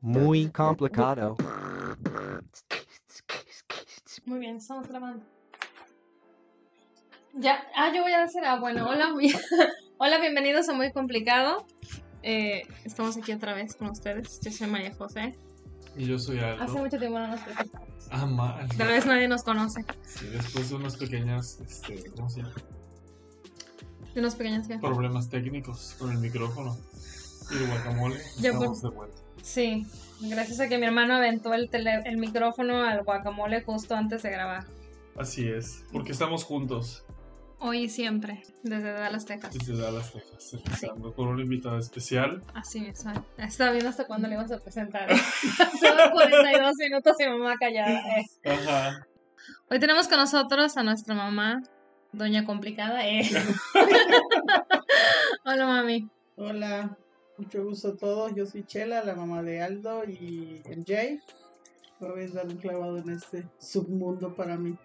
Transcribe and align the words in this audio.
Muy 0.00 0.50
complicado. 0.50 1.36
Muy 4.26 4.38
bien, 4.38 4.56
estamos 4.56 4.88
grabando. 4.88 5.24
Ya, 7.34 7.64
ah, 7.76 7.92
yo 7.94 8.02
voy 8.02 8.12
a 8.12 8.22
decir, 8.22 8.42
ah, 8.44 8.58
bueno, 8.58 8.88
hola, 8.88 9.14
hola, 9.98 10.18
bienvenidos 10.20 10.68
a 10.68 10.74
Muy 10.74 10.92
Complicado. 10.92 11.64
Eh, 12.22 12.62
estamos 12.84 13.16
aquí 13.16 13.32
otra 13.32 13.54
vez 13.54 13.74
con 13.76 13.88
ustedes. 13.90 14.40
Yo 14.40 14.50
soy 14.50 14.66
María 14.66 14.94
José. 14.94 15.38
Y 15.96 16.06
yo 16.06 16.18
soy 16.18 16.38
Hace 16.38 16.62
Aldo. 16.62 16.78
mucho 16.78 16.98
tiempo 16.98 17.18
no 17.18 17.28
nos 17.28 17.40
presentamos. 17.40 17.88
Ah, 18.10 18.26
mal. 18.26 18.68
Tal 18.76 18.88
vez 18.88 19.06
nadie 19.06 19.28
nos 19.28 19.42
conoce. 19.42 19.84
Sí, 20.04 20.26
después 20.26 20.68
de 20.70 20.76
unas 20.76 20.96
pequeñas, 20.96 21.60
este, 21.60 22.10
¿cómo 22.10 22.28
se 22.28 22.42
llama? 22.42 22.54
De 24.12 24.20
unos 24.20 24.34
pequeños 24.34 24.66
que. 24.66 24.78
Problemas 24.78 25.30
técnicos 25.30 25.94
con 25.98 26.10
el 26.10 26.18
micrófono 26.18 26.76
y 27.52 27.56
el 27.56 27.66
guacamole. 27.66 28.16
Ya, 28.38 28.50
Estamos 28.50 28.82
de 28.82 28.88
vuelta. 28.90 29.16
Sí, 29.42 29.86
gracias 30.20 30.60
a 30.60 30.68
que 30.68 30.78
mi 30.78 30.86
hermano 30.86 31.14
aventó 31.16 31.54
el, 31.54 31.70
tele- 31.70 32.02
el 32.04 32.16
micrófono 32.18 32.82
al 32.84 33.02
guacamole 33.04 33.62
justo 33.62 33.94
antes 33.94 34.22
de 34.22 34.30
grabar. 34.30 34.64
Así 35.18 35.48
es, 35.48 35.84
porque 35.92 36.12
estamos 36.12 36.44
juntos 36.44 37.04
Hoy 37.62 37.82
y 37.84 37.88
siempre, 37.90 38.42
desde 38.62 38.90
Dallas, 38.92 39.26
Texas. 39.26 39.52
desde 39.52 39.76
Dallas, 39.76 40.10
Texas, 40.12 40.54
empezando 40.54 41.12
con 41.14 41.28
un 41.28 41.40
invitado 41.40 41.76
especial. 41.78 42.42
Así 42.54 42.80
mismo. 42.80 43.12
Estaba 43.36 43.70
viendo 43.72 43.90
hasta 43.90 44.06
cuándo 44.06 44.28
le 44.28 44.34
ibas 44.34 44.50
a 44.50 44.58
presentar. 44.60 45.10
Solo 45.80 46.10
42 46.12 46.72
minutos 46.78 47.16
y 47.20 47.26
mamá 47.28 47.56
callada. 47.60 48.00
eh. 48.16 48.26
Ajá. 48.50 49.06
Hoy 49.68 49.78
tenemos 49.78 50.08
con 50.08 50.16
nosotros 50.18 50.78
a 50.78 50.82
nuestra 50.82 51.14
mamá, 51.14 51.60
Doña 52.12 52.46
Complicada. 52.46 53.06
eh. 53.06 53.28
Hola, 55.44 55.66
mami. 55.66 56.08
Hola, 56.36 56.96
mucho 57.40 57.64
gusto 57.64 57.88
a 57.88 57.96
todos. 57.96 58.34
Yo 58.34 58.44
soy 58.44 58.64
Chela, 58.64 59.02
la 59.02 59.14
mamá 59.14 59.42
de 59.42 59.62
Aldo 59.62 60.04
y 60.04 60.62
Jay. 60.86 61.20
Voy 61.98 62.24
a 62.24 62.28
dar 62.28 62.46
un 62.46 62.56
clavado 62.56 62.98
en 62.98 63.10
este 63.10 63.46
submundo 63.58 64.34
para 64.34 64.56
mí. 64.56 64.76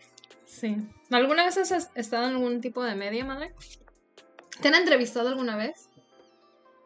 Sí. 0.45 0.77
¿Alguna 1.11 1.43
vez 1.43 1.57
has 1.57 1.89
estado 1.95 2.27
en 2.27 2.35
algún 2.35 2.61
tipo 2.61 2.83
de 2.83 2.95
media, 2.95 3.25
madre? 3.25 3.53
¿Te 4.61 4.69
han 4.69 4.75
entrevistado 4.75 5.27
alguna 5.27 5.57
vez? 5.57 5.89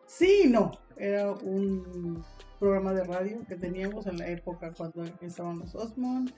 Sí, 0.08 0.46
no. 0.48 0.72
Era 0.98 1.32
un 1.32 2.24
programa 2.60 2.94
de 2.94 3.04
radio 3.04 3.40
que 3.48 3.56
teníamos 3.56 4.08
en 4.08 4.18
la 4.18 4.28
época 4.28 4.74
cuando 4.76 5.06
estaban 5.22 5.60
los 5.60 5.76
Osmond 5.76 6.34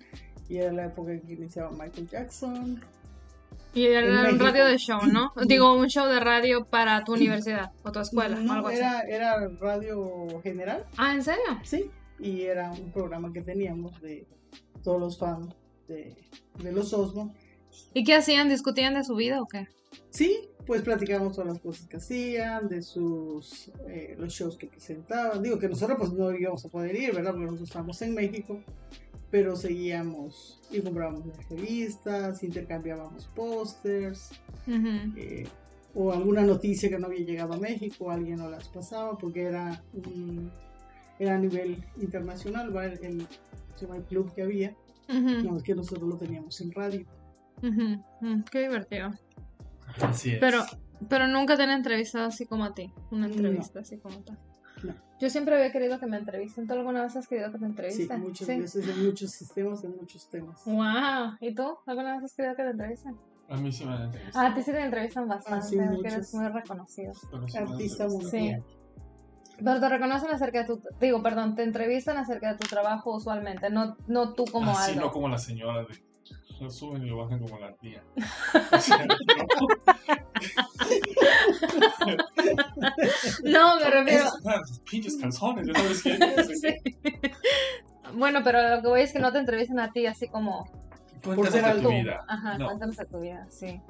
y 0.49 0.57
era 0.57 0.73
la 0.73 0.85
época 0.87 1.13
en 1.13 1.21
que 1.21 1.33
iniciaba 1.33 1.71
Michael 1.71 2.09
Jackson. 2.09 2.83
Y 3.73 3.85
era 3.85 4.29
un 4.29 4.37
radio 4.39 4.65
de 4.65 4.77
show, 4.77 4.99
¿no? 5.05 5.31
Digo, 5.47 5.73
un 5.73 5.87
show 5.87 6.05
de 6.07 6.19
radio 6.19 6.65
para 6.65 7.03
tu 7.05 7.13
universidad 7.13 7.71
o 7.83 7.91
tu 7.91 7.99
escuela 7.99 8.35
o 8.35 8.39
no, 8.41 8.53
algo 8.53 8.67
así. 8.67 8.77
era, 8.77 9.01
era 9.01 9.47
radio 9.59 10.41
general, 10.43 10.85
Ah, 10.97 11.13
¿en 11.13 11.23
serio? 11.23 11.43
sí. 11.63 11.89
Y 12.19 12.41
era 12.41 12.71
un 12.71 12.91
programa 12.91 13.31
que 13.33 13.41
teníamos 13.41 13.99
de 14.01 14.27
todos 14.83 14.99
los 14.99 15.17
fans 15.17 15.55
de, 15.87 16.15
de 16.61 16.71
los 16.71 16.93
Osmond. 16.93 17.31
¿Y 17.93 18.03
qué 18.03 18.13
hacían? 18.15 18.47
¿Discutían 18.49 18.93
de 18.93 19.03
su 19.03 19.15
vida 19.15 19.41
o 19.41 19.47
qué? 19.47 19.67
Sí, 20.11 20.47
pues 20.67 20.81
platicamos 20.83 21.33
todas 21.35 21.53
las 21.53 21.59
cosas 21.61 21.87
que 21.87 21.97
hacían, 21.97 22.67
de 22.69 22.81
sus 22.83 23.71
eh, 23.87 24.15
los 24.19 24.31
shows 24.33 24.55
que 24.57 24.67
presentaban. 24.67 25.41
Digo 25.41 25.57
que 25.57 25.67
nosotros 25.69 25.97
pues 25.97 26.11
no 26.13 26.31
íbamos 26.31 26.63
a 26.63 26.69
poder 26.69 26.95
ir, 26.95 27.13
¿verdad? 27.15 27.31
Porque 27.31 27.45
nosotros 27.45 27.69
estamos 27.69 28.01
en 28.03 28.13
México, 28.13 28.59
pero 29.31 29.55
seguíamos 29.55 30.59
y 30.71 30.81
comprábamos 30.81 31.25
las 31.25 31.49
revistas, 31.49 32.43
intercambiábamos 32.43 33.27
pósters, 33.35 34.29
eh, 34.67 35.47
o 35.95 36.11
alguna 36.11 36.41
noticia 36.43 36.89
que 36.89 36.99
no 36.99 37.07
había 37.07 37.25
llegado 37.25 37.53
a 37.53 37.57
México, 37.57 38.11
alguien 38.11 38.37
nos 38.37 38.51
las 38.51 38.67
pasaba, 38.69 39.17
porque 39.17 39.43
era 39.43 39.81
un- 39.93 40.51
era 41.19 41.35
a 41.35 41.37
nivel 41.39 41.83
internacional, 42.01 42.75
¿va? 42.75 42.85
El, 42.85 43.25
club 44.09 44.31
que 44.35 44.43
había, 44.43 44.75
no, 45.09 45.57
es 45.57 45.63
que 45.63 45.73
nosotros 45.73 46.07
lo 46.07 46.15
teníamos 46.15 46.61
en 46.61 46.71
radio. 46.71 47.03
Mm, 47.61 48.41
Qué 48.51 48.59
divertido. 48.61 49.09
Así 50.01 50.31
es. 50.33 50.39
Pero, 50.39 50.63
pero 51.09 51.27
nunca 51.27 51.57
te 51.57 51.63
han 51.63 51.71
entrevistado 51.71 52.25
así 52.25 52.45
como 52.45 52.63
a 52.65 52.73
ti. 52.75 52.91
Una 53.09 53.27
No. 53.27 53.33
entrevista 53.33 53.79
así 53.79 53.97
como 53.97 54.19
tal. 54.19 54.37
Yo 55.19 55.29
siempre 55.29 55.55
había 55.55 55.71
querido 55.71 55.99
que 55.99 56.07
me 56.07 56.17
entrevisten. 56.17 56.67
¿Tú 56.67 56.73
alguna 56.73 57.03
vez 57.03 57.15
has 57.15 57.27
querido 57.27 57.51
que 57.51 57.57
te 57.59 57.65
Sí, 57.65 57.69
entrevisten? 57.69 58.21
muchas 58.21 58.47
veces 58.47 58.87
en 58.87 59.05
muchos 59.05 59.31
sistemas, 59.31 59.83
en 59.83 59.95
muchos 59.95 60.27
temas. 60.29 60.63
Wow. 60.65 61.37
¿Y 61.39 61.53
tú? 61.53 61.77
¿Alguna 61.85 62.15
vez 62.15 62.23
has 62.23 62.33
querido 62.35 62.55
que 62.55 62.63
te 62.63 62.69
entrevisten? 62.71 63.15
A 63.49 63.57
mí 63.57 63.71
sí 63.71 63.85
me 63.85 63.93
han 63.93 64.03
entrevistado. 64.03 64.47
Ah, 64.47 64.51
a 64.51 64.55
ti 64.55 64.63
sí 64.63 64.71
te 64.71 64.81
entrevistan 64.83 65.27
bastante. 65.27 65.59
Ah, 65.65 65.69
sí, 65.69 65.75
que 65.77 65.83
muchos. 65.83 66.13
eres 66.13 66.33
muy 66.33 66.47
reconocido. 66.47 67.13
sí 67.13 67.27
Artista 67.57 68.07
mundial. 68.07 68.63
Pero 69.63 69.79
te 69.79 69.89
reconocen 69.89 70.31
acerca 70.31 70.61
de 70.61 70.65
tu... 70.65 70.81
Digo, 70.99 71.21
perdón, 71.21 71.55
te 71.55 71.61
entrevistan 71.63 72.17
acerca 72.17 72.53
de 72.53 72.57
tu 72.57 72.67
trabajo 72.67 73.15
usualmente. 73.15 73.69
No, 73.69 73.95
no 74.07 74.33
tú 74.33 74.45
como 74.45 74.71
Ah, 74.71 74.75
sí, 74.85 74.91
algo. 74.93 75.05
no 75.05 75.11
como 75.11 75.29
la 75.29 75.37
señora 75.37 75.81
de. 75.83 76.10
Lo 76.59 76.69
suben 76.69 77.03
y 77.03 77.09
lo 77.09 77.17
bajan 77.17 77.39
como 77.39 77.57
la 77.59 77.73
tía. 77.77 78.03
O 78.71 78.79
sea, 78.79 79.05
no. 79.05 79.15
No, 83.43 83.77
me 83.79 83.89
refiero... 83.89 84.25
Pinches 84.89 85.17
calzones, 85.17 85.67
¿ya 85.67 85.73
sabes 85.73 86.03
qué? 86.03 86.17
Sí. 86.61 86.75
Bueno, 88.13 88.41
pero 88.43 88.75
lo 88.75 88.81
que 88.81 88.87
voy 88.89 89.01
es 89.01 89.13
que 89.13 89.19
no 89.19 89.31
te 89.31 89.39
entrevistan 89.39 89.79
a 89.79 89.91
ti 89.91 90.05
así 90.05 90.27
como... 90.27 90.65
Cuéntanos 91.23 91.75
de 91.75 91.81
tu 91.81 91.89
vida. 91.89 92.23
Ajá, 92.27 92.57
No. 92.57 92.65
cuéntanos 92.65 92.97
de 92.97 93.05
tu 93.05 93.19
vida, 93.19 93.47
sí. 93.49 93.81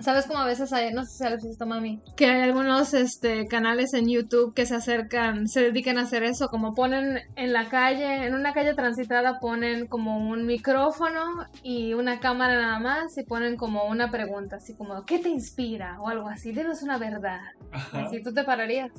¿Sabes 0.00 0.24
cómo 0.26 0.38
a 0.38 0.46
veces 0.46 0.72
hay, 0.72 0.94
no 0.94 1.04
sé 1.04 1.18
si 1.18 1.24
has 1.24 1.44
visto, 1.44 1.66
mami, 1.66 2.00
que 2.16 2.24
hay 2.24 2.40
algunos 2.40 2.94
este, 2.94 3.46
canales 3.46 3.92
en 3.92 4.08
YouTube 4.08 4.54
que 4.54 4.64
se 4.64 4.74
acercan, 4.74 5.46
se 5.46 5.60
dedican 5.60 5.98
a 5.98 6.02
hacer 6.02 6.22
eso, 6.22 6.48
como 6.48 6.72
ponen 6.72 7.18
en 7.36 7.52
la 7.52 7.68
calle, 7.68 8.26
en 8.26 8.34
una 8.34 8.54
calle 8.54 8.72
transitada 8.72 9.38
ponen 9.40 9.86
como 9.88 10.16
un 10.16 10.46
micrófono 10.46 11.44
y 11.62 11.92
una 11.92 12.18
cámara 12.18 12.58
nada 12.58 12.78
más 12.78 13.18
y 13.18 13.24
ponen 13.24 13.56
como 13.56 13.84
una 13.84 14.10
pregunta, 14.10 14.56
así 14.56 14.74
como, 14.74 15.04
¿qué 15.04 15.18
te 15.18 15.28
inspira? 15.28 16.00
O 16.00 16.08
algo 16.08 16.28
así, 16.28 16.52
dinos 16.52 16.82
una 16.82 16.96
verdad. 16.96 17.40
Ajá. 17.70 18.06
Así 18.06 18.22
tú 18.22 18.32
te 18.32 18.42
pararías. 18.42 18.90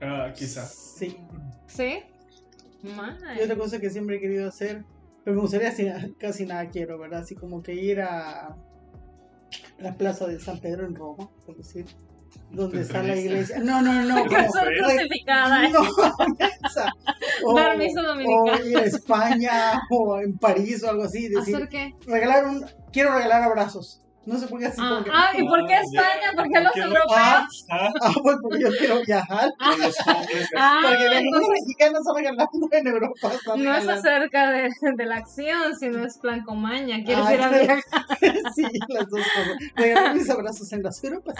Ah, 0.00 0.32
quizás. 0.32 0.94
Sí. 0.96 1.16
¿Sí? 1.66 1.98
May. 2.84 3.40
Y 3.40 3.42
otra 3.42 3.56
cosa 3.56 3.80
que 3.80 3.90
siempre 3.90 4.16
he 4.16 4.20
querido 4.20 4.46
hacer, 4.46 4.84
pero 5.24 5.34
me 5.34 5.42
gustaría 5.42 5.70
así, 5.70 5.90
casi 6.16 6.46
nada 6.46 6.68
quiero, 6.68 6.96
¿verdad? 6.96 7.22
Así 7.22 7.34
como 7.34 7.60
que 7.60 7.74
ir 7.74 8.00
a 8.02 8.54
la 9.78 9.94
plaza 9.94 10.26
de 10.26 10.38
San 10.40 10.58
Pedro 10.60 10.86
en 10.86 10.94
Roma, 10.94 11.28
por 11.46 11.56
decir, 11.56 11.86
donde 12.50 12.78
¿Te 12.78 12.82
está 12.82 13.02
la 13.02 13.16
iglesia. 13.16 13.58
No, 13.60 13.80
no, 13.82 13.92
no. 14.04 14.22
¿Te 14.22 14.28
como- 14.36 14.52
crucificada. 14.52 15.68
no. 15.70 15.80
O, 17.44 17.54
o 17.54 18.64
ir 18.64 18.76
a 18.78 18.84
España 18.84 19.80
o 19.90 20.20
en 20.20 20.36
París 20.38 20.82
o 20.84 20.90
algo 20.90 21.04
así. 21.04 21.28
Decir, 21.28 21.56
¿Hacer 21.56 21.68
qué? 21.68 21.92
regalar 22.06 22.46
un, 22.46 22.64
quiero 22.92 23.12
regalar 23.14 23.42
abrazos. 23.42 24.03
No 24.26 24.38
sé 24.38 24.46
por 24.48 24.58
qué 24.58 24.66
así 24.66 24.80
Ah, 24.82 24.88
como 24.88 25.04
que, 25.04 25.10
ah, 25.12 25.30
¿y 25.36 25.46
por 25.46 25.66
qué 25.66 25.74
Ah, 25.74 25.80
España? 25.82 26.32
¿Por 26.34 26.44
qué 26.48 26.60
los 26.60 26.64
¿Por 26.64 26.72
qué 26.72 26.80
lo- 26.80 26.86
europeos? 26.86 27.10
Ah, 27.18 27.46
Ah, 27.70 27.92
ah, 28.00 28.12
pues 28.22 28.36
porque 28.40 28.60
yo 28.60 28.68
quiero 28.78 29.00
viajar. 29.06 29.50
con 29.58 29.80
los 29.80 29.94
hombres. 30.06 30.48
Ah, 30.56 30.80
Porque 30.82 30.96
ven, 31.04 31.10
los 31.12 31.20
entonces 31.24 31.48
mexicanos 31.50 32.00
están 32.00 32.16
regalando 32.16 32.68
en 32.72 32.86
Europa. 32.86 33.32
no 33.56 33.74
es 33.74 33.88
acerca 33.88 34.50
de, 34.52 34.70
de 34.96 35.06
la 35.06 35.16
acción, 35.16 35.76
sino 35.78 36.04
es 36.06 36.18
plan 36.18 36.42
comaña. 36.42 37.02
¿Quieres 37.04 37.24
Ah, 37.26 37.34
ir 37.34 37.42
a 37.42 37.48
viajar? 37.50 37.82
sí, 38.54 38.62
las 38.88 39.08
dos 39.10 39.26
cosas. 39.34 39.56
Regalar 39.76 40.14
mis 40.14 40.30
abrazos 40.30 40.72
en 40.72 40.82
las 40.82 41.04
Europas. 41.04 41.36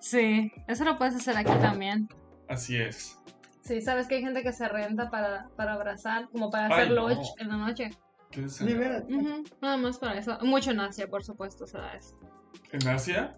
Sí, 0.00 0.50
eso 0.68 0.84
lo 0.84 0.96
puedes 0.96 1.14
hacer 1.16 1.36
aquí 1.36 1.52
también. 1.60 2.08
Así 2.48 2.76
es. 2.78 3.18
Sí, 3.62 3.80
sabes 3.82 4.08
que 4.08 4.16
hay 4.16 4.22
gente 4.22 4.42
que 4.42 4.52
se 4.52 4.66
renta 4.68 5.10
para, 5.10 5.48
para 5.56 5.74
abrazar, 5.74 6.28
como 6.30 6.50
para 6.50 6.66
Ay, 6.66 6.72
hacer 6.72 6.88
no. 6.92 7.08
lodge 7.08 7.28
en 7.38 7.48
la 7.48 7.56
noche. 7.58 7.90
¿Qué 8.32 8.40
es 8.44 8.58
De 8.58 9.44
Nada 9.60 9.76
más 9.76 9.98
para 9.98 10.18
eso. 10.18 10.38
Mucho 10.42 10.70
en 10.72 10.80
Asia, 10.80 11.06
por 11.08 11.22
supuesto, 11.22 11.66
se 11.66 11.78
da 11.78 11.92
eso. 11.94 12.18
¿En 12.72 12.88
Asia? 12.88 13.36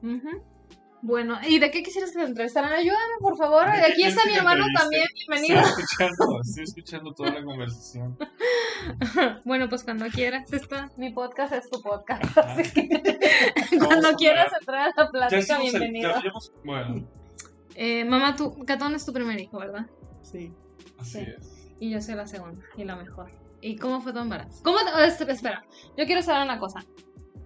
Bueno, 1.03 1.37
¿y 1.47 1.59
de 1.59 1.71
qué 1.71 1.83
quisieras 1.83 2.13
que 2.13 2.19
te 2.21 2.25
entrevistaran? 2.25 2.73
Ayúdame, 2.73 3.15
por 3.21 3.37
favor. 3.37 3.65
¿De 3.71 3.79
Aquí 3.93 4.05
está 4.05 4.25
mi 4.25 4.35
hermano 4.35 4.65
también. 4.75 5.03
Estoy 5.03 5.27
Bienvenido. 5.29 5.61
escuchando, 5.69 6.41
estoy 6.43 6.65
escuchando 6.65 7.13
toda 7.13 7.31
la 7.33 7.45
conversación. 7.45 8.17
Bueno, 9.45 9.69
pues 9.69 9.83
cuando 9.85 10.07
quieras, 10.07 10.53
está. 10.53 10.91
Mi 10.99 11.11
podcast 11.13 11.53
es 11.55 11.71
tu 11.71 11.81
podcast. 11.81 12.37
Así 12.39 12.73
que 12.73 12.89
Vamos 13.79 13.87
cuando 13.87 14.13
quieras 14.17 14.53
entrar 14.61 14.81
a 14.81 14.87
la 14.89 14.95
Ya 14.97 15.11
plática, 15.11 15.57
el- 15.57 15.63
bienvenido. 15.63 16.11
ya 16.11 16.19
habíamos- 16.19 16.53
Bueno, 16.65 17.09
Eh, 17.77 18.05
mamá, 18.05 18.35
tú, 18.37 18.65
Catón 18.67 18.95
es 18.95 19.05
tu 19.07 19.13
primer 19.13 19.41
hijo, 19.41 19.59
¿verdad? 19.59 19.87
Sí. 20.23 20.53
así 20.99 21.19
Sí. 21.21 21.27
es. 21.39 21.71
Y 21.81 21.91
yo 21.91 22.01
soy 22.03 22.15
la 22.15 22.27
segunda 22.27 22.63
y 22.77 22.85
la 22.85 22.97
mejor. 22.97 23.31
¿Y 23.65 23.77
cómo 23.77 24.03
fue 24.03 24.13
tu 24.13 24.19
embarazo? 24.19 24.63
¿Cómo 24.63 24.77
te- 24.79 25.33
espera, 25.33 25.65
yo 25.97 26.05
quiero 26.05 26.21
saber 26.21 26.43
una 26.43 26.59
cosa. 26.59 26.85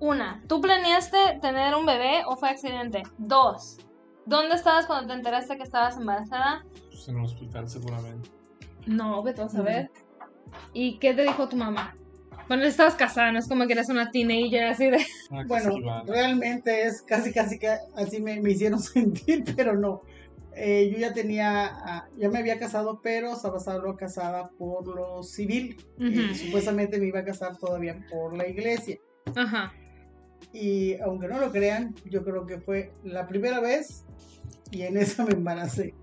Una, 0.00 0.42
¿tú 0.48 0.60
planeaste 0.60 1.16
tener 1.40 1.76
un 1.76 1.86
bebé 1.86 2.22
o 2.26 2.36
fue 2.36 2.48
accidente? 2.50 3.04
Dos, 3.18 3.78
¿dónde 4.26 4.56
estabas 4.56 4.86
cuando 4.86 5.06
te 5.06 5.12
enteraste 5.14 5.56
que 5.56 5.62
estabas 5.62 5.96
embarazada? 5.96 6.64
Pues 6.90 7.06
en 7.06 7.16
un 7.18 7.22
hospital 7.24 7.68
seguramente. 7.68 8.30
No, 8.86 9.22
que 9.22 9.32
tú 9.32 9.42
vas 9.42 9.54
a 9.54 9.62
ver. 9.62 9.92
¿Y 10.72 10.98
qué 10.98 11.14
te 11.14 11.22
dijo 11.22 11.48
tu 11.48 11.56
mamá? 11.56 11.96
Bueno, 12.48 12.64
estabas 12.64 12.96
casada, 12.96 13.30
no 13.30 13.38
es 13.38 13.46
como 13.48 13.68
que 13.68 13.74
eras 13.74 13.88
una 13.88 14.10
teenager 14.10 14.64
así 14.64 14.90
de... 14.90 14.98
Ah, 15.30 15.44
Bueno, 15.46 16.02
realmente 16.04 16.82
es 16.84 17.00
casi, 17.02 17.32
casi 17.32 17.60
que 17.60 17.76
así 17.94 18.20
me, 18.20 18.40
me 18.40 18.50
hicieron 18.50 18.80
sentir, 18.80 19.44
pero 19.54 19.76
no. 19.76 20.02
Eh, 20.58 20.90
yo 20.92 20.98
ya 20.98 21.12
tenía, 21.12 21.66
ah, 21.66 22.08
ya 22.18 22.28
me 22.28 22.38
había 22.38 22.58
casado, 22.58 23.00
pero 23.02 23.32
estaba 23.32 23.60
solo 23.60 23.96
casada 23.96 24.50
por 24.58 24.86
lo 24.86 25.22
civil. 25.22 25.76
Y 25.98 26.18
Ujú. 26.26 26.34
supuestamente 26.34 26.98
me 26.98 27.06
iba 27.06 27.20
a 27.20 27.24
casar 27.24 27.56
todavía 27.56 28.04
por 28.10 28.36
la 28.36 28.48
iglesia. 28.48 28.98
Ajá. 29.36 29.72
Y 30.52 30.98
aunque 31.00 31.28
no 31.28 31.38
lo 31.38 31.50
crean, 31.52 31.94
yo 32.04 32.24
creo 32.24 32.46
que 32.46 32.58
fue 32.60 32.92
la 33.04 33.26
primera 33.26 33.60
vez 33.60 34.04
y 34.70 34.82
en 34.82 34.96
esa 34.96 35.24
me 35.24 35.32
embaracé. 35.34 35.94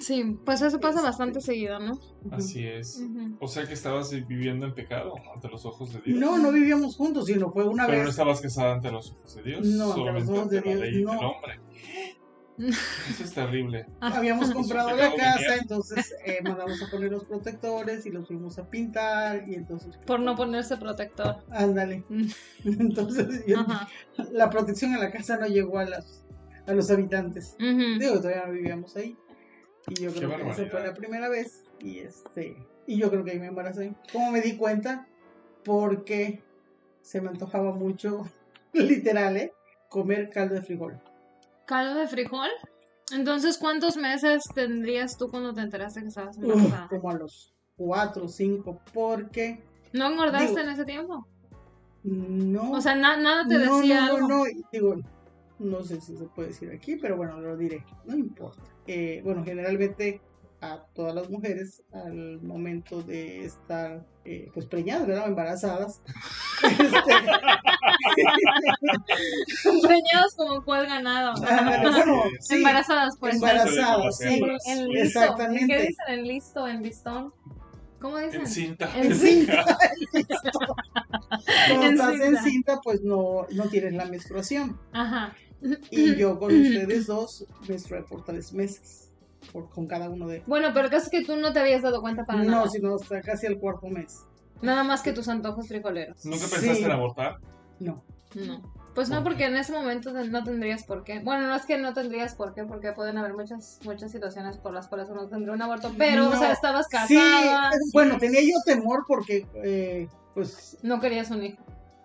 Sí, 0.00 0.38
pues 0.44 0.62
eso 0.62 0.78
pasa 0.78 0.98
Este. 0.98 1.08
bastante 1.08 1.40
seguido, 1.40 1.78
¿no? 1.80 1.98
Así 2.30 2.64
es. 2.66 3.00
Ujú. 3.00 3.36
O 3.40 3.48
sea 3.48 3.66
que 3.66 3.72
estabas 3.74 4.10
viviendo 4.28 4.66
en 4.66 4.74
pecado 4.74 5.14
ante 5.34 5.48
los 5.48 5.64
ojos 5.64 5.92
de 5.92 6.00
Dios. 6.02 6.18
No, 6.20 6.38
no 6.38 6.52
vivíamos 6.52 6.94
juntos, 6.96 7.26
sino 7.26 7.50
fue 7.50 7.64
una 7.66 7.86
Pero 7.86 7.98
no 7.98 8.04
vez. 8.04 8.10
estabas 8.10 8.40
casada 8.40 8.74
ante 8.74 8.92
los 8.92 9.10
ojos 9.12 9.34
de 9.36 9.42
Dios. 9.42 9.66
No, 9.66 9.92
ante 9.94 10.12
los 10.12 10.28
ojos 10.28 10.50
de 10.50 10.56
la 10.56 10.62
Dios, 10.62 10.80
ley 10.80 11.02
no. 11.04 11.12
del 11.12 11.20
hombre. 11.24 11.60
Eso 12.58 13.24
es 13.24 13.32
terrible. 13.34 13.86
Habíamos 14.00 14.50
comprado 14.52 14.94
la 14.96 15.14
casa, 15.14 15.56
entonces 15.60 16.14
eh, 16.24 16.40
mandamos 16.42 16.82
a 16.82 16.90
poner 16.90 17.12
los 17.12 17.24
protectores 17.24 18.04
y 18.06 18.10
los 18.10 18.26
fuimos 18.26 18.58
a 18.58 18.68
pintar 18.68 19.48
y 19.48 19.54
entonces... 19.54 19.96
Por 20.06 20.20
no 20.20 20.34
ponerse 20.36 20.76
protector. 20.76 21.44
Ándale. 21.50 22.04
Mm. 22.08 22.26
Entonces 22.64 23.44
yo- 23.46 23.64
la 24.32 24.50
protección 24.50 24.92
en 24.94 25.00
la 25.00 25.10
casa 25.10 25.36
no 25.38 25.46
llegó 25.46 25.78
a, 25.78 25.84
las, 25.84 26.24
a 26.66 26.72
los 26.72 26.90
habitantes. 26.90 27.56
Digo, 27.58 28.16
todavía 28.20 28.44
no 28.46 28.52
vivíamos 28.52 28.96
ahí. 28.96 29.16
Y 29.88 30.02
yo 30.02 30.12
Qué 30.12 30.18
creo 30.18 30.30
que 30.30 30.36
esa 30.36 30.54
fue 30.54 30.64
barbaridad. 30.64 30.86
la 30.86 30.94
primera 30.94 31.28
vez. 31.28 31.64
Y 31.80 31.98
este 32.00 32.56
y 32.86 32.98
yo 32.98 33.10
creo 33.10 33.22
que 33.24 33.30
ahí 33.32 33.38
me 33.38 33.46
embaracé. 33.46 33.94
¿Cómo 34.12 34.32
me 34.32 34.40
di 34.40 34.56
cuenta? 34.56 35.06
Porque 35.64 36.42
se 37.02 37.20
me 37.20 37.28
antojaba 37.28 37.72
mucho, 37.72 38.26
literal, 38.72 39.36
¿eh? 39.36 39.52
Comer 39.88 40.28
caldo 40.30 40.54
de 40.56 40.62
frijol. 40.62 40.98
¿Caldo 41.68 42.00
de 42.00 42.08
frijol? 42.08 42.48
Entonces, 43.12 43.58
¿cuántos 43.58 43.96
meses 43.96 44.42
tendrías 44.54 45.16
tú 45.18 45.28
cuando 45.30 45.52
te 45.54 45.60
enteraste 45.60 46.00
que 46.02 46.08
estabas 46.08 46.36
Uf, 46.38 46.44
embarazada? 46.44 46.88
como 46.88 47.10
a 47.10 47.14
los 47.14 47.54
cuatro 47.76 48.24
o 48.24 48.28
cinco, 48.28 48.80
porque 48.92 49.62
¿No 49.92 50.10
engordaste 50.10 50.48
digo- 50.48 50.60
en 50.60 50.68
ese 50.70 50.84
tiempo? 50.84 51.26
no. 52.04 52.72
O 52.72 52.80
sea, 52.80 52.94
na- 52.94 53.16
nada 53.18 53.46
te 53.46 53.58
no, 53.58 53.78
decía 53.80 54.06
no, 54.06 54.14
algo. 54.16 54.28
no, 54.28 54.44
digo, 54.72 54.96
no 55.58 55.82
sé 55.82 56.00
si 56.00 56.16
se 56.16 56.24
puede 56.24 56.48
decir 56.48 56.70
aquí, 56.70 56.96
pero 56.96 57.16
bueno, 57.16 57.38
lo 57.40 57.56
diré, 57.56 57.84
no 58.04 58.16
importa. 58.16 58.62
Eh, 58.86 59.20
bueno, 59.24 59.44
generalmente 59.44 60.20
a 60.60 60.82
todas 60.94 61.14
las 61.14 61.28
mujeres 61.30 61.82
al 61.92 62.40
momento 62.42 63.02
de 63.02 63.44
estar 63.44 64.04
eh, 64.24 64.50
pues 64.54 64.66
preñadas, 64.66 65.06
¿verdad? 65.06 65.28
Embarazadas. 65.28 66.00
este, 66.62 67.12
Preñados 69.82 70.34
como 70.36 70.64
cuál 70.64 70.86
ganado. 70.86 71.32
ah, 71.46 71.78
bueno, 71.92 72.22
sí, 72.40 72.56
Embarazadas, 72.56 73.16
pues. 73.18 73.34
embarazadas, 73.36 74.20
En- 74.20 74.32
sí, 74.34 74.40
En, 74.66 74.78
en 74.78 74.88
listo. 74.88 75.20
exactamente. 75.20 75.62
¿En 75.62 75.68
¿Qué 75.68 75.78
dicen? 75.86 76.04
¿En 76.08 76.22
listo? 76.28 76.68
¿En 76.68 76.82
listón? 76.82 77.32
¿Cómo 78.00 78.18
dicen? 78.18 78.40
En 78.42 78.46
cinta. 78.46 78.88
En 78.96 79.14
cinta. 79.14 79.64
Cuando 81.68 81.86
En 81.86 81.92
estás 81.94 82.20
en 82.20 82.36
cinta. 82.38 82.80
pues 82.82 83.02
no, 83.02 83.46
no 83.50 83.64
tienes 83.68 83.92
la 83.94 84.04
menstruación. 84.06 84.78
Ajá. 84.92 85.34
Y 85.90 86.14
yo 86.14 86.38
con 86.38 86.54
ustedes 86.54 87.06
dos 87.08 87.44
menstrué 87.68 88.02
por 88.04 88.24
tres 88.24 88.52
meses, 88.52 89.10
por, 89.52 89.68
con 89.70 89.88
cada 89.88 90.08
uno 90.08 90.28
de 90.28 90.44
Bueno, 90.46 90.68
pero 90.72 90.88
casi 90.88 91.10
que 91.10 91.24
tú 91.24 91.34
no 91.36 91.52
te 91.52 91.58
habías 91.58 91.82
dado 91.82 92.00
cuenta 92.00 92.24
para 92.24 92.44
No, 92.44 92.50
nada. 92.52 92.68
sino 92.68 92.94
hasta 92.94 93.20
casi 93.22 93.46
el 93.46 93.58
cuarto 93.58 93.88
mes. 93.88 94.20
Nada 94.62 94.84
más 94.84 95.02
que 95.02 95.12
tus 95.12 95.26
antojos 95.28 95.66
frijoleros. 95.66 96.24
¿Nunca 96.24 96.46
Sí. 96.46 96.54
pensaste 96.54 96.84
en 96.84 96.90
abortar? 96.92 97.38
No. 97.80 98.02
No. 98.34 98.62
Pues 98.94 99.10
no, 99.10 99.22
porque 99.22 99.44
en 99.44 99.56
ese 99.56 99.72
momento 99.72 100.12
no 100.12 100.42
tendrías 100.42 100.82
por 100.82 101.04
qué. 101.04 101.20
Bueno, 101.20 101.46
no 101.46 101.54
es 101.54 101.64
que 101.64 101.78
no 101.78 101.94
tendrías 101.94 102.34
por 102.34 102.52
qué, 102.52 102.64
porque 102.64 102.92
pueden 102.92 103.16
haber 103.16 103.32
muchas 103.32 103.78
muchas 103.84 104.10
situaciones 104.10 104.56
por 104.56 104.72
las 104.74 104.88
cuales 104.88 105.08
uno 105.08 105.28
tendría 105.28 105.54
un 105.54 105.62
aborto. 105.62 105.92
Pero, 105.96 106.28
o 106.28 106.36
sea, 106.36 106.52
estabas 106.52 106.86
Sí, 107.06 107.14
casada, 107.14 107.70
bueno, 107.92 108.18
tenía 108.18 108.42
yo 108.42 108.56
temor 108.66 109.04
porque, 109.06 109.46
eh, 109.62 110.08
pues, 110.34 110.78
no 110.82 111.00
querías 111.00 111.30
un 111.30 111.44
hijo. 111.44 111.62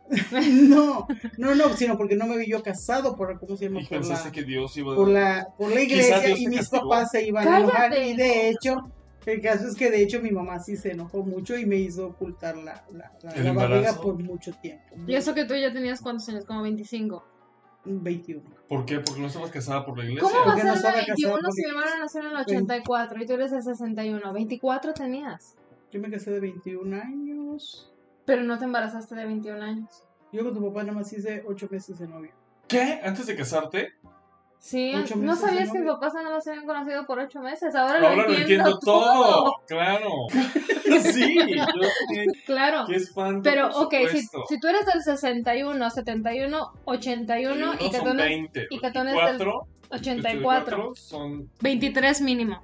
no, 0.31 1.07
no, 1.37 1.55
no, 1.55 1.69
sino 1.75 1.97
porque 1.97 2.15
no 2.15 2.27
me 2.27 2.37
vi 2.37 2.47
yo 2.47 2.61
casado 2.61 3.15
por, 3.15 3.39
¿cómo 3.39 3.55
se 3.57 3.65
llama? 3.65 3.81
Y 3.81 3.85
Por 3.85 3.97
pensaste 3.99 4.29
la, 4.29 4.31
que 4.33 4.43
Dios 4.43 4.75
iba 4.77 4.93
por 4.95 5.07
la, 5.07 5.47
por 5.57 5.69
la 5.69 5.77
Quizá 5.77 5.83
iglesia 6.19 6.37
y 6.37 6.47
mis 6.47 6.59
castigó. 6.59 6.89
papás 6.89 7.11
se 7.11 7.25
iban 7.25 7.47
a 7.47 7.59
enojar 7.59 7.97
y 7.97 8.15
de 8.15 8.49
hecho, 8.49 8.91
el 9.25 9.41
caso 9.41 9.67
es 9.67 9.75
que 9.75 9.89
de 9.89 10.01
hecho 10.01 10.21
mi 10.21 10.31
mamá 10.31 10.59
sí 10.59 10.75
se 10.77 10.91
enojó 10.91 11.23
mucho 11.23 11.57
y 11.57 11.65
me 11.65 11.77
hizo 11.77 12.07
ocultar 12.07 12.57
la, 12.57 12.83
la, 12.91 13.11
la- 13.21 13.35
la 13.35 13.53
barriga 13.53 13.93
por 14.01 14.15
mucho 14.21 14.51
tiempo. 14.61 14.95
Y 15.07 15.15
eso 15.15 15.33
que 15.33 15.45
tú 15.45 15.53
ya 15.55 15.71
tenías 15.73 16.01
cuántos 16.01 16.27
años, 16.29 16.45
como 16.45 16.61
25. 16.63 17.23
21. 17.85 18.41
¿Por 18.69 18.85
qué? 18.85 18.99
Porque 18.99 19.19
no 19.21 19.27
estabas 19.27 19.51
casada 19.51 19.85
por 19.85 19.97
la 19.97 20.05
iglesia. 20.05 20.21
¿Cómo 20.29 20.45
va 20.45 20.53
a 20.53 20.55
ser 20.55 20.65
no 20.65 20.71
de 20.71 20.77
estaba 20.77 20.93
casada 20.93 21.05
21 21.07 21.39
con 21.41 21.51
si 21.51 21.61
mi 21.63 21.69
hermano 21.69 21.91
nació 21.99 22.21
en 22.21 22.27
el 22.27 22.35
84 22.37 23.21
y 23.21 23.25
tú 23.27 23.33
eres 23.33 23.51
el 23.51 23.61
61? 23.63 24.33
24 24.33 24.93
tenías. 24.93 25.55
Yo 25.91 25.99
me 25.99 26.09
casé 26.09 26.31
de 26.31 26.39
21 26.39 26.95
años. 26.95 27.91
Pero 28.25 28.43
no 28.43 28.57
te 28.57 28.65
embarazaste 28.65 29.15
de 29.15 29.25
21 29.25 29.61
años. 29.61 29.89
Yo 30.31 30.43
con 30.45 30.53
tu 30.53 30.65
papá 30.65 30.83
nada 30.83 30.93
más 30.97 31.11
hice 31.11 31.43
8 31.45 31.67
meses 31.69 31.99
de 31.99 32.07
novio. 32.07 32.31
¿Qué? 32.67 33.01
¿Antes 33.03 33.27
de 33.27 33.35
casarte? 33.35 33.89
Sí, 34.63 34.93
Ocho 34.95 35.17
no 35.17 35.35
sabías 35.35 35.69
que 35.73 35.79
mis 35.79 35.89
papás 35.89 36.13
nada 36.13 36.29
más 36.29 36.43
se 36.45 36.51
habían 36.51 36.65
conocido 36.65 37.05
por 37.05 37.19
8 37.19 37.37
meses. 37.41 37.75
Ahora, 37.75 37.95
Ahora 37.95 38.15
lo 38.15 38.29
lo 38.29 38.37
entiendo 38.37 38.79
todo. 38.85 39.55
Claro. 39.67 40.09
sí, 41.01 41.35
yo 41.53 41.65
Claro. 42.45 42.85
qué 42.87 42.95
espanto. 42.95 43.41
Pero, 43.43 43.69
por 43.71 43.87
ok, 43.87 43.93
si, 44.09 44.21
si 44.21 44.59
tú 44.61 44.69
eres 44.69 44.85
del 44.85 45.03
61, 45.03 45.89
71, 45.89 46.71
81 46.85 47.73
y 47.77 47.85
eres 47.87 48.15
20. 48.15 48.67
y 48.69 48.79
que 48.79 48.91
tú 48.91 48.99
eres 48.99 49.13
del 49.15 49.37
24, 49.37 49.67
84, 49.89 50.91
son 50.95 51.49
23 51.59 52.21
mínimo. 52.21 52.63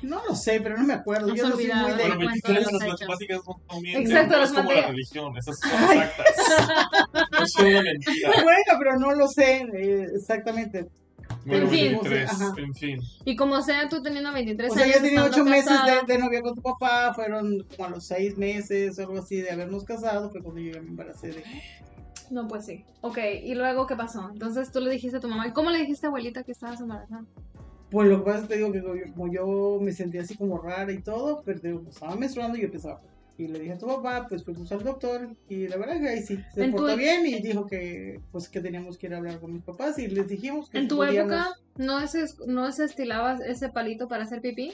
No 0.00 0.22
lo 0.26 0.34
sé, 0.34 0.62
pero 0.62 0.78
no 0.78 0.84
me 0.84 0.94
acuerdo. 0.94 1.26
Nos 1.26 1.36
yo 1.36 1.48
no 1.50 1.56
soy 1.56 1.66
muy 1.66 1.90
de... 1.90 1.94
Bueno, 1.94 2.14
Bueno, 2.16 2.18
23 2.30 2.72
las 2.72 2.88
matemáticas 2.88 3.40
no 3.46 3.60
son 3.68 3.82
bien. 3.82 4.00
Exacto, 4.00 4.32
no 4.32 4.38
las 4.40 4.48
es 4.50 4.56
como 4.56 4.70
la 4.70 4.76
matemáticas. 4.76 4.90
religión, 4.90 5.36
esas 5.36 5.58
son 5.58 5.70
exactas. 5.98 6.26
no 7.32 7.46
son 7.46 7.66
una 7.66 7.82
mentira. 7.82 8.30
Bueno, 8.42 8.72
pero 8.78 8.98
no 8.98 9.12
lo 9.12 9.28
sé 9.28 9.56
eh, 9.74 10.06
exactamente. 10.16 10.86
Bueno, 11.46 11.64
En 11.64 11.70
fin. 11.70 11.92
23, 11.92 12.30
Ajá. 12.30 12.54
en 12.56 12.74
fin. 12.74 13.00
Y 13.24 13.36
como 13.36 13.60
sea, 13.62 13.88
tú 13.88 14.02
teniendo 14.02 14.32
23 14.32 14.70
O 14.70 14.74
sea, 14.74 14.84
años. 14.84 14.96
ya 14.96 15.02
tenía 15.02 15.18
estando 15.24 15.36
ocho 15.42 15.44
meses 15.50 15.66
casada, 15.68 16.02
de, 16.02 16.12
de 16.12 16.18
novia 16.18 16.42
con 16.42 16.54
tu 16.54 16.62
papá, 16.62 17.12
fueron 17.14 17.64
como 17.76 17.86
a 17.86 17.90
los 17.90 18.06
seis 18.06 18.36
meses 18.38 18.98
o 18.98 19.02
algo 19.02 19.18
así 19.18 19.40
de 19.40 19.50
habernos 19.50 19.84
casado, 19.84 20.30
fue 20.30 20.42
cuando 20.42 20.60
yo 20.60 20.72
me 20.82 20.88
embaracé 20.88 21.28
de... 21.28 21.44
No, 22.30 22.48
pues 22.48 22.64
sí. 22.64 22.84
Ok, 23.02 23.18
¿y 23.42 23.54
luego 23.54 23.86
qué 23.86 23.96
pasó? 23.96 24.30
Entonces 24.32 24.72
tú 24.72 24.80
le 24.80 24.90
dijiste 24.90 25.18
a 25.18 25.20
tu 25.20 25.28
mamá. 25.28 25.46
¿Y 25.46 25.52
cómo 25.52 25.70
le 25.70 25.78
dijiste 25.78 26.06
a 26.06 26.08
abuelita 26.08 26.42
que 26.42 26.52
estabas 26.52 26.80
embarazada? 26.80 27.24
Pues 27.90 28.08
lo 28.08 28.18
que 28.18 28.24
pasa 28.24 28.36
es 28.38 28.42
que 28.44 28.48
te 28.48 28.56
digo 28.56 28.72
que 28.72 29.12
como 29.12 29.32
yo 29.32 29.78
me 29.80 29.92
sentía 29.92 30.22
así 30.22 30.34
como 30.36 30.58
rara 30.58 30.90
y 30.90 31.02
todo, 31.02 31.42
pero 31.44 31.60
digo, 31.60 31.82
estaba 31.88 32.16
menstruando 32.16 32.56
y 32.58 32.62
yo 32.62 32.70
pensaba, 32.70 33.00
y 33.36 33.48
le 33.48 33.58
dije 33.58 33.72
a 33.72 33.78
tu 33.78 33.86
papá, 33.86 34.26
pues 34.28 34.44
fuimos 34.44 34.70
al 34.72 34.84
doctor 34.84 35.28
y 35.48 35.66
la 35.68 35.76
verdad 35.76 35.98
que 36.00 36.08
ahí 36.08 36.22
sí, 36.22 36.38
se 36.54 36.64
En 36.64 36.70
tu- 36.70 36.76
portó 36.78 36.96
bien 36.96 37.26
y 37.26 37.40
dijo 37.40 37.66
que 37.66 38.20
pues 38.30 38.48
que 38.48 38.60
teníamos 38.60 38.96
que 38.96 39.06
ir 39.08 39.14
a 39.14 39.18
hablar 39.18 39.40
con 39.40 39.52
mis 39.52 39.62
papás 39.64 39.98
y 39.98 40.06
les 40.06 40.28
dijimos 40.28 40.70
que 40.70 40.78
¿En 40.78 40.84
si 40.84 40.88
tu 40.88 40.96
podíamos- 40.96 41.32
época 41.32 41.50
no 41.76 42.06
se, 42.06 42.24
no 42.46 42.70
se 42.72 42.84
estilaba 42.84 43.36
ese 43.46 43.68
palito 43.70 44.06
para 44.08 44.22
hacer 44.24 44.40
pipí? 44.40 44.72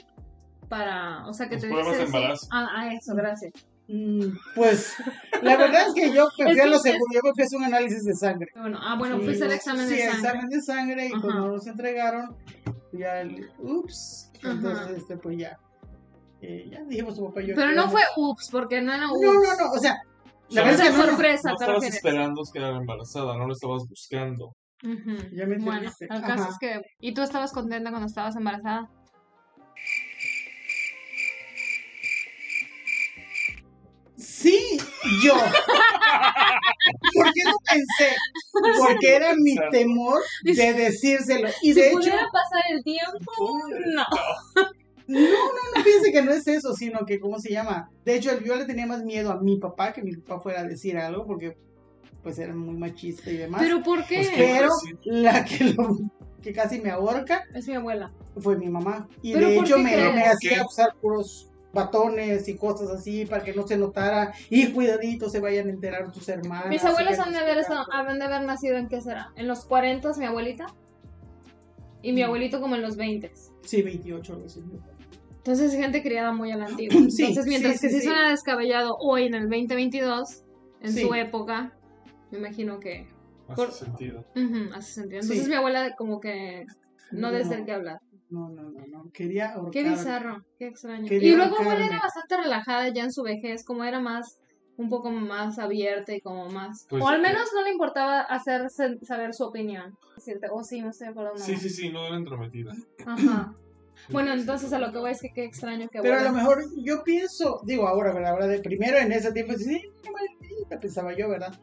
Para, 0.69 1.27
o 1.27 1.33
sea, 1.33 1.49
que 1.49 1.55
Las 1.55 1.63
te 1.63 1.67
pruebas 1.69 1.91
de 1.93 1.99
dice, 1.99 2.11
sí. 2.11 2.17
embarazo. 2.17 2.47
Ah, 2.51 2.67
ah, 2.75 2.93
eso, 2.93 3.13
gracias. 3.15 3.51
Mm, 3.87 4.27
Pues 4.55 4.93
la 5.41 5.57
verdad 5.57 5.87
es 5.87 5.93
que 5.93 6.13
yo 6.13 6.27
me 6.39 6.51
Es 6.51 6.51
fui 6.53 6.59
a 6.59 6.63
que 6.63 6.69
lo 6.69 6.75
es- 6.77 6.81
seguro, 6.81 7.05
yo 7.13 7.19
me 7.23 7.31
fui 7.33 7.41
a 7.41 7.45
hacer 7.45 7.57
un 7.59 7.65
análisis 7.65 8.03
de 8.05 8.13
sangre. 8.13 8.47
Bueno, 8.55 8.79
ah, 8.81 8.95
bueno, 8.97 9.17
Sí, 9.19 9.25
fuiste 9.25 9.43
al 9.45 9.51
examen 9.51 9.87
sí, 9.87 9.95
de 9.95 10.01
sangre. 10.03 10.17
examen 10.19 10.49
de 10.49 10.61
sangre 10.61 11.07
y 11.07 11.11
Ajá. 11.11 11.21
cuando 11.21 11.47
nos 11.49 11.67
entregaron, 11.67 12.35
ya, 12.93 13.19
el- 13.21 13.49
ups, 13.59 14.31
Ajá. 14.43 14.51
entonces 14.51 14.97
este, 14.99 15.17
pues 15.17 15.37
ya, 15.39 15.57
eh, 16.41 16.67
ya 16.71 16.81
dijimos 16.83 17.15
tu 17.15 17.25
papá 17.27 17.41
y 17.41 17.47
yo. 17.47 17.55
Pero 17.55 17.71
no 17.71 17.89
fue 17.89 18.01
ups, 18.17 18.49
porque 18.51 18.81
no 18.81 18.93
era 18.93 19.11
ups. 19.11 19.21
No, 19.21 19.33
no, 19.33 19.55
no, 19.57 19.71
o 19.71 19.79
sea, 19.79 19.97
la 20.49 20.63
verdad 20.63 20.87
es 20.87 20.91
que 20.91 20.97
no, 20.97 21.05
no, 21.05 21.11
sorpresa, 21.11 21.49
No 21.51 21.55
¿te 21.57 21.63
estabas 21.63 21.83
refieres? 21.83 21.95
esperando 21.95 22.41
quedar 22.53 22.73
embarazada, 22.75 23.37
no 23.37 23.47
lo 23.47 23.53
estabas 23.53 23.87
buscando. 23.87 24.55
Ya 25.31 25.45
me 25.45 25.57
Bueno, 25.59 25.91
el 25.99 26.21
caso 26.21 26.43
Ajá. 26.43 26.49
es 26.49 26.57
que... 26.59 26.81
¿Y 26.99 27.13
tú 27.13 27.21
estabas 27.21 27.51
contenta 27.51 27.91
cuando 27.91 28.07
estabas 28.07 28.35
embarazada? 28.35 28.89
Sí, 34.17 34.77
yo. 35.23 35.33
¿Por 37.13 37.33
qué 37.33 37.43
no 37.45 37.55
pensé? 37.69 38.15
Porque 38.77 39.15
era 39.15 39.33
mi 39.35 39.55
temor 39.71 40.19
de 40.43 40.73
decírselo. 40.73 41.47
Y 41.61 41.73
si 41.73 41.79
de 41.79 41.87
hecho, 41.89 41.97
pudiera 41.97 42.27
pasar 42.31 42.63
el 42.71 42.83
tiempo, 42.83 43.31
no. 43.95 44.05
no, 45.11 45.19
no, 45.19 45.77
no 45.77 45.83
piense 45.83 46.11
que 46.11 46.21
no 46.21 46.31
es 46.31 46.47
eso, 46.47 46.73
sino 46.75 47.05
que, 47.05 47.19
¿cómo 47.19 47.39
se 47.39 47.51
llama? 47.51 47.89
De 48.05 48.15
hecho, 48.15 48.39
yo 48.41 48.55
le 48.55 48.65
tenía 48.65 48.85
más 48.87 49.03
miedo 49.03 49.31
a 49.31 49.39
mi 49.41 49.57
papá 49.57 49.93
que 49.93 50.01
mi 50.01 50.15
papá 50.15 50.39
fuera 50.41 50.61
a 50.61 50.63
decir 50.63 50.97
algo, 50.97 51.25
porque 51.25 51.57
pues 52.23 52.37
era 52.39 52.53
muy 52.53 52.75
machista 52.77 53.31
y 53.31 53.37
demás. 53.37 53.61
¿Pero 53.61 53.81
por 53.83 54.05
qué? 54.05 54.17
Pues 54.17 54.29
que- 54.29 54.35
Pero 54.59 54.69
la 55.05 55.43
que, 55.45 55.63
lo- 55.65 55.97
que 56.41 56.53
casi 56.53 56.79
me 56.81 56.89
ahorca 56.91 57.43
Es 57.53 57.67
mi 57.67 57.75
abuela. 57.75 58.11
fue 58.39 58.57
mi 58.57 58.69
mamá. 58.69 59.07
Y 59.21 59.33
¿Pero 59.33 59.47
de 59.47 59.57
hecho 59.57 59.77
me, 59.77 59.95
me 59.95 60.21
¿Por 60.21 60.29
hacía 60.31 60.65
usar 60.65 60.95
puros 61.01 61.47
batones 61.73 62.47
y 62.49 62.55
cosas 62.55 62.89
así 62.89 63.25
para 63.25 63.43
que 63.43 63.53
no 63.53 63.65
se 63.65 63.77
notara. 63.77 64.33
Y 64.49 64.67
cuidadito, 64.73 65.29
se 65.29 65.39
vayan 65.39 65.67
a 65.67 65.71
enterar 65.71 66.11
tus 66.11 66.27
hermanas. 66.29 66.67
Mis 66.69 66.83
abuelas 66.83 67.17
han 67.19 67.31
de, 67.31 67.39
haber 67.39 67.57
estado- 67.59 67.85
tanto. 67.89 68.09
han 68.11 68.19
de 68.19 68.25
haber 68.25 68.41
nacido 68.43 68.77
en 68.77 68.87
qué 68.89 69.01
será? 69.01 69.31
¿En 69.35 69.47
los 69.47 69.65
40 69.65 70.11
mi 70.17 70.25
abuelita? 70.25 70.65
Y 72.03 72.11
mi 72.13 72.23
abuelito 72.23 72.59
como 72.59 72.75
en 72.75 72.81
los 72.81 72.97
20. 72.97 73.31
Sí, 73.63 73.81
28 73.83 74.33
algo 74.33 74.45
así. 74.47 74.61
Entonces, 75.43 75.73
gente 75.73 76.03
criada 76.03 76.31
muy 76.33 76.51
a 76.51 76.57
la 76.57 76.65
antigua. 76.67 77.01
Sí, 77.09 77.23
Entonces, 77.23 77.47
mientras 77.47 77.79
sí, 77.79 77.87
que 77.87 77.93
sí, 77.93 78.01
suena 78.03 78.29
descabellado 78.29 78.95
hoy 78.99 79.23
en 79.25 79.33
el 79.33 79.49
2022, 79.49 80.43
en 80.81 80.93
Sí. 80.93 81.01
su 81.01 81.13
época, 81.15 81.75
me 82.31 82.37
imagino 82.37 82.79
que 82.79 83.07
Hace 83.47 83.55
Por- 83.55 83.71
sentido. 83.73 84.23
hace 84.73 84.93
sentido. 84.93 85.19
Entonces, 85.21 85.43
Sí. 85.43 85.49
mi 85.49 85.55
abuela 85.55 85.93
como 85.97 86.19
que 86.21 86.63
no 87.11 87.31
de 87.31 87.43
ser 87.43 87.65
que 87.65 87.73
hablar. 87.73 87.97
No, 88.29 88.47
no, 88.49 88.69
no, 88.69 88.85
no. 88.87 89.11
Quería 89.11 89.51
ahorcar. 89.51 89.71
Qué 89.71 89.83
bizarro, 89.89 90.37
qué 90.57 90.67
extraño. 90.67 91.05
Quería 91.07 91.33
y 91.33 91.35
luego 91.35 91.57
abuela 91.57 91.85
era 91.85 91.99
bastante 91.99 92.37
relajada 92.37 92.87
ya 92.93 93.03
en 93.03 93.11
su 93.11 93.23
vejez, 93.23 93.65
como 93.65 93.83
era 93.83 93.99
más, 93.99 94.39
un 94.77 94.87
poco 94.89 95.09
más 95.11 95.59
abierta 95.59 96.15
y 96.15 96.21
como 96.21 96.47
más... 96.49 96.85
Pues, 96.89 97.03
o 97.03 97.07
al 97.09 97.19
eh, 97.19 97.23
menos 97.23 97.49
no 97.53 97.63
le 97.63 97.71
importaba 97.71 98.21
hacer 98.21 98.69
saber 98.69 99.33
su 99.33 99.43
opinión. 99.43 99.97
Decirte, 100.15 100.47
oh 100.49 100.63
sí, 100.63 100.79
no 100.79 100.91
estoy 100.91 101.09
no". 101.13 101.35
Sí, 101.35 101.57
sí, 101.57 101.69
sí, 101.69 101.89
no 101.89 102.05
era 102.05 102.15
entrometida. 102.15 102.71
Ajá. 103.05 103.53
Bueno, 104.09 104.33
entonces 104.33 104.73
a 104.73 104.79
lo 104.79 104.91
que 104.91 104.99
voy 104.99 105.11
es 105.11 105.21
que 105.21 105.29
qué 105.33 105.43
extraño 105.45 105.87
que 105.89 105.99
Pero 106.01 106.15
a 106.15 106.19
abuela... 106.19 106.31
lo 106.31 106.37
mejor 106.37 106.63
yo 106.83 107.03
pienso, 107.03 107.59
digo 107.65 107.87
ahora, 107.87 108.13
¿verdad? 108.13 108.31
Ahora 108.31 108.47
de 108.47 108.59
primero 108.59 108.97
en 108.97 109.11
ese 109.11 109.31
tiempo, 109.31 109.53
sí, 109.53 109.81
qué 110.03 110.09
maldita, 110.11 110.79
pensaba 110.79 111.15
yo, 111.17 111.29
¿verdad? 111.29 111.53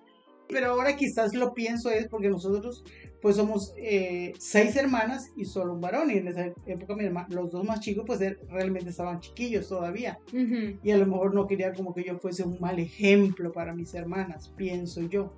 Pero 0.51 0.71
ahora 0.71 0.97
quizás 0.97 1.35
lo 1.35 1.53
pienso 1.53 1.91
es 1.91 2.09
porque 2.09 2.29
nosotros 2.31 2.83
pues 3.21 3.37
somos 3.37 3.75
eh, 3.77 4.33
seis 4.39 4.77
hermanas 4.77 5.27
y 5.37 5.45
solo 5.45 5.75
un 5.75 5.81
varón. 5.83 6.11
Y 6.11 6.15
en 6.19 6.29
esa 6.29 6.47
época 6.67 6.95
mi 6.97 7.05
hermano, 7.05 7.27
los 7.35 7.51
dos 7.51 7.65
más 7.65 7.81
chicos 7.81 8.05
pues 8.07 8.21
er- 8.23 8.39
realmente 8.49 8.89
estaban 8.89 9.21
chiquillos 9.21 9.69
todavía. 9.69 10.19
Ujú. 10.33 10.79
Y 10.83 10.91
a 10.91 10.97
lo 10.97 11.05
mejor 11.07 11.35
no 11.35 11.47
quería 11.47 11.73
como 11.75 11.93
que 11.93 12.03
yo 12.05 12.17
fuese 12.19 12.45
un 12.45 12.59
mal 12.61 12.79
ejemplo 12.79 13.53
para 13.53 13.75
mis 13.75 13.93
hermanas, 13.93 14.51
pienso 14.57 15.03
yo. 15.03 15.35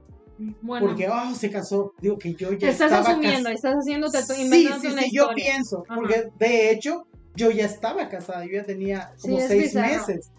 Bueno, 0.63 0.87
Porque, 0.87 1.09
oh, 1.09 1.35
se 1.35 1.51
casó. 1.51 1.93
Digo 2.01 2.17
que 2.19 2.35
yo 2.35 2.53
ya 2.53 2.59
te 2.59 2.69
estás 2.71 2.91
estaba 2.93 3.11
asumiendo, 3.11 3.51
casada. 3.51 3.55
estás 3.55 3.75
haciéndote, 3.75 4.19
tu- 4.21 4.33
Sí, 4.35 4.49
sí, 4.81 4.87
una 4.87 5.03
sí, 5.03 5.11
yo 5.13 5.29
pienso. 5.35 5.83
Ajá. 5.87 5.95
Porque 6.01 6.25
de 6.39 6.71
hecho, 6.71 7.07
yo 7.37 7.51
ya 7.51 7.67
estaba 7.67 8.09
casada. 8.09 8.45
Yo 8.47 8.53
ya 8.53 8.65
tenía 8.65 9.13
como 9.21 9.39
seis 9.39 9.63
bizarro. 9.65 9.89
meses. 10.07 10.31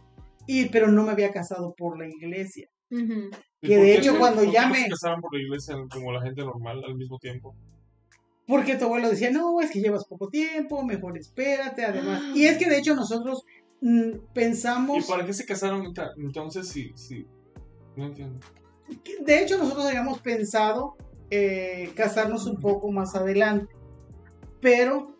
Y, 0.47 0.69
pero 0.69 0.87
no 0.87 1.03
me 1.03 1.11
había 1.11 1.31
casado 1.31 1.73
por 1.77 1.99
la 1.99 2.07
iglesia. 2.07 2.67
¿Y 2.89 3.67
Que 3.67 3.77
de 3.77 3.95
hecho 3.97 4.17
cuando 4.17 4.41
por 4.41 4.47
qué 4.47 4.53
ya 4.53 4.67
me- 4.67 4.83
se 4.83 4.89
casaban 4.89 5.21
por 5.21 5.33
la 5.35 5.41
iglesia 5.41 5.75
como 5.91 6.11
la 6.11 6.21
gente 6.23 6.41
normal 6.41 6.81
al 6.85 6.95
mismo 6.95 7.17
tiempo? 7.19 7.55
Porque 8.47 8.75
tu 8.75 8.85
abuelo 8.85 9.09
decía, 9.09 9.29
no, 9.31 9.61
es 9.61 9.71
que 9.71 9.79
llevas 9.79 10.05
poco 10.05 10.27
tiempo, 10.27 10.83
mejor 10.83 11.17
espérate, 11.17 11.85
además. 11.85 12.21
Ah. 12.23 12.31
Y 12.35 12.45
es 12.45 12.57
que 12.57 12.67
de 12.69 12.79
hecho 12.79 12.95
nosotros 12.95 13.43
mm, 13.81 14.09
¿Y 14.09 14.19
pensamos, 14.33 15.05
para 15.07 15.25
qué 15.25 15.33
se 15.33 15.45
casaron 15.45 15.93
entonces 16.17 16.67
sí, 16.67 16.91
sí? 16.95 17.25
No 17.95 18.07
entiendo. 18.07 18.39
De 19.25 19.41
hecho 19.41 19.57
nosotros 19.57 19.85
habíamos 19.85 20.19
pensado 20.19 20.95
eh, 21.29 21.91
casarnos 21.95 22.45
un 22.45 22.57
poco 22.57 22.91
más 22.91 23.15
adelante. 23.15 23.73
Pero 24.59 25.15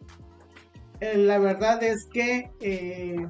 eh, 0.99 1.17
la 1.17 1.39
verdad 1.39 1.81
es 1.83 2.05
que 2.05 2.51
eh, 2.59 3.27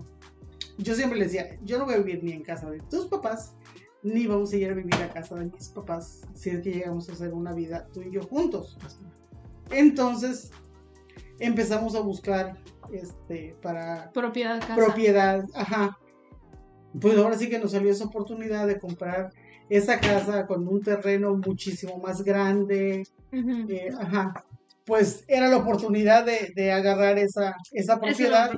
yo 0.78 0.96
siempre 0.96 1.20
les 1.20 1.32
decía, 1.32 1.58
yo 1.64 1.78
no 1.78 1.86
voy 1.86 1.94
a 1.94 1.98
vivir 2.00 2.24
ni 2.24 2.32
en 2.34 2.44
casa 2.44 2.70
de 2.70 2.80
tus 2.80 3.06
papás, 3.06 3.56
ni 4.04 4.26
vamos 4.28 4.52
a 4.52 4.58
ir 4.58 4.70
a 4.70 4.74
vivir 4.74 4.96
a 4.96 5.10
casa 5.10 5.36
de 5.36 5.46
mis 5.46 5.70
papás, 5.70 6.22
si 6.34 6.50
es 6.50 6.62
que 6.62 6.72
llegamos 6.72 7.08
a 7.08 7.14
hacer 7.14 7.34
una 7.34 7.54
vida 7.54 7.88
tú 7.94 8.02
y 8.02 8.12
yo 8.12 8.24
juntos. 8.24 8.78
Entonces 9.70 10.52
empezamos 11.40 11.96
a 11.96 12.02
buscar 12.02 12.58
este 12.92 13.56
para 13.62 14.12
Propiedad 14.12 14.60
casa. 14.60 14.76
propiedad, 14.76 15.46
ajá. 15.54 15.98
Pues 17.00 17.18
ahora 17.18 17.38
sí 17.38 17.48
que 17.48 17.60
nos 17.60 17.72
salió 17.72 17.92
esa 17.92 18.06
oportunidad 18.06 18.68
de 18.68 18.80
comprar 18.80 19.30
esa 19.72 20.00
casa 20.00 20.46
con 20.46 20.68
un 20.68 20.82
terreno 20.82 21.34
muchísimo 21.36 21.98
más 21.98 22.22
grande, 22.24 23.04
eh, 23.32 23.90
ajá. 24.00 24.34
Pues 24.86 25.24
era 25.28 25.48
la 25.48 25.58
oportunidad 25.58 26.26
de, 26.26 26.52
de 26.56 26.72
agarrar 26.74 27.18
esa, 27.18 27.56
esa 27.72 28.00
propiedad. 28.00 28.52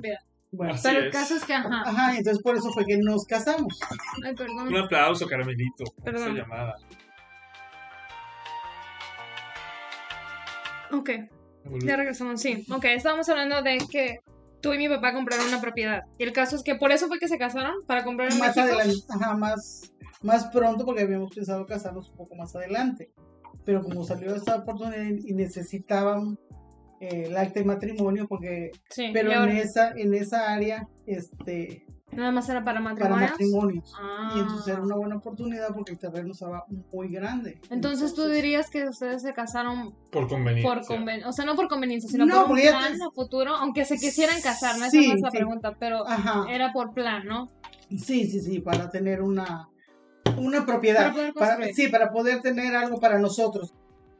Bueno, 0.51 0.73
Así 0.73 0.87
Pero 0.87 1.05
el 1.05 1.11
caso 1.11 1.35
es 1.35 1.43
que, 1.45 1.53
ajá. 1.53 1.83
ajá, 1.85 2.17
entonces 2.17 2.41
por 2.41 2.55
eso 2.55 2.71
fue 2.71 2.85
que 2.85 2.97
nos 2.97 3.25
casamos. 3.25 3.79
Ay, 4.25 4.33
perdón. 4.35 4.67
Un 4.69 4.77
aplauso, 4.77 5.27
caramelito, 5.27 5.83
por 5.95 6.03
Perdón. 6.03 6.37
esa 6.37 6.43
llamada. 6.47 6.75
Ok, 10.91 11.09
ya 11.85 11.95
regresamos, 11.95 12.41
sí. 12.41 12.65
Ok, 12.71 12.85
estábamos 12.85 13.27
hablando 13.29 13.61
de 13.61 13.79
que 13.89 14.19
tú 14.61 14.73
y 14.73 14.77
mi 14.77 14.87
papá 14.89 15.13
compraron 15.13 15.47
una 15.47 15.59
propiedad. 15.61 16.01
Y 16.17 16.23
el 16.23 16.33
caso 16.33 16.55
es 16.55 16.63
que 16.63 16.75
por 16.75 16.91
eso 16.91 17.07
fue 17.07 17.19
que 17.19 17.27
se 17.27 17.37
casaron, 17.37 17.83
para 17.85 18.03
comprar 18.03 18.31
en 18.31 18.39
Más 18.39 18.55
México. 18.55 18.75
adelante, 18.75 19.05
ajá, 19.09 19.35
más, 19.35 19.91
más 20.23 20.47
pronto 20.47 20.85
porque 20.85 21.01
habíamos 21.03 21.33
pensado 21.33 21.65
casarnos 21.65 22.09
un 22.09 22.17
poco 22.17 22.35
más 22.35 22.55
adelante. 22.55 23.11
Pero 23.65 23.81
como 23.83 24.03
salió 24.03 24.35
esta 24.35 24.55
oportunidad 24.57 25.03
y 25.23 25.33
necesitaban 25.33 26.37
eh, 26.99 27.25
el 27.27 27.37
acta 27.37 27.59
de 27.59 27.65
matrimonio 27.65 28.27
porque 28.27 28.71
Sí, 28.89 29.09
pero 29.13 29.31
en 29.43 29.49
esa 29.57 29.91
en 29.91 30.13
esa 30.13 30.51
área 30.53 30.87
este 31.05 31.85
nada 32.11 32.31
más 32.31 32.47
era 32.47 32.63
para 32.63 32.79
para 32.83 33.15
matrimonios. 33.15 33.31
matrimonios 33.31 33.93
Ah. 33.99 34.33
y 34.35 34.39
entonces 34.39 34.67
era 34.67 34.81
una 34.83 34.95
buena 34.95 35.15
oportunidad 35.17 35.69
porque 35.73 35.93
el 35.93 35.97
terreno 35.99 36.31
estaba 36.31 36.63
muy 36.91 37.09
grande 37.09 37.59
Entonces 37.71 38.13
tú 38.13 38.25
dirías 38.27 38.69
que 38.69 38.87
ustedes 38.87 39.21
se 39.23 39.33
casaron 39.33 39.95
Por 40.11 40.27
conveniencia. 40.27 40.69
por 40.73 40.85
conveniencia, 40.85 41.29
o 41.29 41.33
sea, 41.33 41.45
no 41.45 41.55
por 41.55 41.67
conveniencia, 41.69 42.09
sino 42.09 42.25
No, 42.25 42.43
por 42.47 42.51
un 42.51 42.61
plan 42.61 42.97
te- 42.97 43.03
a 43.03 43.09
futuro, 43.15 43.55
aunque 43.55 43.83
se 43.85 43.95
quisieran 43.97 44.39
casar, 44.41 44.77
no 44.77 44.85
esa 44.85 44.91
Sí, 44.91 45.07
no 45.07 45.15
es 45.15 45.21
la 45.21 45.31
sí. 45.31 45.37
pregunta, 45.37 45.75
pero 45.79 46.07
ajá 46.07 46.45
era 46.49 46.71
por 46.71 46.93
plan, 46.93 47.25
¿no? 47.25 47.49
sí 47.89 48.27
sí 48.29 48.39
sí 48.41 48.59
para 48.59 48.89
tener 48.89 49.21
una 49.21 49.67
una 50.37 50.65
propiedad 50.65 51.01
Para 51.03 51.13
poder 51.13 51.33
para- 51.33 51.47
construir. 51.55 51.75
sí 51.75 51.87
para 51.89 52.11
poder 52.11 52.41
tener 52.41 52.75
algo 52.75 52.99
para 52.99 53.19
nosotros 53.19 53.73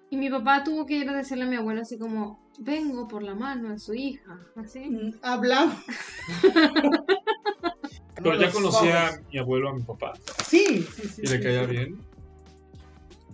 Y 0.10 0.17
mi 0.17 0.29
papá 0.29 0.63
tuvo 0.63 0.86
que 0.86 0.96
ir 0.96 1.10
a 1.10 1.13
decirle 1.17 1.46
a 1.46 1.48
mi 1.48 1.55
abuelo 1.55 1.82
así 1.82 1.98
como, 1.98 2.39
vengo 2.60 3.08
por 3.08 3.24
la 3.24 3.34
mano 3.36 3.70
de 3.72 3.79
su 3.79 3.93
hija, 3.96 4.39
así. 4.55 4.79
Mm, 4.89 5.13
hablamos 5.22 5.75
Pero 8.15 8.39
ya 8.39 8.51
conocía 8.51 9.08
a 9.08 9.12
mi 9.32 9.39
abuelo, 9.39 9.70
a 9.70 9.74
mi 9.75 9.82
papá, 9.84 10.13
sí 10.48 10.86
sí 10.96 11.10
sí 11.10 11.22
y 11.24 11.27
le 11.27 11.38
sí, 11.38 11.43
caía 11.43 11.65
sí. 11.65 11.72
bien. 11.72 11.98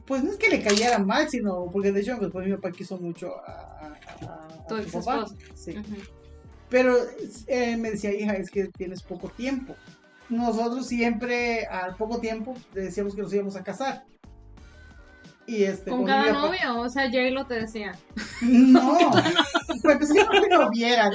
pues 0.07 0.23
no 0.23 0.31
es 0.31 0.37
que 0.37 0.49
le 0.49 0.63
cayera 0.63 0.97
mal 0.99 1.29
sino 1.29 1.65
porque 1.71 1.91
de 1.91 1.99
hecho 2.01 2.15
después 2.17 2.47
mi 2.47 2.53
papá 2.55 2.71
quiso 2.71 2.97
mucho 2.97 3.27
a, 3.45 3.51
a- 3.51 3.97
a- 4.25 4.47
a 4.63 4.83
Tu 4.83 4.91
papá 4.91 5.25
sí. 5.55 5.75
Pero 6.69 6.95
eh, 7.47 7.75
me 7.77 7.89
decía, 7.91 8.13
hija, 8.13 8.33
es 8.33 8.51
que 8.51 8.67
tienes 8.77 9.01
poco 9.01 9.27
tiempo. 9.29 9.75
Nosotros 10.29 10.87
siempre, 10.87 11.65
al 11.65 11.95
poco 11.95 12.19
tiempo, 12.19 12.55
le 12.73 12.81
decíamos 12.81 13.15
que 13.15 13.21
nos 13.21 13.33
íbamos 13.33 13.55
a 13.55 13.63
casar. 13.63 14.05
Y 15.47 15.63
este, 15.63 15.89
Con 15.89 16.05
cada 16.05 16.31
novio, 16.31 16.79
o 16.79 16.89
sea, 16.89 17.05
J-Lo 17.05 17.47
te 17.47 17.55
decía. 17.55 17.97
No, 18.43 19.11
pues 19.81 20.09
yo 20.13 20.23
no 20.25 20.39
fui 20.39 20.49
noviera. 20.49 21.09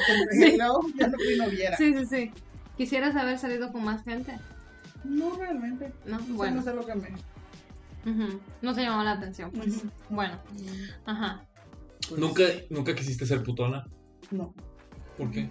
No, 0.58 0.80
yo 0.98 1.08
no 1.08 1.16
fui 1.18 1.36
noviera. 1.38 1.76
Sí, 1.76 1.94
sí, 1.96 2.06
sí. 2.06 2.32
¿Quisieras 2.76 3.14
haber 3.14 3.38
salido 3.38 3.70
con 3.70 3.84
más 3.84 4.02
gente? 4.02 4.36
No, 5.04 5.36
realmente. 5.36 5.92
No, 6.04 6.18
bueno. 6.30 6.56
no 6.56 6.62
sé 6.62 6.74
lo 6.74 6.84
que 6.84 6.94
me. 6.96 7.08
No 8.60 8.74
te 8.74 8.82
llamó 8.82 9.04
la 9.04 9.12
atención, 9.12 9.52
pues. 9.52 9.82
Bueno, 10.10 10.36
ajá. 11.06 11.46
Pues, 12.08 12.20
¿Nunca, 12.20 12.42
¿Nunca 12.70 12.94
quisiste 12.94 13.24
ser 13.26 13.42
putona? 13.44 13.86
No, 14.32 14.52
¿Por 15.16 15.30
qué? 15.30 15.48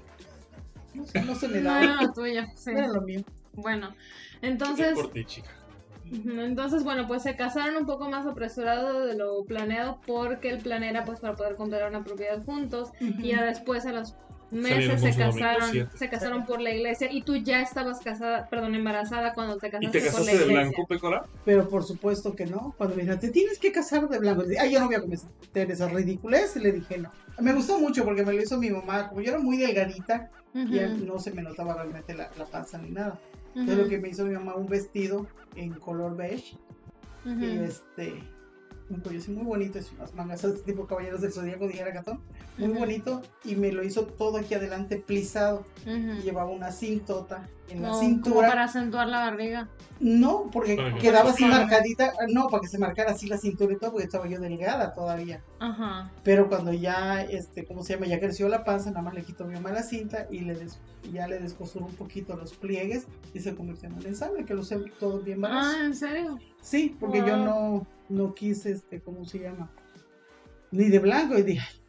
no, 0.93 1.05
sé, 1.05 1.21
no 1.21 1.35
se 1.35 1.47
me 1.47 1.61
No 1.61 1.71
da. 1.71 1.83
era 1.83 2.01
lo 2.01 2.11
tuyo, 2.13 2.43
sí. 2.55 2.71
No 2.73 2.79
era 2.79 2.87
lo 2.89 3.01
mío. 3.01 3.23
Bueno, 3.55 3.95
entonces, 4.41 4.93
Por 4.93 5.11
ti, 5.11 5.25
chica. 5.25 5.51
entonces, 6.11 6.83
bueno, 6.83 7.07
pues 7.07 7.23
se 7.23 7.35
casaron 7.35 7.77
un 7.77 7.85
poco 7.85 8.09
más 8.09 8.25
apresurado 8.25 9.05
de 9.05 9.15
lo 9.15 9.43
planeado 9.45 9.99
porque 10.05 10.49
el 10.49 10.59
plan 10.59 10.83
era 10.83 11.05
pues 11.05 11.19
para 11.19 11.35
poder 11.35 11.55
comprar 11.55 11.89
una 11.89 12.03
propiedad 12.03 12.43
juntos 12.43 12.89
y 12.99 13.29
ya 13.29 13.43
después 13.43 13.85
a 13.85 13.93
los 13.93 14.15
meses 14.51 15.01
se 15.01 15.11
domingo 15.11 15.39
casaron, 15.39 15.89
se 15.95 16.09
casaron 16.09 16.45
por 16.45 16.61
la 16.61 16.71
iglesia 16.71 17.11
y 17.11 17.23
tú 17.23 17.35
ya 17.37 17.61
estabas 17.61 17.99
casada, 18.01 18.47
perdón, 18.49 18.75
embarazada 18.75 19.33
cuando 19.33 19.57
te 19.57 19.67
¿Y 19.67 19.71
casaste, 19.71 19.99
te 19.99 20.05
por 20.11 20.19
la 20.19 20.25
casaste 20.25 20.37
de 20.37 20.45
blanco, 20.45 20.87
Pecora? 20.87 21.23
Pero 21.45 21.67
por 21.67 21.83
supuesto 21.83 22.35
que 22.35 22.45
no. 22.45 22.73
Cuando 22.77 22.95
me 22.95 23.01
dijeron, 23.01 23.19
te 23.19 23.29
tienes 23.31 23.57
que 23.59 23.71
casar 23.71 24.07
de 24.07 24.19
blanco. 24.19 24.43
Ay, 24.59 24.71
yo 24.71 24.79
no 24.79 24.85
voy 24.87 24.95
a 24.95 25.01
cometer 25.01 25.71
esa 25.71 25.87
ridiculez. 25.89 26.55
Y 26.55 26.59
le 26.59 26.71
dije 26.71 26.99
no. 26.99 27.11
Me 27.39 27.53
gustó 27.53 27.79
mucho 27.79 28.03
porque 28.03 28.23
me 28.23 28.33
lo 28.33 28.41
hizo 28.41 28.57
mi 28.59 28.69
mamá. 28.69 29.09
Como 29.09 29.21
yo 29.21 29.31
era 29.31 29.39
muy 29.39 29.57
delgadita, 29.57 30.29
Ujú, 30.53 30.75
y 30.75 31.05
no 31.05 31.17
se 31.17 31.31
me 31.31 31.41
notaba 31.41 31.73
realmente 31.73 32.13
la, 32.13 32.29
la 32.37 32.45
panza 32.45 32.77
ni 32.77 32.91
nada. 32.91 33.19
Ujú, 33.53 33.59
Entonces 33.61 33.83
lo 33.83 33.89
que 33.89 33.97
me 33.99 34.09
hizo 34.09 34.25
mi 34.25 34.33
mamá, 34.33 34.55
un 34.55 34.67
vestido 34.67 35.27
en 35.55 35.73
color 35.73 36.15
beige. 36.15 36.57
Y 37.25 37.59
este, 37.63 38.21
un 38.89 38.99
cuello 38.99 39.19
así 39.19 39.31
muy 39.31 39.45
bonito. 39.45 39.79
Es 39.79 39.91
unas 39.93 40.13
mangas 40.13 40.43
así, 40.43 40.61
tipo 40.63 40.85
caballeros 40.85 41.21
del 41.21 41.31
zodíaco, 41.31 41.67
dijera 41.67 41.91
Gatón. 41.91 42.19
Muy 42.57 42.69
bonito. 42.77 43.21
Y 43.43 43.55
me 43.55 43.71
lo 43.71 43.83
hizo 43.83 44.05
todo 44.05 44.37
aquí 44.37 44.53
adelante 44.53 44.97
plisado. 44.97 45.65
Y 46.19 46.23
llevaba 46.23 46.49
una 46.51 46.71
cintota 46.71 47.47
en 47.69 47.81
la 47.81 47.89
cintura. 47.99 48.35
como 48.35 48.47
para 48.47 48.63
acentuar 48.65 49.07
la 49.07 49.19
barriga. 49.19 49.69
No, 49.99 50.49
porque 50.51 50.75
quedaba 50.99 51.31
así 51.31 51.43
marcadita. 51.45 52.13
No, 52.29 52.49
para 52.49 52.61
que 52.61 52.67
se 52.67 52.77
marcara 52.77 53.11
así 53.11 53.27
la 53.27 53.37
cintura 53.37 53.73
y 53.73 53.77
todo, 53.77 53.91
porque 53.93 54.05
estaba 54.05 54.27
yo 54.27 54.39
delgada 54.39 54.93
todavía. 54.93 55.41
Ajá. 55.59 56.11
Pero 56.23 56.47
cuando 56.49 56.71
ya, 56.73 57.21
este, 57.23 57.65
¿cómo 57.65 57.83
se 57.83 57.93
llama? 57.93 58.05
Ya 58.07 58.19
creció 58.19 58.47
la 58.49 58.63
panza, 58.63 58.89
nada 58.91 59.01
más 59.01 59.13
le 59.13 59.23
quitó 59.23 59.45
mi 59.45 59.53
mamá 59.55 59.71
la 59.71 59.83
cinta 59.83 60.27
y 60.29 60.41
le 60.41 60.55
des- 60.55 60.79
ya 61.11 61.27
le 61.27 61.39
descosuró 61.39 61.85
un 61.85 61.95
poquito 61.95 62.35
los 62.35 62.53
pliegues 62.53 63.07
y 63.33 63.39
se 63.39 63.55
convirtió 63.55 63.89
en 63.89 63.95
un 63.95 64.05
ensamble, 64.05 64.45
que 64.45 64.53
lo 64.53 64.63
sé 64.63 64.77
todo 64.99 65.19
bien 65.21 65.41
barato. 65.41 65.67
Ah, 65.73 65.85
¿en 65.85 65.95
serio? 65.95 66.37
Sí, 66.61 66.95
porque 66.99 67.19
yo 67.19 67.37
no, 67.37 67.87
no 68.09 68.33
quise, 68.35 68.71
este, 68.71 69.01
¿cómo 69.01 69.25
se 69.25 69.39
llama? 69.39 69.69
Ni 70.71 70.85
de 70.89 70.99
blanco. 70.99 71.37
Y 71.37 71.43
dije, 71.43 71.61
"Ay, 71.67 71.79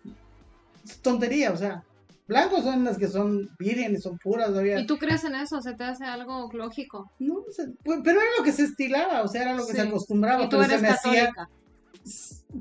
Es 0.84 1.00
tontería, 1.00 1.52
o 1.52 1.56
sea. 1.56 1.82
Blancos 2.26 2.64
son 2.64 2.84
las 2.84 2.96
que 2.96 3.06
son 3.08 3.50
vírgenes, 3.58 4.02
son 4.02 4.16
puras 4.16 4.48
todavía. 4.48 4.80
¿Y 4.80 4.86
tú 4.86 4.96
crees 4.96 5.24
en 5.24 5.34
eso? 5.34 5.60
¿Se 5.60 5.74
te 5.74 5.84
hace 5.84 6.04
algo 6.06 6.48
lógico? 6.54 7.10
No, 7.18 7.34
o 7.40 7.52
sea, 7.52 7.66
pues, 7.84 8.00
pero 8.02 8.18
era 8.18 8.30
lo 8.38 8.44
que 8.44 8.52
se 8.52 8.62
estilaba, 8.62 9.20
o 9.22 9.28
sea, 9.28 9.42
era 9.42 9.52
lo 9.54 9.66
que 9.66 9.72
Sí. 9.72 9.76
se 9.80 9.82
acostumbraba. 9.86 10.44
Y 10.44 10.48
tú 10.48 10.56
pero 10.56 10.62
se 10.64 10.70
eres 10.70 10.82
me 10.82 10.88
hacía, 10.88 11.26
católica. 11.32 11.50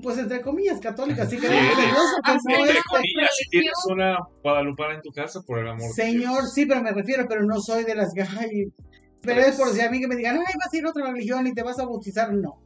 pues 0.01 0.17
entre 0.17 0.41
comillas, 0.41 0.79
católica, 0.81 1.23
así 1.23 1.37
que 1.37 1.47
Sí. 1.47 1.53
es 1.53 1.75
religiosa, 1.77 2.15
pues, 2.25 2.35
Así 2.35 2.47
no 2.47 2.53
es. 2.55 2.59
Entre 2.59 2.77
es- 2.77 2.83
comillas, 2.83 3.29
si 3.37 3.49
tienes 3.49 3.73
una 3.89 4.17
guadalupana 4.43 4.95
en 4.95 5.01
tu 5.01 5.11
casa, 5.11 5.39
por 5.47 5.59
el 5.59 5.67
amor 5.69 5.87
de 5.87 5.93
Señor, 5.93 6.41
Dios. 6.41 6.53
sí, 6.53 6.65
pero 6.65 6.81
me 6.81 6.91
refiero, 6.91 7.25
pero 7.29 7.43
no 7.45 7.61
soy 7.61 7.85
de 7.85 7.95
las 7.95 8.13
que, 8.13 8.25
pero 9.21 9.39
es 9.41 9.55
por 9.55 9.69
si 9.69 9.79
a 9.79 9.89
mí 9.89 10.01
que 10.01 10.07
me 10.09 10.17
digan, 10.17 10.37
ay, 10.37 10.53
vas 10.61 10.73
a 10.73 10.77
ir 10.77 10.85
a 10.85 10.89
otra 10.89 11.09
religión 11.09 11.47
y 11.47 11.53
te 11.53 11.63
vas 11.63 11.79
a 11.79 11.85
bautizar, 11.85 12.33
no. 12.33 12.59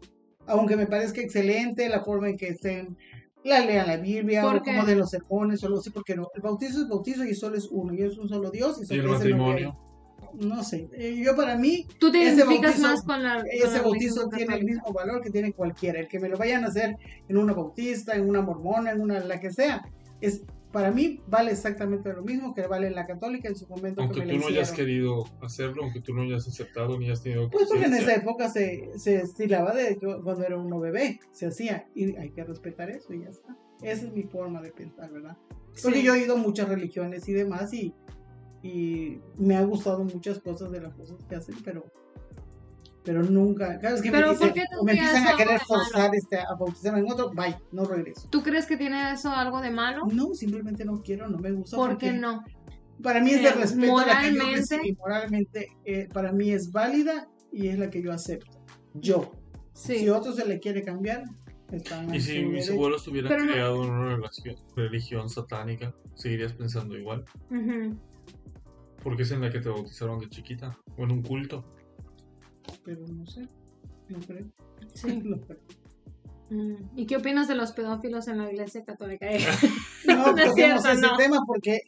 Aunque 0.48 0.76
me 0.78 0.88
parezca 0.88 1.22
excelente 1.22 1.90
la 1.90 2.04
forma 2.04 2.30
en 2.30 2.38
que 2.38 2.48
estén, 2.48 2.98
la 3.44 3.60
lean 3.66 3.88
la 3.88 3.98
Biblia, 3.98 4.42
¿Por 4.42 4.58
o 4.58 4.62
como 4.64 4.86
de 4.86 4.96
los 4.96 5.10
sermones, 5.10 5.64
o 5.64 5.68
algo 5.68 5.80
así, 5.80 5.90
porque 5.90 6.16
no. 6.16 6.28
El 6.36 6.42
bautizo 6.42 6.82
es 6.82 6.88
bautizo 6.90 7.24
y 7.24 7.34
solo 7.36 7.56
es 7.58 7.68
uno, 7.72 7.94
y 7.94 8.02
es 8.02 8.18
un 8.18 8.28
solo 8.28 8.50
Dios 8.52 8.78
y 8.80 8.84
Y 8.84 8.86
solo 8.86 9.02
el 9.02 9.08
ese 9.08 9.14
matrimonio. 9.16 9.78
No, 10.34 10.56
no 10.58 10.64
sé, 10.64 10.90
eh, 10.94 11.16
yo 11.24 11.36
para 11.36 11.56
mí, 11.58 11.86
Tú 12.00 12.12
te 12.12 12.22
Ese 12.22 12.36
identificas 12.36 12.76
bautizo- 12.80 12.82
más 12.82 13.04
con 13.04 13.24
la. 13.24 13.36
con 13.38 13.46
ese 13.50 13.78
la 13.78 13.82
bautizo 13.84 14.28
tiene 14.30 14.56
el 14.56 14.66
mismo 14.66 14.92
valor 14.92 15.22
que 15.22 15.30
tiene 15.30 15.54
cualquiera. 15.54 16.00
El 16.00 16.08
que 16.08 16.20
me 16.20 16.28
lo 16.30 16.38
vayan 16.38 16.64
a 16.66 16.68
hacer 16.68 16.96
en 17.30 17.38
una 17.38 17.54
bautista, 17.54 18.16
en 18.16 18.28
una 18.28 18.42
mormona, 18.42 18.92
en 18.92 19.00
una 19.02 19.20
la 19.20 19.40
que 19.40 19.52
sea, 19.54 19.82
es 20.20 20.42
para 20.78 20.92
mí 20.92 21.20
vale 21.26 21.50
exactamente 21.54 22.14
lo 22.14 22.22
mismo 22.22 22.54
que 22.54 22.68
vale 22.68 22.92
la 22.92 23.08
católica 23.08 23.48
en 23.48 23.56
su 23.56 23.66
momento 23.68 24.00
Aunque 24.04 24.20
que 24.20 24.28
me 24.28 24.34
tú 24.34 24.40
no 24.42 24.48
hayas 24.50 24.72
querido 24.72 25.24
hacerlo, 25.42 25.82
aunque 25.82 26.02
tú 26.02 26.14
no 26.14 26.22
hayas 26.22 26.48
aceptado 26.48 27.00
ni 27.00 27.06
hayas 27.06 27.24
tenido 27.24 27.50
Pues 27.50 27.68
porque 27.68 27.86
en 27.86 27.96
esa 27.96 28.14
época 28.14 28.48
se, 28.48 28.92
se 28.96 29.16
estilaba 29.16 29.74
de 29.74 29.98
que 29.98 30.06
cuando 30.24 30.46
era 30.46 30.56
uno 30.56 30.80
bebé, 30.80 31.20
se 31.32 31.48
hacía 31.48 31.88
y 31.96 32.16
hay 32.16 32.30
que 32.30 32.44
respetar 32.44 32.92
eso 32.92 33.12
y 33.12 33.24
ya 33.24 33.30
está. 33.30 33.58
Esa 33.82 34.06
es 34.06 34.14
mi 34.14 34.22
forma 34.22 34.62
de 34.62 34.70
pensar, 34.70 35.12
¿verdad? 35.12 35.36
Porque 35.82 35.98
Sí. 36.00 36.04
yo 36.04 36.14
he 36.14 36.24
ido 36.24 36.36
a 36.36 36.38
muchas 36.38 36.70
religiones 36.70 37.28
y 37.28 37.34
demás 37.34 37.74
y, 37.74 37.96
y 38.62 39.20
me 39.36 39.56
ha 39.56 39.64
gustado 39.64 40.04
muchas 40.04 40.38
cosas 40.38 40.70
de 40.70 40.80
las 40.82 40.94
cosas 40.94 41.18
que 41.28 41.38
hacen, 41.38 41.56
pero 41.66 41.86
pero 43.08 43.24
nunca, 43.24 43.80
cada 43.80 43.94
vez 43.94 44.02
que 44.02 44.12
Pero 44.12 44.34
me, 44.34 44.36
¿por 44.38 44.48
dicen, 44.50 44.54
qué 44.70 44.78
o 44.78 44.84
me 44.84 44.92
empiezan 44.92 45.28
a 45.28 45.38
querer 45.38 45.60
forzar 45.62 46.12
este, 46.14 46.40
a 46.40 46.56
bautizarme 46.60 47.00
en 47.00 47.10
otro, 47.10 47.32
bye, 47.32 47.56
no 47.72 47.86
regreso. 47.86 48.28
¿Tú 48.30 48.44
crees 48.44 48.66
que 48.66 48.76
tiene 48.76 49.14
eso 49.14 49.30
algo 49.32 49.62
de 49.62 49.72
malo? 49.72 50.06
No, 50.12 50.34
simplemente 50.34 50.84
no 50.84 51.02
quiero, 51.02 51.30
no 51.30 51.38
me 51.38 51.52
gusta. 51.52 51.78
¿Por 51.78 51.92
porque 51.92 52.08
qué 52.12 52.18
no? 52.18 52.44
Para 53.02 53.22
mí 53.22 53.32
es 53.32 53.42
de 53.44 53.48
Eh, 53.48 53.54
respeto 53.54 53.98
a 53.98 54.06
la 54.06 54.20
que 54.20 54.28
yo 54.28 54.34
moralmente- 54.44 54.76
recibí. 54.76 54.94
Moralmente, 54.98 55.68
eh, 55.86 56.10
para 56.14 56.34
mí 56.34 56.50
es 56.52 56.70
válida 56.74 57.30
y 57.54 57.68
es 57.70 57.80
la 57.80 57.90
que 57.90 58.02
yo 58.02 58.12
acepto. 58.12 58.60
Yo. 58.94 59.32
Sí. 59.72 60.00
Si 60.00 60.10
otro 60.10 60.34
se 60.34 60.46
le 60.46 60.60
quiere 60.60 60.84
cambiar, 60.84 61.24
están 61.72 62.14
Y 62.14 62.20
si 62.20 62.40
mis 62.44 62.52
derecho. 62.66 62.74
abuelos 62.74 63.08
hubieran 63.08 63.30
Pero 63.30 63.46
no- 63.46 63.52
creado 63.54 63.84
en 63.86 63.90
una 63.90 64.16
relación- 64.18 64.56
religión 64.76 65.30
satánica, 65.30 65.94
¿seguirías 66.16 66.52
pensando 66.52 66.98
igual? 66.98 67.24
Porque 69.02 69.24
es 69.24 69.32
en 69.32 69.40
la 69.40 69.50
que 69.50 69.60
te 69.62 69.70
bautizaron 69.70 70.20
de 70.20 70.28
chiquita, 70.28 70.78
o 70.98 71.04
en 71.04 71.12
un 71.14 71.22
culto. 71.22 71.64
Pero 72.84 73.02
no 73.08 73.26
sé, 73.26 73.48
no 74.10 74.20
creo. 74.20 74.46
Sí. 74.94 75.08
No, 75.24 75.40
creo. 75.42 75.60
Mm. 76.50 76.76
¿Y 76.96 77.06
qué 77.08 77.18
opinas 77.18 77.48
de 77.50 77.56
los 77.56 77.74
pedófilos 77.74 78.28
en 78.30 78.38
la 78.38 78.50
iglesia 78.52 78.84
católica? 78.86 79.28
No 80.08 80.32
No 80.32 80.38
es 80.38 80.50
toquemos 80.50 80.56
cierto, 80.84 80.90
ese 80.90 81.02
no. 81.02 81.18
tema 81.18 81.40
porque 81.46 81.82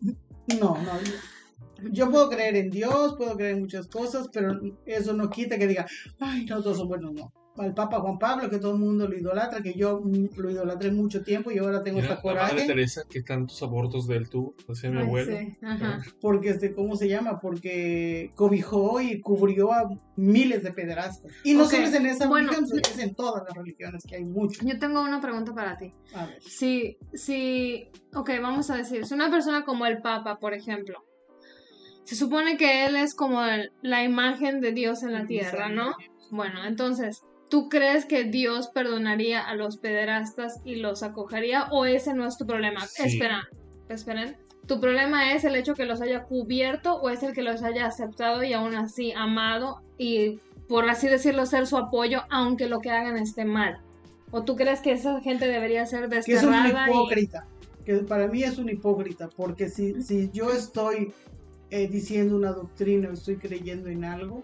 no, 0.59 0.77
no. 0.77 1.01
yo- 1.01 1.89
Yo 1.91 2.12
puedo 2.12 2.29
creer 2.29 2.57
en 2.57 2.69
Dios, 2.69 3.15
puedo 3.17 3.38
creer 3.38 3.53
en 3.55 3.62
muchas 3.62 3.88
cosas, 3.88 4.27
pero 4.33 4.59
eso 4.86 5.13
no 5.13 5.29
quita 5.29 5.57
que 5.57 5.65
diga, 5.67 5.86
ay, 6.19 6.45
no, 6.45 6.62
todos 6.62 6.77
son 6.77 6.89
buenos, 6.89 7.13
no. 7.13 7.31
Al 7.59 7.73
Papa 7.73 7.99
Juan 7.99 8.17
Pablo, 8.17 8.49
que 8.49 8.57
todo 8.57 8.73
el 8.73 8.79
mundo 8.79 9.07
lo 9.07 9.17
idolatra, 9.17 9.61
que 9.61 9.73
yo 9.73 10.01
lo 10.37 10.49
idolatré 10.49 10.91
mucho 10.91 11.23
tiempo 11.23 11.51
y 11.51 11.57
ahora 11.57 11.83
tengo 11.83 11.99
hasta 11.99 12.15
la 12.15 12.21
madre 12.23 12.49
coraje. 12.51 12.67
Teresa, 12.67 13.01
que 13.09 13.21
tantos 13.21 13.61
abortos 13.61 14.07
de 14.07 14.15
él 14.17 14.29
tuvo, 14.29 14.55
decía 14.67 14.89
mi 14.91 15.01
abuelo. 15.01 15.37
sí, 15.37 15.57
ajá. 15.61 15.99
porque 16.21 16.49
este 16.49 16.73
cómo 16.73 16.95
se 16.95 17.07
llama 17.09 17.39
porque 17.41 18.31
cobijó 18.35 19.01
y 19.01 19.19
cubrió 19.21 19.73
a 19.73 19.89
miles 20.15 20.63
de 20.63 20.71
pederastas 20.71 21.31
y 21.43 21.53
no 21.53 21.63
Ok, 21.65 21.71
solo 21.71 21.83
es 21.83 21.93
en 21.93 22.05
esa 22.05 22.27
bueno. 22.27 22.51
religión 22.51 22.79
es 22.91 23.00
en 23.00 23.15
todas 23.15 23.43
las 23.48 23.55
religiones 23.55 24.03
que 24.07 24.15
hay 24.15 24.25
mucho 24.25 24.61
Yo 24.65 24.79
tengo 24.79 25.01
una 25.01 25.19
pregunta 25.22 25.53
para 25.53 25.77
ti. 25.77 25.93
a 26.13 26.25
ver 26.27 26.41
Si, 26.41 26.98
si, 27.13 27.89
ok, 28.15 28.29
vamos 28.41 28.69
a 28.69 28.75
decir, 28.77 29.05
si 29.05 29.13
una 29.13 29.29
persona 29.29 29.63
como 29.65 29.85
el 29.85 30.01
Papa, 30.01 30.37
por 30.39 30.53
ejemplo, 30.53 31.03
se 32.03 32.15
supone 32.15 32.57
que 32.57 32.85
él 32.85 32.95
es 32.95 33.13
como 33.13 33.43
el- 33.43 33.72
la 33.81 34.03
imagen 34.03 34.61
de 34.61 34.72
Dios 34.72 35.03
en 35.03 35.13
la 35.13 35.25
tierra, 35.25 35.69
¿no? 35.69 35.91
Bueno, 36.31 36.65
entonces, 36.65 37.22
¿tú 37.50 37.70
crees 37.70 38.05
que 38.05 38.24
Dios 38.24 38.70
perdonaría 38.70 39.42
a 39.42 39.55
los 39.55 39.77
pederastas 39.77 40.62
y 40.64 40.75
los 40.75 41.03
acogería 41.03 41.68
o 41.72 41.85
ese 41.85 42.14
no 42.14 42.25
es 42.25 42.38
tu 42.38 42.46
problema? 42.46 42.85
Sí. 42.85 43.03
Espera, 43.07 43.50
esperen. 43.90 44.38
¿Tu 44.68 44.79
problema 44.79 45.33
es 45.33 45.44
el 45.46 45.55
hecho 45.55 45.74
que 45.74 45.85
los 45.85 46.00
haya 46.01 46.24
cubierto 46.24 46.96
o 46.96 47.09
es 47.09 47.24
el 47.24 47.33
que 47.33 47.42
los 47.42 47.64
haya 47.64 47.88
aceptado 47.88 48.44
y 48.44 48.53
aún 48.53 48.75
así 48.75 49.12
amado 49.14 49.81
y, 49.98 50.40
por 50.68 50.88
así 50.88 51.07
decirlo, 51.07 51.48
ser 51.48 51.66
su 51.66 51.75
apoyo 51.77 52.22
aunque 52.29 52.68
lo 52.68 52.79
que 52.79 52.92
hagan 52.92 53.18
esté 53.18 53.46
mal? 53.46 53.79
¿O 54.31 54.44
tú 54.44 54.55
crees 54.55 54.81
que 54.81 54.92
esa 54.92 55.20
gente 55.22 55.48
debería 55.48 55.88
ser 55.88 56.07
que 56.07 56.20
es 56.20 56.44
un 56.44 56.51
desterrada? 56.51 56.88
y- 56.88 56.92
hipócrita 56.92 57.48
que 57.83 57.96
para 57.98 58.27
mí 58.27 58.44
es 58.44 58.59
un 58.59 58.70
hipócrita 58.70 59.29
porque 59.35 59.70
si, 59.70 60.03
si 60.03 60.29
yo 60.31 60.51
estoy 60.51 61.12
eh, 61.72 61.88
diciendo 61.88 62.35
una 62.35 62.51
doctrina 62.51 63.09
o 63.09 63.14
estoy 63.14 63.38
creyendo 63.38 63.90
en 63.90 64.03
algo 64.05 64.44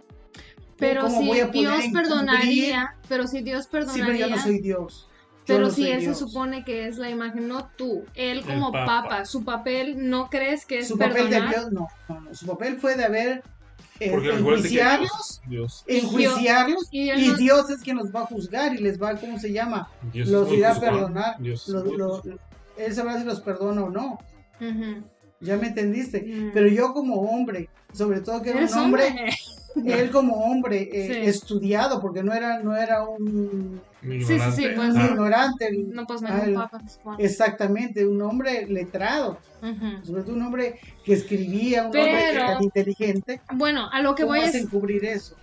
Pero 0.77 1.01
¿cómo 1.03 1.33
si 1.33 1.41
Dios 1.51 1.83
perdonaría, 1.93 2.95
pero 3.07 3.27
si 3.27 3.41
Dios 3.41 3.63
sí 3.63 3.69
pero 3.71 3.85
perdonaría, 3.85 4.27
yo 4.27 4.35
no 4.35 4.41
soy 4.41 4.59
Dios 4.59 5.07
Yo 5.09 5.43
pero 5.47 5.59
no 5.67 5.69
si 5.71 5.89
él 5.89 6.01
Dios. 6.01 6.17
se 6.17 6.25
supone 6.25 6.63
que 6.65 6.87
es 6.87 6.97
la 6.97 7.09
imagen, 7.09 7.47
no 7.47 7.69
tú, 7.77 8.03
él 8.15 8.43
como 8.45 8.71
Papa. 8.71 9.03
papa. 9.03 9.25
su 9.25 9.43
papel 9.45 10.09
no 10.09 10.29
crees 10.29 10.65
que 10.65 10.79
es 10.79 10.87
su 10.89 10.97
papel 10.97 11.13
perdonar. 11.29 11.49
debió 11.49 11.69
no, 11.71 11.87
no, 12.09 12.19
no, 12.21 12.33
su 12.35 12.45
papel 12.45 12.77
fue 12.77 12.95
de 12.95 13.05
haber 13.05 13.43
eh, 14.01 14.11
enjuiciarlos 14.11 15.41
Dios, 15.47 15.83
enjuiciarlos 15.87 16.87
Y 16.91 17.09
él 17.09 17.23
y 17.23 17.27
no- 17.29 17.37
Dios 17.37 17.69
es 17.69 17.81
quien 17.81 17.95
los 17.97 18.13
va 18.13 18.21
a 18.21 18.25
juzgar 18.25 18.75
y 18.75 18.79
les 18.79 19.01
va, 19.01 19.15
¿cómo 19.15 19.39
se 19.39 19.53
llama? 19.53 19.87
Dios 20.11 20.27
Los 20.27 20.51
irá 20.51 20.73
a 20.75 20.79
perdonar. 20.79 21.37
Dios 21.39 21.63
es 21.67 21.73
Lo- 21.73 21.85
muy 21.85 21.97
lo- 21.97 22.15
juzgón. 22.17 22.39
él 22.77 22.93
sabrá 22.93 23.17
si 23.19 23.23
los 23.25 23.39
perdona 23.39 23.83
o 23.85 23.89
no. 23.89 24.19
Ya 25.39 25.57
me 25.57 25.67
entendiste. 25.67 26.21
Mm. 26.21 26.51
Pero 26.53 26.67
yo 26.67 26.93
como 26.93 27.15
hombre, 27.21 27.69
sobre 27.93 28.21
todo 28.21 28.41
que 28.41 28.49
era 28.51 28.65
un 28.65 28.73
hombre, 28.73 29.07
hombre. 29.07 29.29
Él 29.85 30.09
como 30.11 30.35
hombre 30.45 30.89
eh, 30.91 31.07
Sí. 31.13 31.29
estudiado, 31.29 32.01
porque 32.01 32.23
no 32.23 32.33
era, 32.33 32.59
no 32.59 32.75
era 32.75 33.03
un, 33.07 33.81
Un 34.03 34.11
Sí, 34.21 34.21
sí, 34.25 34.33
ignorante. 34.33 34.73
pues, 34.75 34.95
Ah, 34.95 35.07
ignorante, 35.09 35.69
No, 35.87 36.05
pues 36.05 36.21
Ah, 36.23 36.33
me 36.37 36.43
el- 36.49 36.53
papa. 36.53 36.79
pues, 36.79 36.99
exactamente, 37.17 38.05
un 38.05 38.21
hombre 38.21 38.67
letrado, 38.67 39.39
Ujú. 39.63 40.05
sobre 40.05 40.23
todo 40.23 40.35
un 40.35 40.43
hombre 40.43 40.79
que 41.03 41.13
escribía, 41.13 41.81
un 41.81 41.85
hombre 41.87 42.03
que 42.03 42.11
Pero- 42.31 42.43
era 42.43 42.57
inteligente. 42.61 43.41
Bueno, 43.53 43.89
a 43.91 44.01
lo 44.01 44.13
que 44.15 44.23
¿Cómo 44.23 44.35
voy 44.35 44.45
es, 44.45 44.53
encubrir 44.55 45.03
eso? 45.05 45.35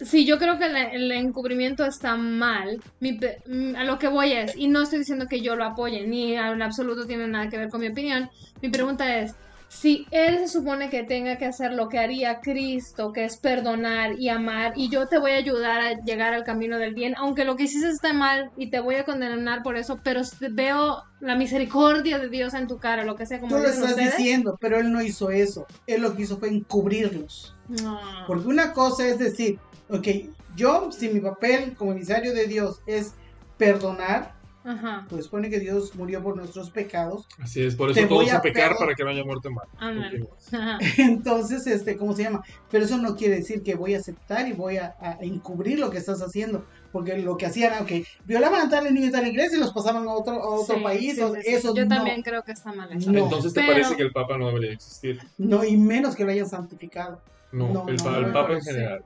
Sí, 0.00 0.24
yo 0.26 0.38
creo 0.38 0.58
que 0.58 0.66
el, 0.66 0.76
el 0.76 1.12
encubrimiento 1.12 1.84
está 1.84 2.16
mal. 2.16 2.80
Mi 3.00 3.12
mm, 3.46 3.74
a 3.76 3.84
lo 3.84 3.98
que 3.98 4.06
voy 4.08 4.32
es, 4.32 4.56
y 4.56 4.68
no 4.68 4.82
estoy 4.82 5.00
diciendo 5.00 5.26
que 5.28 5.40
yo 5.40 5.56
lo 5.56 5.64
apoye, 5.64 6.06
ni 6.06 6.34
en 6.34 6.62
absoluto 6.62 7.04
tiene 7.06 7.26
nada 7.26 7.48
que 7.48 7.58
ver 7.58 7.68
con 7.68 7.80
mi 7.80 7.88
opinión. 7.88 8.30
Mi 8.62 8.68
pregunta 8.68 9.18
es, 9.18 9.34
si 9.68 10.06
él 10.10 10.38
se 10.38 10.48
supone 10.48 10.88
que 10.88 11.02
tenga 11.02 11.36
que 11.36 11.44
hacer 11.44 11.72
lo 11.72 11.88
que 11.88 11.98
haría 11.98 12.40
Cristo, 12.40 13.12
que 13.12 13.24
es 13.24 13.36
perdonar 13.36 14.18
y 14.18 14.30
amar, 14.30 14.72
y 14.76 14.88
yo 14.88 15.06
te 15.08 15.18
voy 15.18 15.32
a 15.32 15.36
ayudar 15.36 15.80
a 15.80 15.92
llegar 16.04 16.32
al 16.32 16.44
camino 16.44 16.78
del 16.78 16.94
bien, 16.94 17.14
aunque 17.18 17.44
lo 17.44 17.56
que 17.56 17.64
hiciste 17.64 17.90
está 17.90 18.12
mal 18.14 18.50
y 18.56 18.70
te 18.70 18.80
voy 18.80 18.94
a 18.96 19.04
condenar 19.04 19.62
por 19.62 19.76
eso, 19.76 20.00
pero 20.02 20.22
veo 20.52 21.02
la 21.20 21.36
misericordia 21.36 22.18
de 22.18 22.28
Dios 22.28 22.54
en 22.54 22.66
tu 22.66 22.78
cara, 22.78 23.04
lo 23.04 23.14
que 23.14 23.26
sea, 23.26 23.40
como 23.40 23.56
Tú 23.56 23.62
lo 23.62 23.68
estás 23.68 23.90
ustedes. 23.90 24.16
diciendo, 24.16 24.56
pero 24.58 24.78
él 24.78 24.90
no 24.90 25.02
hizo 25.02 25.30
eso. 25.30 25.66
Él 25.86 26.02
lo 26.02 26.16
que 26.16 26.22
hizo 26.22 26.38
fue 26.38 26.48
encubrirlos. 26.48 27.54
No. 27.68 28.00
Porque 28.26 28.48
una 28.48 28.72
cosa 28.72 29.06
es 29.06 29.18
decir, 29.18 29.58
ok, 29.90 30.08
yo, 30.56 30.90
si 30.90 31.10
mi 31.10 31.20
papel 31.20 31.74
como 31.76 31.92
emisario 31.92 32.32
de 32.32 32.46
Dios 32.46 32.80
es 32.86 33.12
perdonar, 33.58 34.37
Ajá. 34.68 35.06
pues 35.08 35.24
supone 35.24 35.48
que 35.48 35.60
Dios 35.60 35.94
murió 35.94 36.22
por 36.22 36.36
nuestros 36.36 36.70
pecados. 36.70 37.26
Así 37.40 37.62
es, 37.62 37.74
por 37.74 37.90
eso 37.90 38.06
todos 38.06 38.30
a 38.30 38.36
a 38.36 38.42
pecar 38.42 38.76
para 38.76 38.94
que 38.94 39.02
no 39.02 39.10
haya 39.10 39.24
muerte. 39.24 39.48
Ajá. 39.78 40.78
Entonces, 40.98 41.66
este, 41.66 41.96
¿cómo 41.96 42.14
se 42.14 42.24
llama? 42.24 42.42
Pero 42.70 42.84
eso 42.84 42.98
no 42.98 43.16
quiere 43.16 43.36
decir 43.36 43.62
que 43.62 43.74
voy 43.74 43.94
a 43.94 43.98
aceptar 43.98 44.46
y 44.46 44.52
voy 44.52 44.76
a, 44.76 44.94
a 45.00 45.18
encubrir 45.22 45.78
lo 45.78 45.90
que 45.90 45.98
estás 45.98 46.20
haciendo. 46.20 46.66
Porque 46.92 47.18
lo 47.18 47.36
que 47.36 47.46
hacían 47.46 47.72
era, 47.74 47.82
ok, 47.82 47.90
violaban 48.24 48.66
a 48.66 48.70
tales 48.70 48.92
niños 48.92 49.12
de 49.12 49.20
la 49.22 49.28
iglesia 49.28 49.56
y 49.58 49.60
los 49.60 49.72
pasaban 49.72 50.08
a 50.08 50.12
otro, 50.12 50.34
a 50.42 50.48
otro 50.48 50.76
Sí, 50.76 50.82
país. 50.82 51.16
sí, 51.16 51.22
sí. 51.22 51.40
Eso 51.54 51.74
Yo 51.74 51.84
no, 51.84 51.96
también 51.96 52.22
creo 52.22 52.42
que 52.42 52.52
está 52.52 52.72
mal 52.72 52.90
hecho. 52.92 53.12
No. 53.12 53.24
Entonces 53.24 53.52
te 53.52 53.60
Pero- 53.60 53.72
parece 53.72 53.96
que 53.96 54.02
el 54.02 54.12
Papa 54.12 54.38
no 54.38 54.46
debería 54.48 54.72
existir. 54.72 55.18
no, 55.36 55.64
y 55.64 55.76
menos 55.76 56.16
que 56.16 56.24
lo 56.24 56.30
hayan 56.30 56.48
santificado. 56.48 57.20
No, 57.52 57.72
No, 57.72 57.88
el, 57.88 57.96
no, 57.96 58.04
pa- 58.04 58.10
no 58.12 58.26
el 58.26 58.32
Papa 58.32 58.52
en 58.54 58.62
general. 58.62 59.04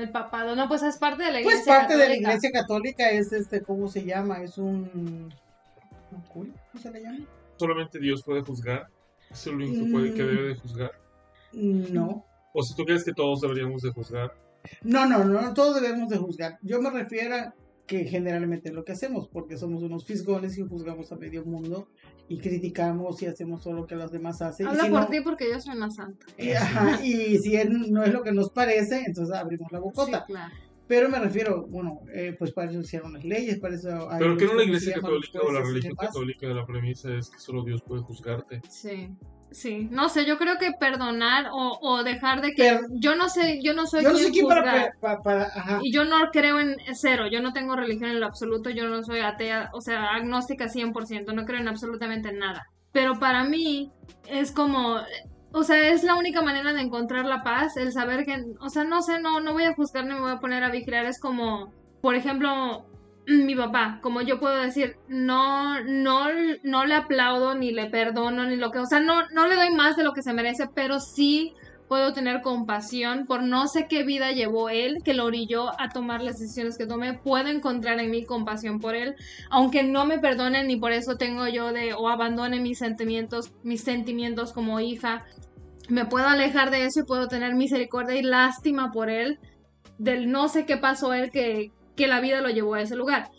El 0.00 0.10
papado, 0.10 0.56
no, 0.56 0.66
pues 0.68 0.82
es 0.82 0.96
parte 0.98 1.22
de 1.24 1.32
la 1.32 1.40
iglesia. 1.40 1.62
Pues 1.64 1.76
parte 1.78 1.92
de 1.94 1.98
la 1.98 2.04
católica. 2.06 2.28
iglesia 2.30 2.50
católica 2.52 3.10
es 3.10 3.32
este, 3.32 3.62
¿cómo 3.62 3.88
se 3.88 4.04
llama? 4.04 4.42
Es 4.42 4.56
un... 4.58 5.32
¿un 6.12 6.20
cura? 6.28 6.50
¿Cómo 6.72 6.82
se 6.82 6.90
le 6.90 7.02
llama? 7.02 7.18
Solamente 7.56 7.98
Dios 7.98 8.22
puede 8.24 8.42
juzgar. 8.42 8.88
Es 9.30 9.46
el 9.46 9.54
único 9.56 9.84
que, 9.84 9.90
puede, 9.92 10.14
que 10.14 10.22
Mm. 10.22 10.26
debe 10.26 10.48
de 10.48 10.54
juzgar. 10.56 10.90
No. 11.52 12.24
O 12.52 12.62
si 12.62 12.74
tú 12.74 12.84
crees 12.84 13.04
que 13.04 13.12
todos 13.12 13.40
deberíamos 13.40 13.82
de 13.82 13.90
juzgar. 13.90 14.32
No, 14.82 15.06
no, 15.06 15.24
no, 15.24 15.54
todos 15.54 15.80
debemos 15.80 16.08
de 16.08 16.16
juzgar. 16.18 16.58
Yo 16.62 16.80
me 16.80 16.90
refiero 16.90 17.34
a 17.36 17.54
que 17.90 18.04
generalmente 18.04 18.68
es 18.68 18.74
lo 18.76 18.84
que 18.84 18.92
hacemos, 18.92 19.26
porque 19.26 19.56
somos 19.56 19.82
unos 19.82 20.04
fisgones 20.04 20.56
y 20.56 20.62
juzgamos 20.62 21.10
a 21.10 21.16
medio 21.16 21.44
mundo 21.44 21.88
y 22.28 22.38
criticamos 22.38 23.20
y 23.20 23.26
hacemos 23.26 23.64
todo 23.64 23.72
lo 23.74 23.84
que 23.88 23.96
los 23.96 24.12
demás 24.12 24.40
hacen. 24.42 24.68
Habla 24.68 24.84
y 24.84 24.86
si 24.86 24.92
por 24.92 25.00
no- 25.00 25.06
ti 25.08 25.20
porque 25.24 25.50
yo 25.50 25.60
soy 25.60 25.76
una 25.76 25.90
santa. 25.90 26.24
y, 26.38 26.50
ajá, 26.52 27.04
y 27.04 27.36
si 27.38 27.56
él 27.56 27.90
no 27.90 28.04
es 28.04 28.12
lo 28.12 28.22
que 28.22 28.30
nos 28.30 28.50
parece, 28.52 29.02
entonces 29.04 29.34
abrimos 29.34 29.72
la 29.72 29.80
bocota. 29.80 30.20
Sí, 30.20 30.32
claro. 30.32 30.54
Pero 30.86 31.08
me 31.08 31.18
refiero, 31.18 31.66
bueno, 31.66 32.00
eh, 32.14 32.36
pues 32.38 32.52
para 32.52 32.70
eso 32.70 32.78
hicieron 32.78 33.12
las 33.14 33.24
leyes, 33.24 33.58
para 33.58 33.74
eso... 33.74 34.08
hay 34.08 34.20
Pero 34.20 34.36
que 34.36 34.44
lo 34.44 34.56
se 34.58 34.64
iglesia 34.66 34.94
católica 34.94 35.40
o 35.40 35.50
la 35.52 35.60
religión 35.62 35.96
católica 35.96 36.46
la 36.48 36.66
premisa 36.66 37.12
es 37.16 37.28
que 37.28 37.40
solo 37.40 37.64
Dios 37.64 37.82
puede 37.82 38.02
juzgarte. 38.02 38.62
Sí. 38.68 39.08
Sí, 39.52 39.88
no 39.90 40.08
sé, 40.08 40.24
yo 40.26 40.38
creo 40.38 40.58
que 40.58 40.72
perdonar 40.78 41.48
o, 41.52 41.78
o 41.82 42.04
dejar 42.04 42.40
de 42.40 42.52
que 42.54 42.62
Pero- 42.62 42.80
yo 42.92 43.16
no 43.16 43.28
sé, 43.28 43.60
yo 43.62 43.74
no 43.74 43.86
soy 43.86 44.02
Yo 44.04 44.12
no 44.12 44.18
sé 44.18 44.30
quien 44.30 44.46
para- 44.46 44.92
ajá. 45.44 45.78
Y 45.82 45.92
yo 45.92 46.04
no 46.04 46.30
creo 46.32 46.60
en 46.60 46.76
cero, 46.94 47.24
yo 47.30 47.42
no 47.42 47.52
tengo 47.52 47.74
religión 47.74 48.10
en 48.10 48.20
lo 48.20 48.26
absoluto, 48.26 48.70
yo 48.70 48.88
no 48.88 49.02
soy 49.02 49.20
atea, 49.20 49.70
o 49.72 49.80
sea, 49.80 50.10
agnóstica 50.14 50.68
100%, 50.68 51.32
no 51.32 51.44
creo 51.44 51.60
en 51.60 51.68
absolutamente 51.68 52.32
nada. 52.32 52.64
Pero 52.92 53.18
para 53.18 53.44
mí 53.44 53.90
es 54.28 54.52
como, 54.52 54.98
o 55.52 55.62
sea, 55.64 55.88
es 55.90 56.04
la 56.04 56.14
única 56.14 56.42
manera 56.42 56.72
de 56.72 56.80
encontrar 56.80 57.24
la 57.26 57.42
paz, 57.42 57.76
el 57.76 57.90
saber 57.92 58.24
que, 58.24 58.44
o 58.60 58.68
sea, 58.68 58.84
no 58.84 59.02
sé, 59.02 59.20
no, 59.20 59.40
no 59.40 59.52
voy 59.52 59.64
a 59.64 59.74
juzgar 59.74 60.04
ni 60.06 60.14
me 60.14 60.20
voy 60.20 60.30
a 60.32 60.38
poner 60.40 60.62
a 60.62 60.70
vigilar, 60.70 61.06
es 61.06 61.18
como, 61.20 61.72
por 62.00 62.14
ejemplo, 62.14 62.86
mi 63.30 63.54
papá, 63.54 63.98
como 64.02 64.22
yo 64.22 64.40
puedo 64.40 64.60
decir, 64.60 64.96
no, 65.08 65.80
no, 65.84 66.26
no 66.62 66.86
le 66.86 66.94
aplaudo, 66.94 67.54
ni 67.54 67.70
le 67.70 67.86
perdono, 67.86 68.44
ni 68.44 68.56
lo 68.56 68.70
que, 68.70 68.78
o 68.78 68.86
sea, 68.86 69.00
no, 69.00 69.28
no 69.32 69.46
le 69.46 69.54
doy 69.54 69.70
más 69.70 69.96
de 69.96 70.04
lo 70.04 70.12
que 70.12 70.22
se 70.22 70.32
merece, 70.32 70.68
pero 70.74 71.00
sí 71.00 71.54
puedo 71.88 72.12
tener 72.12 72.40
compasión 72.40 73.26
por 73.26 73.42
no 73.42 73.66
sé 73.66 73.88
qué 73.88 74.04
vida 74.04 74.30
llevó 74.30 74.68
él 74.68 74.98
que 75.04 75.12
lo 75.12 75.24
orilló 75.24 75.70
a 75.80 75.88
tomar 75.88 76.22
las 76.22 76.38
decisiones 76.38 76.78
que 76.78 76.86
tomé. 76.86 77.14
Puedo 77.14 77.48
encontrar 77.48 77.98
en 77.98 78.12
mí 78.12 78.24
compasión 78.24 78.78
por 78.78 78.94
él, 78.94 79.16
aunque 79.50 79.82
no 79.82 80.04
me 80.06 80.20
perdonen 80.20 80.68
ni 80.68 80.76
por 80.76 80.92
eso 80.92 81.16
tengo 81.16 81.48
yo 81.48 81.72
de 81.72 81.92
o 81.94 82.08
abandone 82.08 82.60
mis 82.60 82.78
sentimientos, 82.78 83.52
mis 83.64 83.82
sentimientos 83.82 84.52
como 84.52 84.78
hija. 84.78 85.24
Me 85.88 86.04
puedo 86.04 86.28
alejar 86.28 86.70
de 86.70 86.84
eso 86.84 87.00
y 87.00 87.04
puedo 87.06 87.26
tener 87.26 87.56
misericordia 87.56 88.14
y 88.14 88.22
lástima 88.22 88.92
por 88.92 89.10
él 89.10 89.40
del 89.98 90.30
no 90.30 90.46
sé 90.46 90.66
qué 90.66 90.76
pasó 90.76 91.12
él 91.12 91.32
que, 91.32 91.72
que 92.00 92.08
la 92.08 92.20
vida 92.20 92.40
lo 92.40 92.48
llevó 92.48 92.74
a 92.74 92.82
ese 92.82 92.96
lugar. 92.96 93.30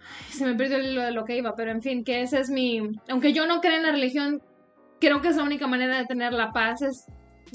Ay, 0.00 0.32
Se 0.32 0.44
me 0.44 0.54
perdió 0.54 0.76
el 0.76 0.86
hilo 0.86 1.02
de 1.02 1.12
lo 1.12 1.24
que 1.24 1.36
iba, 1.36 1.54
pero 1.56 1.70
en 1.70 1.82
fin, 1.82 2.04
que 2.04 2.22
ese 2.22 2.40
es 2.40 2.50
mi... 2.50 2.80
Aunque 3.08 3.32
yo 3.32 3.46
no 3.46 3.60
crea 3.60 3.76
en 3.76 3.82
la 3.82 3.92
religión, 3.92 4.42
creo 5.00 5.20
que 5.20 5.28
es 5.28 5.36
la 5.36 5.44
única 5.44 5.66
manera 5.66 5.98
de 5.98 6.04
tener 6.06 6.32
la 6.32 6.52
paz, 6.52 6.82
es 6.82 7.06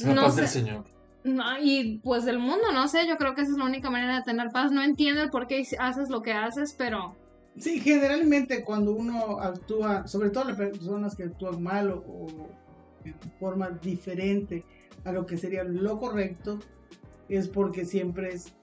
La 0.03 0.13
no 0.13 0.23
paz 0.23 0.35
sé. 0.35 0.41
del 0.41 0.49
Señor. 0.49 0.83
No, 1.23 1.43
y 1.61 1.99
pues 2.03 2.25
del 2.25 2.39
mundo, 2.39 2.71
no 2.73 2.87
sé, 2.89 3.07
yo 3.07 3.15
creo 3.17 3.33
que 3.33 3.41
esa 3.41 3.51
es 3.51 3.57
la 3.57 3.65
única 3.65 3.89
manera 3.89 4.17
de 4.17 4.23
tener 4.23 4.49
paz. 4.49 4.71
No 4.71 4.83
entiendo 4.83 5.21
el 5.23 5.29
por 5.29 5.47
qué 5.47 5.65
haces 5.79 6.09
lo 6.09 6.21
que 6.21 6.33
haces, 6.33 6.75
pero 6.77 7.15
Sí, 7.57 7.79
generalmente 7.79 8.63
cuando 8.63 8.93
uno 8.93 9.39
actúa, 9.39 10.07
sobre 10.07 10.31
todo 10.31 10.45
las 10.45 10.57
personas 10.57 11.15
que 11.15 11.23
actúan 11.25 11.61
mal 11.61 11.91
o, 11.91 11.97
o 11.99 12.49
de 13.05 13.13
forma 13.39 13.69
diferente 13.69 14.65
a 15.05 15.11
lo 15.11 15.25
que 15.27 15.37
sería 15.37 15.63
lo 15.63 15.99
correcto, 15.99 16.59
es 17.29 17.47
porque 17.47 17.85
siempre 17.85 18.29
es, 18.33 18.53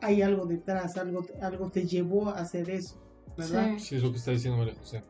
hay 0.00 0.22
algo 0.22 0.46
detrás, 0.46 0.96
algo, 0.96 1.24
algo 1.42 1.70
te 1.70 1.86
llevó 1.86 2.28
a 2.30 2.38
hacer 2.40 2.70
eso, 2.70 3.00
¿verdad? 3.36 3.72
sí. 3.78 3.84
Sí, 3.84 3.96
es 3.96 4.02
lo 4.02 4.10
que 4.10 4.18
está 4.18 4.30
diciendo 4.30 4.58
María 4.58 4.74
José. 4.74 5.02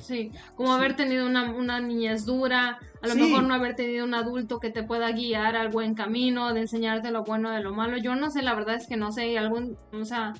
Sí, 0.00 0.30
como 0.54 0.72
haber 0.72 0.96
tenido 0.96 1.26
una, 1.26 1.52
una 1.54 1.80
niñez 1.80 2.24
dura, 2.24 2.78
a 3.02 3.06
lo 3.06 3.14
Sí. 3.14 3.20
mejor 3.20 3.44
no 3.44 3.54
haber 3.54 3.74
tenido 3.76 4.04
un 4.04 4.14
adulto 4.14 4.58
que 4.58 4.70
te 4.70 4.82
pueda 4.82 5.10
guiar 5.12 5.56
al 5.56 5.68
buen 5.70 5.94
camino, 5.94 6.52
de 6.54 6.60
enseñarte 6.60 7.10
lo 7.10 7.24
bueno 7.24 7.50
de 7.50 7.60
lo 7.60 7.72
malo. 7.72 7.96
Yo 7.98 8.14
no 8.16 8.30
sé, 8.30 8.42
la 8.42 8.54
verdad 8.54 8.76
es 8.76 8.86
que 8.86 8.96
no 8.96 9.12
sé, 9.12 9.28
y 9.28 9.36
algún, 9.36 9.76
o 9.92 10.04
sea, 10.04 10.32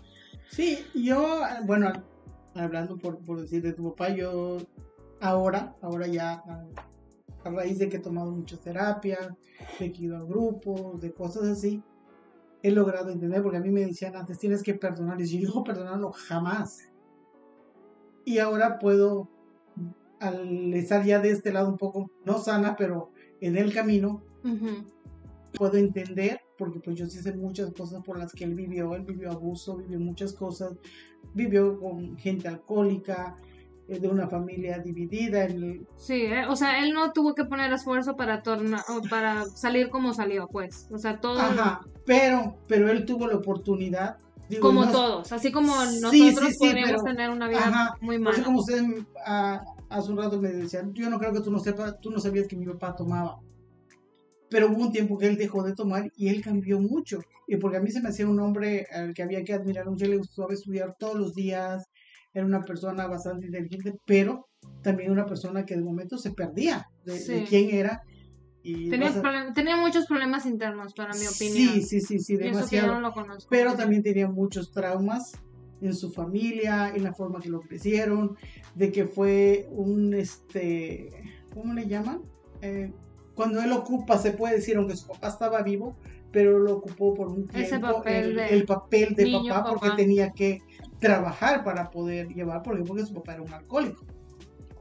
Sí, 0.48 0.78
yo, 0.94 1.40
bueno, 1.64 1.90
hablando 2.54 2.98
por, 2.98 3.18
por 3.24 3.40
decir 3.40 3.62
de 3.62 3.72
tu 3.72 3.90
papá, 3.90 4.10
yo 4.10 4.58
ahora, 5.20 5.74
ahora 5.80 6.06
ya, 6.06 6.42
a, 7.44 7.50
raíz 7.50 7.78
de 7.78 7.88
que 7.88 7.96
he 7.96 8.00
tomado 8.00 8.30
mucha 8.32 8.56
terapia, 8.58 9.34
de 9.80 9.90
que 9.92 10.02
he 10.02 10.04
ido 10.04 10.16
a 10.18 10.22
grupos, 10.24 11.00
de 11.00 11.12
cosas 11.12 11.44
así, 11.44 11.82
he 12.62 12.70
logrado 12.70 13.11
entender, 13.11 13.42
porque 13.42 13.59
a 13.59 13.61
mí 13.61 13.70
me 13.70 13.85
decían 13.85 14.16
antes, 14.16 14.38
tienes 14.38 14.62
que 14.62 14.75
perdonar, 14.75 15.20
y 15.20 15.27
yo 15.27 15.51
no 15.53 15.64
perdonarlo 15.64 16.12
jamás. 16.12 16.90
Y 18.25 18.38
ahora 18.38 18.79
puedo, 18.79 19.29
al 20.20 20.72
estar 20.75 21.05
ya 21.05 21.18
de 21.20 21.31
este 21.31 21.53
lado 21.53 21.68
un 21.68 21.79
poco, 21.79 22.11
no 22.25 22.38
sana, 22.38 22.77
pero 22.77 23.11
en 23.40 23.57
el 23.57 23.75
camino, 23.75 24.22
ujú, 24.44 24.87
puedo 25.59 25.77
entender, 25.77 26.40
porque 26.57 26.81
pues 26.81 26.96
yo 26.96 27.07
sí 27.07 27.18
sé 27.18 27.35
muchas 27.37 27.72
cosas 27.72 28.03
por 28.05 28.18
las 28.18 28.33
que 28.33 28.44
él 28.44 28.55
vivió, 28.55 28.94
él 28.94 29.03
vivió 29.03 29.33
abuso, 29.33 29.77
vivió 29.79 29.98
muchas 29.98 30.33
cosas, 30.33 30.77
vivió 31.35 31.79
con 31.81 32.16
gente 32.16 32.48
alcohólica, 32.48 33.37
de 34.00 34.09
una 34.09 34.28
familia 34.28 34.78
dividida, 34.78 35.44
él- 35.44 35.87
sí, 35.96 36.22
eh, 36.22 36.46
o 36.48 36.57
sea, 36.57 36.78
él 36.85 36.92
no 36.92 37.12
tuvo 37.12 37.35
que 37.35 37.44
poner 37.44 37.72
esfuerzo 37.72 38.16
para 38.16 38.42
torna, 38.42 38.85
para 39.11 39.44
salir 39.46 39.90
como 39.90 40.14
salió, 40.14 40.48
pues, 40.48 40.88
o 40.92 40.98
sea, 40.98 41.20
todo 41.20 41.38
ajá, 41.40 41.81
pero, 42.07 42.57
pero 42.68 42.90
él 42.90 43.05
tuvo 43.05 43.26
la 43.26 43.37
oportunidad, 43.37 44.16
digo, 44.48 44.62
como 44.62 44.90
todos, 44.90 45.33
así 45.33 45.50
como 45.52 45.72
nosotros 45.74 46.11
sí, 46.11 46.33
sí, 46.35 46.57
podríamos 46.59 47.02
pero- 47.02 47.05
tener 47.05 47.31
una 47.31 47.48
vida 47.48 47.59
ajá, 47.68 47.94
muy 48.00 48.18
mala. 48.18 48.42
como 48.42 48.61
ustedes 48.61 48.85
ah, 49.26 49.62
hace 49.88 50.11
un 50.11 50.18
rato 50.18 50.40
me 50.40 50.48
decían, 50.52 50.92
yo 50.94 51.09
no 51.11 51.18
creo 51.18 51.33
que 51.33 51.40
tú 51.40 51.50
no 51.50 51.59
sepas, 51.59 52.00
tú 52.00 52.11
no 52.11 52.18
sabías 52.18 52.46
que 52.48 52.57
mi 52.57 52.66
papá 52.66 52.94
tomaba. 52.96 53.38
Pero 54.50 54.68
hubo 54.68 54.83
un 54.83 54.92
tiempo 54.92 55.16
que 55.16 55.26
él 55.26 55.37
dejó 55.38 55.62
de 55.62 55.74
tomar 55.74 56.11
y 56.14 56.28
él 56.28 56.42
cambió 56.42 56.78
mucho. 56.78 57.20
Y 57.46 57.57
porque 57.57 57.78
a 57.78 57.81
mí 57.81 57.90
se 57.90 58.02
me 58.02 58.11
hacía 58.11 58.28
un 58.28 58.38
hombre 58.38 58.87
al 58.92 59.14
que 59.14 59.22
había 59.22 59.42
que 59.44 59.55
admirar 59.55 59.88
mucho, 59.88 60.05
le 60.07 60.18
gustaba 60.18 60.52
estudiar 60.52 60.94
todos 60.98 61.14
los 61.18 61.35
días, 61.35 61.85
era 62.34 62.46
una 62.46 62.62
persona 62.62 63.06
bastante 63.06 63.46
inteligente, 63.46 63.94
pero 64.06 64.46
también 64.82 65.10
una 65.10 65.26
persona 65.26 65.64
que 65.64 65.76
de 65.76 65.82
momento 65.82 66.16
se 66.18 66.32
perdía 66.32 66.86
de, 67.04 67.12
de 67.12 67.18
Sí. 67.18 67.44
quién 67.48 67.74
era. 67.74 68.02
Y 68.64 68.90
Tenía, 68.90 69.08
a- 69.08 69.52
tenía 69.52 69.76
muchos 69.76 70.06
problemas 70.06 70.46
internos, 70.46 70.94
para 70.94 71.14
mi 71.14 71.26
opinión. 71.26 71.74
Sí, 71.74 71.82
sí, 71.82 72.00
sí, 72.00 72.18
sí, 72.20 72.36
que 72.38 72.44
yo 72.44 72.50
demasiado 72.52 72.94
no 72.94 73.00
lo 73.00 73.12
conozco. 73.12 73.48
pero 73.50 73.74
también 73.74 74.02
tenía 74.02 74.28
muchos 74.28 74.70
traumas 74.70 75.32
en 75.80 75.94
su 75.94 76.12
familia, 76.12 76.92
en 76.94 77.02
la 77.02 77.12
forma 77.12 77.40
que 77.40 77.48
lo 77.48 77.60
crecieron, 77.60 78.36
de 78.76 78.92
que 78.92 79.04
fue 79.06 79.66
un, 79.72 80.14
este, 80.14 81.08
¿cómo 81.52 81.74
le 81.74 81.86
llaman? 81.88 82.20
Eh, 82.60 82.92
cuando 83.34 83.60
él 83.60 83.72
ocupa, 83.72 84.16
se 84.18 84.30
puede 84.30 84.56
decir, 84.56 84.76
aunque 84.76 84.94
su 84.94 85.08
papá 85.08 85.28
estaba 85.28 85.62
vivo, 85.62 85.96
pero 86.30 86.58
lo 86.60 86.76
ocupó 86.76 87.14
por 87.14 87.28
un 87.28 87.48
tiempo, 87.48 87.80
papel 87.96 88.24
el, 88.30 88.36
de 88.36 88.48
el 88.54 88.64
papel 88.64 89.14
de 89.16 89.24
niño 89.24 89.52
papá, 89.52 89.70
porque 89.70 89.86
papá. 89.88 89.96
tenía 89.96 90.30
que 90.30 90.60
trabajar 91.02 91.62
para 91.64 91.90
poder 91.90 92.28
llevar, 92.28 92.62
porque, 92.62 92.82
porque 92.84 93.04
su 93.04 93.12
papá 93.12 93.34
era 93.34 93.42
un 93.42 93.52
alcohólico. 93.52 94.06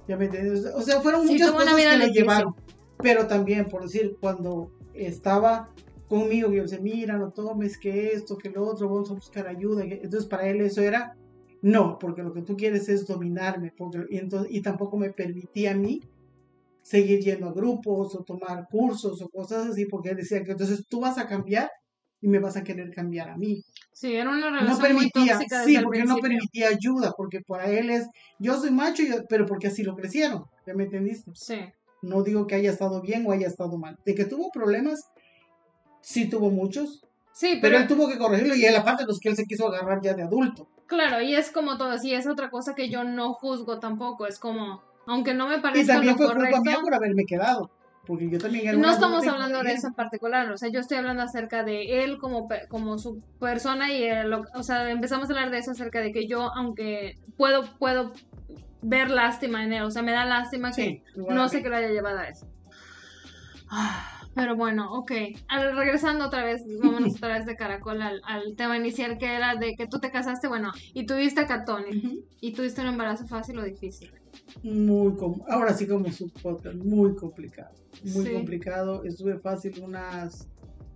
¿Ya 0.07 0.15
me 0.15 0.25
entiendes? 0.25 0.65
O 0.73 0.81
sea, 0.81 1.01
fueron 1.01 1.25
Sí, 1.27 1.33
muchas 1.33 1.51
cosas 1.51 1.75
que 1.75 1.81
le 1.83 2.05
difícil. 2.05 2.13
llevaron, 2.13 2.55
pero 2.99 3.27
también, 3.27 3.65
por 3.67 3.83
decir, 3.83 4.15
cuando 4.21 4.71
estaba 4.93 5.69
conmigo, 6.07 6.51
yo 6.51 6.63
decía, 6.63 6.79
mira, 6.81 7.17
no 7.17 7.31
tomes 7.31 7.77
que 7.77 8.09
esto, 8.13 8.37
que 8.37 8.49
lo 8.49 8.65
otro, 8.65 8.87
vamos 8.89 9.09
a 9.11 9.15
buscar 9.15 9.47
ayuda. 9.47 9.83
que- 9.85 10.01
Entonces, 10.03 10.29
para 10.29 10.47
él 10.47 10.61
eso 10.61 10.81
era, 10.81 11.13
no, 11.61 11.97
porque 11.99 12.23
lo 12.23 12.33
que 12.33 12.41
tú 12.41 12.55
quieres 12.55 12.87
es 12.89 13.07
dominarme, 13.07 13.71
porque, 13.77 13.99
y, 14.09 14.17
entonces, 14.17 14.51
y 14.51 14.61
tampoco 14.61 14.97
me 14.97 15.11
permitía 15.11 15.71
a 15.71 15.75
mí 15.75 16.01
seguir 16.83 17.19
yendo 17.21 17.47
a 17.47 17.53
grupos 17.53 18.15
o 18.15 18.23
tomar 18.23 18.67
cursos 18.69 19.21
o 19.21 19.29
cosas 19.29 19.67
así, 19.67 19.85
porque 19.85 20.09
él 20.09 20.17
decía 20.17 20.43
que 20.43 20.51
entonces 20.51 20.85
tú 20.89 20.99
vas 20.99 21.17
a 21.17 21.27
cambiar 21.27 21.69
y 22.19 22.27
me 22.27 22.39
vas 22.39 22.57
a 22.57 22.63
querer 22.63 22.91
cambiar 22.91 23.29
a 23.29 23.37
mí. 23.37 23.63
Sí, 23.93 24.15
era 24.15 24.29
una 24.29 24.49
No 24.49 24.51
relación 24.51 24.77
muy 24.93 25.09
permitía, 25.09 25.33
tóxica 25.33 25.59
desde 25.59 25.77
sí, 25.77 25.83
porque 25.83 26.03
no 26.03 26.15
permitía 26.17 26.67
ayuda, 26.69 27.13
porque 27.15 27.39
para 27.41 27.69
él 27.69 27.89
es, 27.89 28.07
yo 28.39 28.57
soy 28.59 28.71
macho, 28.71 29.03
yo- 29.03 29.23
pero 29.29 29.45
porque 29.45 29.67
así 29.67 29.83
lo 29.83 29.95
crecieron, 29.95 30.43
¿ya 30.65 30.73
me 30.73 30.83
entendiste? 30.85 31.31
Sí, 31.35 31.59
No 32.01 32.23
digo 32.23 32.47
que 32.47 32.55
haya 32.55 32.71
estado 32.71 33.01
bien 33.01 33.25
o 33.27 33.31
haya 33.31 33.47
estado 33.47 33.77
mal. 33.77 33.95
De 34.05 34.15
que 34.15 34.25
tuvo 34.25 34.49
problemas, 34.51 34.99
sí 36.01 36.29
tuvo 36.29 36.49
muchos, 36.49 37.01
sí, 37.33 37.59
pero 37.61 37.61
pero, 37.61 37.77
él 37.77 37.87
tuvo 37.87 38.07
que 38.09 38.17
corregirlo 38.17 38.55
y 38.55 38.65
él 38.65 38.75
aparte 38.75 39.05
los 39.05 39.19
que 39.19 39.29
él 39.29 39.35
se 39.35 39.45
quiso 39.45 39.67
agarrar 39.67 40.01
ya 40.01 40.13
de 40.13 40.23
adulto. 40.23 40.67
claro, 40.87 41.21
y 41.21 41.35
es 41.35 41.51
como 41.51 41.77
todo, 41.77 41.97
sí, 41.97 42.13
es 42.13 42.27
otra 42.27 42.49
cosa 42.49 42.73
que 42.75 42.89
yo 42.89 43.03
no 43.03 43.33
juzgo 43.33 43.79
tampoco, 43.79 44.25
es 44.25 44.39
como, 44.39 44.81
aunque 45.05 45.33
no 45.33 45.47
me 45.47 45.57
Y 45.57 45.61
parezca 45.61 45.93
también 45.93 46.13
lo 46.13 46.17
fue 46.17 46.25
culpa 46.27 46.39
correcto, 46.39 46.61
mía 46.63 46.77
por 46.81 46.93
haberme 46.95 47.23
quedado, 47.25 47.69
porque 48.05 48.29
yo 48.29 48.39
también 48.39 48.67
era 48.67 48.77
no 48.77 48.91
estamos 48.91 49.27
hablando 49.27 49.61
de 49.61 49.73
eso 49.73 49.87
en 49.87 49.93
particular, 49.93 50.51
o 50.51 50.57
sea, 50.57 50.69
yo 50.69 50.79
estoy 50.79 50.97
hablando 50.97 51.23
acerca 51.23 51.63
de 51.63 52.03
él 52.03 52.17
como, 52.17 52.47
como 52.67 52.97
su 52.97 53.21
persona 53.39 53.91
y, 53.91 54.09
o 54.53 54.63
sea, 54.63 54.89
empezamos 54.89 55.29
a 55.29 55.33
hablar 55.33 55.51
de 55.51 55.59
eso 55.59 55.71
acerca 55.71 55.99
de 55.99 56.11
que 56.11 56.27
yo, 56.27 56.51
aunque 56.55 57.17
puedo, 57.37 57.63
puedo 57.77 58.13
ver 58.81 59.11
lástima 59.11 59.63
en 59.63 59.73
él, 59.73 59.83
o 59.83 59.91
sea, 59.91 60.01
me 60.01 60.11
da 60.11 60.25
lástima 60.25 60.71
que 60.71 61.03
Sí, 61.13 61.23
no 61.29 61.47
sé 61.47 61.61
qué 61.61 61.69
lo 61.69 61.75
haya 61.75 61.89
llevado 61.89 62.19
a 62.19 62.27
eso. 62.27 62.47
Pero 64.33 64.55
bueno, 64.55 64.93
ok. 64.93 65.11
Al- 65.49 65.75
regresando 65.75 66.25
otra 66.27 66.43
vez, 66.45 66.61
vámonos 66.83 67.15
otra 67.15 67.37
vez 67.37 67.45
de 67.45 67.55
caracol 67.55 68.01
al, 68.01 68.21
al 68.25 68.55
tema 68.55 68.77
inicial 68.77 69.17
que 69.17 69.25
era 69.35 69.55
de 69.55 69.73
que 69.75 69.87
tú 69.87 69.99
te 69.99 70.09
casaste, 70.11 70.47
bueno, 70.47 70.71
y 70.93 71.05
tuviste 71.05 71.45
a. 71.45 71.85
Ujú. 71.97 72.23
Y 72.39 72.53
tuviste 72.53 72.81
un 72.81 72.87
embarazo 72.87 73.27
fácil 73.27 73.59
o 73.59 73.63
difícil. 73.63 74.11
Muy 74.63 75.15
ahora 75.49 75.73
sí 75.73 75.85
como 75.87 76.09
su 76.11 76.29
podcast, 76.31 76.75
muy 76.77 77.15
complicado, 77.15 77.71
muy 78.03 78.25
Sí. 78.25 78.33
complicado. 78.33 79.03
Estuve 79.03 79.37
fácil 79.39 79.81
unas 79.83 80.47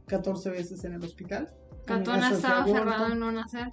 14 0.08 0.50
veces 0.52 0.84
en 0.86 0.94
el 0.94 1.04
hospital. 1.04 1.50
Catona 1.86 2.32
estaba 2.32 2.66
cerrado 2.66 3.12
en 3.12 3.20
no 3.20 3.32
nacer. 3.32 3.72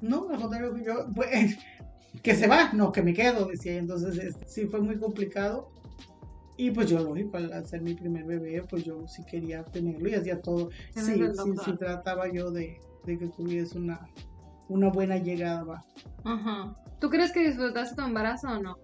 No, 0.00 0.28
al 0.30 0.40
contrario 0.40 0.74
que 0.74 0.84
yo, 0.84 1.06
pues, 1.14 1.58
que 2.22 2.34
se 2.34 2.46
va, 2.46 2.72
no, 2.72 2.92
que 2.92 3.02
me 3.02 3.12
quedo, 3.14 3.46
decía. 3.46 3.76
Entonces, 3.76 4.36
sí 4.46 4.66
fue 4.66 4.80
muy 4.80 4.98
complicado. 4.98 5.70
Y 6.58 6.70
pues 6.70 6.88
yo, 6.88 7.00
lógico, 7.00 7.36
al 7.36 7.52
hacer 7.52 7.82
mi 7.82 7.94
primer 7.94 8.24
bebé, 8.24 8.62
pues 8.68 8.84
yo 8.84 9.06
sí 9.06 9.22
quería 9.24 9.62
tenerlo 9.64 10.08
y 10.08 10.14
hacía 10.14 10.40
todo. 10.40 10.70
Sí, 10.94 11.00
sí, 11.02 11.52
sí, 11.64 11.76
trataba 11.76 12.32
yo 12.32 12.50
de, 12.50 12.80
de 13.04 13.18
que 13.18 13.26
tuviese 13.28 13.76
una, 13.78 14.00
una 14.68 14.88
buena 14.88 15.18
llegada. 15.18 15.84
Ajá. 16.24 16.74
¿Tú 16.98 17.10
crees 17.10 17.32
que 17.32 17.46
disfrutaste 17.46 17.94
tu 17.94 18.02
embarazo 18.02 18.48
o 18.48 18.58
no? 18.62 18.78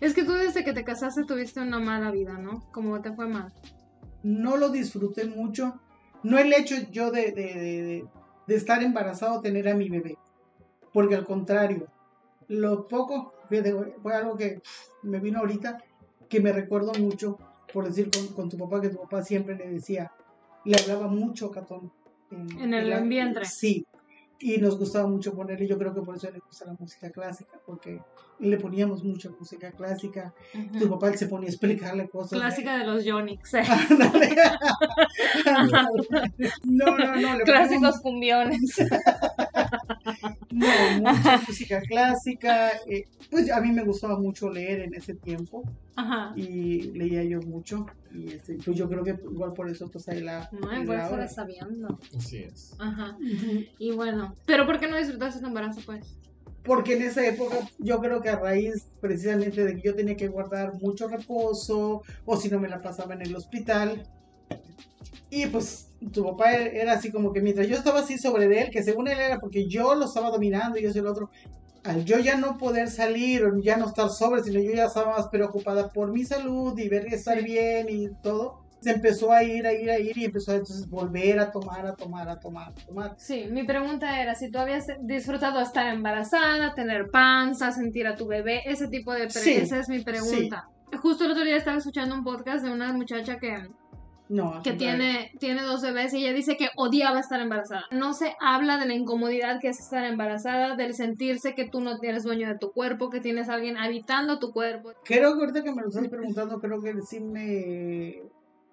Es 0.00 0.14
que 0.14 0.24
tú 0.24 0.32
desde 0.32 0.64
que 0.64 0.72
te 0.72 0.82
casaste 0.82 1.24
tuviste 1.24 1.60
una 1.60 1.78
mala 1.78 2.10
vida, 2.10 2.38
¿no? 2.38 2.64
Como 2.72 3.00
te 3.02 3.12
fue 3.12 3.28
mal. 3.28 3.52
No 4.22 4.56
lo 4.56 4.70
disfruté 4.70 5.26
mucho. 5.26 5.78
No 6.22 6.38
el 6.38 6.54
hecho 6.54 6.74
yo 6.90 7.10
de, 7.10 7.32
de, 7.32 7.54
de, 7.54 8.04
de- 8.46 8.54
estar 8.54 8.82
embarazado, 8.82 9.42
tener 9.42 9.68
a 9.68 9.74
mi 9.74 9.90
bebé. 9.90 10.16
Porque 10.94 11.16
al 11.16 11.26
contrario, 11.26 11.86
lo 12.48 12.88
poco, 12.88 13.34
fue 14.02 14.14
algo 14.14 14.36
que 14.36 14.62
me 15.02 15.20
vino 15.20 15.40
ahorita, 15.40 15.76
que 16.34 16.40
me 16.40 16.52
recuerdo 16.52 16.92
mucho, 16.98 17.38
por 17.72 17.86
decir 17.86 18.10
con, 18.10 18.26
con 18.34 18.48
tu 18.48 18.58
papá, 18.58 18.80
que 18.80 18.88
tu 18.88 18.98
papá 18.98 19.22
siempre 19.22 19.54
le 19.54 19.68
decía, 19.68 20.10
le 20.64 20.76
hablaba 20.76 21.06
mucho 21.06 21.48
Catón. 21.48 21.92
En 22.30 22.74
el 22.74 23.08
vientre. 23.08 23.44
Sí, 23.44 23.86
y 24.40 24.58
nos 24.58 24.76
gustaba 24.76 25.06
mucho 25.06 25.32
ponerle, 25.32 25.68
yo 25.68 25.78
creo 25.78 25.94
que 25.94 26.02
por 26.02 26.16
eso 26.16 26.28
le 26.32 26.40
gusta 26.40 26.64
la 26.66 26.74
música 26.76 27.08
clásica, 27.10 27.60
porque 27.64 28.00
le 28.40 28.56
poníamos 28.56 29.04
mucha 29.04 29.30
música 29.30 29.70
clásica. 29.70 30.34
Tu 30.76 30.90
papá 30.90 31.16
se 31.16 31.28
ponía 31.28 31.46
a 31.46 31.50
explicarle 31.50 32.08
cosas. 32.08 32.38
Clásica 32.38 32.78
de 32.78 32.84
los 32.84 33.04
Yonix. 33.04 33.52
No, 36.64 36.96
no, 36.98 37.16
no. 37.16 37.36
le 37.36 37.44
Clásicos 37.44 38.00
cumbiones. 38.00 38.76
No, 40.54 40.66
mucha 41.00 41.42
música 41.46 41.80
clásica. 41.80 42.70
eh, 42.86 43.06
pues 43.30 43.50
a 43.50 43.60
mí 43.60 43.72
me 43.72 43.84
gustaba 43.84 44.18
mucho 44.18 44.48
leer 44.50 44.80
en 44.82 44.94
ese 44.94 45.14
tiempo 45.14 45.64
Ajá. 45.96 46.32
y 46.36 46.82
leía 46.92 47.24
yo 47.24 47.40
mucho. 47.42 47.86
Y 48.12 48.28
este, 48.32 48.56
pues 48.64 48.76
yo 48.76 48.88
creo 48.88 49.02
que 49.02 49.10
igual 49.30 49.52
por 49.52 49.68
eso 49.68 49.90
pues 49.90 50.08
ahí 50.08 50.20
la... 50.20 50.48
No, 50.52 50.80
igual 50.80 51.18
la 51.18 51.28
sabiendo. 51.28 51.98
Así 52.16 52.38
es. 52.38 52.74
Ajá. 52.78 53.16
Y 53.78 53.90
bueno, 53.92 54.36
¿pero 54.46 54.64
por 54.66 54.78
qué 54.78 54.86
no 54.86 54.96
disfrutaste 54.96 55.40
tu 55.40 55.46
embarazo, 55.46 55.80
pues? 55.84 56.16
Porque 56.62 56.94
en 56.94 57.02
esa 57.02 57.26
época 57.26 57.56
yo 57.78 58.00
creo 58.00 58.22
que 58.22 58.30
a 58.30 58.38
raíz 58.38 58.86
precisamente 59.00 59.64
de 59.64 59.74
que 59.76 59.82
yo 59.82 59.94
tenía 59.94 60.16
que 60.16 60.28
guardar 60.28 60.74
mucho 60.80 61.08
reposo 61.08 62.02
o 62.24 62.36
si 62.36 62.48
no 62.48 62.58
me 62.60 62.68
la 62.68 62.80
pasaba 62.80 63.14
en 63.14 63.22
el 63.22 63.34
hospital. 63.36 64.06
Y 65.30 65.46
pues 65.46 65.90
tu 66.12 66.24
papá 66.24 66.52
era 66.54 66.92
así 66.92 67.10
como 67.10 67.32
que 67.32 67.40
mientras 67.40 67.66
yo 67.68 67.76
estaba 67.76 68.00
así 68.00 68.18
sobre 68.18 68.48
de 68.48 68.60
él, 68.62 68.70
que 68.70 68.82
según 68.82 69.08
él 69.08 69.18
era 69.18 69.38
porque 69.40 69.66
yo 69.68 69.94
lo 69.94 70.04
estaba 70.06 70.30
dominando 70.30 70.78
y 70.78 70.82
yo 70.82 70.90
soy 70.92 71.00
el 71.00 71.06
otro, 71.06 71.30
al 71.84 72.04
yo 72.04 72.18
ya 72.18 72.36
no 72.36 72.56
poder 72.58 72.88
salir 72.88 73.44
o 73.44 73.58
ya 73.60 73.76
no 73.76 73.86
estar 73.86 74.08
sobre, 74.10 74.42
sino 74.42 74.60
yo 74.60 74.72
ya 74.72 74.86
estaba 74.86 75.16
más 75.16 75.28
preocupada 75.28 75.88
por 75.90 76.10
mi 76.12 76.24
salud 76.24 76.78
y 76.78 76.88
ver 76.88 77.06
estar 77.12 77.42
bien 77.42 77.86
y 77.90 78.08
todo, 78.22 78.60
se 78.80 78.90
empezó 78.92 79.32
a 79.32 79.42
ir, 79.42 79.66
a 79.66 79.72
ir, 79.72 79.90
a 79.90 79.98
ir 79.98 80.16
y 80.18 80.24
empezó 80.26 80.52
a 80.52 80.56
entonces 80.56 80.88
volver 80.88 81.38
a 81.38 81.50
tomar, 81.50 81.86
a 81.86 81.94
tomar, 81.94 82.28
a 82.28 82.38
tomar, 82.38 82.68
a 82.70 82.86
tomar. 82.86 83.14
Sí, 83.18 83.46
mi 83.50 83.64
pregunta 83.64 84.20
era 84.20 84.34
si 84.34 84.50
tú 84.50 84.58
habías 84.58 84.86
disfrutado 85.00 85.60
estar 85.60 85.86
embarazada, 85.92 86.74
tener 86.74 87.10
panza, 87.10 87.70
sentir 87.72 88.06
a 88.06 88.14
tu 88.16 88.26
bebé, 88.26 88.60
ese 88.66 88.88
tipo 88.88 89.12
de... 89.12 89.20
pre- 89.20 89.30
Sí, 89.30 89.52
Esa 89.54 89.78
es 89.78 89.88
mi 89.88 90.00
pregunta. 90.02 90.68
Justo 91.02 91.24
el 91.24 91.32
otro 91.32 91.44
día 91.44 91.56
estaba 91.56 91.78
escuchando 91.78 92.14
un 92.14 92.22
podcast 92.24 92.64
de 92.64 92.70
una 92.72 92.92
muchacha 92.92 93.38
que, 93.38 93.56
No, 94.28 94.62
que 94.62 94.72
tiene, 94.72 95.32
tiene 95.38 95.62
dos 95.62 95.82
bebés 95.82 96.14
y 96.14 96.24
ella 96.24 96.32
dice 96.32 96.56
que 96.56 96.70
odiaba 96.76 97.20
estar 97.20 97.40
embarazada. 97.40 97.84
No 97.90 98.14
se 98.14 98.34
habla 98.40 98.78
de 98.78 98.86
la 98.86 98.94
incomodidad 98.94 99.60
que 99.60 99.68
es 99.68 99.78
estar 99.78 100.04
embarazada, 100.04 100.76
del 100.76 100.94
sentirse 100.94 101.54
que 101.54 101.68
tú 101.68 101.80
no 101.80 101.98
eres 102.02 102.22
dueño 102.24 102.48
de 102.48 102.58
tu 102.58 102.72
cuerpo, 102.72 103.10
que 103.10 103.20
tienes 103.20 103.50
a 103.50 103.54
alguien 103.54 103.76
habitando 103.76 104.38
tu 104.38 104.52
cuerpo. 104.52 104.92
Creo 105.04 105.34
que 105.34 105.40
ahorita 105.40 105.62
que 105.62 105.72
me 105.72 105.82
lo 105.82 105.88
estás 105.88 106.08
preguntando, 106.08 106.58
creo 106.58 106.80
que 106.80 106.94
sí 107.02 107.20
me 107.20 108.22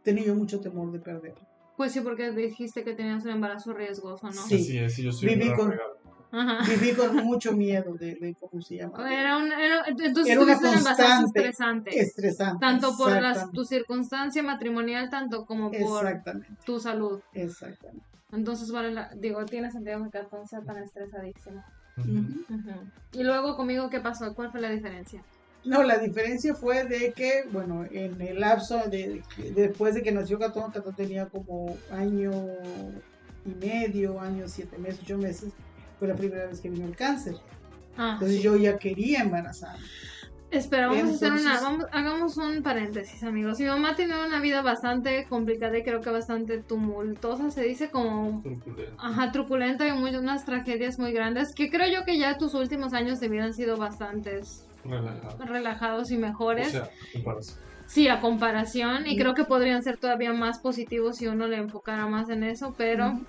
tenía 0.04 0.26
yo 0.26 0.36
mucho 0.36 0.62
temor 0.62 0.92
de 0.92 1.00
perder. 1.00 1.36
Pues 1.76 1.92
sí, 1.92 2.02
porque 2.02 2.32
dijiste 2.32 2.84
que 2.84 2.94
tenías 2.94 3.26
un 3.26 3.32
embarazo 3.32 3.74
riesgoso, 3.74 4.28
¿no? 4.28 4.34
Sí. 4.34 4.56
Así 4.56 4.78
es, 4.78 5.00
y 5.00 5.04
yo 5.04 5.12
soy 5.12 5.30
Viví 5.30 5.50
un 5.50 5.56
con-. 5.56 5.74
Ajá. 6.32 6.60
Viví 6.70 6.94
con 6.94 7.16
mucho 7.18 7.52
miedo 7.52 7.94
de, 7.96 8.16
de 8.16 8.36
cómo 8.40 8.62
se 8.62 8.78
llama. 8.78 9.12
Era 9.12 9.38
un, 9.38 9.52
era- 9.52 9.84
entonces 9.88 10.28
Era 10.32 10.42
una 10.42 10.58
constante. 10.60 11.40
estresante. 11.40 12.00
estresante. 12.00 12.60
Tanto 12.60 12.96
por 12.98 13.22
las, 13.22 13.52
tu 13.52 13.66
circunstancia 13.66 14.42
matrimonial, 14.42 15.10
tanto 15.10 15.46
como 15.46 15.70
por 15.72 16.06
tu 16.66 16.80
salud. 16.80 17.20
exactamente. 17.34 18.06
Entonces, 18.32 18.72
vale 18.72 18.92
la, 18.94 19.10
digo, 19.14 19.44
tiene 19.46 19.70
sentido 19.72 20.02
que 20.06 20.10
Catón 20.10 20.48
sea 20.48 20.62
tan 20.62 20.78
estresadísimo. 20.78 21.62
Y 23.12 23.24
luego 23.24 23.58
conmigo, 23.58 23.90
¿qué 23.90 24.00
pasó? 24.00 24.34
¿Cuál 24.34 24.52
fue 24.52 24.62
la 24.62 24.70
diferencia? 24.70 25.22
No, 25.66 25.84
la 25.84 25.98
diferencia 26.00 26.56
fue 26.56 26.86
de 26.86 27.12
que, 27.14 27.44
bueno, 27.52 27.86
en 27.92 28.20
el 28.22 28.40
lapso 28.40 28.78
de, 28.90 29.22
de- 29.38 29.52
después 29.52 29.94
de 29.96 30.02
que 30.02 30.12
nació 30.12 30.40
Catón, 30.40 30.72
Catón 30.72 30.96
tenía 30.96 31.26
como 31.28 31.76
año 31.92 32.32
y 33.46 33.54
medio, 33.66 34.20
año, 34.20 34.46
siete 34.48 34.78
meses, 34.78 35.02
ocho 35.04 35.18
meses, 35.18 35.52
fue 36.02 36.08
la 36.08 36.16
primera 36.16 36.48
vez 36.48 36.60
que 36.60 36.68
vino 36.68 36.88
el 36.88 36.96
cáncer. 36.96 37.36
Ah, 37.96 38.14
Entonces 38.14 38.42
yo 38.42 38.56
ya 38.56 38.76
quería 38.80 39.20
embarazar. 39.20 39.76
espera, 40.50 40.88
vamos 40.88 41.12
a 41.12 41.14
hacer 41.14 41.32
una, 41.32 41.40
entonces- 41.42 41.62
vamos, 41.62 41.86
hagamos 41.92 42.38
un 42.38 42.64
paréntesis, 42.64 43.22
amigos. 43.24 43.60
Mi 43.60 43.68
mamá 43.68 43.96
tiene 43.96 44.16
una 44.26 44.40
vida 44.42 44.64
bastante 44.64 45.28
complicada 45.30 45.78
y 45.78 45.84
creo 45.84 46.02
que 46.02 46.10
bastante 46.10 46.58
tumultuosa, 46.64 47.52
se 47.52 47.62
dice 47.62 47.92
como 47.92 48.42
Truculento. 48.42 48.96
Ajá, 48.98 49.32
truculenta 49.32 49.88
y 49.88 49.92
muy, 49.92 50.16
unas 50.16 50.44
tragedias 50.44 50.98
muy 50.98 51.12
grandes 51.14 51.54
que 51.54 51.70
creo 51.70 51.88
yo 51.88 52.04
que 52.04 52.18
ya 52.18 52.36
tus 52.40 52.56
últimos 52.56 52.94
años 52.94 53.20
de 53.20 53.30
vida 53.30 53.44
han 53.44 53.54
sido 53.54 53.78
bastantes 53.78 54.66
Relajado. 54.84 55.46
relajados 55.46 56.10
y 56.10 56.16
O 56.16 56.20
mejores. 56.20 56.72
sea, 56.72 56.90
comparación. 57.14 57.60
sí, 57.86 58.08
a 58.08 58.20
comparación 58.20 59.06
y 59.06 59.14
Mm. 59.16 59.20
creo 59.20 59.34
que 59.36 59.46
podrían 59.46 59.84
ser 59.84 59.98
todavía 59.98 60.34
más 60.34 60.58
positivos 60.58 61.18
si 61.18 61.28
uno 61.28 61.46
le 61.48 61.58
enfocara 61.58 62.08
más 62.08 62.30
en 62.32 62.44
eso, 62.44 62.74
pero. 62.76 63.22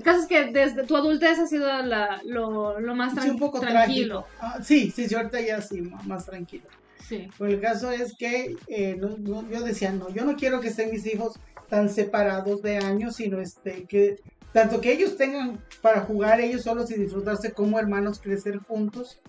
El 0.00 0.04
caso 0.04 0.20
es 0.20 0.26
que 0.26 0.50
desde 0.50 0.86
tu 0.86 0.96
adultez 0.96 1.38
ha 1.38 1.46
sido 1.46 1.66
la, 1.82 2.22
lo, 2.24 2.80
lo 2.80 2.94
más 2.94 3.12
Sí, 3.22 3.28
un 3.28 3.38
poco 3.38 3.60
tranquilo. 3.60 4.24
Ah, 4.40 4.58
sí, 4.62 4.90
sí, 4.90 5.14
ahorita 5.14 5.40
ya 5.42 5.60
sí, 5.60 5.82
más 6.06 6.24
tranquilo. 6.24 6.70
Sí. 7.06 7.28
Pues 7.36 7.52
el 7.52 7.60
caso 7.60 7.90
es 7.90 8.14
que 8.18 8.56
eh, 8.66 8.96
no- 8.96 9.18
no- 9.18 9.46
yo 9.50 9.60
decía, 9.62 9.92
no, 9.92 10.08
yo 10.14 10.24
no 10.24 10.36
quiero 10.36 10.58
que 10.60 10.68
estén 10.68 10.90
mis 10.90 11.04
hijos 11.04 11.38
tan 11.68 11.90
separados 11.90 12.62
de 12.62 12.78
años, 12.78 13.16
sino 13.16 13.40
este, 13.40 13.84
que 13.86 14.16
tanto 14.52 14.80
que 14.80 14.92
ellos 14.92 15.18
tengan 15.18 15.58
para 15.82 16.00
jugar 16.00 16.40
ellos 16.40 16.62
solos 16.62 16.90
y 16.90 16.94
disfrutarse 16.98 17.52
como 17.52 17.78
hermanos, 17.78 18.20
crecer 18.20 18.56
juntos. 18.66 19.20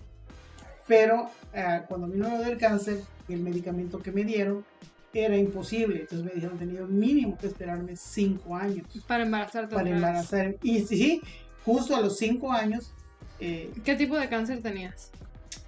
Pero 0.86 1.30
ah, 1.52 1.84
cuando 1.86 2.08
vino 2.08 2.30
lo 2.30 2.38
del 2.38 2.56
cáncer 2.56 2.98
y 3.26 3.34
el 3.34 3.42
medicamento 3.42 4.00
que 4.00 4.10
me 4.12 4.24
dieron, 4.24 4.64
era 5.14 5.36
imposible. 5.36 6.00
Entonces 6.00 6.24
me 6.24 6.32
dijeron, 6.32 6.58
tenía 6.58 6.82
mínimo 6.82 7.36
que 7.38 7.48
esperarme 7.48 7.96
cinco 7.96 8.56
años 8.56 8.86
Para 9.06 9.24
embarazarte 9.24 9.74
para 9.74 9.90
embarazar. 9.90 10.56
Y 10.62 10.80
sí, 10.80 11.20
justo 11.64 11.94
a 11.94 12.00
los 12.00 12.16
cinco 12.16 12.52
años, 12.52 12.92
eh, 13.40 13.72
¿Qué 13.84 13.96
tipo 13.96 14.16
de 14.16 14.28
cáncer 14.28 14.62
tenías? 14.62 15.10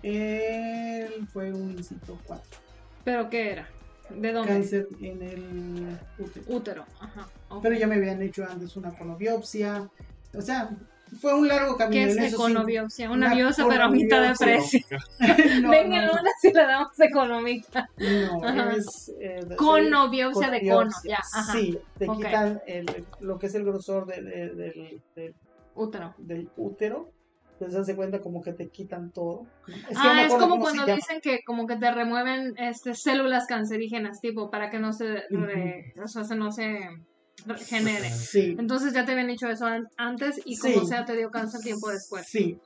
él 0.03 1.27
fue 1.33 1.53
un 1.53 1.73
incito 1.73 2.19
4. 2.27 2.45
¿Pero 3.05 3.31
qué 3.31 3.53
era? 3.53 3.69
¿De 4.11 4.33
dónde? 4.33 4.53
Cáncer 4.53 4.87
en 5.01 5.23
el 5.23 5.99
útero. 6.19 6.45
Útero. 6.47 6.85
Ajá. 7.01 7.29
Pero 7.63 7.75
ya 7.75 7.87
me 7.87 7.97
habían 7.97 8.21
hecho 8.23 8.45
antes 8.49 8.77
una 8.77 8.91
conobiopsia. 8.97 9.89
O 10.35 10.43
sea, 10.43 10.71
fue 11.21 11.35
un 11.35 11.49
largo 11.49 11.77
¿Qué 11.77 11.85
camino. 11.85 12.03
es 12.07 12.17
en 12.17 12.25
esos 12.25 12.41
econobiopsia? 12.41 13.07
cinco- 13.07 13.15
Una 13.15 13.35
biopsia, 13.35 13.65
pero 13.69 13.85
a 13.85 13.89
mitad 13.91 14.23
de 14.23 14.35
conobiopsia. 14.35 14.81
precio. 14.89 14.99
no, 15.63 15.71
Venga, 15.71 16.07
no, 16.07 16.13
sí 16.41 16.53
le 16.53 16.67
damos 16.67 17.01
economista. 17.01 17.89
no, 17.99 18.71
es, 18.71 19.13
eh, 19.21 19.41
de- 19.47 19.57
Conobiopsia 19.57 20.51
de 20.51 20.61
cono, 20.61 20.75
conobiopsia. 20.77 21.11
ya. 21.11 21.39
Ajá. 21.41 21.53
Sí, 21.53 21.79
te 21.99 22.07
quitan 22.09 22.61
el- 22.67 23.07
lo 23.21 23.39
que 23.39 23.47
es 23.47 23.55
el 23.55 23.65
grosor 23.65 24.07
de- 24.07 24.23
de- 24.23 24.55
del, 24.55 25.03
del- 25.15 25.35
Útero. 25.75 26.15
del 26.19 26.49
útero. 26.57 27.11
Entonces, 27.55 27.81
hace 27.81 27.95
cuenta 27.95 28.21
como 28.21 28.43
que 28.43 28.53
te 28.53 28.69
quitan 28.69 29.13
todo. 29.13 29.47
Es 29.69 29.75
que 29.87 29.95
ah, 29.97 30.25
es 30.27 30.35
como 30.35 30.59
cuando 30.59 30.85
dicen 30.87 31.21
que 31.21 31.41
como 31.47 31.69
que 31.69 31.77
te 31.77 31.89
remueven 31.93 32.55
este, 32.59 32.95
células 32.97 33.47
cancerígenas, 33.47 34.21
tipo, 34.21 34.51
para 34.51 34.71
que 34.71 34.81
no 34.81 34.93
se, 34.93 35.23
re- 35.31 35.95
o 36.03 36.09
sea, 36.09 36.25
se 36.25 36.35
no 36.35 36.51
se 36.51 36.81
genere. 37.67 38.11
Sí. 38.15 38.57
Entonces 38.59 38.93
ya 38.93 39.05
te 39.05 39.13
habían 39.13 39.29
dicho 39.29 39.49
eso 39.49 39.67
an- 39.67 39.89
antes 39.97 40.41
y 40.45 40.57
como 40.59 40.81
Sí. 40.81 40.87
sea 40.87 41.05
te 41.05 41.17
dio 41.17 41.31
cáncer 41.31 41.61
tiempo 41.61 41.89
después. 41.91 42.27
Sí. 42.29 42.59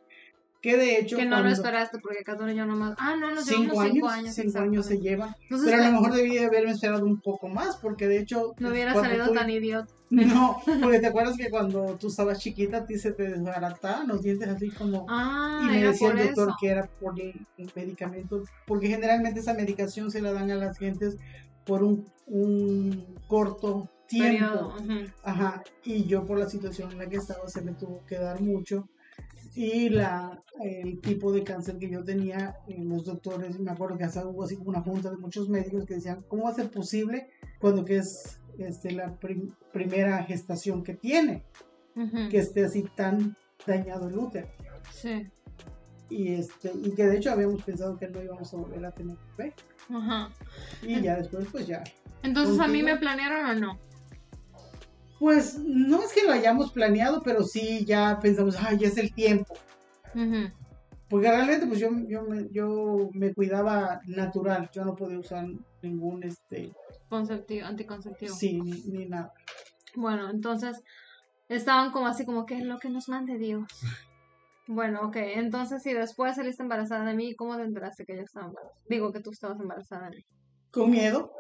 Que 0.61 0.77
de 0.77 0.99
hecho. 0.99 1.17
Que 1.17 1.25
no 1.25 1.41
lo 1.41 1.49
esperaste 1.51 1.99
porque 2.01 2.25
Catón 2.25 2.51
y 2.51 2.57
yo 2.57 2.67
nomás... 2.67 2.97
Ah, 2.99 3.15
no, 3.17 3.33
nos 3.33 3.45
cinco 3.47 3.81
años, 3.81 3.93
cinco 3.95 4.09
años. 4.09 4.35
cinco 4.35 4.59
años 4.59 4.87
se 4.87 4.99
lleva. 4.99 5.37
Entonces 5.43 5.71
Pero 5.71 5.83
a 5.85 5.87
lo 5.87 5.93
mejor 6.01 6.17
debí 6.17 6.35
de 6.37 6.47
haberme 6.47 6.73
esperado 6.73 7.05
un 7.07 7.21
poco 7.21 7.47
más, 7.49 7.77
porque 7.77 8.09
de 8.09 8.19
hecho. 8.19 8.55
no 8.59 8.71
hubiera 8.71 8.93
salido 8.93 9.29
tú- 9.29 9.35
tan 9.35 9.49
idiota. 9.51 9.93
No, 10.11 10.57
porque 10.81 11.01
te 11.01 11.07
acuerdas 11.07 11.37
que 11.37 11.51
cuando 11.51 11.97
tú 12.01 12.09
estabas 12.09 12.39
chiquita, 12.41 12.79
a 12.79 12.87
ti 12.87 12.99
se 12.99 13.13
te 13.13 13.25
desbarataban 13.25 14.09
los 14.09 14.23
dientes 14.23 14.49
así 14.49 14.71
como. 14.71 15.05
Ah, 15.09 15.61
y 15.63 15.67
me 15.67 15.83
decía 15.85 16.11
el 16.13 16.17
doctor 16.29 16.49
eso. 16.49 16.57
que 16.59 16.69
era 16.69 16.87
por 16.99 17.21
el, 17.21 17.35
el 17.59 17.71
medicamento, 17.77 18.43
porque 18.67 18.89
generalmente 18.89 19.41
esa 19.41 19.53
medicación 19.53 20.11
se 20.11 20.23
la 20.23 20.33
dan 20.33 20.51
a 20.51 20.55
las 20.57 20.79
gentes 20.79 21.19
por 21.67 21.85
un, 21.85 22.11
un 22.27 23.05
corto 23.29 23.91
tiempo. 24.09 24.75
Ajá, 25.23 25.63
y 25.85 26.05
yo 26.05 26.25
por 26.25 26.39
la 26.39 26.49
situación 26.49 26.91
en 26.93 26.99
la 26.99 27.09
que 27.09 27.17
estaba 27.17 27.47
se 27.49 27.63
me 27.63 27.73
tuvo 27.75 28.05
que 28.07 28.17
dar 28.19 28.41
mucho. 28.41 28.89
Y 29.55 29.89
la, 29.89 30.41
el 30.63 31.01
tipo 31.01 31.33
de 31.33 31.43
cáncer 31.43 31.79
que 31.79 31.91
yo 31.91 32.05
tenía, 32.05 32.57
eh, 32.69 32.77
los 32.85 33.05
doctores, 33.05 33.59
me 33.59 33.73
acuerdo 33.73 33.99
que 33.99 34.05
hasta 34.05 34.25
hubo 34.27 34.45
así 34.45 34.57
como 34.57 34.71
una 34.71 34.83
junta 34.83 35.11
de 35.11 35.17
muchos 35.17 35.49
médicos 35.49 35.85
que 35.85 35.95
decían, 35.95 36.25
¿cómo 36.29 36.45
va 36.45 36.51
a 36.51 36.55
ser 36.55 36.71
posible 36.71 37.29
cuando 37.59 37.85
que 37.85 37.97
es 37.97 38.41
este, 38.59 38.93
la 38.93 39.17
prim- 39.17 39.53
primera 39.73 40.23
gestación 40.25 40.85
que 40.85 40.95
tiene, 40.95 41.45
que 42.31 42.39
esté 42.39 42.65
así 42.67 42.85
tan 42.95 43.37
dañado 43.67 44.09
el 44.09 44.19
útero? 44.19 44.47
Sí. 44.93 45.27
Y, 46.09 46.35
este, 46.35 46.71
y 46.75 46.93
que 46.93 47.07
de 47.07 47.17
hecho 47.17 47.33
habíamos 47.33 47.63
pensado 47.65 47.99
que 47.99 48.09
no 48.09 48.23
íbamos 48.23 48.55
a 48.55 48.57
volver 48.57 48.87
a 48.87 48.93
tener 48.93 49.17
bebé. 49.37 49.55
Ajá. 49.91 50.31
Y 50.83 51.01
ya 51.01 51.17
después, 51.17 51.49
pues 51.51 51.67
ya. 51.67 51.83
Entonces, 52.23 52.61
¿a 52.61 52.69
mí 52.69 52.83
me 52.83 52.97
planearon 52.97 53.45
o 53.45 53.55
no? 53.55 53.79
Pues 55.19 55.59
no 55.59 56.03
es 56.03 56.13
que 56.13 56.25
lo 56.25 56.33
hayamos 56.33 56.73
planeado, 56.73 57.23
pero 57.23 57.43
sí 57.43 57.85
ya 57.85 58.19
pensamos, 58.21 58.57
ay, 58.61 58.79
ya 58.79 58.89
es 58.89 58.97
el 58.99 59.13
tiempo. 59.13 59.55
Porque 61.09 61.31
realmente 61.31 61.67
pues 61.67 61.81
yo, 61.81 61.91
yo, 62.07 62.23
me, 62.23 62.49
yo 62.51 63.09
me 63.15 63.33
cuidaba 63.35 64.01
natural, 64.07 64.69
yo 64.73 64.85
no 64.85 64.95
podía 64.95 65.19
usar 65.19 65.47
ningún, 65.83 66.23
este, 66.23 66.73
Conceptivo, 67.09 67.67
anticonceptivo. 67.67 68.35
sí, 68.35 68.61
ni, 68.61 68.83
ni 68.83 69.07
nada. 69.07 69.33
Bueno, 69.97 70.31
entonces 70.31 70.83
estaban 71.49 71.93
como 71.93 72.07
así 72.07 72.27
como 72.27 72.45
que 72.45 72.59
es 72.59 72.65
lo 72.65 72.79
que 72.79 72.91
nos 72.91 73.09
mande 73.09 73.39
Dios. 73.39 73.65
Bueno, 74.71 75.01
ok, 75.07 75.17
entonces 75.17 75.83
si 75.83 75.95
después 75.95 76.37
saliste 76.37 76.63
embarazada 76.63 77.07
de 77.07 77.15
mí, 77.15 77.35
¿cómo 77.35 77.57
te 77.57 77.63
enteraste 77.63 78.05
que 78.05 78.17
yo 78.17 78.21
estaba 78.21 78.49
embarazada? 78.49 78.79
Digo 78.87 79.11
que 79.13 79.21
tú 79.21 79.31
estabas 79.31 79.59
embarazada 79.59 80.11
de 80.11 80.17
mí. 80.17 80.23
Con 80.71 80.91
miedo, 80.91 81.33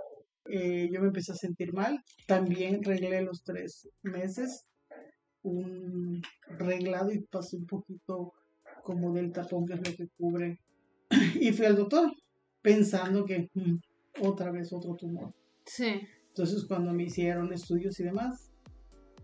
eh, 0.50 0.88
yo 0.92 1.00
me 1.00 1.08
empecé 1.08 1.32
a 1.32 1.36
sentir 1.36 1.72
mal. 1.72 2.00
También 2.26 2.82
reglé 2.82 3.22
los 3.22 3.42
tres 3.44 3.88
meses, 4.02 4.64
un 5.42 6.20
reglado 6.58 7.12
y 7.12 7.20
pasé 7.22 7.56
un 7.56 7.66
poquito 7.66 8.32
como 8.82 9.12
del 9.12 9.32
tapón, 9.32 9.66
que 9.66 9.74
es 9.74 9.88
lo 9.88 9.96
que 9.96 10.08
cubre. 10.16 10.58
Y 11.40 11.52
fui 11.52 11.66
al 11.66 11.76
doctor 11.76 12.12
pensando 12.62 13.24
que 13.24 13.48
mm, 13.54 13.76
otra 14.22 14.50
vez 14.50 14.72
otro 14.72 14.94
tumor. 14.96 15.32
Sí. 15.66 16.00
Entonces 16.28 16.64
cuando 16.66 16.92
me 16.92 17.04
hicieron 17.04 17.52
estudios 17.52 17.98
y 18.00 18.04
demás, 18.04 18.50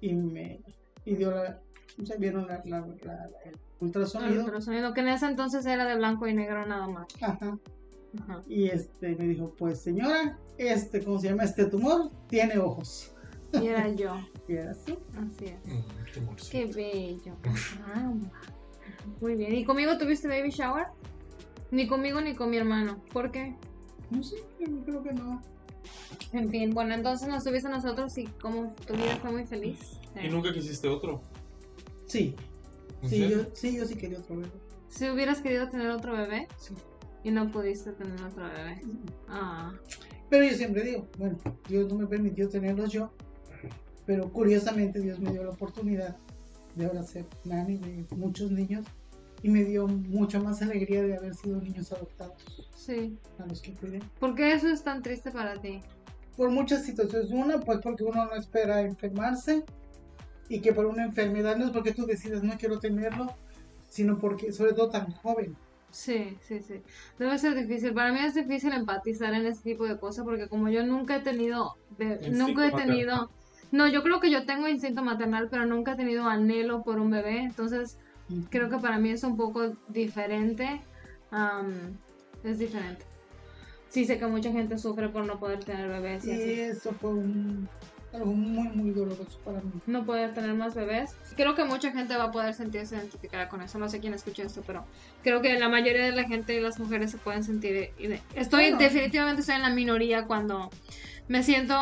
y 0.00 0.14
me 0.14 0.60
y 1.04 1.16
dio 1.16 1.30
la, 1.30 1.60
o 2.00 2.06
sea, 2.06 2.16
vieron 2.16 2.46
la, 2.46 2.62
la- 2.64 2.80
la- 2.80 3.28
el 3.44 3.56
ultrasonido, 3.80 4.44
Pero 4.46 4.60
sonido 4.60 4.92
que 4.94 5.00
en 5.00 5.08
ese 5.08 5.26
entonces 5.26 5.64
era 5.66 5.84
de 5.86 5.96
blanco 5.96 6.26
y 6.26 6.34
negro 6.34 6.66
nada 6.66 6.86
más. 6.88 7.06
ajá, 7.22 7.58
Ajá. 8.22 8.42
y 8.48 8.68
este 8.68 9.16
me 9.16 9.28
dijo, 9.28 9.54
pues 9.58 9.80
señora, 9.80 10.38
este, 10.58 11.02
¿cómo 11.02 11.18
se 11.18 11.28
llama? 11.28 11.44
Este 11.44 11.64
tumor 11.66 12.10
tiene 12.28 12.58
ojos. 12.58 13.12
Y 13.52 13.66
era 13.66 13.88
yo. 13.92 14.14
Y 14.48 14.52
era 14.54 14.72
así. 14.72 14.98
Así 15.16 15.46
es. 15.46 15.64
Mm. 15.64 16.34
Qué 16.50 16.66
bello. 16.66 17.34
Caramba. 17.42 18.30
Muy 19.20 19.36
bien. 19.36 19.54
¿Y 19.54 19.64
conmigo 19.64 19.96
tuviste 19.96 20.28
baby 20.28 20.50
shower? 20.50 20.86
Ni 21.70 21.86
conmigo 21.86 22.20
ni 22.20 22.34
con 22.34 22.50
mi 22.50 22.58
hermano. 22.58 23.02
¿Por 23.12 23.30
qué? 23.30 23.56
No 24.10 24.22
sé, 24.22 24.36
yo 24.60 24.84
creo 24.84 25.02
que 25.02 25.12
no. 25.14 25.42
En 26.32 26.50
fin, 26.50 26.70
bueno, 26.70 26.94
entonces 26.94 27.26
nos 27.28 27.42
tuviste 27.44 27.68
nosotros 27.68 28.16
y 28.18 28.26
como 28.26 28.74
tu 28.86 28.94
vida 28.94 29.16
fue 29.16 29.32
muy 29.32 29.46
feliz. 29.46 29.98
¿Y 30.22 30.28
nunca 30.28 30.52
quisiste 30.52 30.88
otro? 30.88 31.22
Sí, 32.06 32.36
¿En 33.02 33.08
sí 33.08 33.28
yo, 33.28 33.38
sí, 33.54 33.76
yo 33.76 33.84
sí 33.86 33.96
quería 33.96 34.18
otro 34.18 34.36
bebé. 34.36 34.50
Si 34.88 35.08
hubieras 35.10 35.40
querido 35.40 35.68
tener 35.68 35.90
otro 35.90 36.12
bebé 36.12 36.46
Sí. 36.58 36.74
Y 37.24 37.30
no 37.30 37.50
pudiste 37.50 37.92
tener 37.92 38.22
otro 38.22 38.44
bebé. 38.44 38.82
Ah, 39.28 39.72
Pero 40.30 40.44
yo 40.44 40.54
siempre 40.56 40.84
digo, 40.84 41.08
bueno, 41.18 41.38
Dios 41.68 41.90
no 41.90 41.98
me 41.98 42.06
permitió 42.06 42.48
tenerlos 42.48 42.92
yo, 42.92 43.10
pero 44.06 44.30
curiosamente 44.32 45.00
Dios 45.00 45.18
me 45.18 45.32
dio 45.32 45.42
la 45.42 45.50
oportunidad 45.50 46.16
de 46.76 46.86
ahora 46.86 47.02
ser 47.02 47.24
nani 47.44 47.78
de 47.78 48.04
muchos 48.16 48.50
niños 48.50 48.86
y 49.42 49.48
me 49.48 49.64
dio 49.64 49.86
mucha 49.88 50.40
más 50.40 50.60
alegría 50.62 51.02
de 51.02 51.16
haber 51.16 51.34
sido 51.34 51.60
niños 51.60 51.92
adoptados 51.92 52.68
sí. 52.74 53.18
a 53.38 53.46
los 53.46 53.60
que 53.60 53.72
cuidé. 53.72 54.00
¿Por 54.20 54.34
qué 54.34 54.52
eso 54.52 54.68
es 54.68 54.82
tan 54.82 55.02
triste 55.02 55.30
para 55.30 55.60
ti? 55.60 55.80
Por 56.36 56.50
muchas 56.50 56.84
situaciones, 56.84 57.30
una 57.30 57.60
pues 57.60 57.78
porque 57.80 58.04
uno 58.04 58.26
no 58.26 58.34
espera 58.34 58.80
enfermarse 58.82 59.64
y 60.48 60.60
que 60.60 60.72
por 60.72 60.86
una 60.86 61.04
enfermedad 61.04 61.56
no 61.56 61.66
es 61.66 61.70
porque 61.70 61.92
tú 61.92 62.06
decidas 62.06 62.42
no 62.42 62.56
quiero 62.58 62.80
tenerlo, 62.80 63.34
sino 63.88 64.18
porque 64.18 64.52
sobre 64.52 64.72
todo 64.72 64.90
tan 64.90 65.12
joven. 65.12 65.56
Sí, 65.94 66.36
sí, 66.42 66.58
sí. 66.60 66.82
Debe 67.20 67.38
ser 67.38 67.54
difícil. 67.54 67.94
Para 67.94 68.12
mí 68.12 68.18
es 68.18 68.34
difícil 68.34 68.72
empatizar 68.72 69.32
en 69.32 69.46
ese 69.46 69.62
tipo 69.62 69.84
de 69.86 69.96
cosas 69.96 70.24
porque 70.24 70.48
como 70.48 70.68
yo 70.68 70.84
nunca 70.84 71.16
he 71.16 71.20
tenido, 71.20 71.76
nunca 72.32 72.66
he 72.66 72.72
maternal. 72.72 72.72
tenido, 72.72 73.30
no, 73.70 73.86
yo 73.86 74.02
creo 74.02 74.18
que 74.18 74.30
yo 74.30 74.44
tengo 74.44 74.66
instinto 74.66 75.04
maternal, 75.04 75.48
pero 75.50 75.66
nunca 75.66 75.92
he 75.92 75.96
tenido 75.96 76.24
anhelo 76.28 76.82
por 76.82 76.98
un 76.98 77.10
bebé. 77.10 77.38
Entonces 77.44 77.96
creo 78.50 78.68
que 78.68 78.78
para 78.78 78.98
mí 78.98 79.10
es 79.10 79.22
un 79.22 79.36
poco 79.36 79.76
diferente. 79.88 80.80
am, 81.30 81.96
es 82.42 82.58
diferente. 82.58 83.04
Sí 83.88 84.04
sé 84.04 84.18
que 84.18 84.26
mucha 84.26 84.50
gente 84.50 84.76
sufre 84.76 85.08
por 85.08 85.24
no 85.24 85.38
poder 85.38 85.62
tener 85.64 85.88
bebés 85.88 86.26
y 86.26 86.30
Y 86.30 86.32
así. 86.32 86.50
eso 86.60 86.92
fue 86.92 87.10
un, 87.10 87.68
algo 88.14 88.32
muy, 88.32 88.68
muy 88.68 88.90
doloroso 88.90 89.38
para 89.44 89.60
mí. 89.60 89.72
no 89.86 90.04
poder 90.04 90.34
tener 90.34 90.54
más 90.54 90.74
bebés. 90.74 91.16
Creo 91.36 91.54
que 91.54 91.64
mucha 91.64 91.90
gente 91.92 92.16
va 92.16 92.24
a 92.24 92.30
poder 92.30 92.54
sentirse 92.54 92.96
identificada 92.96 93.48
con 93.48 93.62
eso. 93.62 93.78
No 93.78 93.88
sé 93.88 94.00
quién 94.00 94.14
escucha 94.14 94.44
esto, 94.44 94.62
pero 94.66 94.84
creo 95.22 95.42
que 95.42 95.58
la 95.58 95.68
mayoría 95.68 96.04
de 96.04 96.12
la 96.12 96.24
gente 96.24 96.54
y 96.54 96.60
las 96.60 96.78
mujeres 96.78 97.10
se 97.10 97.18
pueden 97.18 97.44
sentir. 97.44 97.90
Estoy 98.34 98.64
Bueno. 98.64 98.78
definitivamente 98.78 99.40
estoy 99.40 99.56
en 99.56 99.62
la 99.62 99.70
minoría 99.70 100.26
cuando 100.26 100.70
me 101.28 101.42
siento 101.42 101.74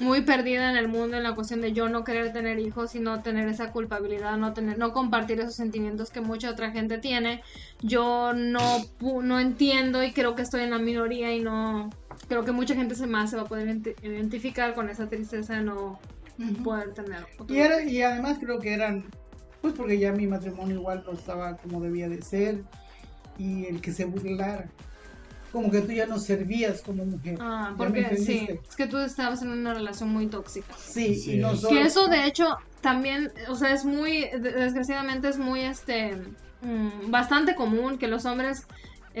muy 0.00 0.22
perdida 0.22 0.70
en 0.70 0.76
el 0.76 0.88
mundo 0.88 1.16
en 1.16 1.24
la 1.24 1.34
cuestión 1.34 1.60
de 1.60 1.72
yo 1.72 1.88
no 1.88 2.04
querer 2.04 2.32
tener 2.32 2.58
hijos 2.60 2.94
y 2.94 3.00
no 3.00 3.20
tener 3.20 3.48
esa 3.48 3.72
culpabilidad, 3.72 4.36
no 4.36 4.52
tener, 4.52 4.78
no 4.78 4.92
compartir 4.92 5.40
esos 5.40 5.56
sentimientos 5.56 6.10
que 6.10 6.20
mucha 6.20 6.50
otra 6.50 6.70
gente 6.70 6.98
tiene. 6.98 7.42
Yo 7.80 8.32
no, 8.32 8.60
no 9.00 9.40
entiendo 9.40 10.02
y 10.04 10.12
creo 10.12 10.34
que 10.36 10.42
estoy 10.42 10.62
en 10.62 10.70
la 10.70 10.78
minoría 10.78 11.34
y 11.34 11.40
no 11.40 11.90
creo 12.26 12.44
que 12.44 12.52
mucha 12.52 12.74
gente 12.74 12.94
se 12.94 13.06
más 13.06 13.30
se 13.30 13.36
va 13.36 13.42
a 13.42 13.46
poder 13.46 13.68
identi- 13.68 13.94
identificar 14.02 14.74
con 14.74 14.88
esa 14.90 15.08
tristeza 15.08 15.54
de 15.54 15.62
no 15.62 15.98
poder 16.64 16.92
tener 16.94 17.24
otro 17.38 17.54
Y, 17.54 17.58
era, 17.58 17.82
y 17.82 18.02
además 18.02 18.38
creo 18.40 18.58
que 18.60 18.72
eran, 18.72 19.04
pues 19.60 19.74
porque 19.74 19.98
ya 19.98 20.12
mi 20.12 20.26
matrimonio 20.26 20.76
igual 20.76 21.02
no 21.06 21.12
estaba 21.12 21.56
como 21.56 21.80
debía 21.80 22.08
de 22.08 22.22
ser, 22.22 22.62
y 23.38 23.66
el 23.66 23.80
que 23.80 23.92
se 23.92 24.04
burlara, 24.04 24.68
como 25.52 25.70
que 25.70 25.80
tú 25.80 25.92
ya 25.92 26.06
no 26.06 26.18
servías 26.18 26.82
como 26.82 27.04
mujer. 27.06 27.38
Ah, 27.40 27.66
¿Ya 27.66 27.70
me 27.70 27.76
porque 28.02 28.16
sí, 28.18 28.46
es 28.68 28.76
que 28.76 28.86
tú 28.86 28.98
estabas 28.98 29.42
en 29.42 29.50
una 29.50 29.72
relación 29.74 30.10
muy 30.10 30.26
tóxica. 30.26 30.74
Sí, 30.76 31.14
Sí. 31.14 31.34
y 31.34 31.38
no 31.38 31.52
Que 31.52 31.56
solo... 31.56 31.70
Que 31.80 31.82
eso 31.86 32.06
de 32.08 32.26
hecho 32.26 32.56
también, 32.82 33.32
o 33.48 33.54
sea, 33.56 33.72
es 33.72 33.84
muy, 33.84 34.28
de- 34.28 34.52
desgraciadamente 34.52 35.28
es 35.28 35.38
muy, 35.38 35.60
este, 35.60 36.14
mm, 36.60 37.10
bastante 37.10 37.54
común 37.54 37.98
que 37.98 38.08
los 38.08 38.26
hombres 38.26 38.66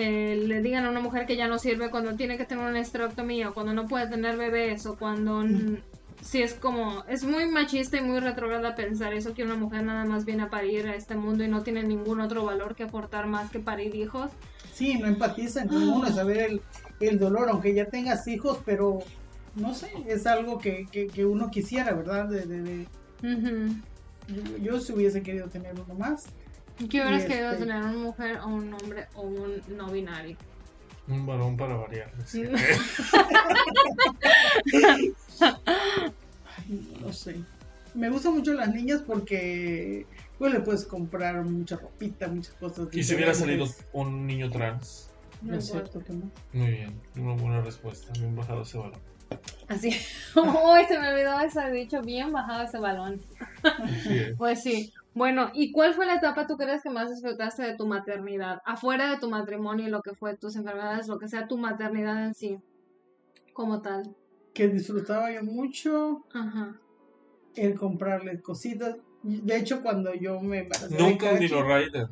eh, 0.00 0.36
le 0.36 0.60
digan 0.62 0.84
a 0.86 0.90
una 0.90 1.00
mujer 1.00 1.26
que 1.26 1.36
ya 1.36 1.48
no 1.48 1.58
sirve 1.58 1.90
cuando 1.90 2.14
tiene 2.16 2.36
que 2.38 2.44
tener 2.46 2.64
una 2.68 2.80
esterectomía, 2.80 3.50
cuando 3.52 3.72
no 3.74 3.88
puede 3.88 4.08
tener 4.08 4.36
bebés, 4.36 4.86
o 4.86 4.96
cuando... 4.96 5.40
mm, 5.42 5.76
Sí, 6.20 6.42
es 6.42 6.54
como, 6.54 7.04
es 7.08 7.22
muy 7.22 7.46
machista 7.46 7.96
y 7.96 8.02
muy 8.02 8.18
retrógrada 8.18 8.74
pensar 8.74 9.14
eso, 9.14 9.32
que 9.34 9.44
una 9.44 9.54
mujer 9.54 9.84
nada 9.84 10.04
más 10.04 10.24
viene 10.24 10.42
a 10.42 10.50
parir 10.50 10.86
a 10.88 10.96
este 10.96 11.14
mundo 11.14 11.44
y 11.44 11.48
no 11.48 11.62
tiene 11.62 11.84
ningún 11.84 12.20
otro 12.20 12.44
valor 12.44 12.74
que 12.74 12.82
aportar 12.82 13.28
más 13.28 13.50
que 13.50 13.60
parir 13.60 13.94
hijos. 13.94 14.28
Sí, 14.74 14.98
no 14.98 15.06
empatizan 15.06 15.68
con 15.68 15.88
uno, 15.88 16.08
saber 16.12 16.38
el, 16.50 16.60
el 17.00 17.18
dolor, 17.20 17.48
aunque 17.48 17.72
ya 17.72 17.86
tengas 17.86 18.26
hijos, 18.26 18.58
pero 18.66 19.04
no 19.54 19.72
sé, 19.74 19.88
es 20.08 20.26
algo 20.26 20.58
que, 20.60 20.86
que, 20.90 21.08
que 21.08 21.24
uno 21.24 21.50
quisiera, 21.50 21.94
¿verdad? 21.94 22.28
De, 22.28 22.46
de- 22.46 22.62
de- 22.62 22.88
Ujú. 23.22 23.74
yo, 24.28 24.56
yo 24.58 24.80
si 24.80 24.92
hubiese 24.92 25.22
querido 25.22 25.48
tener 25.48 25.72
uno 25.74 25.94
más. 25.94 26.28
¿Qué 26.78 27.00
hubieras 27.02 27.24
querido 27.24 27.50
este- 27.52 27.64
tener 27.66 27.82
una 27.82 27.92
mujer 27.92 28.38
o 28.38 28.46
un 28.48 28.72
hombre 28.74 29.06
o 29.14 29.22
un 29.22 29.62
no 29.76 29.86
binario? 29.90 30.36
Un 31.08 31.26
varón 31.26 31.56
para 31.56 31.74
variar. 31.76 32.12
sí. 32.26 32.44
Ay, 35.40 36.98
no 37.00 37.12
sé. 37.12 37.36
Me 37.94 38.10
gustan 38.10 38.34
mucho 38.34 38.52
las 38.52 38.72
niñas 38.72 39.02
porque 39.06 40.06
pues 40.38 40.52
le 40.52 40.60
puedes 40.60 40.84
comprar 40.84 41.42
mucha 41.44 41.76
ropita, 41.76 42.28
muchas 42.28 42.54
cosas. 42.54 42.88
¿Y 42.92 43.02
si 43.02 43.14
hubiera 43.14 43.34
salido 43.34 43.66
un 43.92 44.26
niño 44.26 44.50
trans? 44.50 45.10
No 45.42 45.56
es 45.56 45.66
cierto 45.66 46.00
que 46.04 46.12
no. 46.12 46.30
Muy 46.52 46.70
bien, 46.70 47.00
una 47.16 47.34
buena 47.34 47.60
respuesta. 47.62 48.12
Bien 48.18 48.34
bajado 48.36 48.62
ese 48.62 48.78
balón. 48.78 49.00
Así. 49.68 49.88
Uy, 50.36 50.84
se 50.88 50.98
me 50.98 51.12
olvidó 51.12 51.40
ese 51.40 51.70
dicho, 51.70 52.02
bien 52.02 52.32
bajado 52.32 52.64
ese 52.64 52.78
balón. 52.78 53.20
Sí. 54.04 54.20
Pues 54.36 54.62
sí. 54.62 54.92
Bueno, 55.18 55.50
¿y 55.52 55.72
cuál 55.72 55.94
fue 55.94 56.06
la 56.06 56.14
etapa 56.14 56.46
tú 56.46 56.56
crees 56.56 56.80
que 56.80 56.90
más 56.90 57.10
disfrutaste 57.10 57.62
de 57.64 57.76
tu 57.76 57.86
maternidad? 57.86 58.60
Afuera 58.64 59.10
de 59.10 59.18
tu 59.18 59.28
matrimonio 59.28 59.88
y 59.88 59.90
lo 59.90 60.00
que 60.00 60.14
fue 60.14 60.36
tus 60.36 60.54
enfermedades, 60.54 61.08
lo 61.08 61.18
que 61.18 61.26
sea 61.26 61.48
tu 61.48 61.58
maternidad 61.58 62.24
en 62.24 62.34
sí, 62.34 62.56
como 63.52 63.82
tal. 63.82 64.14
Que 64.54 64.68
disfrutaba 64.68 65.32
yo 65.32 65.42
mucho 65.42 66.24
Ajá. 66.32 66.80
el 67.56 67.74
comprarle 67.74 68.40
cositas. 68.40 68.96
De 69.24 69.56
hecho, 69.56 69.82
cuando 69.82 70.14
yo 70.14 70.40
me 70.40 70.60
embaracé 70.60 70.96
de 70.96 71.02
Nunca 71.02 71.32
un 71.32 71.36
Cachi- 71.38 71.48
Dino 71.48 71.62
Rider. 71.64 72.06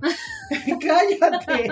Cállate. 0.81 1.69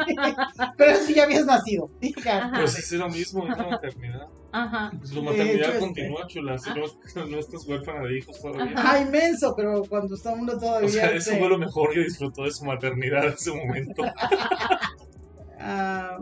Pero 0.77 0.97
si 0.99 1.15
ya 1.15 1.25
habías 1.25 1.47
nacido. 1.47 1.91
Hija. 2.01 2.39
Ajá. 2.39 2.61
Pues 2.61 2.79
es 2.79 2.93
lo 2.93 3.09
mismo, 3.09 3.47
es 3.47 3.57
la 3.57 3.69
maternidad. 3.69 4.29
Ajá. 4.53 4.93
Pues 4.99 5.13
la 5.13 5.23
maternidad 5.23 5.71
hecho, 5.71 5.81
continúa, 5.81 6.27
chula. 6.27 6.59
Si 6.59 6.71
no, 6.71 7.27
no 7.27 7.39
estás 7.39 7.67
huérfana 7.67 8.03
de 8.03 8.19
hijos 8.19 8.41
todavía. 8.41 8.75
Ay, 8.77 9.05
menso, 9.07 9.55
pero 9.57 9.83
cuando 9.89 10.15
está 10.15 10.33
uno 10.33 10.59
todavía. 10.59 10.89
O 10.89 10.93
sea, 10.93 11.07
eso 11.07 11.31
este, 11.31 11.39
fue 11.39 11.49
lo 11.49 11.59
mejor 11.59 11.93
que 11.93 12.01
disfrutó 12.01 12.45
de 12.45 12.53
su 12.53 12.65
maternidad 12.65 13.25
en 13.25 13.33
ese 13.33 13.53
momento. 13.53 14.03
ah, 15.61 16.19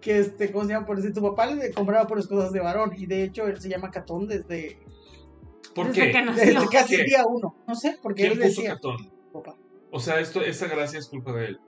que 0.00 0.18
este, 0.18 0.50
¿cómo 0.50 0.64
se 0.64 0.72
llama? 0.72 0.86
Por 0.86 0.96
decir, 0.96 1.12
tu 1.12 1.22
papá 1.22 1.46
le 1.46 1.72
compraba 1.72 2.06
por 2.06 2.26
cosas 2.26 2.52
de 2.52 2.60
varón. 2.60 2.92
Y 2.96 3.06
de 3.06 3.24
hecho, 3.24 3.46
él 3.46 3.60
se 3.60 3.68
llama 3.68 3.90
Catón 3.90 4.26
desde, 4.26 4.78
¿Por 5.74 5.88
Desde 5.88 6.02
qué? 6.06 6.12
que 6.12 6.22
nació. 6.22 6.44
desde 6.44 6.68
casi 6.68 6.96
¿Qué? 6.96 7.02
el 7.02 7.06
día 7.06 7.24
uno. 7.26 7.54
No 7.66 7.74
sé, 7.74 7.98
porque 8.02 8.22
¿Quién 8.22 8.32
él 8.32 8.38
puso 8.38 8.48
decía. 8.48 8.74
Catón? 8.74 9.10
Papá. 9.32 9.56
O 9.92 10.00
sea, 10.00 10.18
esto, 10.20 10.40
esta 10.40 10.66
gracia 10.66 10.98
es 10.98 11.06
culpa 11.06 11.32
de 11.32 11.46
él. 11.48 11.60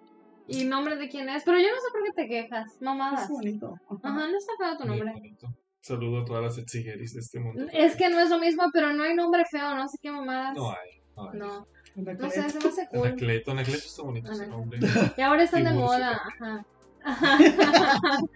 ¿Y 0.48 0.64
nombre 0.64 0.96
de 0.96 1.08
quién 1.08 1.28
es? 1.28 1.42
Pero 1.44 1.58
yo 1.58 1.68
no 1.68 1.76
sé 1.76 1.86
por 1.92 2.02
qué 2.04 2.22
te 2.22 2.28
quejas. 2.28 2.76
Mamadas. 2.80 3.24
Es 3.24 3.28
bonito. 3.28 3.74
Ajá. 3.86 4.00
Ajá, 4.02 4.28
no 4.28 4.36
está 4.36 4.52
feo 4.58 4.76
tu 4.78 4.86
nombre. 4.86 5.12
bonito. 5.12 5.48
Saludo 5.80 6.22
a 6.22 6.24
todas 6.24 6.42
las 6.42 6.58
exigueris 6.58 7.12
de 7.12 7.20
este 7.20 7.38
mundo. 7.38 7.66
Es 7.72 7.94
que 7.96 8.08
no 8.08 8.18
es 8.18 8.30
lo 8.30 8.38
mismo, 8.38 8.64
pero 8.72 8.94
no 8.94 9.04
hay 9.04 9.14
nombre 9.14 9.44
feo, 9.50 9.74
no 9.74 9.86
sé 9.86 9.98
qué 10.00 10.10
mamadas. 10.10 10.56
No 10.56 10.70
hay. 10.70 11.02
No 11.14 11.30
hay. 11.30 11.38
No, 11.38 11.66
no 11.96 12.30
sé, 12.30 12.48
se 12.48 12.58
me 12.58 12.68
hace 12.68 12.88
cool. 12.88 13.08
Anacleto, 13.08 13.50
Anacleto 13.50 13.86
está 13.86 14.02
bonito 14.02 14.32
ese 14.32 14.46
nombre. 14.46 14.80
Y 15.16 15.20
ahora 15.20 15.44
están 15.44 15.64
de 15.64 15.72
moda, 15.72 16.20
ajá. 16.40 16.66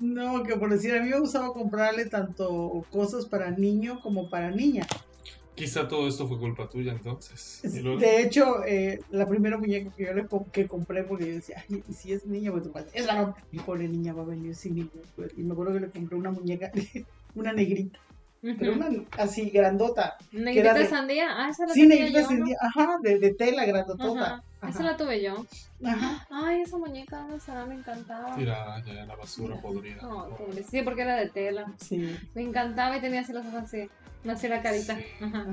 No, 0.00 0.42
que 0.42 0.56
por 0.56 0.70
decir, 0.70 0.94
a 0.94 1.02
mí 1.02 1.10
me 1.10 1.20
gustaba 1.20 1.52
comprarle 1.52 2.06
tanto 2.06 2.84
cosas 2.90 3.26
para 3.26 3.50
niño 3.50 4.00
como 4.00 4.30
para 4.30 4.50
niña. 4.50 4.86
Quizá 5.56 5.88
todo 5.88 6.06
esto 6.06 6.28
fue 6.28 6.38
culpa 6.38 6.68
tuya 6.68 6.92
entonces. 6.92 7.60
Y 7.64 7.80
luego- 7.80 7.98
De 7.98 8.22
hecho, 8.22 8.62
eh, 8.64 9.00
la 9.10 9.26
primera 9.26 9.56
muñeca 9.56 9.90
que 9.96 10.04
yo 10.04 10.12
le 10.12 10.26
que 10.52 10.68
compré, 10.68 11.02
porque 11.04 11.26
yo 11.28 11.34
decía, 11.34 11.64
ay, 11.68 11.82
y 11.88 11.92
si 11.94 12.12
es 12.12 12.26
niña, 12.26 12.52
pues 12.52 12.62
tu 12.64 12.70
padre, 12.72 12.90
es 12.92 13.06
la 13.06 13.34
mi 13.50 13.58
pobre 13.60 13.88
niña 13.88 14.12
va 14.12 14.22
a 14.22 14.26
venir 14.26 14.54
sin 14.54 14.74
niño. 14.74 14.90
Pues, 15.14 15.32
Y 15.36 15.42
me 15.42 15.52
acuerdo 15.54 15.72
que 15.72 15.80
le 15.80 15.90
compré 15.90 16.16
una 16.16 16.30
muñeca, 16.30 16.70
una 17.34 17.52
negrita, 17.54 17.98
pero 18.42 18.72
una 18.74 18.88
así 19.18 19.50
grandota. 19.50 20.16
Negrita 20.32 20.74
de 20.74 20.86
sandía. 20.86 21.28
Ah, 21.30 21.48
esa 21.50 21.66
la 21.66 21.74
Sí, 21.74 21.80
tenía 21.82 21.96
negrita 22.04 22.20
yo, 22.22 22.28
sin 22.28 22.40
¿no? 22.40 22.46
día- 22.46 22.56
ajá, 22.60 22.96
de, 23.02 23.18
de 23.18 23.34
tela 23.34 23.64
grandotota. 23.64 24.24
Ajá. 24.26 24.42
Esa 24.68 24.78
Ajá. 24.80 24.82
la 24.92 24.96
tuve 24.96 25.22
yo. 25.22 25.46
Ajá. 25.84 26.26
Ay, 26.30 26.62
esa 26.62 26.76
muñeca, 26.78 27.18
¿dónde 27.18 27.36
estará? 27.36 27.66
Me 27.66 27.74
encantaba. 27.74 28.34
Tirada 28.36 28.82
ya 28.84 28.92
en 28.92 29.08
la 29.08 29.16
basura 29.16 29.60
podrida. 29.60 30.02
No, 30.02 30.28
pobre. 30.36 30.62
Sí, 30.62 30.82
porque 30.82 31.02
era 31.02 31.16
de 31.16 31.28
tela. 31.28 31.66
Sí. 31.78 32.16
Me 32.34 32.42
encantaba 32.42 32.96
y 32.96 33.00
tenía 33.00 33.20
así 33.20 33.32
los 33.32 33.44
ojos 33.46 33.64
así. 33.64 33.88
Así 34.28 34.48
la 34.48 34.62
carita. 34.62 34.96
Sí. 34.96 35.04
Ajá. 35.20 35.46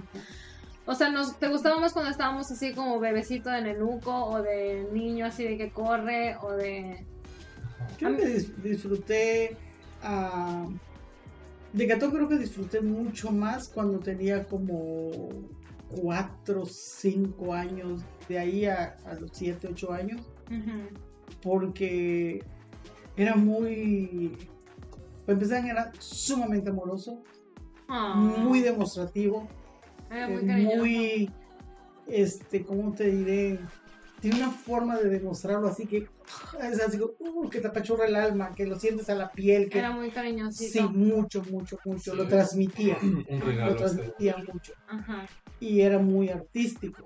O 0.85 0.95
sea, 0.95 1.09
nos, 1.09 1.37
¿te 1.39 1.47
gustaba 1.47 1.79
más 1.79 1.93
cuando 1.93 2.11
estábamos 2.11 2.49
así 2.51 2.73
como 2.73 2.99
bebecito 2.99 3.49
de 3.49 3.61
nenuco 3.61 4.11
o 4.25 4.41
de 4.41 4.87
niño 4.91 5.25
así 5.25 5.43
de 5.45 5.57
que 5.57 5.71
corre 5.71 6.35
o 6.41 6.51
de... 6.51 7.05
Que 7.97 8.05
dis- 8.07 8.53
disfruté. 8.57 9.55
ah, 10.01 10.65
de 11.73 11.87
Catón 11.87 12.11
creo 12.11 12.29
que 12.29 12.37
disfruté 12.37 12.81
mucho 12.81 13.31
más 13.31 13.67
cuando 13.67 13.99
tenía 13.99 14.45
como 14.45 15.29
4, 15.89 16.65
5 16.65 17.53
años. 17.53 18.01
De 18.29 18.39
ahí 18.39 18.65
a, 18.65 18.95
a 19.05 19.15
los 19.15 19.31
7, 19.33 19.67
8 19.71 19.91
años. 19.91 20.21
Porque 21.41 22.43
era 23.17 23.35
muy. 23.35 24.37
Para 25.25 25.33
empezar, 25.33 25.65
era 25.65 25.91
sumamente 25.99 26.69
amoroso, 26.69 27.23
Ah, 27.87 28.15
muy 28.15 28.61
demostrativo, 28.61 29.47
era 30.09 30.29
eh, 30.29 30.37
muy 30.37 30.75
muy. 30.75 31.31
Este, 32.07 32.63
¿cómo 32.63 32.91
te 32.91 33.09
diré? 33.11 33.59
Tiene 34.19 34.37
una 34.37 34.51
forma 34.51 34.97
de 34.97 35.09
demostrarlo 35.09 35.67
así 35.67 35.85
que. 35.85 36.07
Es 36.61 36.79
así 36.81 36.97
como, 36.97 37.13
uh, 37.19 37.49
que 37.49 37.59
te 37.59 37.67
apachurra 37.67 38.05
el 38.05 38.15
alma, 38.15 38.53
que 38.55 38.65
lo 38.65 38.79
sientes 38.79 39.09
a 39.09 39.15
la 39.15 39.31
piel, 39.31 39.69
que 39.69 39.79
Era 39.79 39.91
muy 39.91 40.09
cariñosito. 40.11 40.71
Sí, 40.71 40.81
mucho, 40.93 41.43
mucho, 41.49 41.77
mucho. 41.85 42.11
Sí. 42.11 42.17
Lo 42.17 42.27
transmitía. 42.27 42.97
Un 43.01 43.25
Lo 43.29 43.45
regalo. 43.45 43.71
este. 43.71 43.83
transmitía 43.83 44.37
mucho. 44.51 44.73
Ajá. 44.87 45.25
Y 45.59 45.81
era 45.81 45.99
muy 45.99 46.29
artístico. 46.29 47.05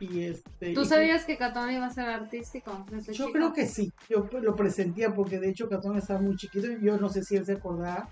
Y 0.00 0.22
este. 0.22 0.74
¿Tú 0.74 0.82
y- 0.82 0.86
sabías 0.86 1.24
que 1.24 1.36
Catón 1.36 1.70
iba 1.72 1.86
a 1.86 1.90
ser 1.90 2.08
artístico? 2.08 2.84
desde 2.90 3.12
Yo 3.12 3.26
chico? 3.26 3.32
creo 3.38 3.52
que 3.52 3.66
sí. 3.66 3.92
Yo 4.08 4.26
pues, 4.28 4.42
lo 4.44 4.54
presentía 4.54 5.12
porque 5.12 5.40
de 5.40 5.50
hecho 5.50 5.68
Catón 5.68 5.96
estaba 5.98 6.20
muy 6.20 6.36
chiquito. 6.36 6.68
y 6.70 6.80
Yo 6.84 6.98
no 6.98 7.08
sé 7.08 7.24
si 7.24 7.36
él 7.36 7.44
se 7.44 7.52
acordaba 7.54 8.08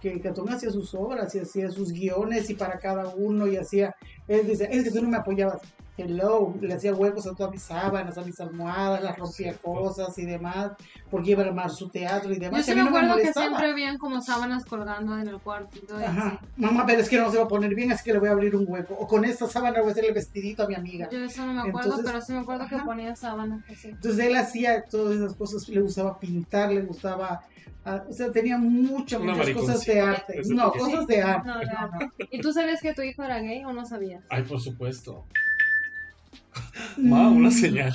que 0.00 0.20
Catón 0.20 0.48
hacía 0.48 0.70
sus 0.70 0.94
obras 0.94 1.34
y 1.34 1.40
hacía 1.40 1.70
sus 1.70 1.92
guiones 1.92 2.48
y 2.50 2.54
para 2.54 2.78
cada 2.78 3.08
uno 3.08 3.46
y 3.46 3.56
hacía. 3.56 3.94
Él 4.26 4.46
decía, 4.46 4.66
es 4.68 4.84
que 4.84 4.90
tú 4.90 5.02
no 5.02 5.08
me 5.10 5.16
apoyabas. 5.18 5.60
Hello, 5.98 6.54
le 6.60 6.72
hacía 6.74 6.94
huecos 6.94 7.26
a 7.26 7.34
todas 7.34 7.50
mis 7.50 7.62
sábanas, 7.62 8.16
a 8.16 8.22
mis 8.22 8.38
almohadas, 8.38 9.02
las 9.02 9.18
rompía 9.18 9.52
Cierto. 9.52 9.62
cosas 9.62 10.16
y 10.16 10.24
demás, 10.26 10.70
porque 11.10 11.32
iba 11.32 11.42
a 11.42 11.46
armar 11.46 11.70
su 11.70 11.88
teatro 11.88 12.30
y 12.30 12.36
Yo 12.36 12.40
demás. 12.42 12.60
y 12.60 12.70
sí 12.70 12.70
me 12.70 12.84
mí 12.84 12.90
no 12.90 12.96
acuerdo 12.96 13.16
que 13.16 13.32
siempre 13.32 13.70
habían 13.72 13.98
como 13.98 14.20
sábanas 14.20 14.64
colgando 14.64 15.18
en 15.18 15.26
el 15.26 15.40
cuartito. 15.40 15.96
Ajá. 15.96 16.28
así. 16.40 16.46
Mamá, 16.56 16.86
pero 16.86 17.00
es 17.00 17.08
que 17.08 17.18
no 17.18 17.28
se 17.32 17.38
va 17.38 17.44
a 17.44 17.48
poner 17.48 17.74
bien, 17.74 17.90
así 17.90 18.04
que 18.04 18.12
le 18.12 18.20
voy 18.20 18.28
a 18.28 18.32
abrir 18.32 18.54
un 18.54 18.64
hueco. 18.68 18.94
O 18.94 19.08
con 19.08 19.24
esta 19.24 19.48
sábana 19.48 19.80
voy 19.80 19.88
a 19.88 19.92
hacer 19.92 20.04
el 20.04 20.14
vestidito 20.14 20.62
a 20.62 20.68
mi 20.68 20.76
amiga. 20.76 21.08
Yo 21.10 21.18
eso 21.18 21.44
no 21.44 21.52
me 21.52 21.60
acuerdo, 21.68 21.80
Entonces, 21.90 22.06
pero 22.06 22.20
sí 22.24 22.32
me 22.32 22.38
acuerdo 22.38 22.68
que 22.68 22.76
ajá. 22.76 22.84
ponía 22.84 23.16
sábanas 23.16 23.64
así. 23.68 23.88
Entonces 23.88 24.24
él 24.24 24.36
hacía 24.36 24.84
todas 24.84 25.16
esas 25.16 25.34
cosas, 25.34 25.68
le 25.68 25.80
gustaba 25.80 26.16
pintar, 26.20 26.70
le 26.70 26.82
gustaba, 26.82 27.40
ah, 27.84 28.04
o 28.08 28.12
sea, 28.12 28.30
tenía 28.30 28.56
muchas, 28.56 29.20
muchas 29.20 29.50
cosas 29.50 29.84
de 29.84 30.00
arte. 30.00 30.42
No, 30.46 30.70
cosas 30.70 31.08
de 31.08 31.22
arte. 31.22 31.48
No, 31.48 31.58
de 31.58 31.66
arte. 31.70 32.08
¿Y 32.30 32.40
tú 32.40 32.52
sabías 32.52 32.80
que 32.80 32.94
tu 32.94 33.02
hijo 33.02 33.24
era 33.24 33.40
gay 33.40 33.64
o 33.64 33.72
no 33.72 33.84
sabías? 33.84 34.22
Ay, 34.30 34.44
por 34.44 34.60
supuesto. 34.60 35.24
Ma, 36.98 37.28
una 37.30 37.48
Mm, 37.48 37.52
señal. 37.52 37.94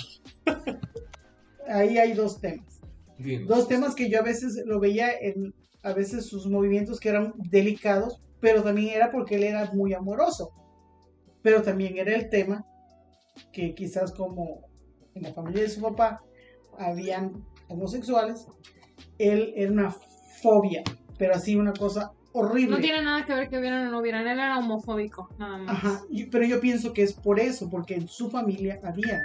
Ahí 1.67 1.97
hay 1.97 2.13
dos 2.13 2.39
temas. 2.39 2.81
Dos 3.47 3.67
temas 3.67 3.95
que 3.95 4.09
yo 4.09 4.19
a 4.19 4.23
veces 4.23 4.61
lo 4.65 4.79
veía 4.79 5.11
en, 5.11 5.53
a 5.81 5.93
veces 5.93 6.25
sus 6.25 6.45
movimientos 6.47 6.99
que 6.99 7.09
eran 7.09 7.33
delicados, 7.49 8.19
pero 8.41 8.63
también 8.63 8.95
era 8.95 9.11
porque 9.11 9.35
él 9.35 9.43
era 9.43 9.71
muy 9.73 9.93
amoroso. 9.93 10.51
Pero 11.41 11.61
también 11.61 11.97
era 11.97 12.15
el 12.15 12.29
tema 12.29 12.65
que 13.51 13.73
quizás 13.73 14.11
como 14.11 14.61
en 15.15 15.23
la 15.23 15.33
familia 15.33 15.63
de 15.63 15.69
su 15.69 15.81
papá 15.81 16.21
habían 16.77 17.45
homosexuales, 17.69 18.45
él 19.17 19.53
era 19.55 19.71
una 19.71 19.95
fobia, 20.41 20.83
pero 21.17 21.33
así 21.33 21.55
una 21.55 21.73
cosa 21.73 22.11
horrible. 22.33 22.75
No 22.75 22.81
tiene 22.81 23.01
nada 23.03 23.25
que 23.25 23.33
ver 23.33 23.49
que 23.49 23.57
hubieran 23.59 23.87
o 23.87 23.91
no 23.91 23.99
hubieran. 23.99 24.27
Él 24.27 24.39
era 24.39 24.57
homofóbico, 24.59 25.29
nada 25.37 25.57
más. 25.57 25.75
Ajá, 25.77 26.01
pero 26.31 26.45
yo 26.45 26.59
pienso 26.59 26.91
que 26.93 27.03
es 27.03 27.13
por 27.13 27.39
eso, 27.39 27.69
porque 27.69 27.95
en 27.95 28.07
su 28.07 28.29
familia 28.29 28.79
había. 28.83 29.23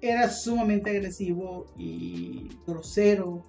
Era 0.00 0.30
sumamente 0.30 0.90
agresivo 0.90 1.66
y 1.76 2.48
grosero. 2.66 3.42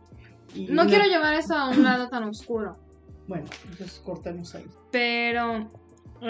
Y 0.56 0.66
No 0.66 0.82
una- 0.82 0.88
quiero 0.88 1.06
llevar 1.06 1.36
esto 1.36 1.54
a 1.54 1.70
un 1.70 1.84
lado 1.84 2.10
tan 2.10 2.24
oscuro, 2.24 2.76
Bueno, 3.28 3.46
entonces 3.70 4.02
cortamos 4.04 4.56
ahí. 4.56 4.66
pero 4.92 5.70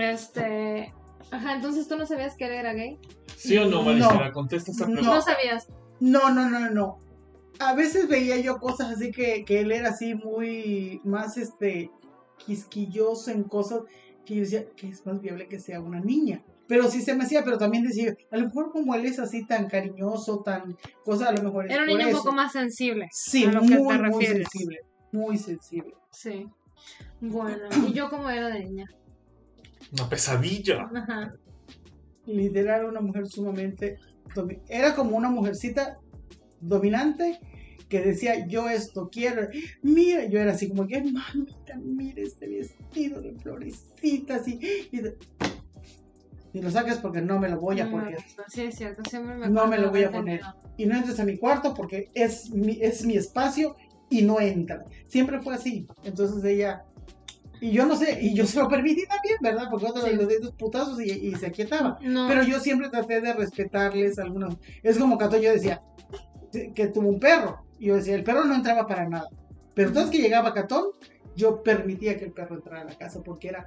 este, 0.01 0.93
ajá, 1.31 1.55
entonces 1.55 1.87
tú 1.87 1.95
no 1.97 2.05
sabías 2.05 2.35
que 2.35 2.45
él 2.45 2.51
era 2.51 2.73
gay. 2.73 2.97
¿Sí 3.37 3.57
o 3.57 3.65
no, 3.65 3.77
No. 3.77 3.83
Marisela? 3.83 4.31
Contesta 4.33 4.71
esta 4.71 4.85
No. 4.87 4.95
No, 4.95 5.01
pregunta. 5.01 5.21
sabías. 5.21 5.67
No, 6.01 6.29
no, 6.33 6.49
no, 6.49 6.69
no. 6.69 6.99
A 7.59 7.73
veces 7.73 8.07
veía 8.07 8.37
yo 8.37 8.57
cosas 8.59 8.89
así 8.91 9.11
que, 9.11 9.43
que 9.45 9.61
él 9.61 9.71
era 9.71 9.89
así 9.89 10.15
muy 10.15 11.01
más 11.03 11.37
este 11.37 11.91
quisquilloso 12.45 13.31
en 13.31 13.43
cosas 13.43 13.81
que 14.25 14.35
yo 14.35 14.41
decía 14.41 14.65
que 14.75 14.89
es 14.89 15.05
más 15.05 15.21
viable 15.21 15.47
que 15.47 15.59
sea 15.59 15.81
una 15.81 15.99
niña. 15.99 16.43
Pero 16.67 16.89
sí 16.89 17.01
se 17.01 17.15
me 17.15 17.23
hacía, 17.23 17.43
pero 17.43 17.57
también 17.57 17.83
decía, 17.83 18.15
a 18.31 18.37
lo 18.37 18.45
mejor 18.45 18.71
como 18.71 18.93
él 18.93 19.05
es 19.05 19.17
así 19.17 19.45
tan 19.45 19.67
cariñoso, 19.67 20.43
tan 20.43 20.77
cosa, 21.03 21.29
a 21.29 21.31
lo 21.31 21.41
mejor 21.41 21.65
es 21.65 21.71
Era 21.71 21.81
un 21.81 21.87
niño 21.87 22.07
un 22.09 22.13
poco 22.13 22.31
más 22.31 22.51
sensible. 22.51 23.07
Sí, 23.11 23.45
a 23.45 23.51
lo 23.51 23.61
que 23.61 23.67
te 23.69 23.79
muy, 23.79 23.97
muy 23.97 24.25
sensible. 24.25 24.79
Muy 25.11 25.37
sensible. 25.37 25.93
Sí. 26.11 26.47
Bueno, 27.19 27.67
y 27.87 27.93
yo 27.93 28.09
como 28.09 28.29
era 28.29 28.49
de 28.49 28.65
niña. 28.65 28.85
Una 29.93 30.07
pesadilla. 30.07 30.87
Ajá. 30.95 31.33
Literal, 32.27 32.85
una 32.85 33.01
mujer 33.01 33.25
sumamente. 33.27 33.97
Era 34.67 34.95
como 34.95 35.17
una 35.17 35.31
mujercita 35.31 35.97
dominante 36.61 37.39
que 37.89 38.01
decía, 38.01 38.47
yo 38.47 38.69
esto 38.69 39.09
quiero. 39.11 39.47
Mira, 39.81 40.25
yo 40.25 40.39
era 40.39 40.51
así 40.53 40.69
como 40.69 40.87
que, 40.87 41.01
mamita, 41.01 41.75
mira 41.83 42.21
este 42.21 42.47
vestido 42.47 43.19
de 43.21 43.33
florecitas 43.33 44.47
y. 44.47 44.59
Y 46.51 46.61
lo 46.61 46.71
saques 46.71 46.97
porque 46.97 47.21
no 47.21 47.39
me 47.39 47.47
lo 47.49 47.59
voy 47.59 47.79
a 47.79 47.85
No, 47.85 47.91
poner. 47.91 48.17
Sí, 48.47 48.61
es 48.61 48.75
cierto, 48.75 49.03
siempre 49.07 49.35
me 49.35 49.49
No 49.49 49.67
me 49.67 49.77
lo 49.77 49.91
voy 49.91 50.03
a 50.03 50.11
poner. 50.11 50.41
Y 50.77 50.85
no 50.87 50.95
entres 50.95 51.19
a 51.19 51.25
mi 51.25 51.37
cuarto 51.37 51.73
porque 51.75 52.09
es 52.15 52.49
mi, 52.49 52.79
es 52.81 53.05
mi 53.05 53.15
espacio 53.17 53.75
y 54.09 54.23
no 54.23 54.39
entra. 54.39 54.83
Siempre 55.07 55.41
fue 55.41 55.53
así. 55.55 55.85
Entonces 56.03 56.43
ella. 56.43 56.83
Y 57.61 57.71
yo 57.71 57.85
no 57.85 57.95
sé, 57.95 58.19
y 58.21 58.33
yo 58.33 58.45
se 58.47 58.57
lo 58.57 58.69
permití 58.69 59.05
también, 59.05 59.35
¿verdad? 59.41 59.67
Porque 59.69 59.85
otro 59.85 60.01
Sí. 60.01 60.15
le 60.15 60.23
doy 60.23 60.37
dos 60.41 60.53
putazos 60.55 60.99
y, 61.01 61.11
y 61.11 61.35
se 61.35 61.45
aquietaba. 61.47 61.99
No, 62.01 62.27
Pero 62.29 62.41
yo 62.43 62.59
siempre 62.61 62.89
traté 62.89 63.19
de 63.21 63.33
respetarles 63.33 64.17
algunos. 64.17 64.57
Es 64.81 64.97
como 64.97 65.17
Cato, 65.17 65.37
yo 65.37 65.51
decía 65.51 65.83
que 66.73 66.87
tuvo 66.87 67.09
un 67.09 67.19
perro. 67.19 67.59
Y 67.79 67.87
yo 67.87 67.95
decía, 67.95 68.15
el 68.15 68.23
perro 68.23 68.43
no 68.45 68.55
entraba 68.55 68.85
para 68.87 69.07
nada. 69.07 69.29
Pero 69.73 69.89
entonces 69.89 70.11
que 70.11 70.21
llegaba 70.21 70.53
Catón, 70.53 70.87
yo 71.35 71.63
permitía 71.63 72.17
que 72.17 72.25
el 72.25 72.31
perro 72.33 72.55
entrara 72.55 72.81
a 72.81 72.85
la 72.85 72.97
casa 72.97 73.21
porque 73.23 73.47
era 73.49 73.65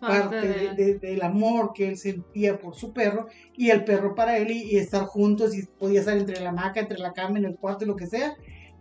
Parte 0.00 0.34
de- 0.34 0.48
de- 0.70 0.74
de- 0.74 0.98
del 0.98 1.22
amor 1.22 1.70
que 1.72 1.86
él 1.86 1.96
sentía 1.96 2.58
por 2.58 2.74
su 2.74 2.92
perro 2.92 3.28
y 3.56 3.70
el 3.70 3.84
perro 3.84 4.16
para 4.16 4.36
él 4.36 4.50
y, 4.50 4.62
y 4.72 4.76
estar 4.78 5.04
juntos 5.04 5.54
y 5.56 5.62
podía 5.64 6.00
estar 6.00 6.16
entre 6.18 6.40
la 6.40 6.48
hamaca, 6.48 6.80
entre 6.80 6.98
la 6.98 7.12
cama, 7.12 7.38
en 7.38 7.44
el 7.44 7.54
cuarto 7.56 7.84
y 7.84 7.86
lo 7.86 7.94
que 7.94 8.08
sea. 8.08 8.34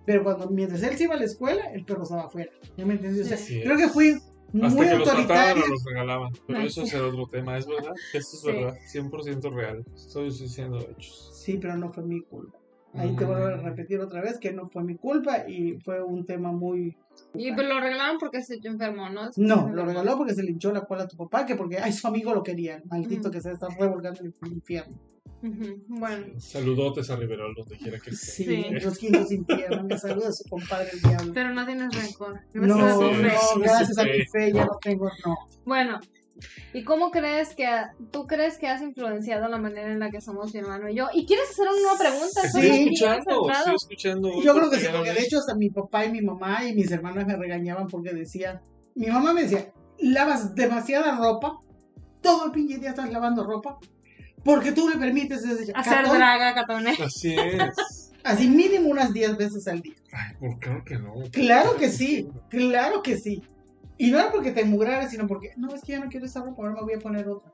Pero 0.04 0.24
cuando 0.24 0.50
mientras 0.50 0.82
él 0.82 0.98
se 0.98 1.04
iba 1.04 1.14
a 1.14 1.18
la 1.20 1.26
escuela, 1.26 1.66
el 1.74 1.86
perro 1.86 2.02
estaba 2.04 2.24
afuera. 2.24 2.50
¿Ya 2.76 2.88
me 2.88 2.94
entiendes? 2.96 3.24
O 3.28 3.30
sea, 3.30 3.38
Sí. 3.38 3.62
creo 3.62 3.78
que 3.78 3.88
fui 3.90 4.14
Hasta 4.14 4.70
muy 4.76 4.88
que 4.88 4.96
los 4.96 5.08
o 5.08 5.14
los 5.14 5.86
regalaban. 5.86 6.34
Pero 6.48 6.58
Ay. 6.60 6.66
eso 6.68 6.86
será 6.88 7.06
otro 7.06 7.28
tema, 7.28 7.56
¿es 7.56 7.68
verdad? 7.68 7.94
Eso 8.16 8.36
es 8.38 8.42
Sí. 8.42 8.48
verdad, 8.48 8.78
100% 8.92 9.54
real. 9.54 9.86
Estoy 9.94 10.26
diciendo 10.32 10.80
hechos. 10.80 11.30
Sí, 11.36 11.60
pero 11.62 11.78
no 11.78 11.94
fue 11.94 12.04
mi 12.04 12.22
culpa. 12.24 12.58
Ahí 12.94 13.16
te 13.16 13.24
vuelvo 13.26 13.46
a 13.46 13.56
Mm. 13.58 13.64
repetir 13.64 14.00
otra 14.02 14.22
vez 14.22 14.38
que 14.38 14.52
no 14.52 14.70
fue 14.70 14.84
mi 14.84 14.96
culpa 14.96 15.48
y 15.48 15.80
fue 15.80 16.04
un 16.04 16.26
tema 16.26 16.52
muy... 16.52 16.98
Y 17.34 17.54
pues 17.54 17.68
lo 17.68 17.80
regalaron 17.80 18.18
porque 18.20 18.42
se 18.44 18.60
enfermó, 18.64 19.10
¿no? 19.10 19.30
No, 19.38 19.70
lo 19.70 19.86
regaló 19.86 20.18
porque 20.18 20.34
se 20.34 20.44
le 20.44 20.52
hinchó 20.52 20.72
la 20.74 20.82
cola 20.82 21.04
a 21.04 21.08
tu 21.08 21.16
papá, 21.16 21.46
que 21.46 21.56
porque 21.56 21.78
ay, 21.78 21.94
su 21.94 22.08
amigo 22.08 22.34
lo 22.34 22.44
quería, 22.44 22.82
maldito 22.90 23.24
Ujú. 23.30 23.32
que 23.32 23.42
se 23.42 23.52
está 23.52 23.68
revolcando 23.80 24.20
en 24.22 24.34
el 24.44 24.52
infierno. 24.54 24.98
Bueno, 25.88 26.40
Saludotes 26.40 27.10
a 27.10 27.16
Riverol, 27.16 27.56
donde 27.56 27.76
quiera 27.78 27.98
que 28.00 28.12
esté. 28.12 28.26
Sí, 28.26 28.44
Sí. 28.46 28.70
los 28.84 28.98
quintos 28.98 29.32
infiernos, 29.32 29.86
me 29.86 29.98
saluda 29.98 30.30
a 30.30 30.32
su 30.32 30.44
compadre 30.50 30.90
el 30.94 31.02
diablo. 31.02 31.34
pero 31.34 31.50
no 31.54 31.66
tienes 31.66 31.96
rencor. 31.96 32.40
No, 32.54 32.78
Gracias 32.78 32.94
a 32.94 33.00
tu 33.00 33.10
sí, 33.10 33.16
fe. 33.16 33.24
no, 33.24 33.30
sí, 33.40 33.60
gracias 33.62 33.98
a 33.98 34.04
mi 34.04 34.26
fe 34.32 34.54
ya 34.54 34.66
no 34.66 34.78
tengo, 34.82 35.10
no. 35.26 35.36
Bueno, 35.66 36.00
¿y 36.74 36.84
cómo 36.84 37.12
crees 37.12 37.56
que 37.56 37.68
tú 38.12 38.26
crees 38.28 38.58
que 38.58 38.68
has 38.68 38.82
influenciado 38.82 39.48
la 39.48 39.58
manera 39.58 39.92
en 39.92 40.00
la 40.00 40.10
que 40.10 40.22
somos 40.22 40.54
mi 40.54 40.60
hermano 40.60 40.90
y 40.90 40.96
yo? 40.96 41.08
¿Y 41.14 41.26
quieres 41.26 41.50
hacer 41.52 41.68
una 41.68 41.98
pregunta? 41.98 42.42
Estoy 42.44 42.62
Sí. 42.62 42.84
Escuchando, 42.84 43.50
estoy 43.52 43.76
escuchando. 43.76 44.42
Yo 44.44 44.54
creo 44.56 44.70
que 44.70 44.78
sí, 44.80 44.88
porque 44.92 45.14
de 45.14 45.22
hecho 45.22 45.38
hasta 45.40 45.56
mi 45.56 45.70
papá 45.70 46.06
y 46.06 46.12
mi 46.12 46.22
mamá 46.22 46.64
y 46.66 46.74
mis 46.74 46.92
hermanas 46.92 47.26
me 47.26 47.36
regañaban 47.36 47.88
porque 47.88 48.14
decían, 48.14 48.62
mi 48.96 49.08
mamá 49.08 49.34
me 49.34 49.44
decía, 49.44 49.72
lavas 50.00 50.56
demasiada 50.56 51.18
ropa, 51.18 51.60
todo 52.22 52.46
el 52.46 52.52
pinche 52.52 52.78
día 52.78 52.90
estás 52.90 53.12
lavando 53.12 53.44
ropa, 53.44 53.78
porque 54.44 54.72
tú 54.72 54.90
le 54.90 54.98
permites 54.98 55.42
desde 55.44 55.72
Hacer 55.74 56.04
catón, 56.04 56.18
draga, 56.18 56.54
catones. 56.54 57.00
Así 57.00 57.36
es. 57.36 58.12
así 58.24 58.48
mínimo 58.50 58.90
unas 58.90 59.14
10 59.14 59.38
veces 59.38 59.68
al 59.68 59.82
día. 59.82 59.96
Ay, 60.12 60.36
pues 60.40 60.58
claro 60.60 60.84
que 60.86 60.96
no. 60.98 61.14
Claro 61.32 61.76
que 61.78 61.90
sí, 61.90 62.28
claro 62.50 63.02
que 63.02 63.18
sí. 63.18 63.42
Y 64.02 64.10
no 64.10 64.18
era 64.18 64.32
porque 64.32 64.50
te 64.50 64.66
mugraras, 64.66 65.12
sino 65.12 65.28
porque, 65.28 65.52
no, 65.58 65.76
es 65.76 65.84
que 65.84 65.92
ya 65.92 66.00
no 66.00 66.10
quiero 66.10 66.26
esa 66.26 66.44
ropa, 66.44 66.64
ahora 66.64 66.74
me 66.74 66.82
voy 66.82 66.94
a 66.96 67.00
poner 67.00 67.30
otra. 67.30 67.54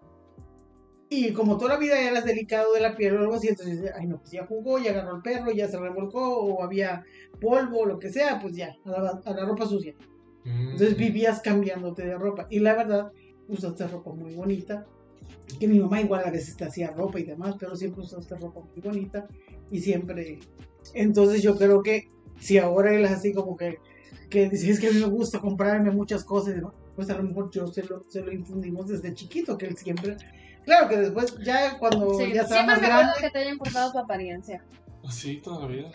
Y 1.10 1.34
como 1.34 1.58
toda 1.58 1.74
la 1.74 1.78
vida 1.78 2.00
eras 2.00 2.24
delicado 2.24 2.72
de 2.72 2.80
la 2.80 2.96
piel 2.96 3.18
o 3.18 3.20
algo 3.20 3.34
así, 3.34 3.50
entonces, 3.50 3.92
ay, 3.94 4.08
no, 4.08 4.20
pues 4.20 4.32
ya 4.32 4.46
jugó, 4.46 4.80
ya 4.80 4.92
agarró 4.92 5.18
el 5.18 5.22
perro, 5.22 5.52
ya 5.52 5.68
se 5.68 5.78
revolcó, 5.78 6.38
o 6.38 6.64
había 6.64 7.04
polvo, 7.42 7.86
lo 7.86 8.00
que 8.00 8.10
sea, 8.10 8.40
pues 8.40 8.56
ya, 8.56 8.74
a 8.86 8.90
la, 8.90 9.22
a 9.26 9.32
la 9.34 9.46
ropa 9.46 9.66
sucia. 9.66 9.94
Mm. 10.46 10.70
Entonces 10.72 10.96
vivías 10.96 11.42
cambiándote 11.42 12.06
de 12.06 12.18
ropa. 12.18 12.48
Y 12.50 12.60
la 12.60 12.76
verdad, 12.76 13.12
usaste 13.50 13.86
ropa 13.86 14.14
muy 14.14 14.34
bonita. 14.34 14.86
Que 15.60 15.68
mi 15.68 15.82
mamá 15.82 16.00
igual 16.00 16.24
a 16.26 16.32
veces 16.32 16.56
te 16.56 16.64
hacía 16.64 16.92
ropa 16.92 17.20
y 17.20 17.24
demás, 17.24 17.56
pero 17.60 17.76
siempre 17.76 18.04
usaste 18.04 18.38
ropa 18.38 18.62
muy 18.62 18.82
bonita. 18.82 19.28
Y 19.70 19.82
siempre... 19.82 20.40
Entonces 20.94 21.44
yo 21.44 21.58
creo 21.58 21.84
que 21.84 22.10
si 22.40 22.58
ahora 22.58 22.94
él 22.94 23.04
es 23.04 23.12
así 23.12 23.34
como 23.34 23.58
que, 23.58 23.80
que 24.30 24.50
dice, 24.50 24.72
es 24.72 24.80
que 24.80 24.88
a 24.88 24.92
mí 24.92 25.00
me 25.00 25.08
gusta 25.08 25.40
comprarme 25.40 25.92
muchas 25.92 26.24
cosas, 26.24 26.56
demás", 26.56 26.74
pues 26.96 27.10
a 27.10 27.16
lo 27.18 27.24
mejor 27.24 27.50
yo 27.52 27.68
se 27.68 27.84
lo, 27.84 28.04
se 28.10 28.22
lo 28.22 28.32
infundimos 28.32 28.88
desde 28.88 29.14
chiquito, 29.14 29.58
que 29.58 29.68
él 29.68 29.78
siempre... 29.78 30.18
Claro 30.66 30.90
que 30.90 30.98
después, 30.98 31.34
ya 31.46 31.78
cuando 31.80 32.14
Sí, 32.16 32.34
ya 32.34 32.42
estaba 32.42 32.64
más 32.64 32.82
grande, 32.82 33.14
que 33.22 33.30
te 33.30 33.40
haya 33.40 33.52
importado 33.52 33.92
tu 33.94 34.00
apariencia. 34.00 34.62
Así 35.08 35.38
toda 35.38 35.62
la 35.62 35.68
vida. 35.68 35.92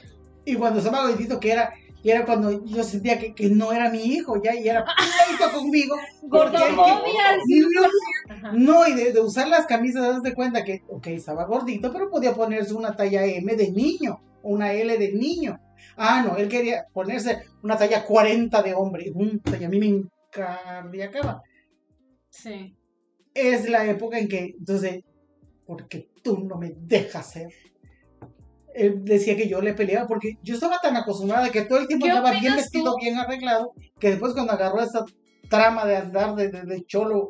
y 0.46 0.54
cuando 0.54 0.78
estaba 0.78 1.06
gordito, 1.08 1.38
que 1.38 1.52
era... 1.52 1.72
Y 2.04 2.10
era 2.10 2.24
cuando 2.24 2.64
yo 2.64 2.82
sentía 2.82 3.16
que, 3.16 3.32
que 3.32 3.48
no 3.48 3.70
era 3.72 3.88
mi 3.88 4.02
hijo 4.02 4.42
ya, 4.42 4.56
y 4.56 4.68
era 4.68 4.84
pleito 4.84 5.52
conmigo. 5.52 5.94
Gordofobia. 6.22 7.38
No. 8.42 8.52
No, 8.52 8.88
y 8.88 8.94
de, 8.94 9.12
de 9.12 9.20
usar 9.20 9.46
las 9.48 9.66
camisas, 9.66 10.02
das 10.02 10.22
de 10.22 10.34
cuenta 10.34 10.64
que, 10.64 10.82
ok, 10.88 11.06
estaba 11.08 11.44
gordito, 11.44 11.92
pero 11.92 12.10
podía 12.10 12.34
ponerse 12.34 12.74
una 12.74 12.96
talla 12.96 13.24
M 13.24 13.54
de 13.54 13.70
niño, 13.70 14.20
o 14.42 14.50
una 14.50 14.72
L 14.72 14.98
de 14.98 15.12
niño. 15.12 15.60
Ah, 15.96 16.22
no, 16.26 16.36
él 16.36 16.48
quería 16.48 16.84
ponerse 16.92 17.42
una 17.62 17.76
talla 17.76 18.04
40 18.04 18.62
de 18.62 18.74
hombre. 18.74 19.10
Mm, 19.14 19.38
y 19.60 19.64
a 19.64 19.68
mí 19.68 19.78
me 19.78 19.86
encardiacaba. 20.34 21.42
Sí. 22.30 22.74
Es 23.34 23.68
la 23.68 23.86
época 23.86 24.18
en 24.18 24.28
que, 24.28 24.54
entonces, 24.58 25.02
porque 25.66 26.08
tú 26.22 26.38
no 26.44 26.56
me 26.56 26.72
dejas 26.76 27.30
ser. 27.30 27.48
Él 28.74 29.04
decía 29.04 29.36
que 29.36 29.48
yo 29.48 29.60
le 29.60 29.74
peleaba 29.74 30.06
porque 30.06 30.38
yo 30.42 30.54
estaba 30.54 30.78
tan 30.82 30.96
acostumbrada 30.96 31.50
que 31.50 31.62
todo 31.62 31.78
el 31.80 31.86
tiempo 31.86 32.04
¿Qué 32.06 32.10
andaba 32.10 32.38
bien 32.40 32.56
vestido, 32.56 32.92
tú? 32.92 32.96
bien 33.02 33.18
arreglado, 33.18 33.72
que 34.00 34.10
después 34.10 34.32
cuando 34.32 34.52
agarró 34.52 34.80
esa 34.80 35.04
trama 35.50 35.84
de 35.84 35.96
andar 35.96 36.34
de, 36.34 36.48
de- 36.48 36.62
de 36.64 36.82
cholo 36.86 37.28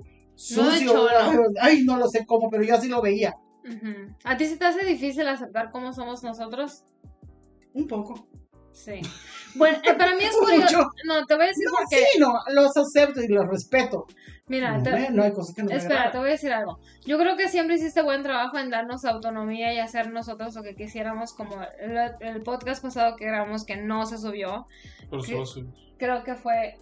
No 0.57 0.71
de 0.71 0.79
sucio, 0.79 0.93
cholo. 0.93 1.43
ay, 1.61 1.83
no 1.85 1.97
lo 1.97 2.07
sé 2.09 2.25
cómo, 2.27 2.49
pero 2.49 2.63
yo 2.63 2.75
así 2.77 2.89
lo 2.89 3.03
veía. 3.03 3.35
¿A 4.25 4.37
ti 4.37 4.47
se 4.47 4.57
te 4.57 4.65
hace 4.65 4.85
difícil 4.85 5.27
aceptar 5.27 5.71
cómo 5.73 5.93
somos 5.93 6.23
nosotros? 6.23 6.85
Un 7.75 7.87
poco. 7.89 8.27
Sí. 8.73 9.01
Bueno, 9.55 9.79
eh, 9.87 9.95
para 9.95 10.15
mí 10.15 10.25
es 10.25 10.35
curioso. 10.37 10.79
Mucho. 10.79 10.91
No, 11.05 11.27
te 11.27 11.35
voy 11.35 11.45
a 11.45 11.49
decir 11.49 11.65
No, 11.67 11.73
porque. 11.79 11.97
sí, 11.97 12.19
no, 12.19 12.35
los 12.55 12.77
acepto 12.77 13.23
y 13.23 13.29
los 13.29 13.47
respeto. 13.47 14.07
Mira, 14.47 14.77
no, 14.79 14.83
te- 14.83 14.91
me- 14.93 15.11
no 15.11 15.23
hay 15.23 15.33
cosas 15.33 15.55
que 15.55 15.63
no 15.63 15.69
me 15.71 15.77
Espera, 15.77 16.11
te 16.11 16.19
voy 16.19 16.29
a 16.29 16.33
decir 16.33 16.53
algo. 16.53 16.79
Yo 17.07 17.19
creo 17.19 17.37
que 17.37 17.49
siempre 17.49 17.77
hiciste 17.77 18.03
buen 18.03 18.23
trabajo 18.23 18.59
en 18.59 18.71
darnos 18.71 19.05
autonomía 19.05 19.73
y 19.73 19.79
hacer 19.79 20.11
nosotros 20.11 20.55
lo 20.55 20.63
que 20.63 20.75
quisiéramos, 20.75 21.33
como 21.35 21.57
el, 21.81 21.97
el 22.21 22.43
podcast 22.43 22.83
pasado 22.83 23.17
que 23.17 23.27
grabamos 23.27 23.65
que 23.65 23.77
no 23.77 24.05
se 24.07 24.19
subió. 24.19 24.67
Por 25.11 25.23
Sí. 25.25 25.35
su- 25.45 25.73
Creo 25.99 26.25
que 26.25 26.35
fue, 26.35 26.75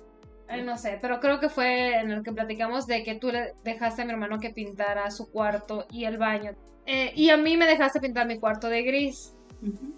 ay, 0.49 0.63
no 0.63 0.79
sé, 0.79 0.99
pero 1.03 1.21
creo 1.21 1.41
que 1.41 1.49
fue 1.51 1.99
en 2.01 2.11
el 2.11 2.23
que 2.23 2.33
platicamos 2.33 2.87
de 2.87 3.03
que 3.05 3.17
tú 3.17 3.31
le 3.31 3.53
dejaste 3.65 4.03
a 4.03 4.05
mi 4.07 4.13
hermano 4.13 4.39
que 4.39 4.51
pintara 4.51 5.11
su 5.11 5.31
cuarto 5.31 5.87
y 5.91 6.05
el 6.05 6.17
baño. 6.19 6.53
Eh, 6.87 7.13
y 7.15 7.29
a 7.31 7.37
mí 7.37 7.57
me 7.57 7.67
dejaste 7.67 8.01
pintar 8.01 8.27
mi 8.27 8.39
cuarto 8.39 8.69
de 8.69 8.83
gris. 8.83 9.35
Ujú. 9.63 9.95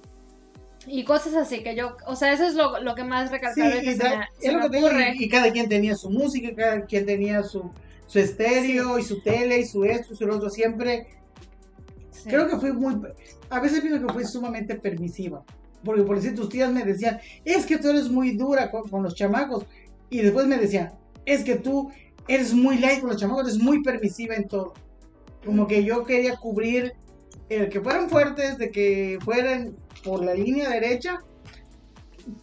Y 0.86 1.04
cosas 1.04 1.34
así 1.34 1.62
que 1.62 1.76
yo, 1.76 1.96
o 2.06 2.16
sea, 2.16 2.32
eso 2.32 2.44
es 2.44 2.54
lo, 2.54 2.80
lo 2.80 2.94
que 2.94 3.04
más 3.04 3.28
Sí, 3.28 3.34
recalcable 3.36 3.80
que 3.82 3.90
y, 3.92 3.96
se 3.96 4.02
me, 4.04 4.26
se 4.38 4.52
me 4.56 4.66
ocurre. 4.66 5.28
cada 5.30 5.52
quien 5.52 5.68
tenía 5.68 5.94
su 5.94 6.10
música, 6.10 6.54
cada 6.56 6.84
quien 6.86 7.06
tenía 7.06 7.42
su, 7.42 7.70
su 8.06 8.18
estéreo 8.18 8.98
y 8.98 9.02
su 9.04 9.22
tele 9.22 9.58
y 9.60 9.66
su 9.66 9.84
esto 9.84 10.12
y 10.12 10.16
su 10.16 10.24
otro. 10.28 10.50
Siempre 10.50 11.06
Sí. 12.10 12.28
creo 12.28 12.48
que 12.48 12.56
fui 12.56 12.72
muy. 12.72 12.96
A 13.50 13.60
veces 13.60 13.80
pienso 13.80 14.06
que 14.06 14.12
fui 14.12 14.24
sumamente 14.24 14.74
permisiva. 14.76 15.44
Porque 15.84 16.02
por 16.02 16.16
decir, 16.16 16.34
tus 16.36 16.48
tías 16.48 16.70
me 16.72 16.84
decían, 16.84 17.18
es 17.44 17.66
que 17.66 17.78
tú 17.78 17.90
eres 17.90 18.08
muy 18.08 18.36
dura 18.36 18.70
con, 18.70 18.88
con 18.88 19.02
los 19.02 19.14
chamacos. 19.14 19.66
Y 20.10 20.20
después 20.20 20.46
me 20.46 20.56
decían, 20.58 20.92
es 21.26 21.42
que 21.42 21.56
tú 21.56 21.90
eres 22.28 22.52
muy 22.54 22.78
light 22.78 23.00
con 23.00 23.08
los 23.10 23.18
chamacos, 23.20 23.48
eres 23.48 23.58
muy 23.58 23.82
permisiva 23.82 24.34
en 24.36 24.46
todo. 24.46 24.74
Como 25.44 25.66
que 25.66 25.82
yo 25.84 26.04
quería 26.04 26.36
cubrir 26.36 26.92
el 27.48 27.68
que 27.68 27.80
fueran 27.80 28.08
fuertes, 28.08 28.58
de 28.58 28.70
que 28.70 29.18
fueran 29.24 29.74
por 30.02 30.24
la 30.24 30.34
línea 30.34 30.70
derecha, 30.70 31.20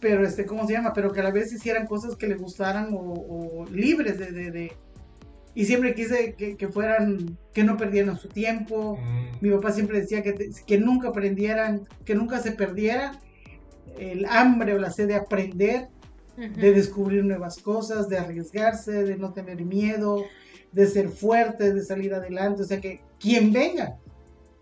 pero 0.00 0.26
este, 0.26 0.44
¿cómo 0.44 0.66
se 0.66 0.74
llama? 0.74 0.92
Pero 0.92 1.12
que 1.12 1.20
a 1.20 1.24
la 1.24 1.30
vez 1.30 1.52
hicieran 1.52 1.86
cosas 1.86 2.16
que 2.16 2.26
les 2.28 2.38
gustaran 2.38 2.92
o, 2.94 2.98
o 2.98 3.66
libres 3.70 4.18
de, 4.18 4.30
de- 4.32 4.50
de- 4.50 4.72
Y 5.54 5.64
siempre 5.64 5.94
quise 5.94 6.34
que, 6.34 6.56
que 6.56 6.68
fueran, 6.68 7.36
que 7.52 7.64
no 7.64 7.76
perdieran 7.76 8.16
su 8.18 8.28
tiempo. 8.28 8.98
Mm. 8.98 9.26
Mi 9.40 9.50
papá 9.50 9.72
siempre 9.72 10.00
decía 10.00 10.22
que, 10.22 10.32
te- 10.32 10.50
que 10.66 10.78
nunca 10.78 11.08
aprendieran, 11.08 11.86
que 12.04 12.14
nunca 12.14 12.38
se 12.40 12.52
perdiera 12.52 13.18
el 13.98 14.24
hambre 14.26 14.74
o 14.74 14.78
la 14.78 14.90
sed 14.90 15.08
de 15.08 15.16
aprender, 15.16 15.88
Ujú. 16.38 16.60
de 16.60 16.72
descubrir 16.72 17.24
nuevas 17.24 17.58
cosas, 17.58 18.08
de 18.08 18.16
arriesgarse, 18.18 19.02
de 19.04 19.16
no 19.16 19.32
tener 19.32 19.64
miedo, 19.64 20.24
de 20.72 20.86
ser 20.86 21.08
fuerte, 21.08 21.74
de 21.74 21.82
salir 21.82 22.14
adelante. 22.14 22.62
O 22.62 22.64
sea 22.66 22.80
que 22.80 23.00
quien 23.18 23.52
venga, 23.52 23.96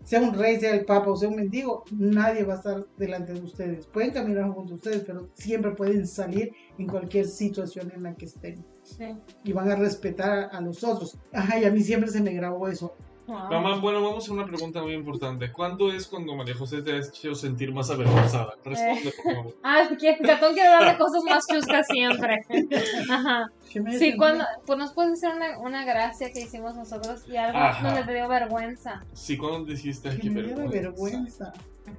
sea 0.03 0.21
un 0.21 0.33
rey, 0.33 0.59
sea 0.59 0.73
el 0.73 0.85
papa 0.85 1.11
o 1.11 1.15
sea 1.15 1.29
un 1.29 1.35
mendigo, 1.35 1.83
nadie 1.91 2.43
va 2.43 2.53
a 2.53 2.57
estar 2.57 2.85
delante 2.97 3.33
de 3.33 3.41
ustedes. 3.41 3.85
Pueden 3.87 4.11
caminar 4.11 4.49
junto 4.51 4.73
a 4.73 4.77
ustedes, 4.77 5.03
pero 5.05 5.29
siempre 5.33 5.71
pueden 5.71 6.07
salir 6.07 6.51
en 6.77 6.87
cualquier 6.87 7.27
situación 7.27 7.91
en 7.95 8.03
la 8.03 8.15
que 8.15 8.25
estén. 8.25 8.65
Sí. 8.83 9.15
Y 9.43 9.53
van 9.53 9.69
a 9.69 9.75
respetar 9.75 10.49
a 10.51 10.61
los 10.61 10.83
otros. 10.83 11.17
Ajá, 11.33 11.59
y 11.59 11.65
a 11.65 11.71
mí 11.71 11.81
siempre 11.81 12.09
se 12.09 12.21
me 12.21 12.33
grabó 12.33 12.67
eso. 12.67 12.95
Wow. 13.29 13.47
Mamá, 13.51 13.75
bueno, 13.75 14.01
vamos 14.01 14.27
a 14.27 14.33
una 14.33 14.43
pregunta 14.45 14.81
muy 14.81 14.93
importante. 14.93 15.51
¿Cuándo 15.51 15.91
es 15.91 16.07
cuando 16.07 16.35
María 16.35 16.55
José 16.55 16.81
te 16.81 16.93
ha 16.93 16.97
hecho 16.97 17.35
sentir 17.35 17.71
más 17.71 17.91
avergonzada? 17.91 18.55
Responde, 18.63 19.13
por 19.23 19.35
favor. 19.35 19.55
Ah, 19.63 19.83
porque 19.87 20.17
Catón 20.23 20.53
quiere 20.53 20.69
darle 20.69 20.97
cosas 20.97 21.21
más 21.23 21.45
chuscas 21.45 21.85
siempre. 21.87 22.39
Ajá. 23.11 23.51
¿Qué 23.71 23.81
me 23.81 23.99
Sí, 23.99 24.17
cuando, 24.17 24.45
pues 24.65 24.79
nos 24.79 24.93
puedes 24.93 25.13
hacer 25.13 25.35
una, 25.35 25.59
una 25.59 25.85
gracia 25.85 26.31
que 26.31 26.41
hicimos 26.41 26.75
nosotros 26.75 27.21
y 27.27 27.37
algo 27.37 27.59
Ajá. 27.59 27.87
donde 27.87 28.03
te 28.05 28.15
dio 28.15 28.27
vergüenza. 28.27 29.05
Sí, 29.13 29.37
cuando 29.37 29.63
dijiste, 29.65 30.17
Que 30.17 30.29
me 30.31 30.41
vergüenza. 30.41 30.71
vergüenza. 30.71 31.53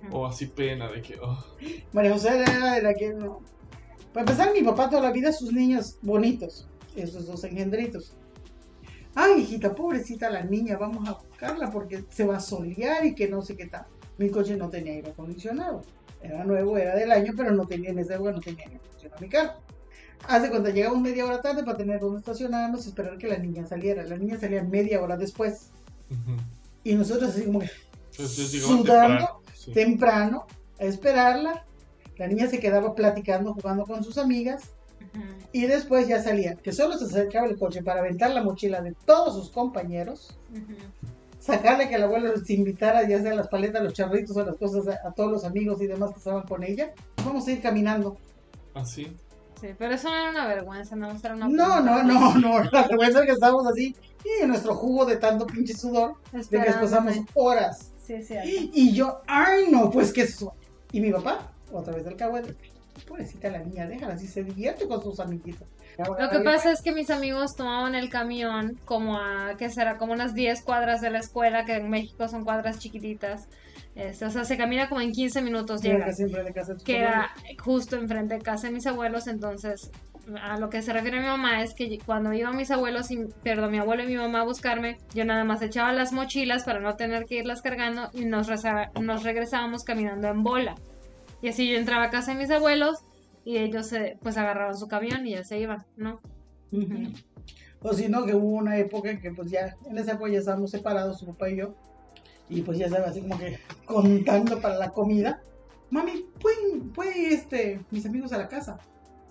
Ujú. 0.09 0.17
O 0.17 0.27
así 0.27 0.47
pena 0.47 0.89
de 0.89 1.01
que, 1.01 1.17
oh, 1.23 1.39
María 1.93 2.13
José 2.13 2.43
era 2.43 2.75
de 2.75 2.83
la 2.83 2.93
que 2.95 3.13
no. 3.13 3.41
Para 4.13 4.23
empezar, 4.23 4.53
mi 4.53 4.63
papá 4.63 4.91
toda 4.91 5.03
la 5.03 5.13
vida 5.13 5.31
sus 5.33 5.53
niños 5.53 5.97
bonitos, 6.03 6.67
esos 6.97 7.27
dos 7.29 7.45
engendritos. 7.45 8.17
Ay, 9.15 9.43
hijita, 9.43 9.75
pobrecita 9.75 10.31
la 10.31 10.43
niña, 10.43 10.77
vamos 10.77 11.09
a 11.09 11.13
buscarla 11.15 11.71
porque 11.71 12.05
se 12.11 12.25
va 12.25 12.37
a 12.37 12.41
solear 12.41 13.05
y 13.05 13.15
que 13.15 13.29
no 13.29 13.43
sé 13.43 13.57
qué 13.57 13.67
tal. 13.67 13.87
Mi 14.19 14.31
coche 14.31 14.57
no 14.57 14.69
tenía 14.69 14.93
aire 14.93 15.11
acondicionado. 15.11 15.83
Era 16.23 16.45
nuevo, 16.45 16.77
era 16.77 16.95
del 16.95 17.11
año, 17.11 17.33
pero 17.37 17.51
no 17.51 17.67
tenía 17.67 17.91
en 17.91 17.99
esa 17.99 18.15
época 18.15 18.33
no 18.33 18.41
tenía 18.41 18.65
aire 18.65 18.77
acondicionado 18.77 19.21
mi 19.21 19.29
carro. 19.29 19.53
Haz 20.29 20.43
de 20.43 20.51
cuenta, 20.51 20.71
llegamos 20.71 21.01
media 21.01 21.25
hora 21.25 21.41
tarde 21.41 21.65
para 21.65 21.79
tener 21.79 21.99
donde 21.99 22.19
estacionarnos 22.19 22.85
y 22.85 22.91
esperar 22.91 23.17
que 23.17 23.27
la 23.27 23.39
niña 23.39 23.67
saliera. 23.67 24.05
La 24.05 24.17
niña 24.17 24.39
salía 24.39 24.63
media 24.63 25.01
hora 25.01 25.17
después. 25.17 25.71
Ujú. 26.11 26.37
Y 26.85 26.95
nosotros 26.95 27.31
así 27.31 27.45
como 27.45 27.61
que 27.61 27.71
Entonces 28.11 28.63
Sudando. 28.63 28.85
temprano, 28.85 29.41
sí. 29.55 29.73
temprano 29.73 30.47
a 30.79 30.85
esperarla. 30.85 31.65
La 32.19 32.27
niña 32.27 32.49
se 32.49 32.61
quedaba 32.61 32.95
platicando, 32.95 33.55
jugando 33.55 33.85
con 33.87 34.05
sus 34.05 34.19
amigas. 34.19 34.75
Y 35.53 35.67
después 35.67 36.07
ya 36.07 36.23
salía, 36.23 36.55
que 36.55 36.73
solo 36.73 36.97
se 36.97 37.05
acercaba 37.05 37.47
el 37.47 37.59
coche 37.59 37.83
para 37.83 38.01
aventar 38.01 38.31
la 38.31 38.43
mochila 38.43 38.81
de 38.81 38.95
todos 39.05 39.35
sus 39.35 39.51
compañeros, 39.51 40.39
sacarle 41.39 41.89
que 41.89 41.97
el 41.97 42.05
abuelo 42.05 42.35
les 42.35 42.49
invitara 42.51 43.09
ya 43.09 43.21
sea 43.21 43.35
las 43.35 43.49
paletas, 43.49 43.83
los 43.83 43.95
charritos 43.95 44.37
o 44.37 44.45
las 44.45 44.57
cosas 44.57 44.87
a, 44.89 45.09
a 45.09 45.13
todos 45.13 45.31
los 45.31 45.45
amigos 45.45 45.81
y 45.83 45.87
demás 45.87 46.13
que 46.13 46.19
estaban 46.19 46.43
con 46.43 46.63
ella. 46.63 46.93
Vamos 47.25 47.47
a 47.49 47.53
ir 47.53 47.61
caminando. 47.61 48.17
Así. 48.75 49.13
Sí, 49.61 49.69
pero 49.77 49.95
eso 49.95 50.09
no 50.09 50.17
era 50.17 50.31
una 50.31 50.47
vergüenza, 50.47 50.97
no 50.97 51.11
era 51.11 51.35
una 51.35 51.49
No, 51.49 51.81
no, 51.81 52.03
no, 52.03 52.35
no, 52.39 52.63
la 52.71 52.87
vergüenza 52.89 53.21
es 53.21 53.27
que 53.27 53.33
estábamos 53.33 53.67
así 53.67 53.95
y 54.25 54.43
en 54.43 54.49
nuestro 54.49 54.75
jugo 54.75 55.05
de 55.05 55.17
tanto 55.17 55.47
pinche 55.47 55.75
sudor, 55.75 56.15
de 56.33 56.63
que 56.63 56.73
pasamos 56.73 57.17
horas. 57.35 57.93
Sí, 57.99 58.23
sí. 58.23 58.71
Y 58.73 58.93
yo, 58.93 59.21
ay 59.27 59.65
no, 59.71 59.91
pues 59.91 60.13
que 60.13 60.23
eso. 60.23 60.55
Y 60.93 61.01
mi 61.01 61.13
papá, 61.13 61.53
otra 61.73 61.95
vez 61.95 62.05
del 62.05 62.17
cahuete, 62.17 62.55
pobrecita 63.07 63.51
la 63.51 63.59
niña, 63.59 63.87
déjala 63.87 64.15
así, 64.15 64.27
se 64.27 64.43
divierte 64.43 64.87
con 64.87 65.03
sus 65.03 65.21
amiguitos. 65.21 65.67
Lo 65.99 66.31
que 66.31 66.41
pasa 66.41 66.73
es 66.73 66.81
que 66.83 66.93
mis 66.93 67.11
amigos 67.11 67.55
tomaban 67.57 67.95
el 67.95 68.09
camión 68.09 68.79
como 68.85 69.19
a, 69.19 69.55
¿qué 69.59 69.69
será? 69.71 69.99
Como 69.99 70.13
unas 70.13 70.35
10 70.35 70.63
cuadras 70.63 71.01
de 71.01 71.11
la 71.11 71.19
escuela, 71.19 71.65
que 71.65 71.75
en 71.75 71.91
México 71.91 72.27
son 72.29 72.45
cuadras 72.45 72.79
chiquititas. 72.79 73.49
Este, 73.95 74.25
o 74.25 74.31
sea, 74.31 74.45
se 74.45 74.57
camina 74.57 74.89
como 74.89 75.01
en 75.01 75.13
15 75.13 75.43
minutos 75.43 75.83
Llega 75.83 76.07
de 76.07 76.53
casa 76.53 76.73
de 76.73 76.79
sus 76.79 76.85
Que 76.85 76.99
era 76.99 77.31
justo 77.63 77.97
enfrente 77.97 78.35
de 78.35 78.41
casa 78.41 78.69
de 78.69 78.75
mis 78.75 78.87
abuelos, 78.87 79.27
entonces 79.27 79.91
a 80.43 80.59
lo 80.59 80.71
que 80.71 80.83
se 80.83 80.93
refiere 80.93 81.21
mi 81.21 81.27
mamá 81.27 81.63
es 81.63 81.75
que 81.75 81.99
cuando 82.05 82.33
iban 82.33 82.57
mis 82.57 82.71
abuelos, 82.71 83.11
y, 83.11 83.19
perdón, 83.43 83.73
mi 83.73 83.79
abuelo 83.79 84.05
y 84.05 84.07
mi 84.07 84.17
mamá 84.17 84.43
a 84.43 84.45
buscarme, 84.45 84.99
yo 85.15 85.25
nada 85.25 85.45
más 85.45 85.63
echaba 85.63 85.93
las 85.93 86.13
mochilas 86.13 86.65
para 86.65 86.81
no 86.81 86.95
tener 86.97 87.25
que 87.25 87.37
irlas 87.37 87.63
cargando 87.63 88.11
y 88.13 88.25
nos, 88.25 88.49
nos 89.01 89.23
regresábamos 89.23 89.85
caminando 89.85 90.29
en 90.29 90.43
bola. 90.43 90.75
Y 91.43 91.49
así 91.49 91.69
yo 91.71 91.77
entraba 91.79 92.05
a 92.05 92.11
casa 92.11 92.33
de 92.33 92.39
mis 92.39 92.51
abuelos 92.51 92.99
y 93.45 93.57
ellos 93.59 93.87
se, 93.87 94.19
pues 94.23 94.37
agarraban 94.37 94.77
su 94.77 94.89
camión 94.89 95.27
y 95.27 95.33
ya 95.33 95.45
se 95.45 95.59
iban, 95.59 95.85
¿no? 95.97 96.21
O 97.83 97.93
si 97.95 98.09
no, 98.09 98.27
que 98.27 98.35
hubo 98.35 98.57
una 98.59 98.77
época 98.79 99.11
en 99.11 99.21
que 99.21 99.31
pues 99.33 99.51
ya, 99.51 99.75
en 99.87 99.97
esa 99.99 100.13
época 100.13 100.31
ya 100.31 100.39
estábamos 100.39 100.71
separados, 100.71 101.19
su 101.19 101.27
papá 101.27 101.49
y 101.49 101.57
yo, 101.57 101.75
y 102.49 102.61
pues 102.63 102.79
ya 102.79 102.87
estaba 102.87 103.07
así 103.09 103.23
como 103.23 103.39
que 103.39 103.59
contando 103.87 104.61
para 104.61 104.77
la 104.77 104.91
comida. 104.91 105.41
Mami, 105.91 106.27
¿pueden, 106.41 106.91
pueden 106.91 107.33
este, 107.33 107.81
mis 107.91 108.05
amigos 108.07 108.33
a 108.33 108.39
la 108.39 108.49
casa? 108.49 108.79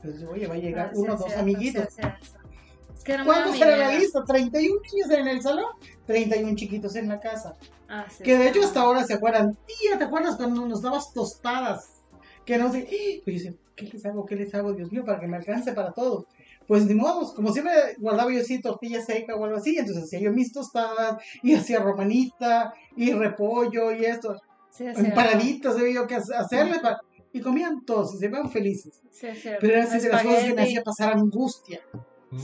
Entonces, 0.02 0.28
oye, 0.28 0.48
va 0.48 0.56
a 0.56 0.58
llegar 0.58 0.88
Ah, 0.88 0.96
uno 0.96 1.14
o 1.14 1.18
dos 1.18 1.34
amiguitos. 1.36 1.86
sí, 1.94 2.02
sí, 2.02 2.10
sí. 2.22 2.38
Es 2.96 3.04
que 3.04 3.18
¿Cuántos 3.24 3.54
lista? 3.54 4.24
31 4.26 4.82
niños 4.92 5.10
en 5.12 5.28
el 5.28 5.42
salón, 5.42 5.66
31 6.06 6.56
chiquitos 6.56 6.96
en 6.96 7.08
la 7.08 7.20
casa. 7.20 7.56
Ah, 7.88 8.06
sí, 8.10 8.24
Que 8.24 8.38
de 8.38 8.50
hecho 8.50 8.62
hasta 8.64 8.82
ahora 8.82 9.04
se 9.06 9.14
acuerdan, 9.14 9.56
tía, 9.66 9.98
¿te 9.98 10.04
acuerdas 10.04 10.36
cuando 10.36 10.66
nos 10.66 10.82
dabas 10.82 11.14
tostadas? 11.14 11.99
Que 12.50 12.58
no 12.58 12.72
sé, 12.72 12.80
¡eh! 12.80 13.22
pues 13.24 13.44
yo 13.44 13.52
decía, 13.52 13.54
¿qué 13.76 13.86
les 13.86 14.04
hago? 14.08 14.26
¿Qué 14.26 14.36
les 14.36 14.52
hago? 14.56 14.74
Dios 14.74 14.92
mío, 14.92 15.06
para 15.06 15.20
que 15.20 15.28
me 15.28 15.38
alcance 15.38 15.72
para 15.74 15.92
todo. 15.92 16.26
Pues 16.68 16.84
ni 16.88 16.96
modo, 16.96 17.32
como 17.36 17.54
siempre 17.54 17.72
guardaba 18.00 18.34
yo 18.34 18.40
así 18.42 18.60
tortilla 18.60 19.04
seca 19.04 19.36
o 19.36 19.46
algo 19.46 19.58
así, 19.58 19.78
entonces 19.78 20.06
hacía 20.06 20.20
yo 20.20 20.32
mis 20.32 20.52
tostadas 20.52 21.22
y 21.44 21.54
hacía 21.54 21.78
romanita 21.78 22.74
y 22.96 23.14
repollo 23.14 23.92
y 23.92 24.04
esto, 24.04 24.36
Sí, 24.72 24.86
sí, 24.96 25.02
empanaditas, 25.06 25.76
había 25.78 25.94
yo 25.94 26.08
que 26.08 26.16
hace- 26.16 26.34
hacerle 26.34 26.80
para- 26.80 27.00
y 27.32 27.40
comían 27.40 27.86
todos 27.86 28.16
y 28.16 28.18
se 28.18 28.28
veían 28.30 28.50
felices. 28.50 29.00
Sí, 29.12 29.28
sí. 29.36 29.50
Pero 29.60 29.74
era 29.74 29.84
así 29.84 30.00
de 30.00 30.10
las 30.10 30.24
cosas 30.24 30.44
que 30.46 30.54
me 30.56 30.62
hacía 30.64 30.82
pasar 30.84 31.14
angustia. 31.14 31.82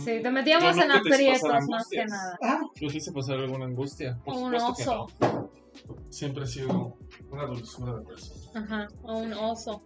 Sí, 0.03 0.19
te 0.21 0.29
metíamos 0.29 0.75
Yo 0.75 0.83
en 0.83 0.91
aprietos 0.91 1.67
más 1.67 1.87
que 1.89 2.05
nada. 2.05 2.37
Ah, 2.43 2.61
Yo 2.79 2.89
sí 2.91 2.97
hice 2.97 3.11
pasar 3.11 3.37
alguna 3.37 3.65
angustia. 3.65 4.19
Por 4.23 4.35
un 4.35 4.43
supuesto 4.59 4.73
que 4.75 4.83
oso. 4.83 5.07
no. 5.21 5.64
Siempre 6.09 6.43
he 6.43 6.47
sido 6.47 6.97
una 7.29 7.45
dulzura 7.45 7.95
de 7.97 8.05
persona. 8.05 8.41
Ajá, 8.55 8.87
o 9.03 9.17
un 9.19 9.33
oso. 9.33 9.83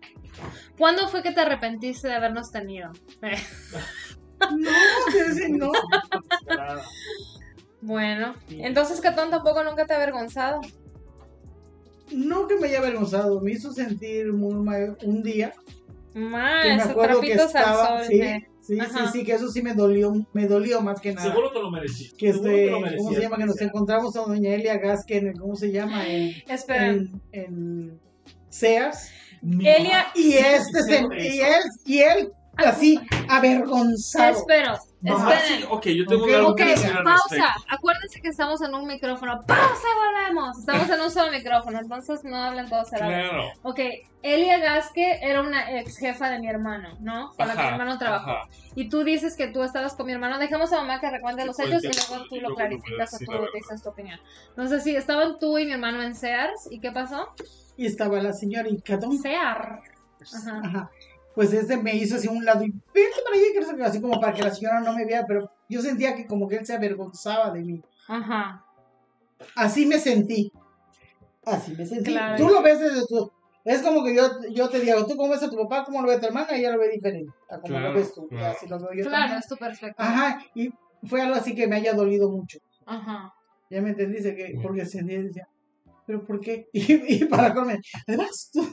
¿Cuándo 0.77 1.07
fue 1.07 1.23
que 1.23 1.31
te 1.31 1.41
arrepentiste 1.41 2.07
de 2.07 2.13
habernos 2.15 2.51
tenido? 2.51 2.91
No, 3.21 4.69
te 5.11 5.23
decía, 5.29 5.49
no. 5.49 5.71
Bueno, 7.81 8.35
entonces 8.49 8.99
Catón 9.01 9.29
tampoco 9.29 9.63
nunca 9.63 9.85
te 9.85 9.93
ha 9.93 9.97
avergonzado. 9.97 10.61
No 12.11 12.47
que 12.47 12.57
me 12.57 12.67
haya 12.67 12.79
avergonzado, 12.79 13.39
me 13.41 13.51
hizo 13.51 13.71
sentir 13.71 14.33
muy 14.33 14.55
mal 14.55 14.97
un 15.03 15.23
día. 15.23 15.53
Más, 16.13 16.63
que 16.63 16.75
me 16.75 16.81
acuerdo 16.81 17.21
que 17.21 17.35
trapitos 17.35 17.55
al 17.55 17.61
estaba, 17.63 17.87
sol. 17.99 18.07
sí, 18.07 18.21
eh. 18.21 18.47
Sí, 18.69 18.75
sí, 18.75 18.79
Ajá. 18.79 19.11
sí, 19.11 19.23
que 19.23 19.33
eso 19.33 19.49
sí 19.49 19.61
me 19.61 19.73
dolió, 19.73 20.13
me 20.33 20.47
dolió 20.47 20.79
más 20.81 21.01
que 21.01 21.13
nada. 21.13 21.27
Seguro 21.29 21.51
te 21.51 21.59
lo 21.59 21.71
merecías. 21.71 22.13
que 22.13 22.31
Seguro 22.33 22.49
este, 22.51 22.65
te 22.65 22.71
lo 22.71 22.97
¿cómo 22.97 23.13
se 23.13 23.21
llama? 23.21 23.37
Que 23.37 23.45
nos 23.45 23.61
encontramos 23.61 24.15
a 24.15 24.21
doña 24.21 24.53
Elia 24.53 24.77
Gasque 24.77 25.17
en 25.17 25.27
el, 25.27 25.39
¿cómo 25.39 25.55
se 25.55 25.71
llama? 25.71 26.07
En, 26.07 26.31
Espera, 26.47 26.87
en, 26.89 27.21
en 27.31 27.99
Sears. 28.49 29.09
Elia- 29.41 30.07
Y 30.15 30.33
este 30.33 30.83
se, 30.83 31.01
y 31.17 31.39
eso. 31.39 31.47
él, 31.47 31.63
y 31.85 31.97
él 31.99 32.31
así 32.67 32.99
avergonzado. 33.29 34.31
espero, 34.37 34.73
esperen. 35.03 35.59
sí, 35.59 35.65
ok, 35.69 35.85
yo 35.87 36.05
tengo 36.05 36.23
Ok, 36.25 36.31
algo 36.33 36.49
Ok, 36.49 36.57
que 36.57 36.65
decir 36.65 36.91
al 36.91 37.03
pausa. 37.03 37.23
respecto. 37.29 37.63
Acuérdense 37.69 38.21
que 38.21 38.27
estamos 38.29 38.61
en 38.61 38.73
un 38.75 38.87
micrófono. 38.87 39.41
Pausa 39.47 39.63
y 39.83 40.27
volvemos. 40.27 40.57
Estamos 40.59 40.89
en 40.89 41.01
un 41.01 41.11
solo 41.11 41.31
micrófono, 41.31 41.79
entonces 41.79 42.23
no 42.23 42.37
hablan 42.37 42.69
todos 42.69 42.91
a 42.93 42.97
la 42.99 43.07
vez. 43.07 43.29
Claro. 43.29 43.43
Ok, 43.63 43.79
Elia 44.21 44.57
Gasque 44.59 45.19
era 45.21 45.41
una 45.41 45.79
ex 45.79 45.97
jefa 45.97 46.29
de 46.29 46.39
mi 46.39 46.47
hermano, 46.49 46.97
¿no? 46.99 47.31
Con 47.37 47.47
la 47.47 47.55
que 47.55 47.61
mi 47.61 47.67
hermano 47.69 47.97
trabajó. 47.97 48.31
ajá. 48.31 48.49
Y 48.75 48.89
tú 48.89 49.03
dices 49.03 49.35
que 49.35 49.47
tú 49.47 49.63
estabas 49.63 49.93
con 49.95 50.05
mi 50.05 50.11
hermano. 50.13 50.37
Dejamos 50.39 50.71
a 50.73 50.77
mamá 50.77 50.99
que 50.99 51.09
recuente 51.09 51.41
Sí, 51.43 51.47
los 51.47 51.59
hechos 51.59 51.83
y 51.83 51.87
luego 51.87 52.25
tú 52.29 52.35
lo 52.41 52.55
clarificas 52.55 53.13
o 53.13 53.17
tú 53.19 53.31
dices 53.53 53.81
tu 53.81 53.89
opinión. 53.89 54.19
Entonces, 54.49 54.83
sí, 54.83 54.95
estaban 54.95 55.39
tú 55.39 55.57
y 55.57 55.65
mi 55.65 55.71
hermano 55.73 56.01
en 56.03 56.15
Sears. 56.15 56.67
¿Y 56.69 56.79
qué 56.79 56.91
pasó? 56.91 57.29
Y 57.77 57.85
estaba 57.85 58.21
la 58.21 58.33
señora 58.33 58.67
y 58.69 58.79
Catón. 58.81 59.17
Sears. 59.17 59.79
Ajá. 60.35 60.61
Ajá. 60.63 60.89
Pues 61.35 61.53
este 61.53 61.77
me 61.77 61.95
hizo 61.95 62.15
hacia 62.17 62.31
un 62.31 62.43
lado 62.43 62.63
y 62.65 62.71
vete 62.93 63.21
para 63.23 63.35
allá, 63.35 63.45
que 63.53 63.59
no 63.61 63.67
sé 63.67 63.75
qué", 63.75 63.83
así 63.83 64.01
como 64.01 64.19
para 64.19 64.33
que 64.33 64.41
la 64.43 64.53
señora 64.53 64.81
no 64.81 64.93
me 64.93 65.05
viera, 65.05 65.25
pero 65.27 65.49
yo 65.69 65.81
sentía 65.81 66.15
que 66.15 66.25
como 66.27 66.47
que 66.47 66.57
él 66.57 66.65
se 66.65 66.73
avergonzaba 66.75 67.51
de 67.51 67.61
mí. 67.61 67.81
Ajá. 68.07 68.65
Así 69.55 69.85
me 69.85 69.99
sentí. 69.99 70.51
Así 71.45 71.73
me 71.75 71.85
sentí. 71.85 72.11
Claro. 72.11 72.37
Tú 72.37 72.49
lo 72.51 72.61
ves 72.61 72.79
desde 72.79 73.05
tu... 73.07 73.31
Es 73.63 73.81
como 73.81 74.03
que 74.03 74.15
yo, 74.15 74.23
yo 74.51 74.69
te 74.69 74.79
digo, 74.79 75.05
tú 75.05 75.15
cómo 75.15 75.31
ves 75.31 75.43
a 75.43 75.49
tu 75.49 75.57
papá, 75.57 75.83
cómo 75.85 76.01
lo 76.01 76.07
ve 76.07 76.15
a 76.15 76.19
tu 76.19 76.25
hermana, 76.25 76.47
ella 76.51 76.71
lo 76.71 76.79
ve 76.79 76.89
diferente. 76.89 77.31
A 77.49 77.59
como 77.59 77.73
Claro, 77.75 77.89
lo 77.89 77.93
ves 77.95 78.13
tú. 78.13 78.27
claro. 78.27 78.55
Así 78.57 78.67
lo 78.67 78.79
veo 78.79 78.89
yo 78.93 79.03
Claro, 79.03 79.17
también. 79.21 79.39
es 79.39 79.47
tu 79.47 79.55
perspectiva. 79.57 80.07
Ajá, 80.09 80.43
y 80.55 80.73
fue 81.07 81.21
algo 81.21 81.35
así 81.35 81.53
que 81.55 81.67
me 81.67 81.75
haya 81.75 81.93
dolido 81.93 82.29
mucho. 82.29 82.57
Ajá. 82.85 83.33
Ya 83.69 83.81
me 83.81 83.89
entendiste 83.89 84.35
que, 84.35 84.59
porque 84.63 84.85
sentía, 84.85 85.21
decía, 85.21 85.47
pero 86.07 86.25
¿por 86.25 86.39
qué? 86.39 86.67
Y, 86.73 87.23
y 87.23 87.25
para 87.25 87.53
comer, 87.53 87.79
además 88.07 88.49
tú, 88.51 88.65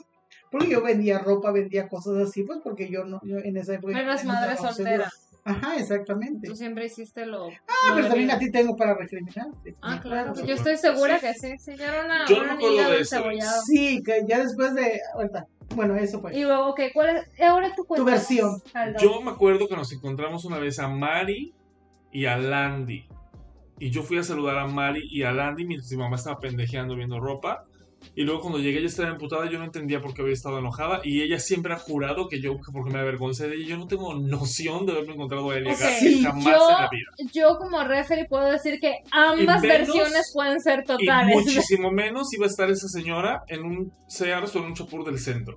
porque 0.59 0.73
yo 0.73 0.83
vendía 0.83 1.19
ropa, 1.19 1.51
vendía 1.53 1.89
cosas 1.89 2.17
así, 2.29 2.43
pues 2.43 2.61
porque 2.63 2.89
yo 2.89 3.05
no, 3.05 3.21
yo 3.25 3.39
en 3.39 3.57
esa 3.57 3.75
época. 3.75 3.99
Eras 3.99 4.25
no 4.25 4.33
madre 4.33 4.53
estaba 4.55 4.73
soltera. 4.73 5.11
Ajá, 5.45 5.77
exactamente. 5.77 6.49
Tú 6.49 6.57
siempre 6.57 6.87
hiciste 6.87 7.25
lo. 7.25 7.47
Ah, 7.47 7.91
lo 7.91 7.95
pero 7.95 8.09
también 8.09 8.31
a 8.33 8.39
ti 8.39 8.51
tengo 8.51 8.75
para 8.75 8.95
recriminarte. 8.95 9.77
Ah, 9.81 9.95
Me 9.95 10.01
claro. 10.01 10.31
acuerdo. 10.31 10.49
Yo 10.49 10.55
estoy 10.55 10.77
segura 10.77 11.21
que 11.21 11.35
sí. 11.35 11.57
Sí, 11.59 11.77
yo 11.77 11.85
era 11.85 12.05
una, 12.05 12.27
Yo 12.27 12.39
no 12.39 12.43
una 12.43 12.53
me 12.53 12.55
acuerdo 12.59 12.77
niña 12.77 12.91
de 12.91 13.05
cebollado. 13.05 13.63
Sí, 13.63 14.03
que 14.05 14.25
ya 14.27 14.41
después 14.41 14.75
de, 14.75 15.01
ahorita, 15.15 15.47
bueno, 15.77 15.95
eso 15.95 16.21
fue. 16.21 16.37
Y 16.37 16.43
luego, 16.43 16.71
ok, 16.71 16.81
¿cuál 16.93 17.17
es? 17.19 17.41
Ahora 17.41 17.73
tu 17.77 17.85
cuenta. 17.85 18.11
versión. 18.11 18.61
Yo 19.01 19.21
me 19.21 19.31
acuerdo 19.31 19.69
que 19.69 19.77
nos 19.77 19.93
encontramos 19.93 20.45
una 20.45 20.59
vez 20.59 20.81
a 20.81 20.89
Mari 20.89 21.55
y 22.11 22.27
a 22.27 22.37
Landy. 22.37 23.07
Y 23.79 23.91
yo 23.91 24.03
fui 24.03 24.19
a 24.19 24.25
saludar 24.25 24.59
a 24.59 24.67
Mari 24.67 25.07
y 25.09 25.23
a 25.23 25.31
Landy 25.31 25.65
mientras 25.65 25.93
mi 25.93 25.99
mamá 25.99 26.17
estaba 26.17 26.41
pendejeando 26.41 26.97
viendo 26.97 27.21
ropa. 27.21 27.66
Y 28.15 28.23
luego 28.23 28.41
cuando 28.41 28.59
llegué 28.59 28.79
ella 28.79 28.87
estaba 28.87 29.11
emputada, 29.11 29.51
yo 29.51 29.59
no 29.59 29.65
entendía 29.65 30.01
por 30.01 30.15
qué 30.15 30.23
había 30.23 30.33
estado 30.35 30.59
enojada. 30.59 31.01
Y 31.05 31.23
ella 31.23 31.39
siempre 31.39 31.73
ha 31.75 31.79
jurado 31.79 32.29
que 32.29 32.41
yo, 32.41 32.57
que 32.57 32.73
porque 32.73 32.91
me 32.91 32.99
avergoncé 32.99 33.49
de 33.49 33.57
ella, 33.57 33.67
yo 33.71 33.77
no 33.79 33.87
tengo 33.89 34.15
noción 34.15 34.87
de 34.87 34.93
haberme 34.93 35.15
encontrado 35.15 35.51
a 35.51 35.57
Elia 35.57 35.73
Ok, 35.75 35.81
García 35.81 36.11
sí, 36.11 36.23
jamás 36.23 36.45
yo- 36.45 36.51
en 36.71 36.75
la 36.83 36.89
vida. 36.91 37.31
Yo 37.33 37.59
como 37.59 37.85
referee 37.85 38.27
puedo 38.27 38.51
decir 38.51 38.79
que 38.81 38.95
ambas 39.11 39.63
Y 39.65 39.67
menos- 39.67 39.87
versiones 39.87 40.31
pueden 40.33 40.61
ser 40.61 40.81
Y 40.81 40.85
totales. 40.87 41.35
muchísimo 41.35 41.91
menos 41.93 42.33
iba 42.33 42.47
a 42.47 42.49
estar 42.49 42.71
esa 42.71 42.89
señora 42.89 43.43
en 43.49 43.65
un 43.65 43.93
Sears 44.09 44.55
o 44.57 44.61
en 44.61 44.65
un 44.67 44.75
Chapur 44.75 45.05
del 45.05 45.19
centro. 45.19 45.57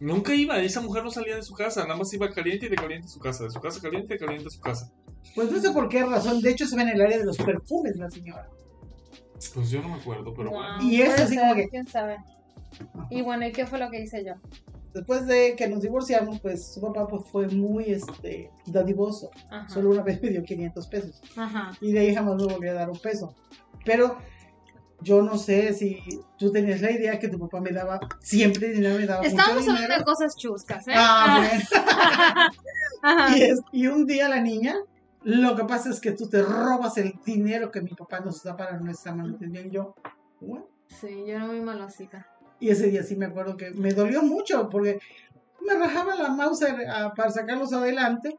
Nunca 0.00 0.34
iba, 0.34 0.60
esa 0.60 0.80
mujer 0.82 1.04
no 1.04 1.10
salía 1.10 1.36
de 1.36 1.42
su 1.42 1.54
casa, 1.54 1.82
nada 1.84 1.96
más 1.96 2.12
iba 2.12 2.28
caliente 2.30 2.66
y 2.66 2.68
de 2.68 2.76
caliente 2.76 3.06
a 3.06 3.08
su 3.10 3.20
casa, 3.20 3.44
de 3.44 3.50
su 3.50 3.60
casa 3.60 3.80
caliente 3.80 4.14
y 4.14 4.18
de 4.18 4.24
caliente 4.24 4.48
a 4.48 4.50
su 4.50 4.60
casa. 4.60 4.90
Pues 5.34 5.50
no 5.50 5.58
sé 5.60 5.70
por 5.70 5.88
qué 5.88 6.04
razón, 6.04 6.42
de 6.42 6.50
hecho 6.50 6.66
se 6.66 6.76
ve 6.76 6.82
en 6.82 6.88
el 6.90 7.00
área 7.00 7.18
de 7.18 7.24
los 7.24 7.36
perfumes 7.38 7.96
la 7.96 8.10
señora. 8.10 8.46
Pues 9.52 9.70
yo 9.70 9.82
no 9.82 9.88
me 9.88 9.94
acuerdo, 9.96 10.32
pero 10.34 10.50
Wow, 10.50 10.58
bueno. 10.60 10.82
Y 10.82 11.02
es 11.02 11.08
puede 11.10 11.22
así 11.22 11.34
ser, 11.34 11.42
como 11.42 11.54
que- 11.54 11.68
¿Quién 11.68 11.86
sabe? 11.86 12.16
Y 13.10 13.22
bueno, 13.22 13.46
¿y 13.46 13.52
qué 13.52 13.66
fue 13.66 13.78
lo 13.78 13.90
que 13.90 14.00
hice 14.02 14.24
yo? 14.24 14.34
Después 14.92 15.26
de 15.26 15.54
que 15.56 15.66
nos 15.68 15.80
divorciamos, 15.82 16.40
pues 16.40 16.72
su 16.74 16.80
papá 16.80 17.06
pues, 17.08 17.24
fue 17.30 17.48
muy 17.48 17.84
este, 17.86 18.50
dadivoso. 18.66 19.30
Ajá. 19.50 19.68
Solo 19.68 19.90
una 19.90 20.02
vez 20.02 20.20
me 20.22 20.30
dio 20.30 20.42
500 20.44 20.86
pesos. 20.88 21.20
Ajá. 21.36 21.72
y 21.80 21.92
de 21.92 21.98
ahí 22.00 22.14
jamás 22.14 22.36
me 22.36 22.44
volví 22.44 22.68
a 22.68 22.74
dar 22.74 22.90
un 22.90 22.98
peso. 22.98 23.34
Pero 23.84 24.16
yo 25.00 25.20
no 25.20 25.36
sé 25.36 25.74
si 25.74 25.98
tú 26.38 26.50
tenías 26.50 26.80
la 26.80 26.90
idea 26.92 27.18
que 27.18 27.28
tu 27.28 27.38
papá 27.38 27.60
me 27.60 27.70
daba 27.72 28.00
siempre 28.20 28.68
dinero, 28.70 28.98
me 28.98 29.06
daba 29.06 29.22
Estábamos 29.24 29.56
mucho 29.62 29.70
hablando 29.72 29.82
dinero. 29.82 29.98
de 29.98 30.04
cosas 30.04 30.36
chuscas, 30.36 30.88
¿eh? 30.88 30.92
Ah, 30.96 31.46
bueno. 31.72 32.50
Ajá. 33.02 33.36
Y, 33.36 33.42
es- 33.42 33.60
y 33.72 33.86
un 33.88 34.06
día 34.06 34.28
la 34.28 34.40
niña, 34.40 34.76
lo 35.24 35.56
que 35.56 35.64
pasa 35.64 35.90
es 35.90 36.00
que 36.00 36.12
tú 36.12 36.28
te 36.28 36.42
robas 36.42 36.96
el 36.98 37.14
dinero 37.24 37.70
que 37.70 37.80
mi 37.80 37.90
papá 37.90 38.20
nos 38.20 38.42
da 38.42 38.56
para 38.56 38.78
nuestra 38.78 39.14
manutención. 39.14 39.70
Yo, 39.70 39.94
"What?". 40.40 40.62
Sí, 40.88 41.24
yo 41.26 41.34
era 41.36 41.46
muy 41.46 41.60
malosita. 41.60 42.26
Y 42.60 42.68
ese 42.70 42.88
día 42.88 43.02
sí 43.02 43.16
me 43.16 43.26
acuerdo 43.26 43.56
que 43.56 43.70
me 43.72 43.92
dolió 43.92 44.22
mucho 44.22 44.68
porque 44.68 44.98
me 45.66 45.74
rajaba 45.74 46.14
la 46.14 46.28
mouse 46.28 46.64
para 47.16 47.30
sacarlos 47.30 47.72
adelante 47.72 48.36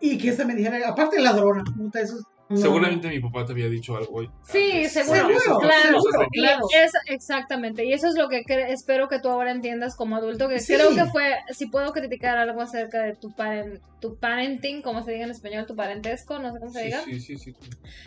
y 0.00 0.18
que 0.18 0.28
esa 0.30 0.44
me 0.44 0.54
dijera, 0.54 0.88
aparte 0.88 1.20
ladrona, 1.20 1.64
puta, 1.64 2.00
eso 2.00 2.16
es- 2.18 2.24
no. 2.50 2.56
Seguramente 2.56 3.08
mi 3.08 3.20
papá 3.20 3.44
te 3.44 3.52
había 3.52 3.68
dicho 3.68 3.96
algo 3.96 4.14
hoy. 4.16 4.30
Sí, 4.42 4.70
antes. 4.72 4.92
seguro, 4.92 5.38
Seguro, 5.38 5.58
claro. 5.60 6.00
seguro, 6.00 6.28
Y 6.32 6.40
claro. 6.40 6.60
es- 6.82 6.92
exactamente, 7.06 7.84
y 7.84 7.92
eso 7.92 8.08
es 8.08 8.14
lo 8.16 8.28
que 8.28 8.42
espero 8.68 9.08
que 9.08 9.20
tú 9.20 9.28
ahora 9.28 9.50
entiendas 9.52 9.94
como 9.96 10.16
adulto, 10.16 10.48
que 10.48 10.60
Sí. 10.60 10.74
creo 10.74 10.94
que 10.94 11.04
fue, 11.06 11.34
si 11.52 11.66
puedo 11.66 11.92
criticar 11.92 12.38
algo 12.38 12.60
acerca 12.62 13.02
de 13.02 13.16
tu, 13.16 13.32
paren, 13.34 13.80
tu 14.00 14.16
parenting, 14.18 14.80
como 14.82 15.02
se 15.02 15.12
diga 15.12 15.24
en 15.24 15.30
español, 15.30 15.66
tu 15.66 15.76
parentesco, 15.76 16.38
no 16.38 16.52
sé 16.52 16.58
cómo 16.58 16.72
se 16.72 16.78
Sí, 16.80 16.84
diga, 16.86 17.02
sí, 17.02 17.20
sí, 17.20 17.36
sí. 17.36 17.52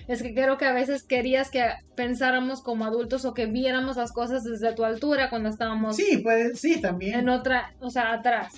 es 0.08 0.24
que 0.24 0.34
creo 0.34 0.58
que 0.58 0.66
a 0.66 0.74
veces 0.74 1.04
querías 1.08 1.50
que 1.52 1.64
pensáramos 1.96 2.62
como 2.64 2.86
adultos 2.86 3.26
o 3.26 3.34
que 3.34 3.46
viéramos 3.46 3.98
las 3.98 4.12
cosas 4.12 4.44
desde 4.44 4.74
tu 4.74 4.84
altura 4.84 5.30
cuando 5.30 5.50
estábamos 5.50 5.96
Sí, 5.98 6.20
pues 6.24 6.60
sí, 6.60 6.82
también. 6.82 7.20
en 7.20 7.30
otra, 7.30 7.70
o 7.80 7.89
sea, 7.89 8.12
atrás. 8.14 8.52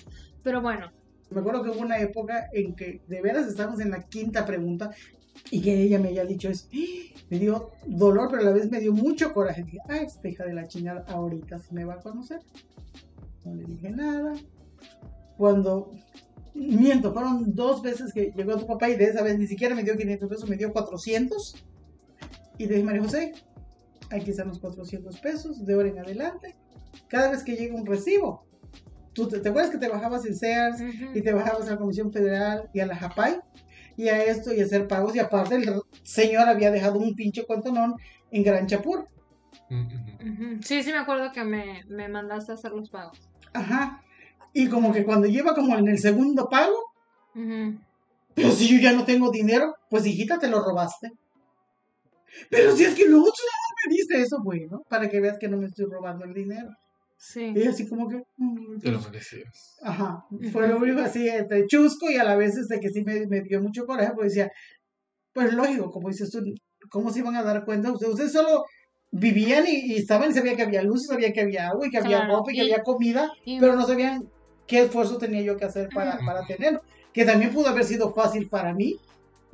Pero 0.43 0.61
bueno, 0.61 0.89
Me 1.29 1.39
acuerdo 1.39 1.63
que 1.63 1.71
hubo 1.71 1.79
una 1.81 1.97
época 1.97 2.45
en 2.53 2.75
que 2.75 2.99
de 3.07 3.21
veras 3.21 3.47
estábamos 3.47 3.79
en 3.79 3.89
la 3.89 4.03
quinta 4.07 4.45
pregunta 4.45 4.91
y 5.51 5.61
que 5.61 5.81
ella 5.81 5.99
me 5.99 6.09
haya 6.09 6.25
dicho 6.25 6.49
eso. 6.49 6.67
Me 7.29 7.39
dio 7.39 7.71
dolor, 7.85 8.27
pero 8.29 8.41
a 8.41 8.45
la 8.45 8.51
vez 8.51 8.69
me 8.69 8.79
dio 8.79 8.93
mucho 8.93 9.33
coraje. 9.33 9.63
Dije, 9.63 9.79
ah, 9.89 9.97
esta 9.97 10.27
hija 10.27 10.45
de 10.45 10.53
la 10.53 10.67
chingada 10.67 11.05
ahorita 11.07 11.59
se 11.59 11.73
me 11.73 11.85
va 11.85 11.95
a 11.95 11.99
conocer. 11.99 12.39
No 13.45 13.55
le 13.55 13.65
dije 13.65 13.89
nada. 13.89 14.33
Cuando, 15.37 15.91
miento, 16.53 17.13
fueron 17.13 17.55
dos 17.55 17.81
veces 17.81 18.13
que 18.13 18.33
llegó 18.35 18.57
tu 18.57 18.67
papá 18.67 18.89
y 18.89 18.95
de 18.95 19.05
esa 19.05 19.23
vez 19.23 19.37
ni 19.37 19.47
siquiera 19.47 19.75
me 19.75 19.83
dio 19.83 19.97
500 19.97 20.29
pesos, 20.29 20.49
me 20.49 20.57
dio 20.57 20.71
400. 20.71 21.65
Y 22.57 22.65
le 22.65 22.73
dije, 22.73 22.83
María 22.83 23.01
José, 23.01 23.33
aquí 24.11 24.31
están 24.31 24.47
los 24.47 24.59
400 24.59 25.19
pesos 25.19 25.65
de 25.65 25.73
ahora 25.73 25.89
en 25.89 25.99
adelante. 25.99 26.55
Cada 27.07 27.31
vez 27.31 27.43
que 27.43 27.55
llegue 27.55 27.73
un 27.73 27.85
recibo, 27.85 28.45
tú 29.13 29.27
te, 29.27 29.39
¿te 29.39 29.49
acuerdas 29.49 29.71
que 29.71 29.79
te 29.79 29.89
bajabas 29.89 30.25
en 30.25 30.35
Sears 30.35 30.77
y 31.13 31.21
te 31.21 31.33
bajabas 31.33 31.67
a 31.67 31.71
la 31.71 31.77
Comisión 31.77 32.11
Federal 32.11 32.69
y 32.73 32.79
a 32.79 32.85
la 32.85 32.95
JAPAI 32.95 33.39
y 33.97 34.09
a 34.09 34.23
esto 34.23 34.53
y 34.53 34.61
hacer 34.61 34.87
pagos 34.87 35.15
y 35.15 35.19
aparte 35.19 35.55
el 35.55 35.81
señor 36.03 36.47
había 36.49 36.71
dejado 36.71 36.99
un 36.99 37.15
pinche 37.15 37.45
cuentonón 37.45 37.95
en 38.31 38.43
Gran 38.43 38.67
Chapur. 38.67 39.07
Sí, 40.61 40.83
sí 40.83 40.91
me 40.91 40.97
acuerdo 40.97 41.31
que 41.31 41.43
me, 41.43 41.83
me 41.87 42.07
mandaste 42.07 42.51
a 42.51 42.55
hacer 42.55 42.71
los 42.71 42.89
pagos. 42.89 43.19
Ajá. 43.53 44.03
Y 44.53 44.67
como 44.67 44.91
que 44.91 45.03
cuando 45.03 45.27
lleva 45.27 45.55
como 45.55 45.77
en 45.77 45.87
el 45.87 45.99
segundo 45.99 46.47
pago, 46.49 46.77
Ujú. 47.35 47.79
pero 48.35 48.51
si 48.51 48.67
yo 48.67 48.79
ya 48.81 48.93
no 48.93 49.05
tengo 49.05 49.31
dinero, 49.31 49.75
pues 49.89 50.05
hijita 50.05 50.37
te 50.39 50.47
lo 50.47 50.63
robaste. 50.63 51.11
Pero 52.49 52.75
si 52.75 52.83
es 52.83 52.95
que 52.95 53.07
luego 53.07 53.25
no 53.25 53.31
me 53.89 53.95
dice 53.95 54.21
eso, 54.21 54.37
bueno, 54.43 54.81
para 54.89 55.09
que 55.09 55.19
veas 55.19 55.37
que 55.37 55.47
no 55.47 55.57
me 55.57 55.67
estoy 55.67 55.85
robando 55.85 56.25
el 56.25 56.33
dinero. 56.33 56.69
Sí. 57.25 57.53
Y 57.55 57.63
así 57.67 57.87
como 57.87 58.09
que... 58.09 58.21
mm, 58.37 58.79
Te 58.81 58.91
lo 58.91 58.99
merecías. 58.99 59.77
Ajá, 59.81 60.25
fue 60.51 60.67
lo 60.67 60.77
único 60.77 60.99
así 60.99 61.27
entre 61.29 61.65
chusco 61.67 62.11
y 62.11 62.17
a 62.17 62.23
la 62.25 62.35
vez 62.35 62.57
este 62.57 62.79
que 62.81 62.89
sí 62.89 63.01
me, 63.03 63.25
me 63.27 63.41
dio 63.41 63.61
mucho 63.61 63.85
coraje, 63.85 64.11
porque 64.13 64.27
decía, 64.29 64.51
pues 65.33 65.53
lógico, 65.53 65.89
como 65.89 66.09
dices 66.09 66.29
tú, 66.29 66.39
¿cómo 66.89 67.11
se 67.11 67.19
iban 67.19 67.35
a 67.37 67.43
dar 67.43 67.63
cuenta? 67.63 67.91
Ustedes, 67.91 68.11
ustedes 68.13 68.33
solo 68.33 68.65
vivían 69.11 69.65
y, 69.67 69.93
y 69.93 69.95
estaban 69.95 70.31
y 70.31 70.33
sabían 70.33 70.57
que 70.57 70.63
había 70.63 70.83
luz, 70.83 71.05
sabían 71.07 71.31
que 71.31 71.41
había 71.41 71.67
agua 71.69 71.87
y 71.87 71.91
que 71.91 71.97
había 71.99 72.17
Claro, 72.19 72.35
ropa 72.37 72.51
y 72.51 72.55
que 72.55 72.61
había 72.61 72.83
comida, 72.83 73.31
y- 73.45 73.59
pero 73.59 73.75
no 73.75 73.85
sabían 73.87 74.21
qué 74.67 74.81
esfuerzo 74.81 75.17
tenía 75.17 75.41
yo 75.41 75.55
que 75.55 75.65
hacer 75.65 75.87
para, 75.95 76.17
para 76.25 76.45
tenerlo. 76.45 76.81
Que 77.13 77.23
también 77.25 77.53
pudo 77.53 77.67
haber 77.69 77.85
sido 77.85 78.13
fácil 78.13 78.49
para 78.49 78.73
mí 78.73 78.97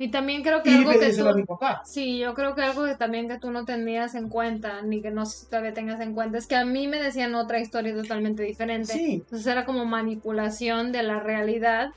Y 0.00 0.08
también 0.08 0.42
creo 0.42 0.62
que 0.62 0.70
y 0.70 0.78
algo 0.78 0.98
que 0.98 1.12
tú... 1.12 1.28
a 1.28 1.34
mi 1.34 1.44
papá. 1.44 1.82
Sí, 1.84 2.18
yo 2.18 2.32
creo 2.32 2.54
que 2.54 2.62
algo 2.62 2.86
que 2.86 2.94
también 2.94 3.28
que 3.28 3.38
tú 3.38 3.50
no 3.50 3.66
tenías 3.66 4.14
en 4.14 4.30
cuenta, 4.30 4.80
ni 4.80 5.02
que 5.02 5.10
no 5.10 5.26
sé 5.26 5.40
si 5.40 5.46
todavía 5.46 5.74
tengas 5.74 6.00
en 6.00 6.14
cuenta, 6.14 6.38
es 6.38 6.46
que 6.46 6.56
a 6.56 6.64
mí 6.64 6.88
me 6.88 7.02
decían 7.02 7.34
otra 7.34 7.60
historia 7.60 7.94
totalmente 7.94 8.42
diferente. 8.42 8.94
Sí. 8.94 9.12
Entonces 9.16 9.46
era 9.46 9.66
como 9.66 9.84
manipulación 9.84 10.90
de 10.90 11.02
la 11.02 11.20
realidad. 11.20 11.90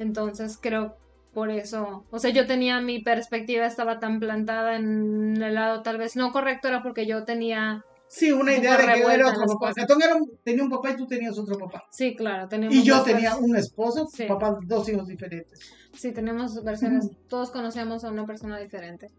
Entonces 0.00 0.58
creo 0.60 0.96
por 1.32 1.50
eso, 1.50 2.04
o 2.10 2.18
sea, 2.18 2.30
yo 2.30 2.44
tenía 2.46 2.80
mi 2.80 2.98
perspectiva, 3.00 3.66
estaba 3.66 4.00
tan 4.00 4.18
plantada 4.18 4.74
en 4.74 5.40
el 5.40 5.54
lado 5.54 5.82
tal 5.82 5.96
vez 5.96 6.16
no 6.16 6.32
correcto, 6.32 6.66
era 6.66 6.82
porque 6.82 7.06
yo 7.06 7.22
tenía, 7.22 7.84
Sí, 8.16 8.30
una 8.30 8.52
Un 8.52 8.58
idea 8.58 8.76
de 8.76 8.86
que 8.92 9.00
era 9.12 9.28
otro 9.28 9.44
papá. 9.58 9.72
Catón 9.74 10.00
era 10.02 10.14
un- 10.14 10.30
tenía 10.44 10.62
un 10.62 10.70
papá 10.70 10.90
y 10.90 10.96
tú 10.96 11.06
tenías 11.06 11.36
otro 11.36 11.58
papá. 11.58 11.82
sí, 11.90 12.14
claro, 12.14 12.46
teníamos 12.46 12.76
Y 12.76 12.84
yo 12.84 13.02
tenía 13.02 13.34
un 13.36 13.56
esposo, 13.56 14.06
Sí. 14.06 14.24
papá, 14.26 14.56
dos 14.66 14.88
hijos 14.88 15.08
diferentes. 15.08 15.58
Sí, 15.92 16.12
tenemos 16.12 16.62
versiones, 16.62 17.08
todos 17.28 17.50
conocíamos 17.50 18.04
a 18.04 18.10
una 18.10 18.24
persona 18.24 18.58
diferente. 18.58 19.10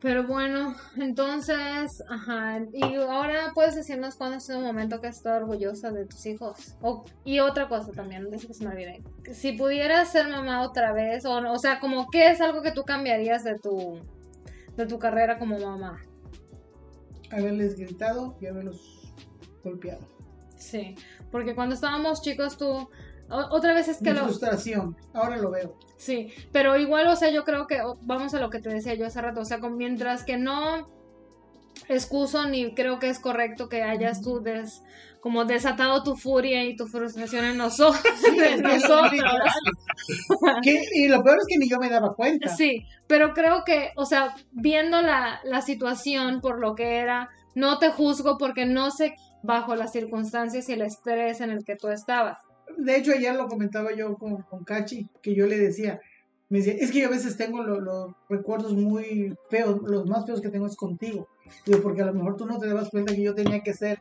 Pero 0.00 0.26
bueno, 0.26 0.74
entonces, 0.96 2.02
ajá, 2.08 2.60
y 2.72 2.94
ahora 2.94 3.52
puedes 3.54 3.74
decirnos 3.74 4.14
cuándo 4.16 4.38
es 4.38 4.48
un 4.48 4.62
momento 4.62 4.98
que 5.02 5.08
estás 5.08 5.42
orgullosa 5.42 5.90
de 5.90 6.06
tus 6.06 6.24
hijos. 6.24 6.74
O- 6.80 7.04
y 7.22 7.40
otra 7.40 7.68
cosa 7.68 7.92
también, 7.92 8.30
de 8.30 8.38
que 8.38 8.54
se 8.54 8.64
me 8.64 8.70
olvide. 8.70 9.02
Si 9.34 9.52
pudieras 9.52 10.10
ser 10.10 10.28
mamá 10.28 10.62
otra 10.62 10.94
vez, 10.94 11.26
o, 11.26 11.34
o 11.34 11.58
sea, 11.58 11.80
como 11.80 12.06
qué 12.10 12.30
es 12.30 12.40
algo 12.40 12.62
que 12.62 12.72
tú 12.72 12.82
cambiarías 12.84 13.44
de 13.44 13.58
tu, 13.58 14.00
de 14.74 14.86
tu 14.86 14.98
carrera 14.98 15.38
como 15.38 15.58
mamá. 15.58 16.00
Haberles 17.30 17.76
gritado 17.76 18.36
y 18.40 18.46
haberlos 18.46 19.12
golpeado. 19.62 20.06
Sí, 20.56 20.94
porque 21.30 21.54
cuando 21.54 21.74
estábamos 21.74 22.22
chicos 22.22 22.56
tú, 22.56 22.88
otra 23.28 23.74
vez 23.74 23.88
es 23.88 23.98
que 23.98 24.12
lo... 24.12 24.24
frustración, 24.24 24.96
ahora 25.14 25.36
lo 25.36 25.50
veo. 25.50 25.78
Sí, 25.96 26.32
pero 26.52 26.76
igual, 26.76 27.06
o 27.06 27.16
sea, 27.16 27.30
yo 27.30 27.44
creo 27.44 27.66
que 27.66 27.80
vamos 28.02 28.34
a 28.34 28.40
lo 28.40 28.50
que 28.50 28.60
te 28.60 28.68
decía 28.68 28.94
yo 28.94 29.06
hace 29.06 29.20
rato, 29.20 29.40
o 29.40 29.44
sea, 29.44 29.58
mientras 29.58 30.24
que 30.24 30.36
no 30.36 30.90
excuso 31.88 32.46
ni 32.46 32.74
creo 32.74 32.98
que 32.98 33.08
es 33.08 33.18
correcto 33.18 33.68
que 33.68 33.82
hayas 33.82 34.20
tú 34.20 34.40
des, 34.40 34.82
como 35.20 35.44
desatado 35.44 36.02
tu 36.02 36.16
furia 36.16 36.64
y 36.64 36.76
tu 36.76 36.86
frustración 36.86 37.44
en 37.44 37.56
nosotros, 37.58 38.02
en 38.38 38.62
nosotros. 38.62 39.20
Que- 40.62 40.82
y 40.94 41.08
lo 41.08 41.22
peor 41.22 41.38
es 41.38 41.46
que 41.48 41.58
ni 41.58 41.68
yo 41.68 41.78
me 41.78 41.88
daba 41.90 42.14
cuenta. 42.14 42.48
Sí, 42.54 42.84
pero 43.06 43.32
creo 43.34 43.62
que, 43.64 43.90
o 43.96 44.04
sea, 44.06 44.34
viendo 44.52 45.02
la, 45.02 45.40
la 45.44 45.60
situación 45.62 46.40
por 46.40 46.58
lo 46.60 46.74
que 46.74 46.96
era, 46.98 47.28
no 47.54 47.78
te 47.78 47.90
juzgo 47.90 48.38
porque 48.38 48.66
no 48.66 48.90
sé 48.90 49.14
bajo 49.42 49.74
las 49.74 49.92
circunstancias 49.92 50.68
y 50.68 50.72
el 50.72 50.82
estrés 50.82 51.40
en 51.40 51.50
el 51.50 51.64
que 51.64 51.76
tú 51.76 51.88
estabas. 51.88 52.38
De 52.76 52.96
hecho, 52.96 53.12
ayer 53.12 53.34
lo 53.34 53.46
comentaba 53.48 53.92
yo 53.94 54.14
con, 54.16 54.42
con 54.42 54.64
Cachi, 54.64 55.06
que 55.22 55.34
yo 55.34 55.46
le 55.46 55.58
decía, 55.58 56.00
me 56.48 56.58
decía, 56.58 56.74
es 56.78 56.90
que 56.92 57.00
yo 57.00 57.08
a 57.08 57.10
veces 57.10 57.36
tengo 57.36 57.62
lo- 57.62 57.80
los 57.80 58.12
recuerdos 58.28 58.74
muy 58.74 59.34
feos, 59.50 59.80
los 59.84 60.06
más 60.06 60.24
feos 60.26 60.40
que 60.40 60.50
tengo 60.50 60.66
es 60.66 60.76
contigo. 60.76 61.28
Digo, 61.66 61.80
porque 61.82 62.02
a 62.02 62.06
lo 62.06 62.14
mejor 62.14 62.36
tú 62.36 62.46
no 62.46 62.58
te 62.58 62.68
dabas 62.68 62.90
cuenta 62.90 63.14
que 63.14 63.22
yo 63.22 63.34
tenía 63.34 63.60
que 63.60 63.74
ser, 63.74 63.98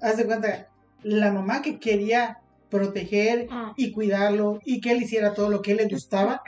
haz 0.00 0.16
de 0.16 0.26
cuenta, 0.26 0.68
la 1.02 1.32
mamá 1.32 1.62
que 1.62 1.78
quería 1.78 2.38
proteger 2.68 3.48
Ah. 3.50 3.72
y 3.76 3.90
cuidarlo 3.92 4.60
y 4.64 4.80
que 4.80 4.92
él 4.92 5.02
hiciera 5.02 5.34
todo 5.34 5.48
lo 5.50 5.60
que 5.62 5.72
él 5.72 5.78
le 5.78 5.88
gustaba, 5.88 6.42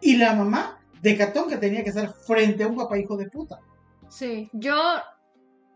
y 0.00 0.16
la 0.16 0.34
mamá 0.34 0.78
de 1.02 1.16
Catón 1.16 1.48
que 1.48 1.56
tenía 1.56 1.82
que 1.82 1.90
estar 1.90 2.12
frente 2.26 2.64
a 2.64 2.68
un 2.68 2.76
papá 2.76 2.98
hijo 2.98 3.16
de 3.16 3.28
puta. 3.28 3.58
Sí, 4.08 4.48
yo, 4.52 4.74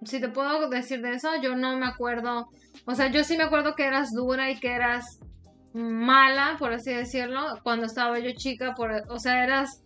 si 0.04 0.20
te 0.20 0.28
puedo 0.28 0.68
decir 0.68 1.02
de 1.02 1.12
eso, 1.14 1.28
yo 1.42 1.56
no 1.56 1.76
me 1.76 1.86
acuerdo, 1.86 2.48
o 2.86 2.94
sea, 2.94 3.10
yo 3.10 3.24
sí 3.24 3.36
me 3.36 3.44
acuerdo 3.44 3.74
que 3.74 3.84
eras 3.84 4.12
dura 4.12 4.50
y 4.50 4.58
que 4.60 4.72
eras 4.72 5.18
mala, 5.74 6.56
por 6.58 6.72
así 6.72 6.92
decirlo, 6.92 7.40
cuando 7.62 7.86
estaba 7.86 8.18
yo 8.18 8.30
chica, 8.36 8.74
por, 8.74 8.90
o 9.08 9.18
sea, 9.18 9.42
eras 9.42 9.82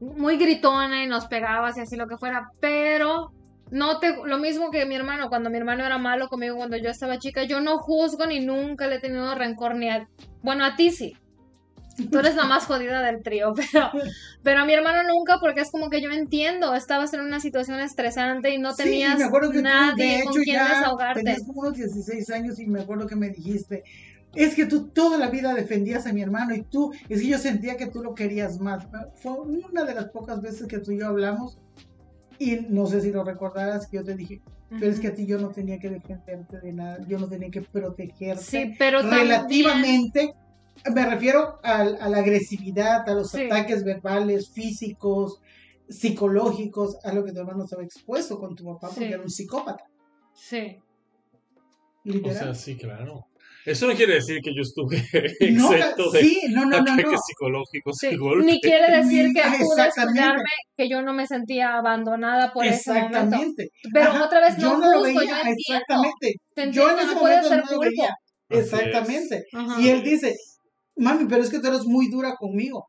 muy 0.00 0.36
gritona 0.36 1.02
y 1.02 1.08
nos 1.08 1.26
pegabas 1.26 1.76
y 1.76 1.80
así 1.80 1.96
lo 1.96 2.06
que 2.06 2.16
fuera, 2.18 2.50
pero 2.60 3.32
no 3.70 3.98
te, 4.00 4.14
lo 4.24 4.38
mismo 4.38 4.70
que 4.70 4.86
mi 4.86 4.94
hermano, 4.96 5.28
cuando 5.28 5.50
mi 5.50 5.58
hermano 5.58 5.84
era 5.84 5.98
malo 5.98 6.28
conmigo 6.28 6.56
cuando 6.56 6.76
yo 6.76 6.90
estaba 6.90 7.18
chica, 7.18 7.44
yo 7.44 7.60
no 7.60 7.78
juzgo 7.78 8.26
ni 8.26 8.40
nunca 8.44 8.86
le 8.86 8.96
he 8.96 9.00
tenido 9.00 9.34
rencor 9.34 9.76
ni 9.76 9.88
a, 9.90 10.08
bueno, 10.42 10.64
a 10.64 10.76
ti 10.76 10.90
sí. 10.90 11.14
Tú 12.10 12.20
eres 12.20 12.36
la 12.36 12.44
más 12.44 12.64
jodida 12.66 13.02
del 13.02 13.22
trío, 13.22 13.54
pero, 13.72 13.90
pero 14.42 14.60
a 14.60 14.64
mi 14.64 14.72
hermano 14.72 15.02
nunca 15.12 15.38
porque 15.40 15.62
es 15.62 15.70
como 15.70 15.90
que 15.90 16.00
yo 16.00 16.10
entiendo, 16.10 16.74
estabas 16.74 17.12
en 17.14 17.20
una 17.20 17.40
situación 17.40 17.80
estresante 17.80 18.50
y 18.50 18.58
no 18.58 18.72
Sí, 18.72 18.84
tenías 18.84 19.18
me 19.18 19.24
acuerdo 19.24 19.50
que 19.50 19.62
tú, 19.62 19.68
de 19.96 20.22
con 20.22 20.32
hecho, 20.32 20.40
quien 20.44 20.56
ya 20.56 20.68
desahogarte. 20.68 21.22
tenías 21.22 21.42
como 21.44 21.60
unos 21.62 21.74
16 21.74 22.30
años 22.30 22.58
y 22.60 22.66
me 22.66 22.80
acuerdo 22.80 23.06
que 23.06 23.16
me 23.16 23.30
dijiste, 23.30 23.82
es 24.34 24.54
que 24.54 24.66
tú 24.66 24.88
toda 24.90 25.18
la 25.18 25.28
vida 25.30 25.54
defendías 25.54 26.06
a 26.06 26.12
mi 26.12 26.22
hermano 26.22 26.54
y 26.54 26.62
tú, 26.62 26.92
es 27.08 27.20
que 27.20 27.28
yo 27.28 27.38
sentía 27.38 27.76
que 27.76 27.86
tú 27.88 28.02
lo 28.02 28.14
querías 28.14 28.60
más. 28.60 28.86
Fue 29.16 29.32
una 29.32 29.84
de 29.84 29.94
las 29.94 30.10
pocas 30.10 30.40
veces 30.40 30.66
que 30.68 30.78
tú 30.78 30.92
y 30.92 30.98
yo 31.00 31.08
hablamos 31.08 31.58
y 32.38 32.56
no 32.68 32.86
sé 32.86 33.00
si 33.00 33.10
lo 33.10 33.24
recordarás 33.24 33.86
que 33.88 33.96
yo 33.98 34.04
te 34.04 34.14
dije, 34.14 34.40
pero 34.70 34.86
es 34.92 35.00
que 35.00 35.08
a 35.08 35.14
ti 35.14 35.26
yo 35.26 35.38
no 35.38 35.48
tenía 35.50 35.78
que 35.78 35.90
defenderte 35.90 36.60
de 36.60 36.72
nada, 36.72 36.98
yo 37.08 37.18
no 37.18 37.28
tenía 37.28 37.50
que 37.50 37.62
protegerte. 37.62 38.42
Sí, 38.42 38.74
pero 38.78 39.00
también- 39.00 39.22
relativamente, 39.28 40.34
me 40.94 41.06
refiero 41.08 41.58
a, 41.62 41.84
la 41.84 42.18
agresividad, 42.18 43.08
a 43.08 43.14
los 43.14 43.30
Sí. 43.30 43.42
ataques 43.46 43.82
verbales, 43.84 44.50
físicos, 44.50 45.40
psicológicos 45.88 46.98
a 47.04 47.12
lo 47.12 47.24
que 47.24 47.32
tu 47.32 47.40
hermano 47.40 47.64
estaba 47.64 47.82
expuesto 47.82 48.38
con 48.38 48.54
tu 48.54 48.64
papá 48.64 48.88
porque 48.88 49.06
Sí. 49.06 49.12
era 49.12 49.22
un 49.22 49.30
psicópata. 49.30 49.84
Sí. 50.34 50.76
O 52.24 52.30
sea, 52.32 52.54
sí, 52.54 52.76
claro. 52.76 53.26
Eso 53.64 53.86
no 53.86 53.94
quiere 53.94 54.14
decir 54.14 54.40
que 54.42 54.54
yo 54.54 54.62
estuve 54.62 54.96
no, 55.52 55.72
exento 55.74 56.10
de 56.10 56.20
sí, 56.20 56.40
no, 56.50 56.62
ataques 56.74 57.04
no. 57.12 57.18
psicológicos 57.18 57.96
Sí, 58.00 58.08
y 58.12 58.16
golpes. 58.16 58.46
Ni 58.46 58.60
quiere 58.60 58.96
decir 58.96 59.28
que 59.34 59.40
Ah, 59.42 59.54
pude 59.58 59.88
escucharme 59.88 60.42
que 60.76 60.88
yo 60.88 61.02
no 61.02 61.12
me 61.12 61.26
sentía 61.26 61.76
abandonada 61.76 62.52
por 62.52 62.64
ese 62.64 62.90
momento. 62.92 63.16
Exactamente. 63.18 63.68
Pero 63.92 64.10
Ajá, 64.10 64.24
otra 64.24 64.40
vez 64.40 64.58
no, 64.58 64.62
yo 64.72 64.78
no 64.78 64.92
lo 64.92 65.02
veía, 65.02 65.20
yo 65.20 65.50
exactamente. 65.50 66.34
Te 66.54 66.72
Yo 66.72 66.90
en 66.90 66.98
ese 66.98 67.06
no 67.14 67.20
puede 67.20 67.34
momento 67.42 67.48
ser 67.48 67.58
no 67.64 67.70
lo 67.70 67.76
culpa. 67.76 67.90
veía. 67.90 68.14
Exactamente. 68.62 69.44
Y 69.80 69.88
él 69.88 70.02
dice, 70.02 70.34
mami, 70.96 71.26
pero 71.28 71.42
es 71.42 71.50
que 71.50 71.58
tú 71.58 71.66
eres 71.68 71.84
muy 71.84 72.08
dura 72.10 72.34
conmigo. 72.38 72.86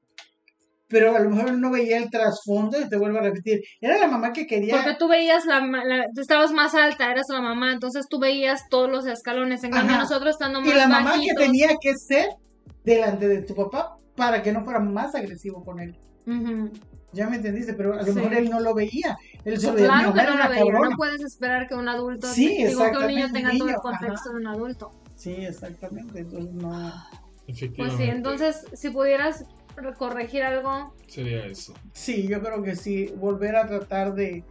Pero 0.89 1.15
a 1.15 1.19
lo 1.19 1.29
mejor 1.29 1.49
él 1.49 1.61
no 1.61 1.69
veía 1.69 1.97
el 1.97 2.09
trasfondo, 2.09 2.79
y 2.81 2.89
te 2.89 2.97
vuelvo 2.97 3.19
a 3.19 3.21
repetir, 3.21 3.61
era 3.79 3.97
la 3.99 4.07
mamá 4.07 4.33
que 4.33 4.47
quería... 4.47 4.75
Porque 4.75 4.95
tú 4.97 5.07
veías, 5.07 5.45
la, 5.45 5.59
la- 5.61 6.07
tú 6.15 6.19
estabas 6.21 6.51
más 6.51 6.73
alta, 6.73 7.11
eras 7.11 7.27
la 7.29 7.41
mamá, 7.41 7.71
entonces 7.71 8.07
tú 8.09 8.19
veías 8.19 8.63
todos 8.69 8.89
los 8.89 9.05
escalones. 9.05 9.63
En 9.63 9.71
cambio, 9.71 9.93
Ajá. 9.95 10.03
nosotros 10.03 10.31
estando 10.31 10.61
más 10.61 10.69
Y 10.69 10.73
la 10.75 10.87
mamá 10.87 11.11
bajitos. 11.11 11.37
que 11.37 11.45
tenía 11.45 11.69
que 11.79 11.93
ser 11.95 12.25
delante 12.83 13.27
de 13.27 13.43
tu 13.43 13.53
papá 13.53 13.97
para 14.15 14.41
que 14.41 14.51
no 14.51 14.63
fuera 14.63 14.79
más 14.79 15.13
agresivo 15.13 15.63
con 15.63 15.79
él. 15.79 15.95
Ujú. 16.25 16.71
Ya 17.11 17.29
me 17.29 17.35
entendiste, 17.37 17.73
pero 17.73 17.93
a 17.93 17.97
lo 17.97 18.05
Sí. 18.05 18.11
mejor 18.13 18.33
él 18.33 18.49
no 18.49 18.59
lo 18.59 18.73
veía. 18.73 19.15
Él 19.45 19.59
solo 19.59 19.73
mi 19.79 19.85
Claro 19.85 20.13
que 20.13 20.19
era 20.21 20.29
no 20.31 20.35
una 20.35 20.43
lo 20.45 20.49
veía. 20.49 20.63
cabrona. 20.63 20.89
No 20.89 20.97
puedes 20.97 21.21
esperar 21.21 21.67
que 21.67 21.75
un 21.75 21.87
adulto, 21.87 22.27
Sí, 22.27 22.63
digo, 22.65 22.83
que 22.91 22.97
un 22.97 23.07
niño 23.07 23.31
tenga 23.31 23.51
un 23.51 23.57
todo 23.59 23.67
el 23.67 23.73
niño, 23.75 23.81
contexto 23.81 24.29
de 24.31 24.35
un 24.37 24.47
adulto. 24.47 24.91
Sí, 25.15 25.33
exactamente. 25.33 26.19
Entonces 26.19 26.51
no... 26.53 26.91
Pues 27.77 27.93
sí, 27.97 28.03
entonces, 28.03 28.65
si 28.73 28.91
pudieras 28.91 29.43
corregir 29.97 30.43
algo, 30.43 30.93
Sería 31.07 31.45
eso. 31.45 31.73
Sí, 31.93 32.27
yo 32.27 32.41
creo 32.41 32.61
que 32.61 32.75
sí, 32.75 33.07
volver 33.17 33.55
a 33.55 33.67
tratar 33.67 34.13
de 34.13 34.43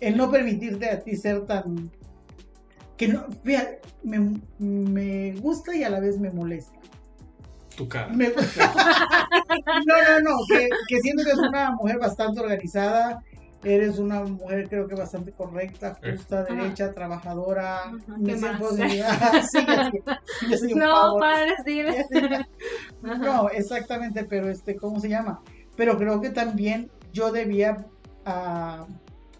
el 0.00 0.16
no 0.16 0.30
permitirte 0.30 0.90
a 0.90 1.00
ti 1.00 1.16
ser 1.16 1.46
tan 1.46 1.90
que 2.96 3.08
no, 3.08 3.26
fíjate, 3.44 3.80
me, 4.02 4.40
me 4.58 5.32
gusta 5.40 5.74
y 5.74 5.84
a 5.84 5.90
la 5.90 6.00
vez 6.00 6.18
me 6.18 6.30
molesta. 6.30 6.78
Tu 7.76 7.86
cara. 7.88 8.08
Me 8.08 8.30
gusta. 8.30 8.72
No, 9.86 9.94
no, 10.02 10.30
no, 10.30 10.36
que, 10.48 10.68
que 10.88 11.00
siento 11.00 11.22
que 11.22 11.30
eres 11.30 11.38
una 11.38 11.70
mujer 11.70 11.98
bastante 11.98 12.40
organizada, 12.40 13.22
eres 13.64 13.98
una 13.98 14.22
mujer 14.22 14.68
creo 14.68 14.86
que 14.86 14.94
bastante 14.94 15.32
correcta, 15.32 15.98
justa, 16.02 16.42
Ajá. 16.42 16.54
derecha, 16.54 16.92
trabajadora, 16.92 17.84
Ajá, 17.84 17.96
¿qué 18.24 18.36
más? 18.36 18.60
de- 18.76 19.04
sí, 19.50 19.58
es 19.58 19.90
que 19.90 20.48
yo 20.48 20.56
soy 20.58 20.72
un 20.72 20.78
no, 20.80 21.16
padres, 21.18 21.56
dile. 21.64 22.06
No, 23.02 23.48
exactamente, 23.50 24.24
pero 24.24 24.48
este, 24.48 24.76
¿cómo 24.76 25.00
se 25.00 25.08
llama? 25.08 25.40
Pero 25.76 25.96
creo 25.96 26.20
que 26.20 26.30
también 26.30 26.90
yo 27.12 27.30
debía 27.30 27.86
ah, 28.24 28.86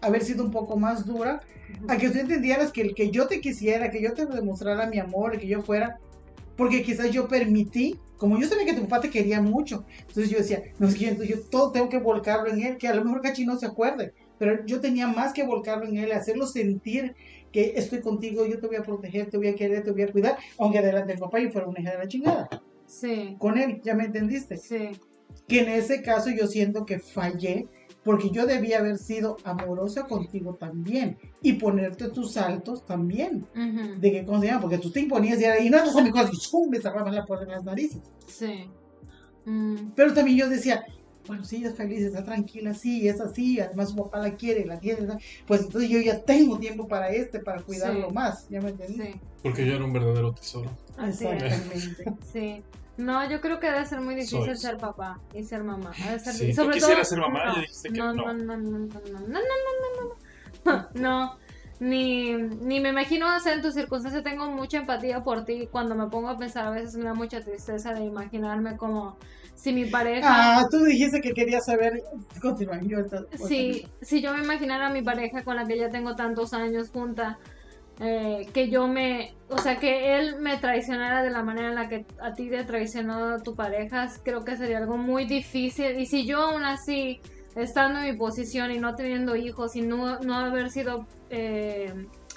haber 0.01 0.23
sido 0.23 0.43
un 0.45 0.51
poco 0.51 0.77
más 0.77 1.05
dura, 1.05 1.41
a 1.87 1.97
que 1.97 2.09
tú 2.09 2.19
entendieras 2.19 2.71
que 2.71 2.81
el 2.81 2.95
que 2.95 3.11
yo 3.11 3.27
te 3.27 3.41
quisiera, 3.41 3.91
que 3.91 4.01
yo 4.01 4.13
te 4.13 4.25
demostrara 4.25 4.87
mi 4.87 4.99
amor, 4.99 5.37
que 5.37 5.47
yo 5.47 5.61
fuera, 5.63 5.97
porque 6.55 6.83
quizás 6.83 7.11
yo 7.11 7.27
permití, 7.27 7.99
como 8.17 8.39
yo 8.39 8.47
sabía 8.47 8.65
que 8.65 8.73
tu 8.73 8.81
papá 8.83 9.01
te 9.01 9.09
quería 9.09 9.41
mucho, 9.41 9.85
entonces 10.01 10.29
yo 10.29 10.37
decía, 10.37 10.63
no 10.79 10.89
yo, 10.89 11.07
entonces 11.09 11.35
yo 11.35 11.41
todo 11.49 11.71
tengo 11.71 11.89
que 11.89 11.99
volcarlo 11.99 12.49
en 12.49 12.61
él, 12.61 12.77
que 12.77 12.87
a 12.87 12.95
lo 12.95 13.03
mejor 13.03 13.21
Cachi 13.21 13.45
no 13.45 13.57
se 13.57 13.65
acuerde, 13.67 14.13
pero 14.37 14.65
yo 14.65 14.79
tenía 14.81 15.07
más 15.07 15.33
que 15.33 15.43
volcarlo 15.43 15.85
en 15.87 15.97
él, 15.97 16.11
hacerlo 16.11 16.45
sentir 16.47 17.15
que 17.51 17.73
estoy 17.75 18.01
contigo, 18.01 18.45
yo 18.45 18.59
te 18.59 18.67
voy 18.67 18.75
a 18.75 18.83
proteger, 18.83 19.29
te 19.29 19.37
voy 19.37 19.47
a 19.47 19.55
querer, 19.55 19.83
te 19.83 19.91
voy 19.91 20.01
a 20.03 20.11
cuidar, 20.11 20.37
aunque 20.57 20.81
delante 20.81 21.13
del 21.13 21.19
papá 21.19 21.39
yo 21.39 21.49
fuera 21.51 21.67
una 21.67 21.79
hija 21.79 21.91
de 21.91 21.97
la 21.97 22.07
chingada, 22.07 22.49
Sí, 22.85 23.35
con 23.39 23.57
él, 23.57 23.81
¿ya 23.83 23.95
me 23.95 24.05
entendiste? 24.05 24.57
sí. 24.57 24.91
que 25.47 25.59
en 25.61 25.69
ese 25.69 26.01
caso 26.01 26.29
yo 26.29 26.47
siento 26.47 26.85
que 26.85 26.99
fallé 26.99 27.67
porque 28.07 28.29
yo 28.31 28.45
debía 28.47 28.79
haber 28.79 28.97
sido 28.97 29.35
amorosa 29.43 30.07
contigo 30.07 30.55
también 30.55 31.17
y 31.41 31.53
ponerte 31.53 32.07
tus 32.07 32.31
saltos 32.33 32.85
también. 32.85 33.45
De 33.99 34.11
que, 34.11 34.25
¿cómo 34.25 34.39
se 34.39 34.47
llama? 34.47 34.61
Porque 34.61 34.77
tú 34.79 34.89
te 34.89 35.01
imponías 35.01 35.39
y, 35.39 35.43
era, 35.43 35.59
y 35.59 35.69
no 35.69 35.83
mi 36.01 36.09
cosa 36.11 36.29
y 36.31 36.37
¡chum! 36.37 36.69
me 36.69 36.79
cerraban 36.79 37.13
la 37.13 37.25
puerta 37.25 37.43
en 37.45 37.51
las 37.51 37.63
narices. 37.65 38.01
Sí. 38.25 38.69
Mm, 39.45 39.91
Pero 39.95 40.13
también 40.13 40.37
yo 40.37 40.49
decía, 40.49 40.85
bueno, 41.27 41.43
sí, 41.43 41.57
ella 41.57 41.69
es 41.69 41.75
feliz, 41.75 42.01
está 42.01 42.23
tranquila, 42.23 42.73
sí, 42.73 43.07
es 43.09 43.19
así, 43.19 43.59
además 43.59 43.89
su 43.89 43.95
papá 43.97 44.19
la 44.19 44.35
quiere, 44.35 44.65
la 44.65 44.79
tiene, 44.79 45.05
pues 45.45 45.61
entonces 45.63 45.89
yo 45.89 45.99
ya 45.99 46.21
tengo 46.21 46.57
tiempo 46.59 46.87
para 46.87 47.09
este, 47.09 47.39
para 47.39 47.61
cuidarlo 47.61 48.07
Sí. 48.07 48.13
más, 48.13 48.47
¿ya 48.49 48.61
me 48.61 48.69
entendí? 48.69 49.01
sí, 49.03 49.19
Porque 49.43 49.65
yo 49.65 49.73
era 49.75 49.83
un 49.83 49.91
verdadero 49.91 50.31
tesoro. 50.33 50.69
así 50.97 51.25
es. 51.27 51.43
Exactamente. 51.43 52.13
Sí. 52.31 52.63
No, 52.97 53.29
yo 53.29 53.41
creo 53.41 53.59
que 53.59 53.67
debe 53.67 53.85
ser 53.85 54.01
muy 54.01 54.15
difícil 54.15 54.43
Soy. 54.43 54.57
ser 54.57 54.77
papá 54.77 55.19
y 55.33 55.43
ser 55.43 55.63
mamá. 55.63 55.91
Ha 56.03 56.11
de 56.13 56.19
ser 56.19 56.33
Sí, 56.33 56.53
sobre 56.53 56.73
quisieras 56.75 57.09
todo, 57.09 57.15
ser 57.15 57.19
mamá, 57.19 57.45
no, 57.45 57.55
ya 57.55 57.61
dijiste 57.61 57.89
que 57.91 57.99
no, 57.99 58.13
no. 58.13 58.25
no, 58.25 58.33
no, 58.33 58.57
no, 58.57 58.57
no, 58.57 58.77
no, 58.79 58.79
no, 58.79 59.19
no, 59.19 59.29
no, 59.29 59.37
no, 60.65 60.65
no, 60.65 60.89
no, 60.95 61.37
ni, 61.79 62.33
ni 62.33 62.79
me 62.79 62.89
imagino 62.89 63.29
hacer 63.29 63.53
en 63.53 63.61
tu 63.61 63.71
circunstancia. 63.71 64.23
Tengo 64.23 64.47
mucha 64.51 64.79
empatía 64.79 65.23
por 65.23 65.45
ti. 65.45 65.67
Cuando 65.71 65.93
me 65.95 66.07
pongo 66.07 66.29
a 66.29 66.37
pensar, 66.37 66.65
a 66.65 66.71
veces 66.71 66.95
me 66.95 67.05
da 67.05 67.13
mucha 67.13 67.41
tristeza 67.41 67.93
de 67.93 68.03
imaginarme 68.03 68.77
como 68.77 69.15
si 69.55 69.73
mi 69.73 69.85
pareja 69.85 70.57
Ah, 70.59 70.67
tú 70.69 70.83
dijiste 70.83 71.21
que 71.21 71.33
querías 71.33 71.65
saber, 71.65 72.03
continúa, 72.41 72.79
yo 72.81 72.97
mismo. 72.99 73.87
si 74.01 74.21
yo 74.21 74.33
me 74.33 74.43
imaginara 74.43 74.87
a 74.87 74.89
mi 74.91 75.01
pareja 75.03 75.43
con 75.43 75.55
la 75.55 75.65
que 75.65 75.77
ya 75.77 75.89
tengo 75.89 76.15
tantos 76.15 76.53
años 76.53 76.89
junta, 76.89 77.37
eh, 77.99 78.47
que 78.53 78.69
yo 78.69 78.87
me, 78.87 79.33
o 79.49 79.57
sea, 79.57 79.77
que 79.77 80.17
él 80.17 80.35
me 80.39 80.57
traicionara 80.57 81.23
de 81.23 81.31
la 81.31 81.43
manera 81.43 81.69
en 81.69 81.75
la 81.75 81.89
que 81.89 82.05
a 82.21 82.33
ti 82.33 82.49
te 82.49 82.63
traicionó 82.63 83.41
tu 83.41 83.55
pareja, 83.55 84.07
creo 84.23 84.43
que 84.43 84.55
sería 84.55 84.77
algo 84.77 84.97
muy 84.97 85.25
difícil. 85.25 85.99
Y 85.99 86.05
si 86.05 86.25
yo 86.25 86.41
aún 86.41 86.63
así, 86.63 87.19
estando 87.55 87.99
en 87.99 88.11
mi 88.11 88.17
posición 88.17 88.71
y 88.71 88.79
no 88.79 88.95
teniendo 88.95 89.35
hijos 89.35 89.75
y 89.75 89.81
no, 89.81 90.19
no 90.19 90.35
haber 90.35 90.69
sido 90.69 91.07
eh, 91.29 91.91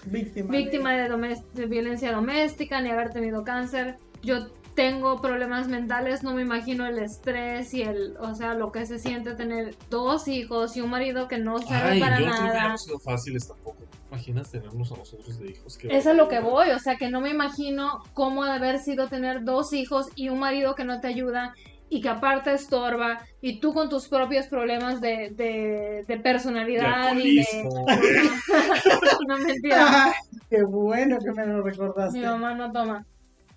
víctima. 0.06 0.50
víctima 0.50 0.92
de 0.94 1.66
violencia 1.66 2.12
doméstica 2.12 2.80
ni 2.80 2.88
haber 2.88 3.10
tenido 3.10 3.44
cáncer, 3.44 3.98
yo 4.22 4.46
tengo 4.74 5.20
problemas 5.20 5.68
mentales, 5.68 6.22
no 6.22 6.34
me 6.34 6.42
imagino 6.42 6.86
el 6.86 6.98
estrés 6.98 7.74
y 7.74 7.82
el, 7.82 8.16
o 8.18 8.34
sea, 8.34 8.54
lo 8.54 8.72
que 8.72 8.86
se 8.86 8.98
siente 8.98 9.34
tener 9.34 9.76
dos 9.90 10.28
hijos 10.28 10.76
y 10.76 10.80
un 10.80 10.90
marido 10.90 11.28
que 11.28 11.38
no 11.38 11.58
sabe 11.60 11.92
Ay, 11.92 12.00
para 12.00 12.20
yo 12.20 12.26
no 12.26 12.32
creo 12.32 12.48
que 12.48 12.48
nada. 12.48 12.60
hayamos 12.60 12.82
sido 12.84 12.98
fáciles 13.00 13.46
tampoco. 13.48 13.88
Imaginas 14.10 14.50
tenernos 14.50 14.90
a 14.92 14.96
nosotros 14.96 15.38
de 15.38 15.50
hijos. 15.50 15.76
Qué 15.76 15.88
Es 15.96 16.06
a 16.06 16.14
lo 16.14 16.28
que 16.28 16.40
voy, 16.40 16.70
o 16.70 16.78
sea, 16.78 16.96
que 16.96 17.10
no 17.10 17.20
me 17.20 17.30
imagino 17.30 18.02
cómo 18.14 18.44
de 18.44 18.52
haber 18.52 18.78
sido 18.78 19.08
tener 19.08 19.44
dos 19.44 19.72
hijos 19.72 20.08
y 20.14 20.28
un 20.30 20.38
marido 20.40 20.74
que 20.74 20.84
no 20.84 21.00
te 21.00 21.08
ayuda 21.08 21.54
y 21.88 22.00
que 22.00 22.08
aparte 22.08 22.52
estorba 22.54 23.18
y 23.40 23.60
tú 23.60 23.72
con 23.74 23.88
tus 23.88 24.08
propios 24.08 24.46
problemas 24.46 25.00
de, 25.00 25.30
de, 25.34 26.04
de 26.06 26.16
De 26.16 26.20
personalidad 26.20 27.16
y 27.16 27.36
de... 27.38 27.44
no 29.28 29.38
mentira. 29.38 30.12
Qué 30.50 30.62
bueno 30.62 31.18
que 31.18 31.32
me 31.32 31.46
lo 31.46 31.62
recordaste. 31.62 32.18
Mi 32.18 32.24
mamá 32.24 32.54
no 32.54 32.72
toma. 32.72 33.06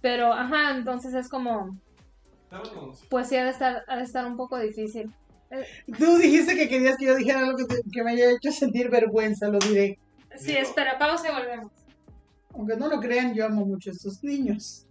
Pero, 0.03 0.33
ajá, 0.33 0.75
entonces 0.75 1.13
es 1.13 1.29
como, 1.29 1.79
pues 3.09 3.29
sí, 3.29 3.37
ha 3.37 3.45
de 3.45 3.51
estar, 3.51 3.85
ha 3.87 3.95
de 3.95 4.03
estar 4.03 4.25
un 4.25 4.35
poco 4.35 4.59
difícil. 4.59 5.09
Tú 5.97 6.17
dijiste 6.17 6.55
que 6.57 6.67
querías 6.67 6.97
que 6.97 7.05
yo 7.05 7.15
dijera 7.15 7.39
algo 7.39 7.55
que, 7.55 7.63
te- 7.63 7.81
que 7.89 8.03
me 8.03 8.11
haya 8.11 8.31
hecho 8.31 8.51
sentir 8.51 8.89
vergüenza, 8.89 9.47
lo 9.47 9.59
diré. 9.59 9.97
Sí, 10.37 10.51
espera, 10.57 10.99
pausa 10.99 11.29
y 11.29 11.33
volvemos. 11.33 11.71
Aunque 12.53 12.75
no 12.75 12.89
lo 12.89 12.99
crean, 12.99 13.33
yo 13.33 13.45
amo 13.45 13.65
mucho 13.65 13.91
a 13.91 13.93
estos 13.93 14.21
niños. 14.23 14.85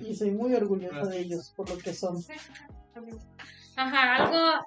Y 0.00 0.12
soy 0.16 0.32
muy 0.32 0.52
orgullosa 0.52 1.06
de 1.06 1.20
ellos 1.20 1.52
por 1.56 1.70
lo 1.70 1.78
que 1.78 1.94
son. 1.94 2.16
Ajá, 3.76 4.16
algo, 4.16 4.64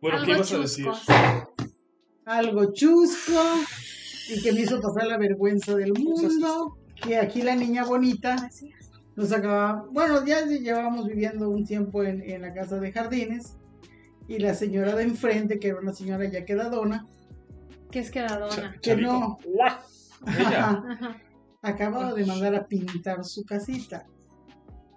Bueno, 0.00 0.18
¿qué 0.24 0.32
algo 0.32 0.34
ibas 0.36 0.52
a 0.54 0.58
decir? 0.58 0.84
chusco. 0.86 1.54
Algo 2.24 2.72
chusco 2.72 3.42
y 4.30 4.40
que 4.42 4.52
me 4.52 4.60
hizo 4.62 4.80
pasar 4.80 5.08
la 5.08 5.18
vergüenza 5.18 5.74
del 5.74 5.92
mundo. 5.92 6.78
Que 7.02 7.18
aquí 7.18 7.42
la 7.42 7.56
niña 7.56 7.84
bonita 7.84 8.50
nos 9.16 9.32
acaba. 9.32 9.86
Bueno, 9.90 10.24
ya 10.24 10.46
llevábamos 10.46 11.06
viviendo 11.06 11.50
un 11.50 11.64
tiempo 11.64 12.02
en, 12.02 12.22
en 12.22 12.42
la 12.42 12.54
casa 12.54 12.78
de 12.78 12.92
jardines. 12.92 13.56
Y 14.28 14.38
la 14.38 14.54
señora 14.54 14.94
de 14.94 15.02
enfrente, 15.02 15.58
que 15.58 15.68
era 15.68 15.80
una 15.80 15.92
señora 15.92 16.24
ya 16.26 16.44
quedadona, 16.44 17.06
¿Qué 17.92 17.98
es 18.00 18.10
quedadona? 18.10 18.74
Que 18.80 18.96
no, 18.96 19.38
Ella. 20.26 20.82
Ajá. 21.62 22.14
de 22.14 22.26
mandar 22.26 22.54
a 22.54 22.66
pintar 22.66 23.22
su 23.22 23.44
casita. 23.44 24.06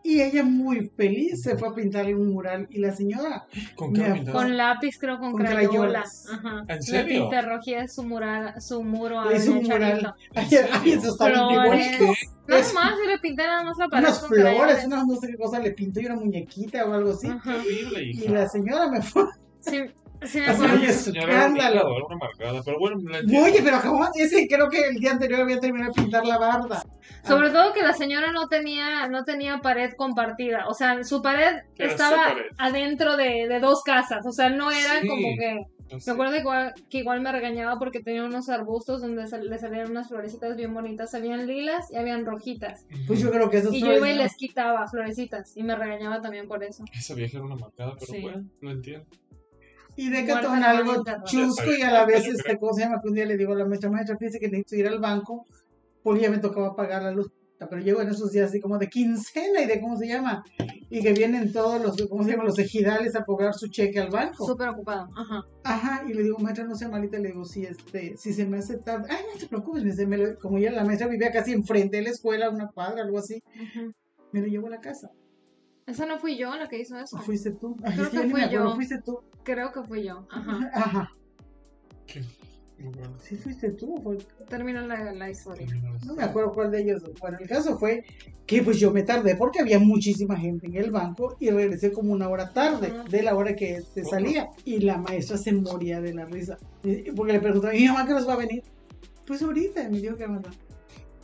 Y 0.07 0.21
ella 0.21 0.43
muy 0.43 0.85
feliz 0.95 1.41
se 1.41 1.57
fue 1.57 1.69
a 1.69 1.73
pintarle 1.73 2.13
un 2.13 2.31
mural 2.31 2.67
y 2.69 2.79
la 2.79 2.91
señora, 2.95 3.47
¿Con 3.75 3.91
qué 3.91 4.01
pintaste? 4.03 4.31
Con 4.31 4.55
lápiz, 4.55 4.99
creo, 4.99 5.17
con, 5.17 5.31
Con 5.31 5.41
crayola. 5.43 6.03
Ajá. 6.31 6.59
¿En 6.67 6.75
Le 6.77 6.81
serio? 6.83 7.21
pinté 7.23 7.41
rojía 7.41 7.87
su 7.87 8.03
mural, 8.03 8.61
su 8.61 8.83
muro 8.83 9.19
a 9.19 9.31
le 9.31 9.39
Doña 9.39 9.61
mural. 9.61 9.79
Charito. 10.01 10.15
Ay, 10.35 10.45
serio? 10.47 10.71
ay, 10.73 10.91
eso 10.91 11.09
está 11.09 11.25
bien 11.29 11.63
bonito. 11.65 12.13
Nada 12.47 12.61
Es- 12.61 12.73
más, 12.75 12.91
yo 13.03 13.09
le 13.09 13.17
pinté 13.17 13.43
nada 13.47 13.63
más 13.63 13.77
la 13.79 13.87
pared 13.87 14.05
Unas 14.05 14.19
con 14.19 14.29
flores, 14.29 14.45
crayolas. 14.55 14.85
unas 14.85 15.07
no 15.07 15.15
sé 15.15 15.27
qué 15.27 15.37
cosa 15.37 15.59
le 15.59 15.71
pintó 15.71 15.99
y 15.99 16.05
una 16.05 16.15
muñequita 16.17 16.85
o 16.85 16.93
algo 16.93 17.09
así. 17.11 17.27
Ajá. 17.27 17.55
Y 17.99 18.27
la 18.27 18.47
señora 18.47 18.87
me 18.91 19.01
fue. 19.01 19.23
Sí, 19.59 19.79
sí 20.23 20.39
Así 20.39 20.65
escándalo. 20.85 22.07
pero 22.65 22.79
bueno. 22.79 22.97
Oye, 23.43 23.61
pero 23.63 23.77
acabó, 23.77 24.07
ese 24.15 24.47
creo 24.47 24.69
que 24.69 24.87
el 24.89 24.95
día 24.95 25.11
anterior 25.11 25.41
había 25.41 25.59
terminado 25.59 25.91
de 25.93 26.01
pintar 26.01 26.25
la 26.25 26.37
barda. 26.37 26.81
Sobre 27.23 27.49
todo 27.49 27.73
que 27.73 27.81
la 27.83 27.93
señora 27.93 28.31
no 28.31 28.47
tenía, 28.47 29.07
no 29.07 29.23
tenía 29.23 29.59
pared 29.59 29.91
compartida. 29.97 30.67
O 30.67 30.73
sea, 30.73 31.03
su 31.03 31.21
pared 31.21 31.57
Era 31.77 31.91
estaba 31.91 32.23
su 32.29 32.33
pared. 32.35 32.45
adentro 32.57 33.17
de, 33.17 33.47
de 33.47 33.59
dos 33.59 33.81
casas. 33.83 34.25
O 34.25 34.31
sea, 34.31 34.49
no 34.49 34.71
era 34.71 35.01
Sí. 35.01 35.07
como 35.07 35.27
que. 35.37 35.65
Me 36.07 36.11
acuerdo 36.13 36.35
igual, 36.35 36.73
que 36.89 36.97
igual 36.97 37.21
me 37.21 37.31
regañaba 37.31 37.77
porque 37.77 37.99
tenía 37.99 38.25
unos 38.25 38.49
arbustos 38.49 39.01
donde 39.01 39.27
sal- 39.27 39.47
le 39.47 39.57
salían 39.59 39.91
unas 39.91 40.07
florecitas 40.09 40.57
bien 40.57 40.73
bonitas. 40.73 41.13
Habían 41.13 41.45
lilas 41.45 41.91
y 41.91 41.95
habían 41.97 42.25
rojitas. 42.25 42.87
Pues 43.05 43.21
yo 43.21 43.29
creo 43.29 43.51
que 43.51 43.57
eso 43.59 43.71
Y 43.71 43.81
yo 43.81 43.93
iba 43.95 44.09
y 44.09 44.15
les 44.15 44.35
quitaba 44.35 44.87
florecitas. 44.87 45.55
Y 45.55 45.61
me 45.61 45.75
regañaba 45.75 46.21
también 46.21 46.47
por 46.47 46.63
eso. 46.63 46.83
Esa 46.91 47.13
vieja 47.13 47.37
era 47.37 47.45
una 47.45 47.55
marcada, 47.55 47.93
pero 47.99 48.11
Sí. 48.11 48.19
bueno, 48.21 48.43
lo 48.61 48.71
entiendo. 48.71 49.05
Y 49.97 50.09
Decathlon 50.09 50.59
Guarda 50.59 50.69
algo 50.71 51.03
la 51.05 51.23
chusco 51.23 51.63
y 51.77 51.81
a 51.81 51.91
la 51.91 52.05
vez, 52.05 52.27
este, 52.27 52.57
¿cómo 52.57 52.73
se 52.73 52.81
llama? 52.81 52.99
Que 53.01 53.07
un 53.09 53.15
día 53.15 53.25
le 53.25 53.37
digo 53.37 53.53
a 53.53 53.55
la 53.55 53.65
maestra, 53.65 53.89
maestra, 53.89 54.17
fíjese 54.17 54.39
que 54.39 54.47
necesito 54.47 54.75
ir 54.75 54.87
al 54.87 54.99
banco 54.99 55.45
porque 56.03 56.21
ya 56.23 56.29
me 56.29 56.37
tocaba 56.39 56.75
pagar 56.75 57.03
la 57.03 57.11
luz. 57.11 57.27
Pero 57.57 57.81
llego 57.81 58.01
en 58.01 58.09
esos 58.09 58.31
días 58.31 58.49
así 58.49 58.59
como 58.59 58.77
de 58.77 58.89
quincena 58.89 59.61
y 59.61 59.65
de 59.65 59.79
cómo 59.79 59.97
se 59.97 60.07
llama. 60.07 60.43
Y 60.89 61.01
que 61.01 61.13
vienen 61.13 61.51
todos 61.53 61.81
los, 61.81 61.95
¿cómo 62.09 62.23
se 62.25 62.31
llama? 62.31 62.43
Los 62.43 62.59
ejidales 62.59 63.15
a 63.15 63.23
cobrar 63.23 63.53
su 63.53 63.69
cheque 63.69 63.97
al 63.99 64.09
banco. 64.09 64.45
Súper 64.45 64.67
ocupado. 64.69 65.07
Ajá. 65.15 65.41
Ajá, 65.63 66.03
y 66.07 66.13
le 66.13 66.23
digo, 66.23 66.37
maestra, 66.37 66.65
no 66.65 66.75
sea 66.75 66.89
malita, 66.89 67.17
le 67.17 67.29
digo, 67.29 67.45
si 67.45 67.65
este, 67.65 68.17
si 68.17 68.33
se 68.33 68.45
me 68.45 68.57
hace 68.57 68.77
tarde, 68.79 69.07
ay, 69.09 69.23
no 69.33 69.39
te 69.39 69.47
preocupes, 69.47 69.83
me 69.83 69.91
dice, 69.91 70.05
me 70.05 70.17
lo- 70.17 70.37
como 70.37 70.59
ya 70.59 70.69
la 70.71 70.83
maestra 70.83 71.07
vivía 71.07 71.31
casi 71.31 71.53
enfrente 71.53 71.97
de 71.97 72.03
la 72.03 72.09
escuela, 72.09 72.49
una 72.49 72.67
cuadra, 72.67 73.01
algo 73.03 73.17
así, 73.17 73.41
me 74.33 74.41
lo 74.41 74.47
llevo 74.47 74.67
a 74.67 74.71
la 74.71 74.81
casa. 74.81 75.09
Esa 75.87 76.05
no 76.05 76.17
fui 76.17 76.37
yo 76.37 76.55
la 76.55 76.67
que 76.67 76.79
hizo 76.79 76.97
eso. 76.97 77.15
¿O 77.15 77.19
fuiste 77.19 77.51
tú? 77.51 77.75
Ay, 77.83 77.93
Creo 77.93 78.05
es 78.05 78.11
que 78.11 78.19
fui 78.21 78.33
me 78.33 78.49
yo. 78.49 78.75
fuiste 78.75 79.01
tú. 79.05 79.19
Creo 79.43 79.71
que 79.71 79.83
fui 79.83 80.03
yo. 80.03 80.25
Ajá. 80.31 80.71
Ajá. 80.73 81.11
Qué- 82.07 82.23
muy 82.77 82.91
bueno. 82.93 83.15
¿Sí 83.19 83.37
fuiste 83.37 83.71
tú 83.71 83.95
o 83.95 84.01
fue 84.01 84.17
Termina 84.49 84.85
la, 84.85 85.13
la 85.13 85.29
historia. 85.29 85.65
No 86.05 86.13
me 86.15 86.23
acuerdo 86.23 86.51
cuál 86.51 86.71
de 86.71 86.81
ellos. 86.81 87.03
Bueno, 87.21 87.37
el 87.39 87.47
caso 87.47 87.77
fue 87.77 88.03
que 88.45 88.61
pues 88.63 88.79
yo 88.79 88.91
me 88.91 89.03
tardé 89.03 89.35
porque 89.35 89.61
había 89.61 89.79
muchísima 89.79 90.35
gente 90.35 90.67
en 90.67 90.75
el 90.75 90.91
banco 90.91 91.37
y 91.39 91.51
regresé 91.51 91.91
como 91.93 92.11
una 92.11 92.27
hora 92.27 92.51
tarde 92.51 92.93
de 93.09 93.23
la 93.23 93.35
hora 93.35 93.55
que 93.55 93.75
este, 93.75 94.03
salía. 94.03 94.49
Y 94.65 94.79
la 94.79 94.97
maestra 94.97 95.37
se 95.37 95.53
moría 95.53 96.01
de 96.01 96.13
la 96.13 96.25
risa. 96.25 96.57
Porque 97.15 97.33
le 97.33 97.39
preguntaba, 97.39 97.73
¿y 97.75 97.81
mi 97.81 97.87
mamá 97.87 98.05
qué 98.05 98.13
nos 98.13 98.27
va 98.27 98.33
a 98.33 98.37
venir? 98.37 98.61
Pues 99.25 99.41
ahorita, 99.41 99.87
me 99.89 100.01
dijo 100.01 100.17
que 100.17 100.27
no. 100.27 100.41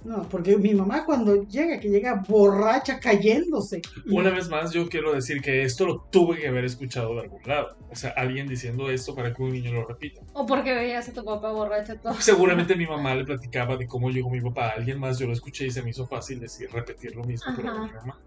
No, 0.04 0.28
porque 0.30 0.58
mi 0.58 0.74
mamá 0.74 1.06
cuando 1.06 1.48
llega, 1.48 1.80
que 1.80 1.90
llega 1.90 2.24
borracha, 2.28 3.00
cayéndose. 3.00 3.82
Una 4.10 4.32
vez 4.32 4.50
más, 4.50 4.72
yo 4.72 4.90
quiero 4.90 5.14
decir 5.14 5.42
que 5.42 5.64
esto 5.64 5.86
lo 5.86 6.00
tuve 6.10 6.40
que 6.40 6.48
haber 6.48 6.66
escuchado 6.66 7.14
de 7.16 7.22
algún 7.22 7.42
lado. 7.46 7.76
O 7.90 7.96
sea, 7.96 8.12
alguien 8.18 8.48
diciendo 8.48 8.90
esto 8.90 9.14
para 9.14 9.34
que 9.34 9.44
un 9.44 9.52
niño 9.52 9.72
lo 9.74 9.86
repita. 9.86 10.22
O 10.34 10.46
porque 10.46 10.74
veías 10.74 11.08
a 11.10 11.14
tu 11.14 11.24
papá 11.24 11.52
borracho 11.52 11.96
todo. 11.98 12.14
Seguramente 12.20 12.76
mi 12.76 12.88
mamá 12.88 13.14
le 13.14 13.26
platicaba 13.26 13.78
de 13.78 13.88
cómo 13.88 14.10
llegó 14.10 14.30
mi 14.30 14.42
papá 14.42 14.70
a 14.70 14.72
alguien 14.72 15.00
más. 15.00 15.20
Yo 15.20 15.28
lo 15.28 15.34
escuché 15.34 15.68
y 15.68 15.72
se 15.72 15.84
me 15.84 15.92
hizo 15.92 16.08
fácil 16.08 16.40
decir, 16.40 16.70
repetir 16.72 17.16
lo 17.16 17.24
mismo, 17.24 17.54
pero 17.56 17.86
mi 17.86 17.92
mamá. 17.92 18.20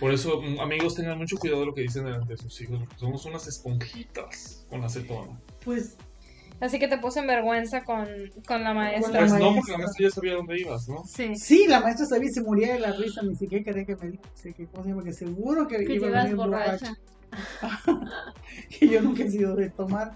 Por 0.00 0.12
eso, 0.12 0.40
mm, 0.40 0.60
amigos, 0.60 0.94
tengan 0.94 1.18
mucho 1.18 1.36
cuidado 1.36 1.60
de 1.60 1.66
lo 1.66 1.74
que 1.74 1.82
dicen 1.82 2.04
delante 2.04 2.32
de 2.32 2.38
sus 2.38 2.60
hijos, 2.60 2.78
porque 2.78 2.96
somos 2.98 3.24
unas 3.26 3.46
esponjitas 3.46 4.66
con 4.68 4.82
acetona. 4.82 5.38
Pues 5.64 5.96
Así 6.62 6.78
que 6.78 6.86
te 6.86 6.96
puse 6.96 7.18
en 7.18 7.26
vergüenza 7.26 7.82
con, 7.82 8.06
con 8.46 8.62
la 8.62 8.72
maestra. 8.72 9.18
Pues 9.18 9.32
no, 9.32 9.52
porque 9.56 9.72
la 9.72 9.78
maestra 9.78 10.06
ya 10.06 10.10
sabía 10.10 10.34
dónde 10.34 10.60
ibas, 10.60 10.88
¿no? 10.88 11.02
Sí. 11.04 11.34
sí, 11.34 11.66
la 11.66 11.80
maestra 11.80 12.06
sabía 12.06 12.30
y 12.30 12.32
se 12.32 12.40
moría 12.40 12.74
de 12.74 12.78
la 12.78 12.92
risa. 12.92 13.20
Ni 13.22 13.34
siquiera 13.34 13.64
quería 13.64 13.84
que 13.84 13.96
me 13.96 14.10
dijese 14.12 14.54
que, 14.54 14.66
¿cómo 14.66 14.84
se 14.84 14.90
llama? 14.90 15.02
que 15.02 15.12
seguro 15.12 15.66
que, 15.66 15.84
Que 15.84 15.94
iba 15.94 16.06
a 16.06 16.22
venir 16.22 16.36
borracha. 16.36 16.94
que 18.78 18.88
yo 18.88 19.02
nunca 19.02 19.24
he 19.24 19.30
sido 19.30 19.56
de 19.56 19.70
tomar. 19.70 20.12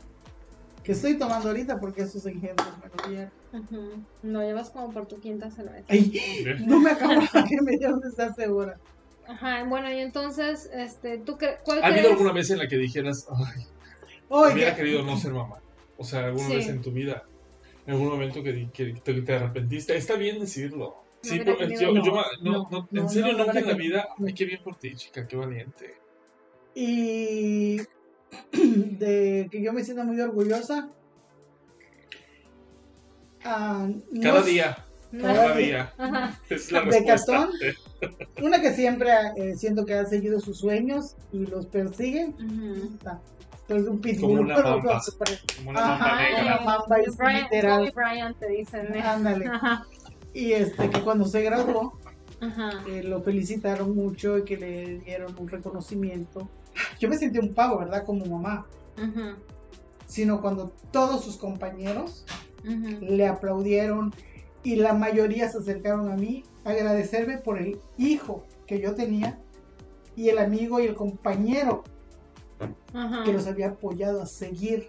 Que 0.84 0.92
estoy 0.92 1.18
tomando 1.18 1.48
ahorita 1.48 1.80
porque 1.80 2.02
esos 2.02 2.24
engendros 2.26 2.68
me 2.80 2.88
lo 2.88 3.10
dieron. 3.10 4.06
No, 4.22 4.40
llevas 4.42 4.70
como 4.70 4.92
por 4.92 5.08
tu 5.08 5.18
quinta 5.18 5.50
cerveza. 5.50 5.92
No 6.64 6.78
me 6.78 6.92
acabo 6.92 7.14
de 7.14 7.44
que 7.44 7.60
me 7.60 7.76
dieron 7.76 7.98
de 7.98 8.08
estar 8.08 8.32
segura. 8.36 8.78
Ajá, 9.26 9.64
bueno, 9.64 9.90
y 9.90 9.98
entonces, 9.98 10.70
este, 10.72 11.18
¿tú 11.18 11.36
cre 11.36 11.58
¿cuál 11.64 11.82
¿Ha 11.82 11.86
habido 11.86 12.02
crees? 12.02 12.12
alguna 12.12 12.32
vez 12.32 12.50
en 12.50 12.58
la 12.58 12.68
que 12.68 12.76
dijeras, 12.76 13.26
ay, 13.34 13.64
hubiera 14.28 14.54
Oiga, 14.54 14.76
querido 14.76 15.02
no 15.02 15.16
ser 15.16 15.32
mamá? 15.32 15.56
O 15.98 16.04
sea, 16.04 16.26
alguna 16.26 16.48
Sí. 16.48 16.56
vez 16.56 16.68
en 16.68 16.82
tu 16.82 16.90
vida, 16.92 17.24
en 17.86 17.94
algún 17.94 18.08
momento 18.08 18.42
que, 18.42 18.52
di- 18.52 18.68
que 18.68 18.92
te, 19.02 19.22
te 19.22 19.32
arrepentiste. 19.34 19.96
Está 19.96 20.14
bien 20.16 20.38
decirlo. 20.40 20.96
Sí, 21.22 21.34
hubiera 21.40 21.56
pero 21.56 21.70
yo, 21.70 21.80
yo 21.80 21.92
no, 21.92 22.14
ma- 22.14 22.26
no, 22.42 22.52
no, 22.52 22.68
no, 22.70 22.88
no, 22.90 23.02
en 23.02 23.08
serio, 23.08 23.32
no, 23.32 23.38
nunca 23.38 23.52
no, 23.54 23.58
en 23.60 23.66
la 23.66 23.72
no. 23.72 23.78
vida. 23.78 24.08
Ay, 24.24 24.34
qué 24.34 24.44
bien 24.44 24.62
por 24.62 24.76
ti, 24.76 24.94
chica, 24.94 25.26
qué 25.26 25.36
valiente. 25.36 25.94
y 26.74 27.78
de 28.52 29.48
que 29.50 29.62
yo 29.62 29.72
me 29.72 29.82
siento 29.84 30.04
muy 30.04 30.20
orgullosa. 30.20 30.90
ah, 33.44 33.88
no 34.10 34.20
Cada 34.20 34.42
día, 34.42 34.84
No. 35.12 35.22
cada 35.24 35.56
día. 35.56 35.92
Ajá. 35.96 36.40
Es 36.50 36.70
la 36.72 36.82
¿De 36.82 37.04
cartón? 37.04 37.50
Una 38.42 38.60
que 38.60 38.74
siempre 38.74 39.08
eh, 39.36 39.54
siento 39.56 39.86
que 39.86 39.94
ha 39.94 40.04
seguido 40.04 40.38
sus 40.40 40.58
sueños 40.58 41.16
y 41.32 41.46
los 41.46 41.66
persigue. 41.66 42.26
Ujú. 42.26 42.94
Está. 42.94 43.20
Es 43.68 43.76
un 43.78 43.84
Como 43.86 44.00
pitbull, 44.00 44.38
una 44.40 44.54
pero 44.54 44.70
mamba. 44.70 44.92
con 44.92 45.02
super- 45.02 45.40
Como 45.56 45.70
una 45.70 45.80
mamba 45.80 45.94
Ajá, 46.06 46.22
negra. 46.22 46.42
una 46.42 46.60
mamba 46.64 46.96
es 46.98 47.16
Brian, 47.16 47.42
literal. 47.42 47.78
Kobe 47.78 47.92
Bryant 48.04 48.38
te 48.38 48.48
dicen, 48.48 48.94
¿eh? 48.94 49.00
Ándale. 49.00 49.46
Ajá. 49.46 49.86
Y 50.32 50.52
este 50.52 50.90
que 50.90 51.00
cuando 51.00 51.24
se 51.24 51.42
graduó, 51.42 51.98
Ajá. 52.40 52.70
eh, 52.88 53.02
lo 53.02 53.22
felicitaron 53.22 53.96
mucho 53.96 54.38
y 54.38 54.44
que 54.44 54.56
le 54.56 54.98
dieron 55.00 55.34
un 55.38 55.48
reconocimiento. 55.48 56.48
Yo 57.00 57.08
me 57.08 57.16
sentí 57.16 57.38
un 57.38 57.54
pavo, 57.54 57.78
¿verdad? 57.78 58.04
Como 58.04 58.24
mamá. 58.26 58.66
Sino 60.06 60.40
cuando 60.40 60.72
todos 60.92 61.24
sus 61.24 61.36
compañeros 61.36 62.24
le 62.64 63.26
aplaudieron 63.26 64.14
y 64.62 64.76
la 64.76 64.92
mayoría 64.94 65.48
se 65.48 65.58
acercaron 65.58 66.10
a 66.10 66.16
mí 66.16 66.44
a 66.64 66.70
agradecerme 66.70 67.38
por 67.38 67.58
el 67.58 67.78
hijo 67.98 68.44
que 68.66 68.80
yo 68.80 68.94
tenía 68.94 69.38
y 70.16 70.28
el 70.28 70.38
amigo 70.38 70.80
y 70.80 70.86
el 70.86 70.94
compañero 70.94 71.84
Ajá. 72.94 73.24
que 73.24 73.32
los 73.32 73.46
había 73.46 73.68
apoyado 73.68 74.22
a 74.22 74.26
seguir. 74.26 74.88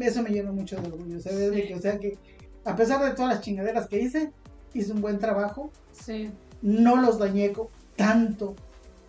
Eso 0.00 0.22
me 0.22 0.30
llenó 0.30 0.52
mucho 0.52 0.80
de 0.80 0.88
orgullo. 0.88 1.18
O 1.18 1.20
sea, 1.20 1.32
desde 1.34 1.62
Sí. 1.62 1.68
que, 1.68 1.74
o 1.74 1.80
sea, 1.80 1.98
que 1.98 2.18
a 2.64 2.76
pesar 2.76 3.02
de 3.04 3.10
todas 3.12 3.34
las 3.34 3.40
chingaderas 3.40 3.88
que 3.88 4.00
hice, 4.00 4.32
hice 4.74 4.92
un 4.92 5.00
buen 5.00 5.18
trabajo. 5.18 5.70
Sí. 5.92 6.30
No 6.60 6.96
los 7.00 7.18
dañé 7.18 7.52
tanto, 7.96 8.54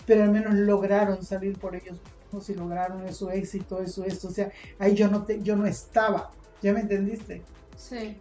pero 0.07 0.23
al 0.23 0.31
menos 0.31 0.53
lograron 0.55 1.23
salir 1.23 1.57
por 1.59 1.75
ellos 1.75 1.99
mismos 2.23 2.49
y 2.49 2.55
lograron 2.55 3.13
su 3.13 3.29
éxito, 3.29 3.81
eso, 3.83 4.03
esto. 4.05 4.27
O 4.29 4.31
sea, 4.31 4.51
ahí 4.79 4.95
yo 4.95 5.07
no, 5.09 5.23
te, 5.23 5.41
yo 5.41 5.55
no 5.55 5.65
estaba. 5.67 6.31
¿Ya 6.61 6.73
me 6.73 6.79
entendiste? 6.81 7.41
Sí. 7.77 8.17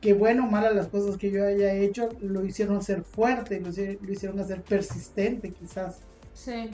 que 0.00 0.14
bueno 0.14 0.46
o 0.48 0.50
malas 0.50 0.74
las 0.74 0.88
cosas 0.88 1.16
que 1.16 1.30
yo 1.30 1.46
haya 1.46 1.72
hecho, 1.74 2.08
lo 2.20 2.44
hicieron 2.44 2.82
ser 2.82 3.04
fuerte, 3.04 3.60
lo, 3.60 3.68
lo 3.68 4.12
hicieron 4.12 4.40
hacer 4.40 4.60
persistente 4.62 5.50
quizás. 5.52 5.98
Sí. 6.34 6.70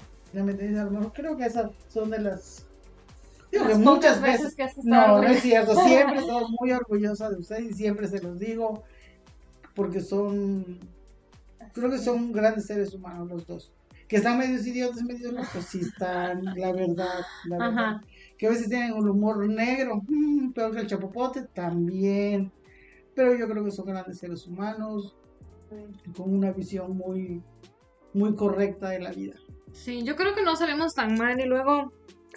Creo 1.12 1.36
que 1.36 1.44
esas 1.44 1.70
son 1.88 2.10
de 2.10 2.20
las... 2.20 2.66
Digo 3.50 3.64
Las 3.64 3.78
que 3.78 3.84
pocas 3.84 3.96
muchas 3.96 4.22
veces 4.22 4.54
que 4.54 4.62
has 4.62 4.76
No, 4.84 5.22
no 5.22 5.28
es 5.28 5.40
cierto. 5.40 5.74
Siempre 5.86 6.18
estoy 6.18 6.44
muy 6.60 6.72
orgullosa 6.72 7.30
de 7.30 7.36
ustedes 7.36 7.70
y 7.70 7.74
siempre 7.74 8.06
se 8.06 8.20
los 8.22 8.38
digo 8.38 8.84
porque 9.74 10.00
son... 10.00 10.78
Creo 11.72 11.90
que 11.90 11.98
son 11.98 12.32
grandes 12.32 12.66
seres 12.66 12.92
humanos 12.92 13.28
los 13.28 13.46
dos. 13.46 13.72
Que 14.08 14.16
están 14.16 14.38
medios 14.38 14.66
idiotas, 14.66 15.02
medios 15.02 15.32
locos, 15.32 15.64
sí 15.68 15.80
están, 15.80 16.44
la 16.56 16.72
verdad, 16.72 17.20
la 17.44 17.58
verdad. 17.58 17.78
Ajá. 17.78 18.02
Que 18.38 18.46
a 18.46 18.50
veces 18.50 18.68
tienen 18.68 18.92
un 18.92 19.08
humor 19.08 19.46
negro, 19.48 20.02
mm, 20.08 20.52
peor 20.52 20.72
que 20.72 20.80
el 20.80 20.86
chapopote, 20.86 21.42
también. 21.52 22.50
Pero 23.14 23.34
yo 23.34 23.48
creo 23.48 23.64
que 23.64 23.70
son 23.70 23.86
grandes 23.86 24.18
seres 24.18 24.46
humanos 24.46 25.14
con 26.16 26.34
una 26.34 26.52
visión 26.52 26.96
muy, 26.96 27.42
muy 28.14 28.34
correcta 28.34 28.88
de 28.90 29.00
la 29.00 29.12
vida. 29.12 29.34
Sí, 29.72 30.02
yo 30.04 30.16
creo 30.16 30.34
que 30.34 30.42
no 30.42 30.56
salimos 30.56 30.94
tan 30.94 31.16
mal 31.16 31.40
y 31.40 31.46
luego, 31.46 31.92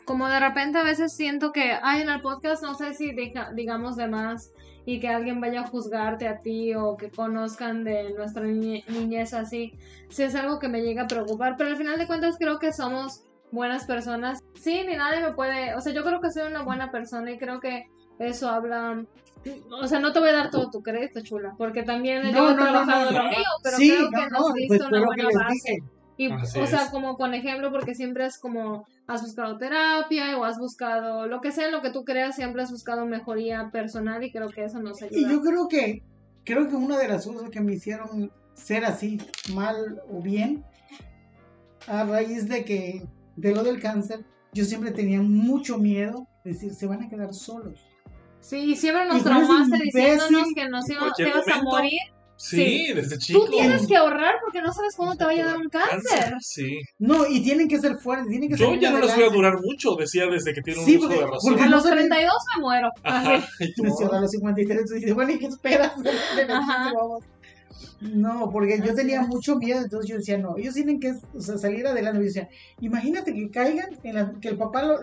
como 0.05 0.27
de 0.27 0.39
repente 0.39 0.77
a 0.77 0.83
veces 0.83 1.15
siento 1.15 1.51
que, 1.51 1.73
ay, 1.81 2.01
en 2.01 2.09
el 2.09 2.21
podcast 2.21 2.63
no 2.63 2.75
sé 2.75 2.93
si 2.93 3.11
diga- 3.13 3.51
digamos 3.53 3.95
de 3.95 4.07
más 4.07 4.51
y 4.85 4.99
que 4.99 5.07
alguien 5.09 5.39
vaya 5.39 5.61
a 5.61 5.67
juzgarte 5.67 6.27
a 6.27 6.41
ti 6.41 6.73
o 6.73 6.97
que 6.97 7.11
conozcan 7.11 7.83
de 7.83 8.13
nuestra 8.13 8.43
niñe- 8.43 8.83
niñez 8.87 9.33
así, 9.33 9.73
sí 10.09 10.23
es 10.23 10.33
algo 10.35 10.59
que 10.59 10.67
me 10.69 10.81
llega 10.81 11.03
a 11.03 11.07
preocupar, 11.07 11.55
pero 11.57 11.69
al 11.69 11.77
final 11.77 11.99
de 11.99 12.07
cuentas 12.07 12.35
creo 12.39 12.57
que 12.59 12.73
somos 12.73 13.23
buenas 13.51 13.85
personas. 13.85 14.39
Sí, 14.55 14.83
ni 14.87 14.95
nadie 14.95 15.21
me 15.21 15.33
puede, 15.33 15.75
o 15.75 15.81
sea, 15.81 15.93
yo 15.93 16.03
creo 16.03 16.19
que 16.21 16.31
soy 16.31 16.47
una 16.47 16.63
buena 16.63 16.89
persona 16.91 17.31
y 17.31 17.37
creo 17.37 17.59
que 17.59 17.85
eso 18.19 18.49
habla... 18.49 19.03
O 19.71 19.87
sea, 19.87 19.99
no 19.99 20.13
te 20.13 20.19
voy 20.19 20.29
a 20.29 20.33
dar 20.33 20.49
todo 20.51 20.69
tu 20.69 20.81
crédito, 20.83 21.21
chula, 21.21 21.53
porque 21.57 21.81
también 21.83 22.31
yo 22.31 22.51
he 22.51 22.53
trabajado 22.53 23.05
no, 23.05 23.17
lo 23.17 23.23
no. 23.23 23.29
mío, 23.29 23.43
pero 23.63 23.77
sí, 23.77 23.89
creo 23.89 24.03
no, 24.03 24.09
que 24.11 24.23
no, 24.29 24.29
nos 24.39 24.49
pues 24.51 24.53
diste 24.69 24.85
una 24.87 25.05
buena 25.05 25.23
base. 25.25 25.53
dije. 25.53 25.83
Y, 26.17 26.31
Así 26.31 26.59
o 26.59 26.67
sea, 26.67 26.83
es. 26.83 26.89
como 26.89 27.15
con 27.15 27.33
ejemplo, 27.33 27.71
porque 27.71 27.95
siempre 27.95 28.25
es 28.25 28.37
como, 28.37 28.85
has 29.07 29.21
buscado 29.21 29.57
terapia 29.57 30.37
o 30.37 30.43
has 30.43 30.59
buscado, 30.59 31.27
lo 31.27 31.41
que 31.41 31.51
sea, 31.51 31.71
lo 31.71 31.81
que 31.81 31.91
tú 31.91 32.03
creas, 32.03 32.35
siempre 32.35 32.61
has 32.61 32.71
buscado 32.71 33.05
mejoría 33.05 33.69
personal 33.71 34.23
y 34.23 34.31
creo 34.31 34.49
que 34.49 34.65
eso 34.65 34.79
nos 34.79 35.01
ayuda. 35.01 35.19
Y 35.19 35.29
yo 35.29 35.41
creo 35.41 35.67
que, 35.67 36.03
creo 36.43 36.67
que 36.67 36.75
una 36.75 36.97
de 36.97 37.07
las 37.07 37.25
cosas 37.25 37.49
que 37.49 37.61
me 37.61 37.73
hicieron 37.73 38.31
ser 38.53 38.85
así, 38.85 39.19
mal 39.53 40.01
o 40.09 40.21
bien, 40.21 40.63
a 41.87 42.03
raíz 42.03 42.47
de 42.47 42.65
que, 42.65 43.03
de 43.35 43.55
lo 43.55 43.63
del 43.63 43.81
cáncer, 43.81 44.25
yo 44.53 44.65
siempre 44.65 44.91
tenía 44.91 45.21
mucho 45.21 45.77
miedo 45.77 46.27
de 46.43 46.51
decir, 46.51 46.73
se 46.73 46.85
van 46.87 47.03
a 47.03 47.09
quedar 47.09 47.33
solos. 47.33 47.79
Sí, 48.39 48.57
y 48.57 48.75
siempre 48.75 49.05
nos 49.07 49.23
traumaste 49.23 49.77
diciéndonos 49.83 50.53
que 50.55 50.67
nos 50.67 50.85
te 50.85 50.93
ibas 50.93 51.47
a 51.47 51.61
morir 51.61 51.99
Sí, 52.41 52.91
desde 52.93 53.17
chico. 53.17 53.45
Tú 53.45 53.51
tienes 53.51 53.85
que 53.87 53.95
ahorrar 53.95 54.35
porque 54.43 54.61
no 54.61 54.73
sabes 54.73 54.95
cuándo 54.95 55.15
te 55.15 55.23
vaya 55.25 55.43
a 55.43 55.47
dar 55.47 55.57
un 55.57 55.69
cáncer. 55.69 56.33
Sí. 56.41 56.79
No, 56.99 57.27
y 57.27 57.41
tienen 57.43 57.67
que 57.67 57.79
ser 57.79 57.97
fuertes, 57.97 58.27
tienen 58.29 58.49
que 58.49 58.55
Yo 58.57 58.73
ya 58.75 58.91
no 58.91 58.99
les 58.99 59.15
voy 59.15 59.23
a 59.25 59.29
durar 59.29 59.59
mucho, 59.61 59.95
decía 59.95 60.25
desde 60.25 60.53
que 60.53 60.61
tiene 60.61 60.79
un 60.79 60.85
Sí, 60.85 60.97
uso 60.97 61.07
porque- 61.07 61.19
de 61.19 61.25
razón. 61.27 61.39
porque- 61.53 61.61
A 61.63 61.65
no 61.67 61.71
los 61.71 61.83
se 61.83 61.89
ve- 61.91 61.95
32 61.97 62.33
me 62.55 62.61
muero. 62.61 62.89
Ajá. 63.03 63.47
Tú, 63.75 63.83
Mencionó 63.83 64.13
a 64.13 64.21
los 64.21 64.31
53, 64.31 64.85
tú 64.87 64.93
dices, 64.95 65.13
bueno, 65.13 65.31
¿y 65.31 65.39
qué 65.39 65.45
esperas? 65.45 65.93
Ajá. 66.49 66.91
No, 68.01 68.49
porque 68.51 68.81
yo 68.83 68.93
tenía 68.95 69.21
es. 69.21 69.27
mucho 69.27 69.55
miedo, 69.57 69.81
entonces 69.81 70.09
yo 70.09 70.17
decía, 70.17 70.37
no, 70.37 70.57
ellos 70.57 70.73
tienen 70.73 70.99
que 70.99 71.13
o 71.33 71.41
sea, 71.41 71.57
salir 71.57 71.85
adelante. 71.85 72.19
Yo 72.19 72.25
decía, 72.25 72.49
imagínate 72.79 73.33
que 73.33 73.49
caigan, 73.49 73.89
en 74.03 74.15
la- 74.15 74.33
que 74.39 74.49
el 74.49 74.57
papá 74.57 74.83
lo, 74.83 74.97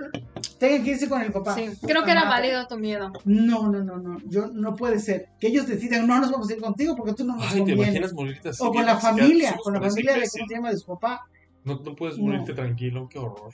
tenga 0.58 0.82
que 0.84 0.90
irse 0.90 1.08
con 1.08 1.22
el 1.22 1.32
papá. 1.32 1.54
Sí, 1.54 1.68
creo 1.82 2.04
que 2.04 2.10
era 2.10 2.24
válido 2.24 2.66
tu 2.66 2.76
miedo. 2.78 3.12
No, 3.24 3.68
no, 3.70 3.82
no, 3.82 3.98
no, 3.98 4.18
yo 4.26 4.48
no 4.48 4.74
puede 4.74 4.98
ser. 4.98 5.28
Que 5.40 5.48
ellos 5.48 5.66
decidan, 5.66 6.06
no 6.06 6.18
nos 6.20 6.30
vamos 6.30 6.50
a 6.50 6.54
ir 6.54 6.60
contigo 6.60 6.96
porque 6.96 7.14
tú 7.14 7.24
no 7.24 7.36
nos 7.36 7.52
Ay, 7.52 7.64
¿te 7.64 7.72
imaginas 7.72 8.12
morirte 8.12 8.48
así? 8.50 8.62
O 8.62 8.66
con 8.68 8.76
que 8.78 8.82
la 8.82 8.96
familia, 8.98 9.56
con 9.62 9.74
la 9.74 9.80
familia 9.80 10.14
de, 10.14 10.26
se 10.26 10.40
llama? 10.48 10.70
de 10.70 10.76
su 10.78 10.86
papá. 10.86 11.22
No, 11.64 11.80
no 11.84 11.94
puedes 11.94 12.16
No. 12.18 12.24
morirte 12.24 12.54
tranquilo, 12.54 13.08
qué 13.10 13.18
horror. 13.18 13.52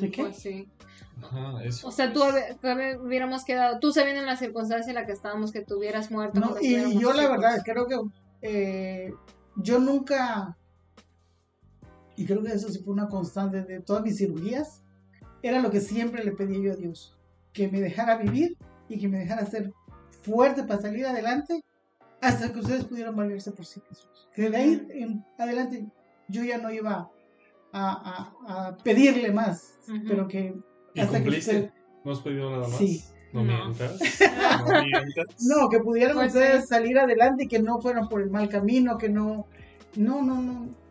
¿De 0.00 0.10
qué? 0.10 0.22
Pues 0.22 0.36
sí. 0.36 0.68
Ajá, 1.22 1.62
eso. 1.64 1.88
O 1.88 1.90
sea, 1.92 2.12
tú 2.12 2.22
hubiéramos 3.02 3.44
quedado, 3.44 3.78
tú 3.80 3.92
en 3.96 4.26
la 4.26 4.36
circunstancia 4.36 4.90
en 4.90 4.94
la 4.94 5.06
que 5.06 5.12
estábamos 5.12 5.52
que 5.52 5.62
tú 5.62 5.78
hubieras 5.78 6.10
muerto. 6.10 6.40
No, 6.40 6.54
y 6.60 6.98
yo 6.98 7.12
la 7.12 7.28
verdad 7.28 7.62
creo 7.64 7.86
que 7.86 7.96
eh, 8.42 9.12
yo 9.56 9.78
nunca, 9.78 10.56
y 12.16 12.26
creo 12.26 12.42
que 12.42 12.52
eso 12.52 12.68
sí 12.68 12.80
fue 12.84 12.92
una 12.92 13.08
constante 13.08 13.62
de 13.62 13.80
todas 13.80 14.02
mis 14.02 14.18
cirugías, 14.18 14.82
era 15.42 15.60
lo 15.60 15.70
que 15.70 15.80
siempre 15.80 16.24
le 16.24 16.32
pedía 16.32 16.58
yo 16.60 16.72
a 16.72 16.76
Dios, 16.76 17.16
que 17.52 17.68
me 17.68 17.80
dejara 17.80 18.16
vivir 18.16 18.56
y 18.88 18.98
que 18.98 19.08
me 19.08 19.18
dejara 19.18 19.46
ser 19.46 19.72
fuerte 20.22 20.62
para 20.64 20.80
salir 20.80 21.06
adelante 21.06 21.64
hasta 22.20 22.52
que 22.52 22.60
ustedes 22.60 22.84
pudieran 22.84 23.16
valerse 23.16 23.50
por 23.52 23.66
sí 23.66 23.80
mismos. 23.88 24.28
Que 24.34 24.48
de 24.50 24.56
ahí 24.56 24.86
en 24.90 25.24
adelante 25.38 25.86
yo 26.28 26.44
ya 26.44 26.58
no 26.58 26.70
iba 26.70 27.10
a, 27.72 28.34
a- 28.46 28.68
a 28.68 28.76
pedirle 28.78 29.32
más, 29.32 29.78
pero 30.06 30.28
que 30.28 30.54
¿Y 30.94 31.00
hasta 31.00 31.18
que 31.18 31.24
cumpliste? 31.24 31.56
usted- 31.56 31.72
¿No 32.04 32.12
has 32.12 32.20
pedido 32.20 32.50
nada 32.50 32.68
más? 32.68 32.76
Sí. 32.78 33.02
No, 33.32 33.42
No. 33.44 33.64
mientas. 33.64 33.98
No 34.66 34.82
mientas. 34.82 35.26
No, 35.46 35.68
que 35.68 35.78
pudieran 35.80 36.14
Pues 36.16 36.28
ustedes 36.34 36.62
sí. 36.62 36.68
salir 36.68 36.98
adelante 36.98 37.44
y 37.44 37.48
que 37.48 37.58
no 37.60 37.80
fueran 37.80 38.08
por 38.08 38.20
el 38.20 38.30
mal 38.30 38.48
camino, 38.48 38.98
que 38.98 39.08
no, 39.08 39.46
no, 39.96 40.22
no, 40.22 40.40
no. 40.42 40.82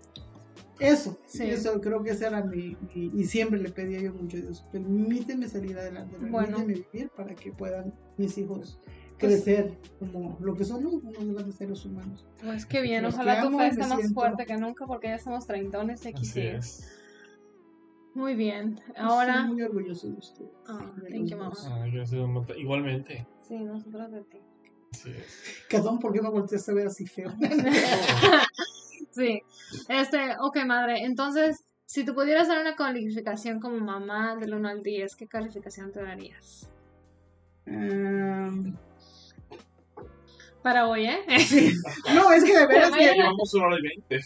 Eso, 0.80 1.20
Sí. 1.28 1.44
eso 1.44 1.80
creo 1.80 2.02
que 2.02 2.10
ese 2.12 2.26
era 2.26 2.44
mi, 2.44 2.76
mi- 2.96 3.12
y 3.14 3.24
siempre 3.26 3.60
le 3.60 3.70
pedía 3.70 4.00
yo 4.02 4.12
mucho 4.14 4.38
a 4.38 4.40
Dios, 4.42 4.66
permíteme 4.72 5.48
salir 5.48 5.78
adelante, 5.78 6.16
Bueno. 6.20 6.58
permíteme 6.58 6.86
vivir 6.92 7.12
para 7.16 7.36
que 7.36 7.52
puedan 7.52 7.94
mis 8.18 8.36
hijos 8.40 8.80
Pues- 8.84 9.34
crecer 9.36 9.78
como 10.00 10.40
lo 10.42 10.56
que 10.56 10.66
son 10.66 10.82
¿no? 10.82 10.90
unos 10.90 11.14
grandes 11.36 11.54
seres 11.56 11.86
humanos. 11.86 12.26
Pues 12.44 12.66
qué 12.66 12.82
bien, 12.82 13.04
Los 13.04 13.14
ojalá 13.14 13.44
que 13.44 13.48
tu 13.50 13.58
fe 13.60 13.68
esté 13.68 13.82
más 13.82 14.00
siento- 14.00 14.14
fuerte 14.16 14.46
que 14.48 14.58
nunca 14.58 14.88
porque 14.88 15.10
ya 15.10 15.20
somos 15.20 15.46
treintones 15.46 16.04
y 16.08 16.14
Muy 18.14 18.36
bien, 18.36 18.78
Estoy 18.88 18.96
ahora... 18.98 19.46
muy 19.46 19.62
orgulloso 19.62 20.08
de 20.08 20.14
usted. 20.14 20.46
Ah, 20.68 20.92
de 20.98 21.10
thank 21.10 21.28
you, 21.28 21.38
mamá. 21.38 21.56
Ah, 21.66 21.86
gracias, 21.92 22.20
mamá. 22.20 22.46
Igualmente. 22.58 23.26
Sí, 23.42 23.56
nosotros 23.60 24.12
de 24.12 24.24
ti. 24.24 24.38
Es. 24.92 25.66
Catón, 25.70 26.00
¿por 26.00 26.12
qué 26.12 26.22
me 26.22 26.30
volteaste 26.30 26.72
a 26.72 26.76
ver 26.76 26.88
así 26.88 27.06
feo? 27.08 27.32
Sí, 29.12 29.42
este, 29.90 30.38
ok, 30.40 30.60
madre, 30.66 31.04
entonces, 31.04 31.66
si 31.86 32.06
tú 32.06 32.14
pudieras 32.14 32.48
dar 32.48 32.62
una 32.62 32.76
calificación 32.76 33.60
como 33.60 33.78
mamá 33.78 34.38
del 34.38 34.54
1 34.54 34.70
al 34.70 34.82
10, 34.82 35.16
¿qué 35.18 35.28
calificación 35.28 35.92
te 35.92 36.02
darías? 36.02 36.70
Um, 37.68 38.78
Para 40.64 40.88
hoy, 40.88 41.08
¿eh? 41.08 41.20
sí. 41.40 41.74
No, 42.16 42.32
es 42.32 42.44
que 42.46 42.58
de 42.58 42.68
veras 42.68 42.92
que 42.92 43.14
llevamos 43.14 43.54
una 43.54 43.66
hora 43.66 43.78
y 43.80 43.82
veinte. 43.82 44.20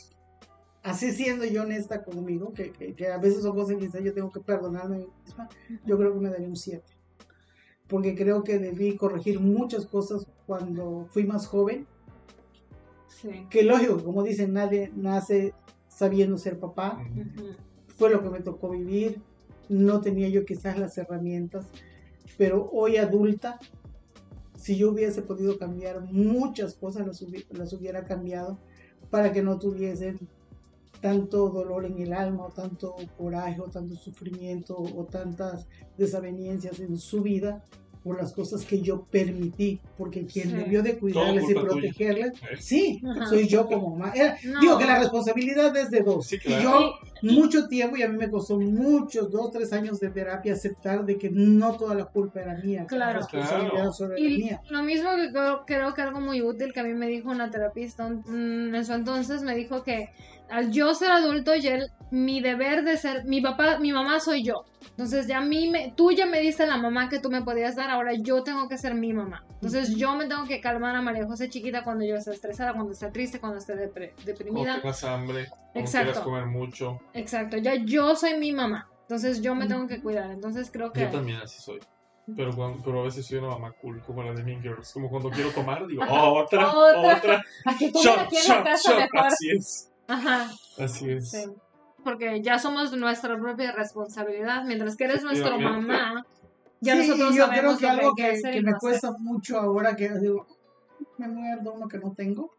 Así 0.85 1.11
siendo 1.11 1.43
yo 1.45 1.63
honesta 1.63 2.03
conmigo, 2.03 2.53
que, 2.53 2.71
que, 2.71 2.93
que 2.95 3.07
a 3.07 3.17
veces 3.17 3.41
son 3.43 3.55
cosas 3.55 3.75
que 3.75 3.85
quizás 3.87 4.03
yo 4.03 4.13
tengo 4.13 4.31
que 4.31 4.39
perdonarme 4.39 5.07
misma, 5.25 5.49
yo 5.85 5.97
creo 5.97 6.13
que 6.13 6.19
me 6.19 6.29
daría 6.29 6.47
un 6.47 6.55
7. 6.55 6.83
Porque 7.87 8.15
creo 8.15 8.43
que 8.43 8.57
debí 8.57 8.95
corregir 8.95 9.39
muchas 9.39 9.85
cosas 9.85 10.25
cuando 10.47 11.05
fui 11.09 11.25
más 11.25 11.45
joven. 11.47 11.85
Sí. 13.07 13.45
Que 13.49 13.63
lógico, 13.63 14.03
como 14.03 14.23
dicen, 14.23 14.53
nadie 14.53 14.91
nace 14.95 15.53
sabiendo 15.87 16.37
ser 16.37 16.59
papá. 16.59 17.03
Fue 17.97 18.09
lo 18.09 18.21
que 18.23 18.29
me 18.29 18.39
tocó 18.41 18.69
vivir. 18.69 19.21
No 19.69 20.01
tenía 20.01 20.29
yo 20.29 20.45
quizás 20.45 20.77
las 20.79 20.97
herramientas. 20.97 21.67
Pero 22.37 22.69
hoy 22.71 22.97
adulta, 22.97 23.59
si 24.57 24.77
yo 24.77 24.91
hubiese 24.91 25.21
podido 25.21 25.57
cambiar 25.57 26.01
muchas 26.11 26.73
cosas, 26.73 27.05
las, 27.05 27.21
hubi- 27.21 27.45
las 27.51 27.71
hubiera 27.73 28.03
cambiado 28.05 28.57
para 29.11 29.31
que 29.31 29.43
no 29.43 29.59
tuviesen 29.59 30.19
tanto 31.01 31.49
dolor 31.49 31.85
en 31.85 31.99
el 32.01 32.13
alma, 32.13 32.45
o 32.45 32.49
tanto 32.51 32.95
coraje, 33.17 33.59
o 33.61 33.69
tanto 33.69 33.95
sufrimiento, 33.95 34.75
o 34.77 35.05
tantas 35.05 35.67
desavenencias 35.97 36.79
en 36.79 36.97
su 36.97 37.21
vida 37.21 37.63
por 38.03 38.21
las 38.21 38.33
cosas 38.33 38.63
que 38.65 38.81
yo 38.81 39.05
permití, 39.09 39.79
porque 39.97 40.27
quien 40.27 40.51
Sí. 40.51 40.55
debió 40.55 40.83
de 40.83 40.99
cuidarles 40.99 41.45
y 41.49 41.53
tuya. 41.55 41.61
protegerles, 41.61 42.33
Eh, 42.33 42.57
sí, 42.59 43.01
Ajá. 43.03 43.25
soy 43.25 43.47
yo 43.47 43.65
como 43.65 43.95
mamá. 43.95 44.11
Era- 44.13 44.37
No. 44.43 44.59
Digo 44.61 44.77
que 44.77 44.85
la 44.85 44.99
responsabilidad 44.99 45.75
es 45.75 45.89
de 45.89 46.01
dos. 46.01 46.27
Sí, 46.27 46.35
Y 46.35 46.39
claro. 46.39 46.61
yo 46.69 46.93
mucho 47.23 47.67
tiempo 47.67 47.97
y 47.97 48.03
a 48.03 48.07
mí 48.07 48.15
me 48.15 48.29
costó 48.29 48.59
muchos, 48.59 49.31
dos, 49.31 49.49
tres 49.51 49.73
años 49.73 49.99
de 49.99 50.11
terapia 50.11 50.53
aceptar 50.53 51.03
de 51.03 51.17
que 51.17 51.31
no 51.31 51.77
toda 51.77 51.95
la 51.95 52.05
culpa 52.05 52.41
era 52.41 52.53
mía, 52.59 52.85
Claro. 52.87 53.13
la 53.13 53.17
responsabilidad 53.21 53.71
Claro. 53.71 53.91
solo 53.93 54.13
era 54.15 54.19
Y 54.23 54.37
mía. 54.37 54.61
lo 54.69 54.83
mismo 54.83 55.09
que 55.15 55.31
creo, 55.31 55.63
creo 55.65 55.93
que 55.95 56.01
algo 56.03 56.21
muy 56.21 56.43
útil 56.43 56.73
que 56.73 56.81
a 56.81 56.83
mí 56.83 56.93
me 56.93 57.07
dijo 57.07 57.31
una 57.31 57.49
terapista 57.49 58.07
mm, 58.07 58.75
en 58.75 58.85
su 58.85 58.93
entonces, 58.93 59.41
me 59.41 59.55
dijo 59.55 59.81
que 59.81 60.09
al 60.49 60.71
yo 60.71 60.93
ser 60.93 61.11
adulto, 61.11 61.55
ya 61.55 61.75
el- 61.75 61.89
mi 62.11 62.39
deber 62.39 62.83
de 62.83 62.97
ser, 62.97 63.25
mi 63.25 63.41
papá, 63.41 63.79
mi 63.79 63.91
mamá 63.91 64.19
soy 64.19 64.43
yo. 64.43 64.63
Entonces 64.91 65.27
ya 65.27 65.39
a 65.39 65.41
mí, 65.41 65.69
me, 65.69 65.91
tú 65.97 66.11
ya 66.11 66.25
me 66.25 66.39
diste 66.39 66.65
la 66.67 66.77
mamá 66.77 67.09
que 67.09 67.19
tú 67.19 67.29
me 67.29 67.41
podías 67.41 67.75
dar, 67.75 67.89
ahora 67.89 68.13
yo 68.13 68.43
tengo 68.43 68.69
que 68.69 68.77
ser 68.77 68.93
mi 68.95 69.11
mamá. 69.11 69.43
Entonces 69.55 69.95
yo 69.95 70.15
me 70.15 70.25
tengo 70.27 70.45
que 70.45 70.61
calmar 70.61 70.95
a 70.95 71.01
María 71.01 71.25
José 71.25 71.49
chiquita 71.49 71.83
cuando 71.83 72.05
yo 72.05 72.15
esté 72.15 72.31
estresada, 72.31 72.73
cuando 72.73 72.93
esté 72.93 73.09
triste, 73.11 73.39
cuando 73.39 73.57
esté 73.57 73.73
depre- 73.73 74.11
Cuando 74.13 74.23
deprimida. 74.25 74.79
tengas 74.81 75.03
hambre, 75.03 75.47
cuando 75.49 75.79
Exacto. 75.79 76.05
quieras 76.11 76.23
comer 76.23 76.45
mucho. 76.45 76.99
Exacto, 77.13 77.57
ya 77.57 77.73
yo 77.75 78.15
soy 78.15 78.37
mi 78.37 78.51
mamá. 78.53 78.87
Entonces 79.01 79.41
yo 79.41 79.53
me 79.55 79.67
tengo 79.67 79.87
que 79.87 80.01
cuidar. 80.01 80.31
Entonces 80.31 80.69
creo 80.71 80.91
que... 80.93 81.01
Yo 81.01 81.09
también 81.09 81.39
así 81.39 81.61
soy. 81.61 81.79
Pero, 82.35 82.55
cuando, 82.55 82.81
pero 82.83 83.01
a 83.01 83.03
veces 83.03 83.25
soy 83.27 83.37
una 83.39 83.49
mamá 83.49 83.71
cool, 83.81 84.01
como 84.01 84.23
la 84.23 84.33
de 84.33 84.43
Mean 84.43 84.61
Girls. 84.61 84.91
Como 84.93 85.09
cuando 85.09 85.29
quiero 85.29 85.51
tomar, 85.51 85.85
digo, 85.85 86.01
"Oh, 86.09 86.39
otra, 86.43 86.69
Otra. 86.69 87.17
otra. 87.17 87.43
Aquí 87.65 87.91
tú 87.91 87.99
Shot, 88.01 88.17
aquí 88.19 88.37
en 88.37 88.47
la 88.47 88.55
shot, 88.55 88.63
casa 88.63 88.89
shot". 88.91 88.99
mejor. 89.01 89.27
Así 89.27 89.49
es. 89.51 89.91
Ajá. 90.07 90.51
Así 90.77 91.11
es. 91.11 91.29
Sí. 91.31 91.45
Porque 92.03 92.41
ya 92.41 92.59
somos 92.59 92.95
nuestra 92.95 93.37
propia 93.39 93.71
responsabilidad. 93.71 94.63
Mientras 94.65 94.95
que 94.95 95.05
eres 95.05 95.23
nuestra 95.23 95.57
mamá, 95.57 96.25
ya 96.81 96.93
Sí, 96.93 97.07
nosotros 97.07 97.35
yo 97.35 97.45
sabemos 97.45 97.77
creo 97.77 97.79
que 97.79 97.99
algo 97.99 98.15
que, 98.15 98.23
me 98.43 98.61
no 98.61 98.69
hacer. 98.69 98.79
cuesta 98.79 99.11
mucho 99.19 99.59
ahora 99.59 99.95
que 99.95 100.09
digo, 100.19 100.45
me 101.17 101.27
muerdo 101.27 101.73
uno 101.73 101.87
que 101.87 101.97
no 101.97 102.13
tengo, 102.13 102.53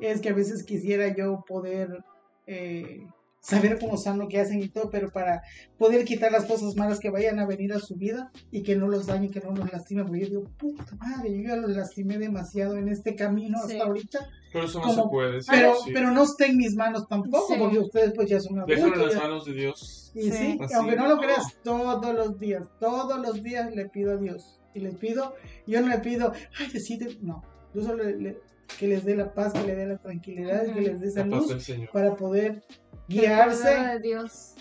es 0.00 0.20
que 0.20 0.28
a 0.28 0.34
veces 0.34 0.62
quisiera 0.64 1.14
yo 1.14 1.42
poder 1.46 2.04
eh, 2.46 3.06
saber 3.46 3.78
cómo 3.78 3.94
están 3.94 4.18
lo 4.18 4.26
que 4.28 4.40
hacen 4.40 4.60
y 4.60 4.68
todo, 4.68 4.90
pero 4.90 5.10
para 5.10 5.42
poder 5.78 6.04
quitar 6.04 6.32
las 6.32 6.46
cosas 6.46 6.74
malas 6.76 6.98
que 6.98 7.10
vayan 7.10 7.38
a 7.38 7.46
venir 7.46 7.72
a 7.72 7.78
su 7.78 7.94
vida 7.94 8.32
y 8.50 8.62
que 8.62 8.74
no 8.74 8.88
los 8.88 9.06
dañen, 9.06 9.30
que 9.30 9.40
no 9.40 9.52
los 9.52 9.70
lastimen, 9.72 10.06
porque 10.06 10.22
yo 10.22 10.26
digo, 10.28 10.44
puta 10.58 10.84
madre, 10.96 11.30
yo 11.36 11.48
ya 11.48 11.56
los 11.56 11.70
lastimé 11.70 12.18
demasiado 12.18 12.76
en 12.76 12.88
este 12.88 13.14
camino 13.14 13.58
Sí. 13.66 13.72
hasta 13.74 13.84
ahorita, 13.84 14.28
Pero 14.52 14.64
eso 14.68 14.78
no 14.80 14.86
Como- 14.86 15.02
se 15.04 15.08
puede. 15.10 15.42
sí, 15.42 15.48
pero, 15.50 15.74
sí. 15.84 15.90
pero 15.92 16.10
no 16.12 16.22
está 16.22 16.46
en 16.46 16.56
mis 16.56 16.74
manos 16.76 17.06
tampoco, 17.08 17.52
Sí. 17.52 17.58
porque 17.60 17.78
ustedes 17.78 18.12
pues 18.14 18.30
ya 18.30 18.40
son 18.40 18.64
Déjalo 18.66 18.94
en 18.94 19.06
las 19.06 19.16
manos 19.16 19.44
de 19.44 19.52
Dios. 19.52 20.12
y 20.14 20.30
Sí. 20.30 20.58
Así. 20.62 20.74
aunque 20.74 20.96
no 20.96 21.08
lo 21.08 21.18
creas, 21.18 21.58
todos 21.62 22.14
los 22.14 22.38
días, 22.40 22.66
todos 22.80 23.18
los 23.20 23.42
días 23.42 23.74
le 23.74 23.86
pido 23.90 24.12
a 24.12 24.16
Dios. 24.16 24.58
Y 24.74 24.80
les 24.80 24.94
pido, 24.96 25.34
yo 25.66 25.80
no 25.82 25.88
le 25.88 25.98
pido, 25.98 26.32
ay, 26.58 26.68
decide, 26.72 27.16
no. 27.20 27.42
Yo 27.74 27.82
solo 27.82 28.04
le- 28.04 28.16
le- 28.16 28.38
que 28.78 28.88
les 28.88 29.04
dé 29.04 29.14
la 29.14 29.32
paz, 29.34 29.52
que 29.52 29.62
le 29.62 29.74
dé 29.74 29.86
la 29.86 29.98
tranquilidad, 29.98 30.64
que 30.72 30.80
les 30.80 31.00
dé 31.00 31.08
esa 31.08 31.24
La 31.24 31.30
paz 31.32 31.40
luz 31.40 31.48
del 31.50 31.60
Señor. 31.60 31.90
para 31.92 32.16
poder 32.16 32.62
guiarse 33.08 33.98
Dios, 34.02 34.54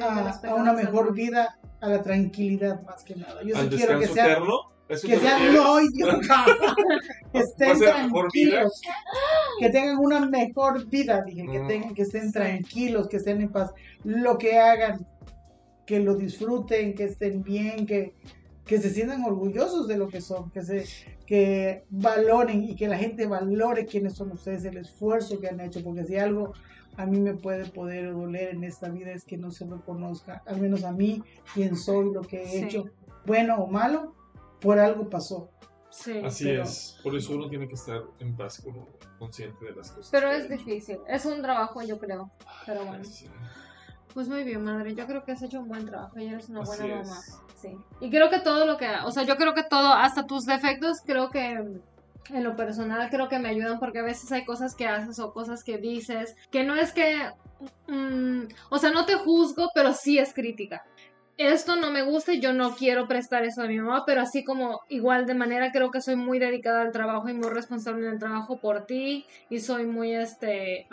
a, 0.00 0.54
una 0.54 0.72
mejor 0.72 1.12
vida, 1.14 1.58
a 1.80 1.88
la 1.88 2.02
tranquilidad 2.02 2.82
más 2.82 3.02
que 3.04 3.16
nada. 3.16 3.42
Yo 3.42 3.56
sí 3.56 3.68
quiero 3.68 3.98
que 3.98 4.06
sea, 4.08 4.32
eterno. 4.32 4.72
¿Eso 4.88 5.06
que 5.08 5.18
sean, 5.18 5.54
no, 5.54 5.80
idiota, 5.80 6.44
que 7.32 7.38
estén 7.38 7.78
tranquilos, 7.78 8.80
que 9.58 9.70
tengan 9.70 9.96
una 9.98 10.20
mejor 10.26 10.86
vida, 10.86 11.22
dije, 11.24 11.46
que 11.50 11.60
Mm. 11.60 11.66
tengan, 11.66 11.94
que 11.94 12.02
estén 12.02 12.32
tranquilos, 12.32 13.08
que 13.08 13.16
estén 13.16 13.40
en 13.40 13.48
paz, 13.50 13.72
lo 14.04 14.36
que 14.36 14.58
hagan, 14.58 15.06
que 15.86 16.00
lo 16.00 16.14
disfruten, 16.16 16.94
que 16.94 17.04
estén 17.04 17.42
bien, 17.42 17.86
que, 17.86 18.14
que 18.66 18.78
se 18.78 18.90
sientan 18.90 19.24
orgullosos 19.24 19.88
de 19.88 19.96
lo 19.96 20.08
que 20.08 20.20
son, 20.20 20.50
que 20.50 20.62
se 20.62 20.84
que 21.26 21.84
valoren 21.88 22.62
y 22.64 22.76
que 22.76 22.88
la 22.88 22.98
gente 22.98 23.26
valore 23.26 23.86
quiénes 23.86 24.14
son 24.14 24.32
ustedes, 24.32 24.64
el 24.66 24.76
esfuerzo 24.76 25.40
que 25.40 25.48
han 25.48 25.60
hecho, 25.60 25.82
porque 25.82 26.04
si 26.04 26.18
algo 26.18 26.52
a 26.96 27.06
mí 27.06 27.18
me 27.20 27.34
puede 27.34 27.66
poder 27.66 28.12
doler 28.12 28.50
en 28.50 28.64
esta 28.64 28.88
vida 28.88 29.12
es 29.12 29.24
que 29.24 29.36
no 29.38 29.50
se 29.50 29.66
reconozca, 29.66 30.42
al 30.46 30.60
menos 30.60 30.84
a 30.84 30.92
mí, 30.92 31.22
quién 31.54 31.76
soy, 31.76 32.12
lo 32.12 32.20
que 32.22 32.42
he 32.42 32.48
Sí. 32.48 32.64
hecho, 32.64 32.84
bueno 33.26 33.56
o 33.56 33.66
malo, 33.66 34.14
por 34.60 34.78
algo 34.78 35.08
pasó. 35.08 35.50
Sí. 35.90 36.20
Así 36.24 36.44
pero- 36.44 36.62
es. 36.62 36.98
Por 37.02 37.14
eso 37.16 37.34
uno 37.34 37.48
tiene 37.48 37.68
que 37.68 37.74
estar 37.74 38.02
en 38.18 38.34
paz 38.36 38.60
con 38.62 38.74
uno, 38.76 38.88
consciente 39.18 39.64
de 39.66 39.72
las 39.72 39.90
cosas. 39.90 40.10
Pero 40.10 40.30
es 40.30 40.48
difícil. 40.48 40.98
Es 41.06 41.26
un 41.26 41.42
trabajo, 41.42 41.82
yo 41.82 41.98
creo. 41.98 42.30
Pero 42.66 42.84
bueno. 42.86 43.04
Sí. 43.04 43.26
Pues 44.14 44.28
muy 44.28 44.44
bien, 44.44 44.62
madre. 44.64 44.94
Yo 44.94 45.06
creo 45.06 45.24
que 45.24 45.32
has 45.32 45.42
hecho 45.42 45.60
un 45.60 45.68
buen 45.68 45.84
trabajo 45.86 46.18
y 46.18 46.26
eres 46.26 46.48
una 46.50 46.62
Así 46.62 46.78
buena 46.82 47.00
es. 47.00 47.08
mamá. 47.08 47.20
Sí. 47.60 47.76
Y 48.00 48.10
creo 48.10 48.28
que 48.30 48.40
todo 48.40 48.66
lo 48.66 48.76
que. 48.76 48.86
O 49.04 49.10
sea, 49.10 49.22
yo 49.24 49.36
creo 49.36 49.54
que 49.54 49.62
todo, 49.64 49.92
hasta 49.92 50.26
tus 50.26 50.44
defectos, 50.44 50.98
creo 51.04 51.30
que 51.30 51.78
en 52.30 52.44
lo 52.44 52.56
personal, 52.56 53.10
creo 53.10 53.28
que 53.28 53.38
me 53.38 53.48
ayudan 53.48 53.78
porque 53.78 53.98
a 53.98 54.04
veces 54.04 54.30
hay 54.32 54.44
cosas 54.44 54.74
que 54.74 54.86
haces 54.86 55.18
o 55.18 55.32
cosas 55.32 55.64
que 55.64 55.78
dices 55.78 56.36
que 56.50 56.64
no 56.64 56.74
es 56.76 56.92
que. 56.92 57.30
mm, 57.88 58.42
o 58.70 58.78
sea, 58.78 58.90
no 58.90 59.06
te 59.06 59.14
juzgo, 59.16 59.70
pero 59.74 59.92
sí 59.92 60.18
es 60.18 60.32
crítica. 60.32 60.84
Esto 61.38 61.76
no 61.76 61.90
me 61.90 62.02
gusta 62.02 62.34
y 62.34 62.40
yo 62.40 62.52
no 62.52 62.76
quiero 62.76 63.08
prestar 63.08 63.42
eso 63.44 63.62
a 63.62 63.66
mi 63.66 63.78
mamá, 63.78 64.04
pero 64.06 64.20
así 64.20 64.44
como 64.44 64.82
igual 64.88 65.24
de 65.26 65.34
manera 65.34 65.72
creo 65.72 65.90
que 65.90 66.02
soy 66.02 66.14
muy 66.14 66.38
dedicada 66.38 66.82
al 66.82 66.92
trabajo 66.92 67.28
y 67.28 67.32
muy 67.32 67.48
responsable 67.48 68.06
en 68.06 68.12
el 68.12 68.18
trabajo 68.18 68.58
por 68.58 68.84
ti 68.84 69.24
y 69.48 69.60
soy 69.60 69.86
muy 69.86 70.14
este 70.14 70.86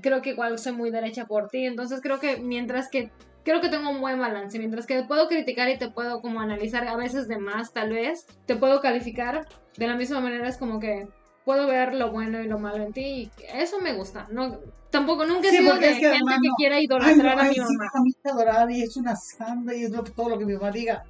creo 0.00 0.22
que 0.22 0.30
igual 0.30 0.58
soy 0.58 0.72
muy 0.72 0.90
derecha 0.90 1.26
por 1.26 1.48
ti 1.48 1.66
entonces 1.66 2.00
creo 2.00 2.20
que 2.20 2.36
mientras 2.38 2.88
que 2.88 3.10
creo 3.44 3.60
que 3.60 3.68
tengo 3.68 3.90
un 3.90 4.00
buen 4.00 4.20
balance 4.20 4.58
mientras 4.58 4.86
que 4.86 5.02
puedo 5.02 5.28
criticar 5.28 5.68
y 5.68 5.76
te 5.76 5.90
puedo 5.90 6.20
como 6.20 6.40
analizar 6.40 6.86
a 6.86 6.96
veces 6.96 7.26
de 7.26 7.38
más 7.38 7.72
tal 7.72 7.90
vez 7.90 8.26
te 8.46 8.54
puedo 8.54 8.80
calificar 8.80 9.46
de 9.80 9.86
la 9.88 9.96
misma 9.96 10.20
manera 10.20 10.46
es 10.46 10.58
como 10.58 10.78
que 10.78 11.08
puedo 11.44 11.66
ver 11.66 11.94
lo 11.94 12.12
bueno 12.12 12.40
y 12.42 12.46
lo 12.46 12.58
malo 12.58 12.84
en 12.84 12.92
ti 12.92 13.00
y 13.02 13.30
eso 13.54 13.80
me 13.80 13.94
gusta 13.94 14.28
no 14.30 14.60
tampoco 14.90 15.24
nunca 15.24 15.48
he 15.48 15.50
Sí, 15.50 15.56
sido 15.56 15.74
de 15.76 15.86
es 15.86 15.94
que 15.94 16.00
gente 16.00 16.06
además 16.08 16.38
que 16.42 16.48
quiera 16.56 16.76
Ay, 16.76 16.86
no, 16.86 16.96
idolatrar 16.98 17.40
a 17.40 17.44
mi 17.44 17.54
sí, 17.54 17.60
mamá 17.60 18.34
dorada 18.36 18.70
y 18.72 18.82
es 18.82 18.96
una 18.96 19.16
santa 19.16 19.74
y 19.74 19.84
es 19.84 19.90
lo, 19.90 20.02
todo 20.04 20.28
lo 20.28 20.38
que 20.38 20.44
mi 20.44 20.52
mamá 20.52 20.70
diga. 20.70 21.02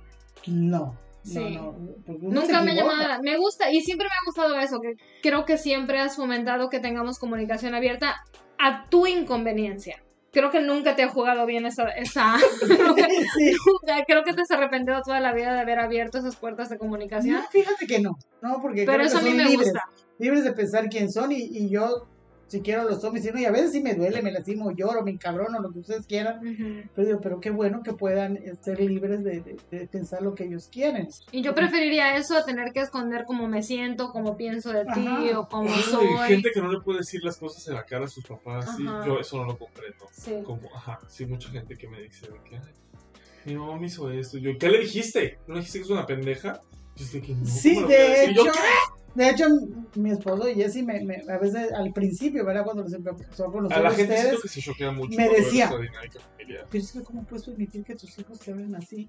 No, 0.46 0.94
Sí. 1.22 1.56
no, 1.56 1.72
no. 1.72 2.18
Nunca 2.30 2.62
me 2.62 2.74
llamado, 2.74 3.20
me 3.22 3.36
gusta 3.36 3.70
y 3.72 3.80
siempre 3.82 4.06
me 4.06 4.14
ha 4.14 4.24
gustado 4.24 4.56
eso, 4.58 4.80
que 4.80 4.94
creo 5.20 5.44
que 5.44 5.58
siempre 5.58 5.98
has 6.00 6.16
fomentado 6.16 6.70
que 6.70 6.78
tengamos 6.80 7.18
comunicación 7.18 7.74
abierta 7.74 8.22
a 8.58 8.88
tu 8.88 9.06
inconveniencia. 9.06 10.00
Creo 10.32 10.50
que 10.50 10.60
nunca 10.60 10.94
te 10.94 11.02
ha 11.02 11.08
jugado 11.08 11.44
bien 11.46 11.66
esa, 11.66 11.88
esa 11.90 12.36
Sí. 13.36 13.52
nunca, 13.66 14.04
creo 14.06 14.22
que 14.24 14.32
te 14.32 14.42
has 14.42 14.50
arrepentido 14.50 15.00
toda 15.04 15.20
la 15.20 15.32
vida 15.32 15.52
de 15.54 15.60
haber 15.60 15.78
abierto 15.80 16.18
esas 16.18 16.36
puertas 16.36 16.68
de 16.68 16.78
comunicación. 16.78 17.36
No, 17.36 17.48
fíjate 17.48 17.86
que 17.86 18.00
no, 18.00 18.12
no, 18.42 18.60
porque 18.62 18.84
pero 18.84 18.98
creo 18.98 19.06
eso 19.08 19.18
a 19.18 19.20
que 19.20 19.26
mí 19.26 19.30
son 19.32 19.38
me 19.38 19.50
libres, 19.50 19.72
gusta. 19.72 19.84
libres 20.18 20.44
de 20.44 20.52
pensar 20.52 20.88
quién 20.88 21.10
son 21.10 21.32
y, 21.32 21.36
y 21.42 21.68
yo, 21.70 22.06
si 22.50 22.62
quiero, 22.62 22.82
los 22.82 23.00
tomo 23.00 23.16
y 23.16 23.20
y 23.40 23.44
a 23.44 23.52
veces 23.52 23.70
sí 23.70 23.80
me 23.80 23.94
duele, 23.94 24.22
me 24.22 24.32
lastimo, 24.32 24.72
lloro, 24.72 25.04
me 25.04 25.12
encabrono, 25.12 25.60
lo 25.60 25.70
que 25.72 25.78
ustedes 25.78 26.04
quieran, 26.06 26.38
Ujú. 26.44 26.90
pero 26.96 27.06
digo, 27.06 27.20
pero 27.20 27.40
qué 27.40 27.50
bueno 27.50 27.82
que 27.84 27.92
puedan 27.92 28.40
ser 28.60 28.80
libres 28.80 29.22
de, 29.22 29.40
de- 29.40 29.56
de 29.70 29.86
pensar 29.86 30.20
lo 30.22 30.34
que 30.34 30.44
ellos 30.46 30.68
quieren. 30.70 31.08
Y 31.30 31.42
yo 31.42 31.54
preferiría 31.54 32.16
eso 32.16 32.36
a 32.36 32.44
tener 32.44 32.72
que 32.72 32.80
esconder 32.80 33.24
cómo 33.24 33.46
me 33.46 33.62
siento, 33.62 34.10
cómo 34.10 34.36
pienso 34.36 34.72
de 34.72 34.84
ti 34.86 35.06
Ajá. 35.06 35.38
o 35.38 35.48
cómo 35.48 35.70
Ay, 35.72 35.82
soy. 35.84 36.06
gente 36.28 36.50
que 36.52 36.60
no 36.60 36.72
le 36.72 36.80
puede 36.80 36.98
decir 36.98 37.20
las 37.22 37.36
cosas 37.36 37.66
en 37.68 37.74
la 37.74 37.84
cara 37.84 38.06
a 38.06 38.08
sus 38.08 38.24
papás, 38.24 38.66
Ajá. 38.68 39.06
yo 39.06 39.20
eso 39.20 39.36
no 39.36 39.44
lo 39.44 39.56
comprendo. 39.56 40.06
Sí. 40.10 40.34
Como, 40.44 40.74
ajá, 40.74 40.98
sí, 41.08 41.26
mucha 41.26 41.50
gente 41.50 41.76
que 41.78 41.86
me 41.88 42.02
dice 42.02 42.26
que, 42.48 42.56
ay, 42.56 42.72
mi 43.44 43.54
mamá 43.54 43.78
me 43.78 43.86
hizo 43.86 44.10
esto. 44.10 44.38
Yo, 44.38 44.50
¿qué 44.58 44.68
le 44.68 44.80
dijiste? 44.80 45.38
¿No 45.46 45.54
le 45.54 45.60
dijiste 45.60 45.78
que 45.78 45.84
es 45.84 45.90
una 45.90 46.04
pendeja? 46.04 46.60
Yo 46.96 47.04
estoy 47.04 47.20
que 47.22 47.32
no. 47.34 47.46
Sí, 47.46 47.74
¿cómo 47.76 47.86
le 47.86 47.96
voy 47.96 48.04
a 48.06 48.08
de 48.10 48.24
hecho, 48.24 48.44
Yo, 48.44 48.52
de 49.14 49.28
hecho, 49.30 49.46
mi 49.96 50.10
esposo 50.10 50.48
y 50.48 50.54
Jesse, 50.54 50.82
me, 50.84 51.04
me- 51.04 51.22
a 51.28 51.38
veces 51.38 51.72
al 51.72 51.92
principio, 51.92 52.44
¿verdad? 52.44 52.64
Cuando 52.64 52.82
los 52.84 52.92
empezó 52.92 53.46
a 53.46 53.52
conocer 53.52 53.78
a 53.78 53.82
la 53.82 53.90
gente 53.90 54.14
ustedes, 54.14 54.42
que 54.42 54.48
se 54.48 54.60
mucho 54.92 55.16
me 55.18 55.28
decía- 55.28 55.70
pero 56.70 56.82
es 56.84 56.92
que 56.92 57.02
¿cómo 57.02 57.24
puedes 57.24 57.44
permitir 57.46 57.84
que 57.84 57.94
tus 57.96 58.18
hijos 58.18 58.38
te 58.38 58.52
hablen 58.52 58.74
así? 58.74 59.08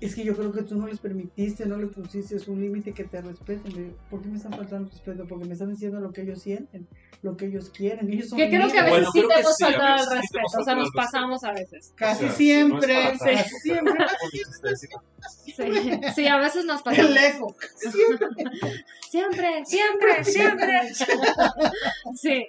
Es 0.00 0.14
que 0.14 0.24
yo 0.24 0.36
creo 0.36 0.52
que 0.52 0.62
tú 0.62 0.76
no 0.76 0.86
les 0.86 0.98
permitiste, 0.98 1.66
no 1.66 1.76
le 1.76 1.86
pusiste 1.86 2.36
un 2.50 2.60
límite 2.60 2.92
que 2.92 3.04
te 3.04 3.20
respeten. 3.22 3.94
¿Por 4.10 4.22
qué 4.22 4.28
me 4.28 4.36
están 4.36 4.52
faltando 4.52 4.86
el 4.86 4.90
respeto? 4.90 5.26
Porque 5.26 5.44
me 5.44 5.52
están 5.52 5.70
diciendo 5.70 6.00
lo 6.00 6.12
que 6.12 6.22
ellos 6.22 6.42
sienten, 6.42 6.86
lo 7.22 7.36
que 7.36 7.46
ellos 7.46 7.70
quieren. 7.70 8.10
Ellos 8.10 8.28
son 8.28 8.38
Que 8.38 8.48
creo 8.48 8.70
que 8.70 8.78
a 8.78 8.84
veces 8.84 8.98
Bueno, 8.98 9.12
sí 9.12 9.24
te 9.26 9.40
hemos 9.40 9.56
sí, 9.56 9.64
faltado 9.64 9.98
sí 9.98 10.08
te 10.08 10.14
respeto, 10.16 10.58
o 10.58 10.64
sea, 10.64 10.74
nos 10.74 10.90
pasamos 10.90 11.44
a 11.44 11.52
veces. 11.52 11.92
Casi 11.94 12.24
O 12.24 12.28
sea, 12.28 12.36
siempre, 12.36 13.04
no 13.04 13.18
tanto, 13.18 13.24
siempre. 13.62 14.04
sí, 14.76 14.88
Sí, 15.56 15.62
sí, 16.14 16.26
a 16.26 16.36
veces 16.38 16.64
nos 16.64 16.82
pasamos. 16.82 17.10
El 17.10 17.16
eco. 17.16 17.54
Siempre, 19.10 19.64
siempre, 19.64 20.24
siempre. 20.24 20.80
Sí, 22.16 22.48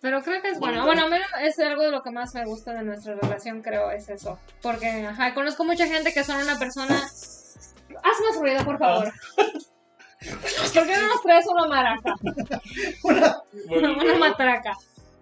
pero 0.00 0.22
creo 0.22 0.42
que 0.42 0.50
es 0.50 0.58
bueno. 0.58 0.84
Bueno, 0.84 1.06
a 1.06 1.08
mí 1.08 1.16
es 1.42 1.58
algo 1.58 1.82
de 1.82 1.90
lo 1.90 2.02
que 2.02 2.10
más 2.10 2.34
me 2.34 2.44
gusta 2.44 2.74
de 2.74 2.82
nuestra 2.82 3.14
relación, 3.14 3.62
creo, 3.62 3.90
es 3.90 4.08
eso. 4.08 4.38
Porque, 4.60 4.86
ajá, 4.86 5.32
conozco 5.34 5.64
mucha 5.64 5.86
gente 5.86 6.12
que 6.12 6.22
son 6.22 6.42
una 6.42 6.58
persona... 6.58 6.73
Haz 6.76 8.16
más 8.26 8.36
ruido, 8.40 8.64
por 8.64 8.78
favor. 8.78 9.12
¿Por 9.36 10.86
qué 10.86 10.96
no 10.96 11.08
nos 11.08 11.22
traes 11.22 11.46
una 11.46 11.66
maraca? 11.66 12.14
Bueno, 13.02 13.42
Una 14.02 14.18
matraca. 14.18 14.72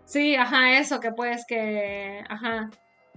Sí, 0.04 0.34
ajá, 0.36 0.78
eso, 0.78 1.00
que 1.00 1.10
pues 1.12 1.44
que... 1.46 2.22
Ajá. 2.28 2.70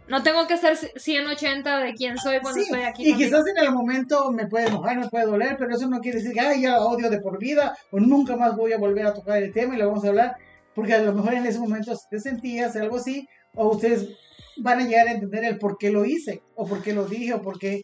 No 0.08 0.22
tengo 0.22 0.46
que 0.48 0.58
ser 0.58 0.78
180 0.78 1.80
de 1.80 1.94
quién 1.96 2.18
soy 2.18 2.40
cuando 2.40 2.60
Sí, 2.60 2.66
estoy 2.68 2.84
aquí. 2.84 3.04
y 3.08 3.12
contigo. 3.12 3.30
quizás 3.30 3.48
en 3.48 3.58
el 3.66 3.72
momento 3.72 4.32
me 4.32 4.46
puede 4.48 4.68
enojar, 4.68 4.98
me 4.98 5.10
puede 5.10 5.26
doler, 5.26 5.56
pero 5.58 5.76
eso 5.76 5.88
no 5.88 6.00
quiere 6.00 6.20
decir 6.20 6.32
que 6.34 6.42
"Ay, 6.42 6.62
ya 6.62 6.80
odio 6.80 7.10
de 7.10 7.20
por 7.22 7.40
vida 7.40 7.76
o 7.92 8.00
nunca 8.00 8.36
más 8.36 8.56
voy 8.56 8.72
a 8.74 8.78
volver 8.78 9.08
a 9.08 9.14
tocar 9.16 9.42
el 9.42 9.52
tema 9.52 9.74
y 9.74 9.80
lo 9.80 9.88
vamos 9.88 10.06
a 10.06 10.10
hablar, 10.10 10.36
porque 10.76 10.94
a 10.94 11.00
lo 11.02 11.12
mejor 11.14 11.34
en 11.34 11.48
ese 11.48 11.58
momento 11.60 11.92
te 12.10 12.20
sentías 12.20 12.76
algo 12.76 12.98
así, 12.98 13.28
o 13.56 13.70
ustedes 13.70 14.10
van 14.58 14.80
a 14.80 14.84
llegar 14.84 15.08
a 15.08 15.12
entender 15.14 15.44
el 15.44 15.58
por 15.58 15.80
qué 15.80 15.90
lo 15.90 16.06
hice, 16.06 16.44
o 16.56 16.68
por 16.68 16.84
qué 16.84 16.94
lo 16.94 17.06
dije, 17.06 17.34
o 17.34 17.42
por 17.42 17.58
qué. 17.58 17.82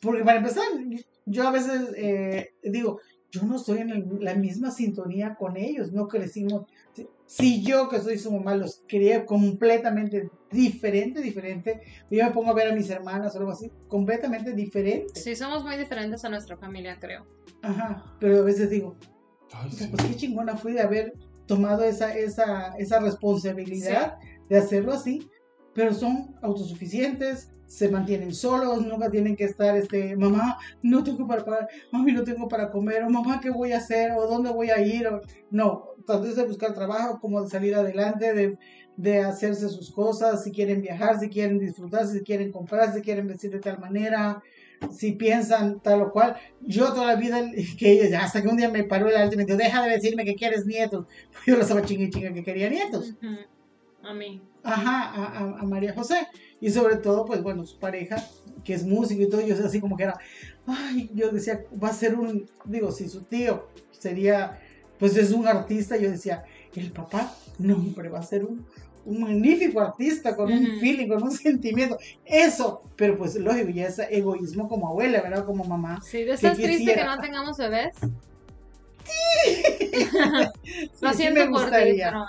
Porque 0.00 0.24
para 0.24 0.38
empezar, 0.38 0.64
yo 1.24 1.46
a 1.48 1.50
veces 1.50 1.92
eh, 1.96 2.50
digo, 2.62 3.00
yo 3.30 3.42
no 3.42 3.56
estoy 3.56 3.78
en 3.78 3.90
el- 3.90 4.06
la 4.20 4.34
misma 4.34 4.70
sintonía 4.70 5.34
con 5.34 5.56
ellos, 5.56 5.92
no 5.92 6.06
crecimos. 6.08 6.64
Si- 6.94 7.08
Si 7.28 7.62
yo, 7.64 7.88
que 7.88 7.98
soy 7.98 8.18
su 8.20 8.30
mamá, 8.30 8.54
los 8.54 8.82
crié 8.86 9.24
completamente 9.26 10.30
diferente, 10.50 11.20
diferente, 11.20 11.80
yo 12.08 12.24
me 12.24 12.30
pongo 12.30 12.50
a 12.50 12.54
ver 12.54 12.68
a 12.70 12.74
mis 12.74 12.88
hermanas 12.88 13.34
o 13.34 13.38
algo 13.40 13.50
así, 13.50 13.68
completamente 13.88 14.52
diferente. 14.52 15.18
Sí, 15.20 15.34
somos 15.34 15.64
muy 15.64 15.76
diferentes 15.76 16.24
a 16.24 16.28
nuestra 16.28 16.56
familia, 16.56 16.98
creo. 17.00 17.26
Ajá, 17.62 18.04
pero 18.20 18.38
a 18.38 18.42
veces 18.42 18.70
digo, 18.70 18.94
Ay, 19.52 19.70
"Puta, 19.70 19.84
sí. 19.84 19.90
pues 19.90 20.04
qué 20.06 20.14
chingona 20.14 20.56
fui 20.56 20.72
de 20.72 20.82
haber 20.82 21.12
tomado 21.46 21.82
esa, 21.82 22.16
esa, 22.16 22.76
esa 22.78 23.00
responsabilidad 23.00 24.14
de 24.48 24.58
hacerlo 24.58 24.92
así, 24.92 25.28
pero 25.74 25.92
son 25.94 26.36
autosuficientes, 26.42 27.50
se 27.66 27.88
mantienen 27.88 28.32
solos, 28.34 28.84
nunca 28.84 29.10
tienen 29.10 29.36
que 29.36 29.44
estar, 29.44 29.76
este, 29.76 30.16
mamá, 30.16 30.56
no 30.82 31.02
tengo 31.02 31.26
para 31.26 31.44
pagar, 31.44 31.68
mami, 31.92 32.12
no 32.12 32.24
tengo 32.24 32.48
para 32.48 32.70
comer, 32.70 33.02
o 33.04 33.10
mamá, 33.10 33.40
¿qué 33.40 33.50
voy 33.50 33.72
a 33.72 33.78
hacer? 33.78 34.12
o 34.12 34.26
dónde 34.26 34.50
voy 34.50 34.70
a 34.70 34.80
ir, 34.80 35.06
o 35.08 35.20
no, 35.50 35.84
tanto 36.06 36.28
es 36.28 36.36
de 36.36 36.44
buscar 36.46 36.72
trabajo 36.74 37.18
como 37.20 37.42
de 37.42 37.50
salir 37.50 37.74
adelante, 37.74 38.32
de, 38.32 38.56
de 38.96 39.18
hacerse 39.20 39.68
sus 39.68 39.90
cosas, 39.90 40.42
si 40.44 40.52
quieren 40.52 40.80
viajar, 40.80 41.18
si 41.18 41.28
quieren 41.28 41.58
disfrutar, 41.58 42.06
si 42.06 42.20
quieren 42.22 42.52
comprar, 42.52 42.94
si 42.94 43.02
quieren 43.02 43.26
vestir 43.26 43.50
de 43.50 43.58
tal 43.60 43.78
manera, 43.78 44.42
si 44.90 45.12
piensan 45.12 45.80
tal 45.80 46.02
o 46.02 46.12
cual. 46.12 46.36
Yo 46.60 46.92
toda 46.92 47.06
la 47.06 47.16
vida, 47.16 47.40
que 47.78 48.14
hasta 48.16 48.42
que 48.42 48.48
un 48.48 48.56
día 48.56 48.70
me 48.70 48.84
paró 48.84 49.08
el 49.08 49.16
alto 49.16 49.34
y 49.34 49.38
me 49.38 49.44
dijo, 49.44 49.58
deja 49.58 49.82
de 49.84 49.90
decirme 49.90 50.24
que 50.24 50.34
quieres 50.36 50.64
nietos. 50.66 51.06
Yo 51.46 51.56
lo 51.56 51.62
estaba 51.62 51.82
chingue 51.82 52.04
y 52.06 52.10
chingue 52.10 52.32
que 52.32 52.44
quería 52.44 52.70
nietos. 52.70 53.14
A 54.02 54.14
mí. 54.14 54.40
Ajá, 54.62 55.10
a, 55.10 55.38
a- 55.38 55.60
a 55.60 55.62
María 55.64 55.92
José. 55.94 56.16
Y 56.60 56.70
sobre 56.70 56.96
todo, 56.96 57.24
pues 57.24 57.42
bueno, 57.42 57.64
su 57.66 57.78
pareja, 57.78 58.16
que 58.64 58.74
es 58.74 58.84
músico 58.84 59.22
y 59.22 59.28
todo, 59.28 59.40
yo 59.40 59.54
así 59.64 59.80
como 59.80 59.96
que 59.96 60.04
era, 60.04 60.18
ay, 60.66 61.10
yo 61.14 61.30
decía, 61.30 61.64
va 61.82 61.88
a 61.88 61.92
ser 61.92 62.14
un, 62.14 62.48
digo, 62.64 62.90
si 62.90 63.08
su 63.08 63.22
tío 63.22 63.68
sería, 63.90 64.58
pues 64.98 65.16
es 65.16 65.32
un 65.32 65.46
artista, 65.46 65.96
yo 65.96 66.10
decía, 66.10 66.44
el 66.74 66.90
papá, 66.92 67.32
no, 67.58 67.76
hombre, 67.76 68.08
va 68.08 68.20
a 68.20 68.22
ser 68.22 68.44
un, 68.44 68.66
un 69.04 69.20
magnífico 69.20 69.80
artista, 69.80 70.34
con 70.34 70.52
un 70.52 70.80
feeling, 70.80 71.08
con 71.08 71.22
un 71.22 71.30
sentimiento, 71.30 71.98
eso, 72.24 72.82
pero 72.96 73.16
pues 73.16 73.36
lógico, 73.36 73.70
ya 73.70 73.86
es 73.86 73.98
egoísmo 73.98 74.68
como 74.68 74.88
abuela, 74.88 75.22
¿verdad? 75.22 75.44
Como 75.44 75.64
mamá. 75.64 76.00
Sí, 76.02 76.24
¿de 76.24 76.32
estás 76.32 76.56
triste 76.56 76.94
que 76.94 77.04
no 77.04 77.18
tengamos 77.18 77.56
bebés? 77.56 77.94
Sí, 79.04 79.62
Lo 81.00 81.12
sí 81.12 81.16
siento 81.16 81.44
me 81.44 81.50
por 81.50 81.66
ti, 81.66 81.70
pero... 81.70 82.26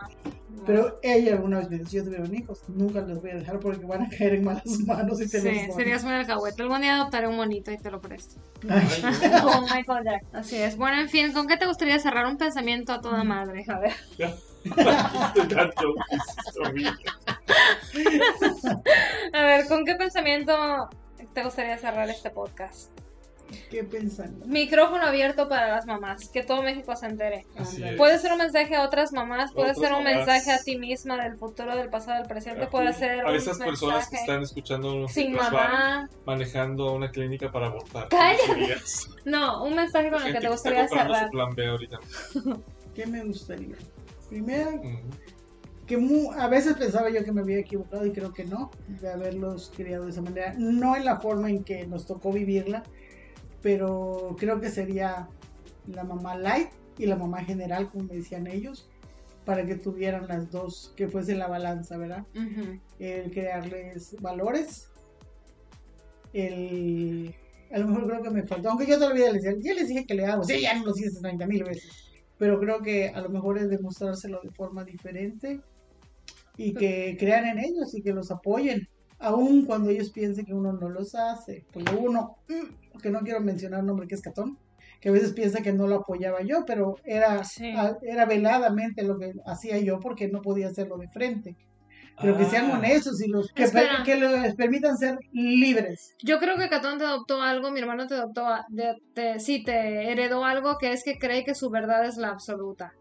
Pero 0.68 1.00
ella 1.02 1.34
alguna 1.34 1.60
vez 1.60 1.70
me 1.70 1.84
si 1.86 1.96
yo 1.98 2.04
tuviera 2.04 2.26
hijos, 2.32 2.62
nunca 2.68 3.02
los 3.02 3.22
voy 3.22 3.32
a 3.32 3.36
dejar 3.36 3.60
porque 3.60 3.86
van 3.86 4.04
a 4.04 4.10
caer 4.10 4.36
en 4.36 4.44
malas 4.44 4.64
manos 4.86 5.20
y 5.22 5.28
te 5.30 5.40
Sí, 5.40 5.48
los 5.48 5.68
doy". 5.68 5.76
serías 5.76 6.04
muy 6.04 6.14
alcahuete. 6.14 6.62
Algún 6.62 6.82
día 6.82 6.96
adoptaré 6.96 7.28
un 7.28 7.38
monito 7.38 7.72
y 7.72 7.78
te 7.78 7.90
lo 7.90 8.00
presto. 8.02 8.36
Como 8.62 9.62
Michael 9.74 10.04
Jackson. 10.04 10.36
Así 10.36 10.58
es. 10.58 10.76
Bueno, 10.78 11.00
en 11.02 11.10
fin, 11.10 11.32
¿con 11.34 11.48
qué 11.48 11.58
te 11.58 11.66
gustaría 11.66 11.98
cerrar 12.00 12.26
un 12.28 12.38
pensamiento 12.38 12.94
a 12.94 13.02
toda 13.02 13.24
madre? 13.24 13.66
A 13.70 13.80
ver. 13.80 13.94
A 19.34 19.42
ver, 19.42 19.68
¿con 19.68 19.86
qué 19.86 19.96
pensamiento 19.96 20.90
te 21.34 21.44
gustaría 21.44 21.78
cerrar 21.78 22.10
este 22.10 22.30
podcast? 22.30 22.92
¿Qué 23.70 23.84
pensando? 23.84 24.46
Micrófono 24.46 25.06
abierto 25.06 25.48
para 25.48 25.68
las 25.70 25.86
mamás, 25.86 26.30
que 26.30 26.44
todo 26.44 26.62
México 26.64 26.96
se 26.96 27.06
entere. 27.06 27.46
Así 27.58 27.76
Ándale. 27.78 27.92
es. 27.94 27.98
Puede 27.98 28.20
ser 28.20 28.32
un 28.34 28.38
mensaje 28.40 28.76
a 28.76 28.84
otras 28.84 29.12
mamás, 29.14 29.52
puede 29.54 29.72
Otras 29.72 29.88
ser 29.88 29.98
un 29.98 30.04
mamás. 30.04 30.18
mensaje 30.28 30.52
a 30.52 30.60
ti 30.64 30.78
misma 30.78 31.18
del 31.24 31.38
futuro, 31.38 31.76
del 31.76 31.90
pasado, 31.90 32.18
del 32.20 32.28
presente, 32.28 32.68
puede 32.68 32.94
ser 32.94 33.22
a 33.22 33.30
un 33.30 33.36
esas 33.36 33.58
personas 33.58 34.10
que 34.10 34.18
están 34.18 34.42
escuchando 34.44 35.08
sin 35.08 35.34
mamá. 35.34 36.10
manejando 36.26 36.90
a 36.90 36.94
una 36.94 37.10
clínica 37.12 37.52
para 37.52 37.68
abortar. 37.68 38.08
Cállate. 38.10 38.76
No, 39.26 39.64
un 39.66 39.76
mensaje 39.76 40.10
con 40.10 40.22
el 40.26 40.34
que 40.34 40.40
te 40.40 40.50
gustaría 40.50 40.88
cerrar. 40.88 41.26
su 41.26 41.32
plan 41.32 41.54
B 41.54 41.68
ahorita. 41.68 42.00
¿Qué 42.96 43.06
me 43.06 43.24
gustaría? 43.26 43.76
Primero, 44.30 44.72
Mm. 44.72 45.00
que 45.86 45.98
mu- 45.98 46.32
a 46.34 46.48
veces 46.48 46.76
pensaba 46.76 47.10
yo 47.10 47.24
que 47.24 47.32
me 47.32 47.42
había 47.42 47.60
equivocado 47.60 48.06
y 48.06 48.12
creo 48.12 48.34
que 48.34 48.44
no, 48.46 48.72
de 48.88 49.12
haberlos 49.12 49.72
criado 49.76 50.06
de 50.06 50.12
esa 50.12 50.22
manera. 50.22 50.54
No 50.58 50.96
en 50.96 51.06
la 51.06 51.18
forma 51.20 51.50
en 51.50 51.64
que 51.64 51.86
nos 51.88 52.06
tocó 52.06 52.32
vivirla, 52.32 52.84
pero 53.62 54.36
creo 54.40 54.60
que 54.60 54.70
sería 54.70 55.28
la 55.88 56.04
mamá 56.04 56.36
light 56.36 56.70
y 56.98 57.06
la 57.06 57.16
mamá 57.16 57.44
general, 57.44 57.90
como 57.90 58.06
me 58.06 58.16
decían 58.16 58.48
ellos, 58.48 58.90
para 59.46 59.66
que 59.66 59.76
tuvieran 59.76 60.28
las 60.28 60.52
dos, 60.52 60.94
que 60.98 61.08
fuese 61.08 61.36
la 61.36 61.48
balanza, 61.48 61.98
¿verdad? 61.98 62.26
El 63.00 63.32
crearles 63.32 64.16
valores, 64.22 64.90
el... 66.34 67.34
A 67.72 67.80
lo 67.80 67.88
mejor 67.88 68.08
creo 68.08 68.24
que 68.24 68.30
me 68.30 68.44
faltó, 68.44 68.70
aunque 68.70 68.86
yo 68.86 68.98
todavía 68.98 69.32
les 69.32 69.44
decía, 69.44 69.60
ya 69.62 69.74
les 69.74 69.90
dije 69.90 70.06
que 70.06 70.16
le 70.16 70.26
hago, 70.26 70.44
sí, 70.44 70.62
ya 70.62 70.74
no 70.74 70.86
lo 70.86 70.92
hice 70.92 71.20
30 71.20 71.48
mil 71.48 71.64
veces, 71.66 71.92
pero 72.38 72.60
creo 72.60 72.82
que 72.82 73.10
a 73.10 73.20
lo 73.20 73.30
mejor 73.30 73.58
es 73.58 73.70
demostrárselo 73.70 74.40
de 74.42 74.52
forma 74.52 74.86
diferente 74.86 75.60
y 76.56 76.74
que 76.74 77.18
crean 77.20 77.46
en 77.46 77.60
ellos 77.60 77.94
y 77.94 78.02
que 78.02 78.14
los 78.14 78.32
apoyen, 78.32 78.88
aun 79.20 79.66
cuando 79.66 79.90
ellos 79.90 80.10
piensen 80.12 80.46
que 80.46 80.54
uno 80.54 80.74
no 80.74 80.90
los 80.90 81.16
hace. 81.16 81.66
Porque 81.74 81.96
uno, 81.96 82.38
mm, 82.48 82.98
que 83.02 83.10
no 83.10 83.20
quiero 83.22 83.40
mencionar 83.42 83.82
un 83.82 83.88
nombre 83.88 84.08
que 84.08 84.16
es 84.16 84.22
Catón, 84.22 84.58
que 85.02 85.10
a 85.10 85.12
veces 85.12 85.34
piensa 85.34 85.62
que 85.62 85.74
no 85.74 85.88
lo 85.88 85.96
apoyaba 85.98 86.42
yo, 86.42 86.66
pero 86.66 86.96
era, 87.04 87.44
Sí. 87.44 87.70
a- 87.76 87.98
era 88.02 88.26
veladamente 88.26 89.04
lo 89.04 89.18
que 89.20 89.34
hacía 89.46 89.78
yo 89.80 90.00
porque 90.00 90.28
no 90.28 90.42
podía 90.42 90.68
hacerlo 90.68 90.98
de 90.98 91.08
frente. 91.10 91.56
Pero 92.20 92.36
que 92.36 92.46
sean 92.46 92.72
Ah. 92.72 92.80
honestos 92.80 93.22
y 93.22 93.28
los 93.28 93.50
que, 93.50 93.68
per- 93.68 93.84
Espera. 93.84 94.04
que 94.04 94.16
les 94.16 94.56
permitan 94.56 94.98
ser 94.98 95.20
libres. 95.34 96.16
Yo 96.24 96.40
creo 96.40 96.58
que 96.58 96.68
Catón 96.68 96.98
te 96.98 97.04
adoptó 97.06 97.44
algo, 97.44 97.70
mi 97.70 97.80
hermano 97.80 98.08
te 98.08 98.16
adoptó, 98.16 98.44
a- 98.48 98.66
de- 98.70 98.96
te- 99.14 99.40
sí, 99.40 99.64
te 99.64 100.12
heredó 100.12 100.44
algo 100.44 100.80
que 100.80 100.92
es 100.94 101.04
que 101.04 101.20
cree 101.20 101.44
que 101.46 101.54
su 101.54 101.70
verdad 101.70 102.06
es 102.08 102.18
la 102.18 102.30
absoluta. 102.30 102.92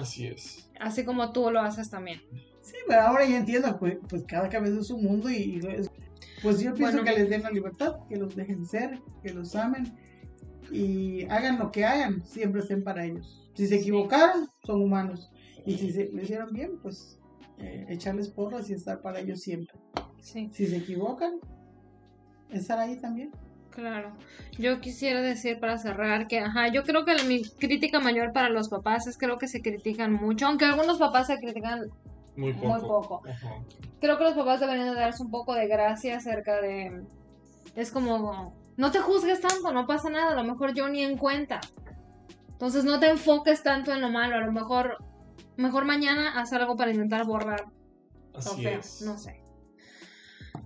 Así 0.00 0.26
es. 0.26 0.70
así 0.80 1.04
como 1.04 1.32
tú 1.32 1.50
lo 1.50 1.60
haces 1.60 1.90
también. 1.90 2.22
Sí, 2.72 2.78
pero 2.88 3.02
ahora 3.02 3.26
ya 3.26 3.36
entiendo, 3.36 3.78
pues, 3.78 3.98
pues 4.08 4.24
cada 4.26 4.48
cabeza 4.48 4.80
es 4.80 4.86
su 4.86 4.96
mundo 4.96 5.28
y, 5.30 5.34
y 5.36 5.58
es- 5.76 5.90
pues 6.40 6.58
yo 6.60 6.72
pienso 6.74 6.96
Bueno. 6.98 7.04
que 7.12 7.20
les 7.20 7.28
den 7.30 7.42
la 7.42 7.50
libertad, 7.50 7.96
que 8.08 8.16
los 8.16 8.34
dejen 8.34 8.64
ser, 8.66 8.98
que 9.22 9.32
los 9.34 9.54
amen 9.54 9.92
y 10.72 11.24
hagan 11.26 11.58
lo 11.58 11.70
que 11.70 11.84
hagan, 11.84 12.24
siempre 12.24 12.62
estén 12.62 12.82
para 12.82 13.04
ellos. 13.04 13.50
Si 13.54 13.66
se 13.66 13.76
equivocaron, 13.76 14.48
son 14.64 14.80
humanos 14.82 15.30
y 15.66 15.76
si 15.76 15.92
se 15.92 16.08
lo 16.12 16.22
hicieron 16.22 16.50
bien, 16.52 16.78
pues 16.82 17.18
eh, 17.58 17.84
echarles 17.90 18.28
porras 18.30 18.70
y 18.70 18.72
estar 18.72 19.02
para 19.02 19.20
ellos 19.20 19.40
siempre. 19.42 19.76
Sí, 20.20 20.48
Si 20.52 20.66
se 20.66 20.78
equivocan, 20.78 21.32
estar 22.50 22.78
ahí 22.78 22.96
también. 22.96 23.30
claro. 23.70 24.12
Yo 24.58 24.80
quisiera 24.80 25.20
decir 25.20 25.58
para 25.60 25.78
cerrar 25.78 26.26
que, 26.26 26.38
ajá, 26.40 26.68
yo 26.72 26.82
creo 26.84 27.04
que 27.04 27.22
mi 27.24 27.42
crítica 27.60 28.00
mayor 28.00 28.32
para 28.32 28.48
los 28.48 28.68
papás 28.68 29.06
es 29.06 29.16
creo 29.18 29.38
que 29.38 29.48
se 29.48 29.60
critican 29.60 30.12
mucho, 30.12 30.46
aunque 30.46 30.64
algunos 30.64 30.98
papás 30.98 31.26
se 31.28 31.36
critican 31.38 31.80
Muy 32.36 32.52
poco. 32.54 32.68
Muy 32.68 32.80
poco. 32.80 33.22
Ajá. 33.28 33.54
creo 34.00 34.18
que 34.18 34.24
los 34.24 34.34
papás 34.34 34.60
deberían 34.60 34.94
de 34.94 35.00
darse 35.00 35.22
un 35.22 35.30
poco 35.30 35.54
de 35.54 35.66
gracia 35.66 36.16
acerca 36.16 36.60
de... 36.60 37.04
Es 37.74 37.90
como, 37.90 38.54
no 38.76 38.90
te 38.90 39.00
juzgues 39.00 39.40
tanto, 39.40 39.72
no 39.72 39.86
pasa 39.86 40.10
nada, 40.10 40.32
a 40.32 40.42
lo 40.42 40.44
mejor 40.44 40.74
yo 40.74 40.88
ni 40.88 41.02
en 41.02 41.16
cuenta. 41.16 41.60
Entonces 42.48 42.84
no 42.84 43.00
te 43.00 43.08
enfoques 43.08 43.62
tanto 43.62 43.92
en 43.92 44.00
lo 44.00 44.10
malo, 44.10 44.36
a 44.36 44.40
lo 44.40 44.52
mejor, 44.52 44.98
mejor 45.56 45.84
mañana 45.84 46.38
haz 46.38 46.52
algo 46.52 46.76
para 46.76 46.90
intentar 46.90 47.26
borrar 47.26 47.64
Así 48.34 48.66
es. 48.66 49.02
no 49.02 49.18
sé. 49.18 49.41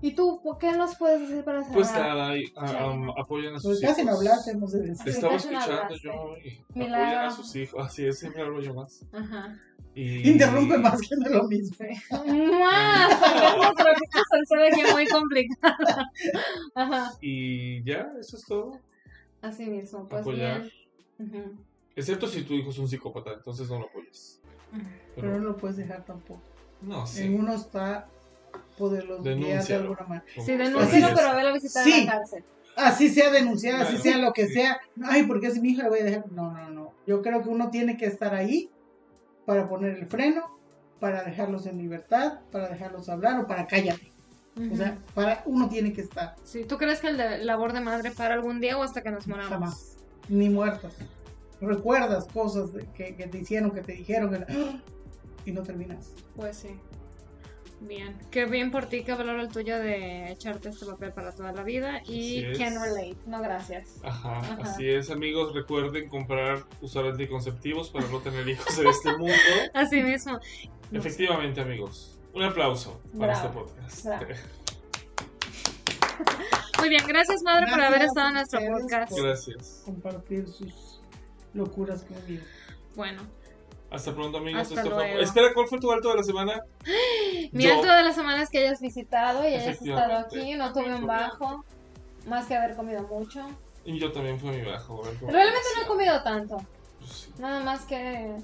¿Y 0.02 0.12
tú, 0.14 0.40
qué 0.60 0.72
nos 0.72 0.96
puedes 0.96 1.20
decir 1.28 1.44
para 1.44 1.60
cerrar? 1.62 1.74
Pues 1.74 1.92
nada, 1.92 2.34
am, 2.56 3.10
apoyen 3.10 3.50
a 3.54 3.58
Pues 3.60 3.62
sus 3.62 3.80
casi 3.80 4.04
no 4.04 4.10
hijos. 4.12 4.18
hablaste, 4.26 4.54
de 4.54 4.80
decir. 4.88 5.04
Te 5.04 5.10
estaba 5.10 5.32
casi 5.34 5.48
no 5.50 5.58
escuchando 5.60 5.96
yo 5.96 6.36
y 6.44 6.60
apoyen 6.70 6.94
a 6.94 7.30
sus 7.30 7.56
hijos. 7.56 7.86
Así 7.86 8.06
es, 8.06 8.18
siempre 8.18 8.42
hablo 8.42 8.60
yo 8.60 8.74
más. 8.74 9.04
Ajá. 9.12 9.58
Y... 9.94 10.28
Interrumpe 10.28 10.76
más 10.76 11.00
que 11.00 11.16
no 11.16 11.30
lo 11.30 11.44
mismo. 11.48 11.76
Más, 12.10 13.14
otra 13.70 13.92
ve 13.94 14.70
que 14.74 14.80
es 14.82 14.92
muy 14.92 15.06
complicada. 15.06 16.10
Ajá. 16.74 17.12
Y 17.22 17.82
ya, 17.82 18.12
eso 18.20 18.36
es 18.36 18.44
todo. 18.44 18.78
Así 19.40 19.64
mismo, 19.66 20.06
pues 20.06 20.20
Apoyar. 20.20 20.70
bien. 21.18 21.58
Excepto 21.94 22.26
si 22.26 22.42
tu 22.42 22.52
hijo 22.52 22.70
es 22.70 22.78
un 22.78 22.88
psicópata, 22.88 23.32
entonces 23.32 23.70
no 23.70 23.78
lo 23.78 23.86
apoyes. 23.86 24.42
Pero 25.14 25.28
no 25.28 25.32
Pero, 25.34 25.38
lo 25.38 25.56
puedes 25.56 25.78
dejar 25.78 26.04
tampoco. 26.04 26.42
no, 26.82 27.06
sí. 27.06 27.22
En 27.24 27.40
uno 27.40 27.54
está 27.54 28.08
poderlos 28.76 29.22
guiar 29.22 29.64
de 29.64 29.74
alguna 29.74 30.02
manera. 30.06 30.26
Sí, 30.34 30.40
así 30.40 30.56
denúncialo, 30.56 31.14
pero 31.16 31.34
vela 31.34 31.50
a 31.50 31.52
visitar 31.52 31.84
Sí. 31.84 31.92
en 31.92 32.06
la 32.06 32.12
cárcel. 32.12 32.44
Así 32.76 33.08
sea 33.08 33.30
denunciar, 33.30 33.76
así 33.80 33.94
Claro, 33.96 34.02
sea 34.02 34.18
lo 34.18 34.32
que 34.32 34.46
sí. 34.48 34.54
sea. 34.54 34.78
Ay, 35.04 35.22
porque 35.24 35.46
es 35.46 35.60
mi 35.60 35.70
hija, 35.70 35.84
le 35.84 35.88
voy 35.88 36.00
a 36.00 36.04
dejar. 36.04 36.30
No, 36.32 36.52
no, 36.52 36.70
no. 36.70 36.92
Yo 37.06 37.22
creo 37.22 37.42
que 37.42 37.48
uno 37.48 37.70
tiene 37.70 37.96
que 37.96 38.04
estar 38.06 38.34
ahí 38.34 38.70
para 39.46 39.68
poner 39.68 39.96
el 39.96 40.06
freno, 40.06 40.58
para 41.00 41.22
dejarlos 41.24 41.66
en 41.66 41.78
libertad, 41.78 42.40
para 42.52 42.68
dejarlos 42.68 43.08
hablar 43.08 43.40
o 43.40 43.46
para 43.46 43.66
cállate. 43.66 44.12
O 44.72 44.74
sea, 44.76 44.98
para 45.14 45.42
uno 45.46 45.68
tiene 45.68 45.92
que 45.92 46.00
estar. 46.00 46.34
Sí, 46.42 46.64
¿tú 46.64 46.78
crees 46.78 47.00
que 47.00 47.08
el 47.08 47.16
de 47.18 47.38
labor 47.44 47.72
de 47.74 47.80
madre 47.80 48.10
para 48.10 48.34
algún 48.34 48.58
día 48.60 48.76
o 48.78 48.82
hasta 48.82 49.02
que 49.02 49.10
nos 49.10 49.26
moramos? 49.26 49.50
Jamás. 49.50 49.96
Ni 50.28 50.48
muertos. 50.48 50.94
Recuerdas 51.60 52.26
cosas 52.32 52.72
de- 52.72 52.86
que, 52.94 53.16
que 53.16 53.26
te 53.26 53.38
hicieron, 53.38 53.70
que 53.70 53.80
te 53.82 53.92
dijeron, 53.92 54.30
que- 54.30 54.52
¡Ah! 54.52 54.80
y 55.44 55.52
no 55.52 55.62
terminas. 55.62 56.10
Pues 56.34 56.56
sí. 56.58 56.68
Bien. 57.80 58.16
Qué 58.30 58.46
bien 58.46 58.70
por 58.70 58.86
ti, 58.86 59.04
que 59.04 59.12
valoro 59.12 59.40
el 59.40 59.48
tuyo 59.48 59.78
de 59.78 60.32
echarte 60.32 60.70
este 60.70 60.86
papel 60.86 61.12
para 61.12 61.32
toda 61.32 61.52
la 61.52 61.62
vida. 61.62 62.00
Y 62.06 62.52
can 62.56 62.74
relate. 62.80 63.16
No, 63.26 63.40
gracias. 63.42 64.00
Ajá, 64.02 64.38
Ajá. 64.38 64.58
así 64.62 64.88
es, 64.88 65.10
amigos. 65.10 65.54
Recuerden 65.54 66.08
comprar, 66.08 66.64
usar 66.80 67.04
anticonceptivos 67.04 67.90
para 67.90 68.08
no 68.08 68.20
tener 68.20 68.48
hijos 68.48 68.78
en 68.78 68.86
este 68.86 69.16
mundo. 69.16 69.34
Así 69.74 70.02
mismo. 70.02 70.38
No. 70.90 70.98
Efectivamente, 70.98 71.60
amigos. 71.60 72.18
Un 72.32 72.44
aplauso 72.44 73.00
para 73.18 73.40
Bravo, 73.40 73.66
este 73.66 73.82
podcast. 73.82 74.06
Muy 76.78 76.88
bien, 76.90 77.06
gracias 77.06 77.42
madre 77.42 77.66
por 77.70 77.80
haber 77.80 78.02
estado 78.02 78.28
en 78.28 78.34
nuestro 78.34 78.60
podcast. 78.60 79.12
Gracias. 79.18 79.82
Compartir 79.84 80.46
sus 80.46 81.00
locuras 81.54 82.04
conmigo. 82.04 82.44
Bueno, 82.94 83.22
Hasta 83.96 84.14
pronto, 84.14 84.38
amigos. 84.38 84.62
Hasta 84.62 84.74
Esto 84.82 84.94
fue- 84.94 85.04
luego. 85.08 85.20
Espera, 85.22 85.48
¿cuál 85.54 85.66
fue 85.68 85.80
tu 85.80 85.90
alto 85.90 86.10
de 86.10 86.16
la 86.16 86.22
semana? 86.22 86.60
mi 87.52 87.64
Yo- 87.64 87.74
alto 87.74 87.86
de 87.92 88.02
las 88.02 88.14
semanas 88.14 88.50
que 88.50 88.58
hayas 88.58 88.80
visitado 88.80 89.42
y 89.48 89.54
hayas 89.54 89.80
estado 89.82 90.16
aquí, 90.18 90.54
no 90.54 90.72
tuve 90.72 90.94
un 90.94 91.06
bajo, 91.06 91.64
más 92.26 92.46
que 92.46 92.54
haber 92.56 92.76
comido 92.76 93.02
mucho. 93.04 93.46
Y 93.84 93.98
yo 93.98 94.12
también 94.12 94.38
fue 94.38 94.50
mi 94.52 94.62
bajo. 94.62 95.02
Realmente 95.22 95.60
no 95.76 95.82
he 95.82 95.86
comido 95.86 96.22
tanto, 96.22 96.56
Pues 96.98 97.10
sí. 97.10 97.32
nada 97.38 97.60
más 97.60 97.84
que, 97.84 98.36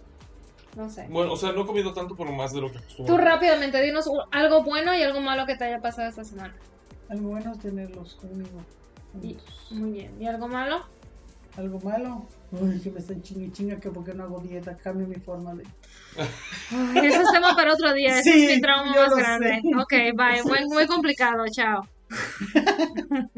no 0.77 0.89
sé. 0.89 1.07
Bueno, 1.11 1.33
o 1.33 1.37
sea, 1.37 1.53
no 1.53 1.63
he 1.63 1.67
comido 1.67 1.93
tanto 1.93 2.15
por 2.17 2.31
más 2.33 2.53
de 2.53 2.61
lo 2.61 2.69
que 2.69 2.79
Tú 2.79 2.85
acostumbro. 2.85 3.17
rápidamente, 3.19 3.83
dinos 3.83 4.09
algo 4.31 4.63
bueno 4.63 4.95
y 4.95 5.03
algo 5.03 5.21
malo 5.21 5.45
que 5.47 5.57
te 5.57 5.65
haya 5.65 5.81
pasado 5.81 6.09
esta 6.09 6.25
semana. 6.25 6.55
Algo 7.11 7.29
bueno 7.31 7.53
es 7.53 7.59
tenerlos 7.59 8.15
conmigo. 8.15 8.63
Y-. 9.23 9.37
Muy 9.75 9.91
bien, 9.91 10.17
¿y 10.21 10.27
algo 10.27 10.49
malo? 10.49 10.87
Algo 11.57 11.81
malo. 11.81 12.27
Uy, 12.51 12.81
que 12.81 12.91
me 12.91 13.01
están 13.01 13.23
chingue 13.23 13.53
chinga 13.53 13.77
que 13.81 13.91
porque 13.91 14.15
no 14.15 14.25
hago 14.25 14.41
dieta, 14.41 14.77
cambio 14.77 15.07
mi 15.07 15.17
forma 15.17 15.55
de. 15.55 15.65
Ay, 16.71 17.07
ese 17.07 17.23
es 17.23 17.31
tema 17.31 17.55
para 17.55 17.73
otro 17.73 17.93
día, 17.93 18.19
ese 18.19 18.33
Sí, 18.33 18.47
es 18.47 18.57
mi 18.57 18.61
trauma 18.63 18.95
más 18.95 19.15
grande. 19.15 19.61
sé. 19.63 19.77
Ok, 19.77 19.93
bye, 20.17 20.43
muy, 20.45 20.67
muy 20.69 20.87
complicado, 20.87 21.45
chao. 21.51 21.83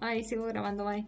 Ay, 0.00 0.24
sigo 0.24 0.46
grabando, 0.46 0.84
bye. 0.84 1.06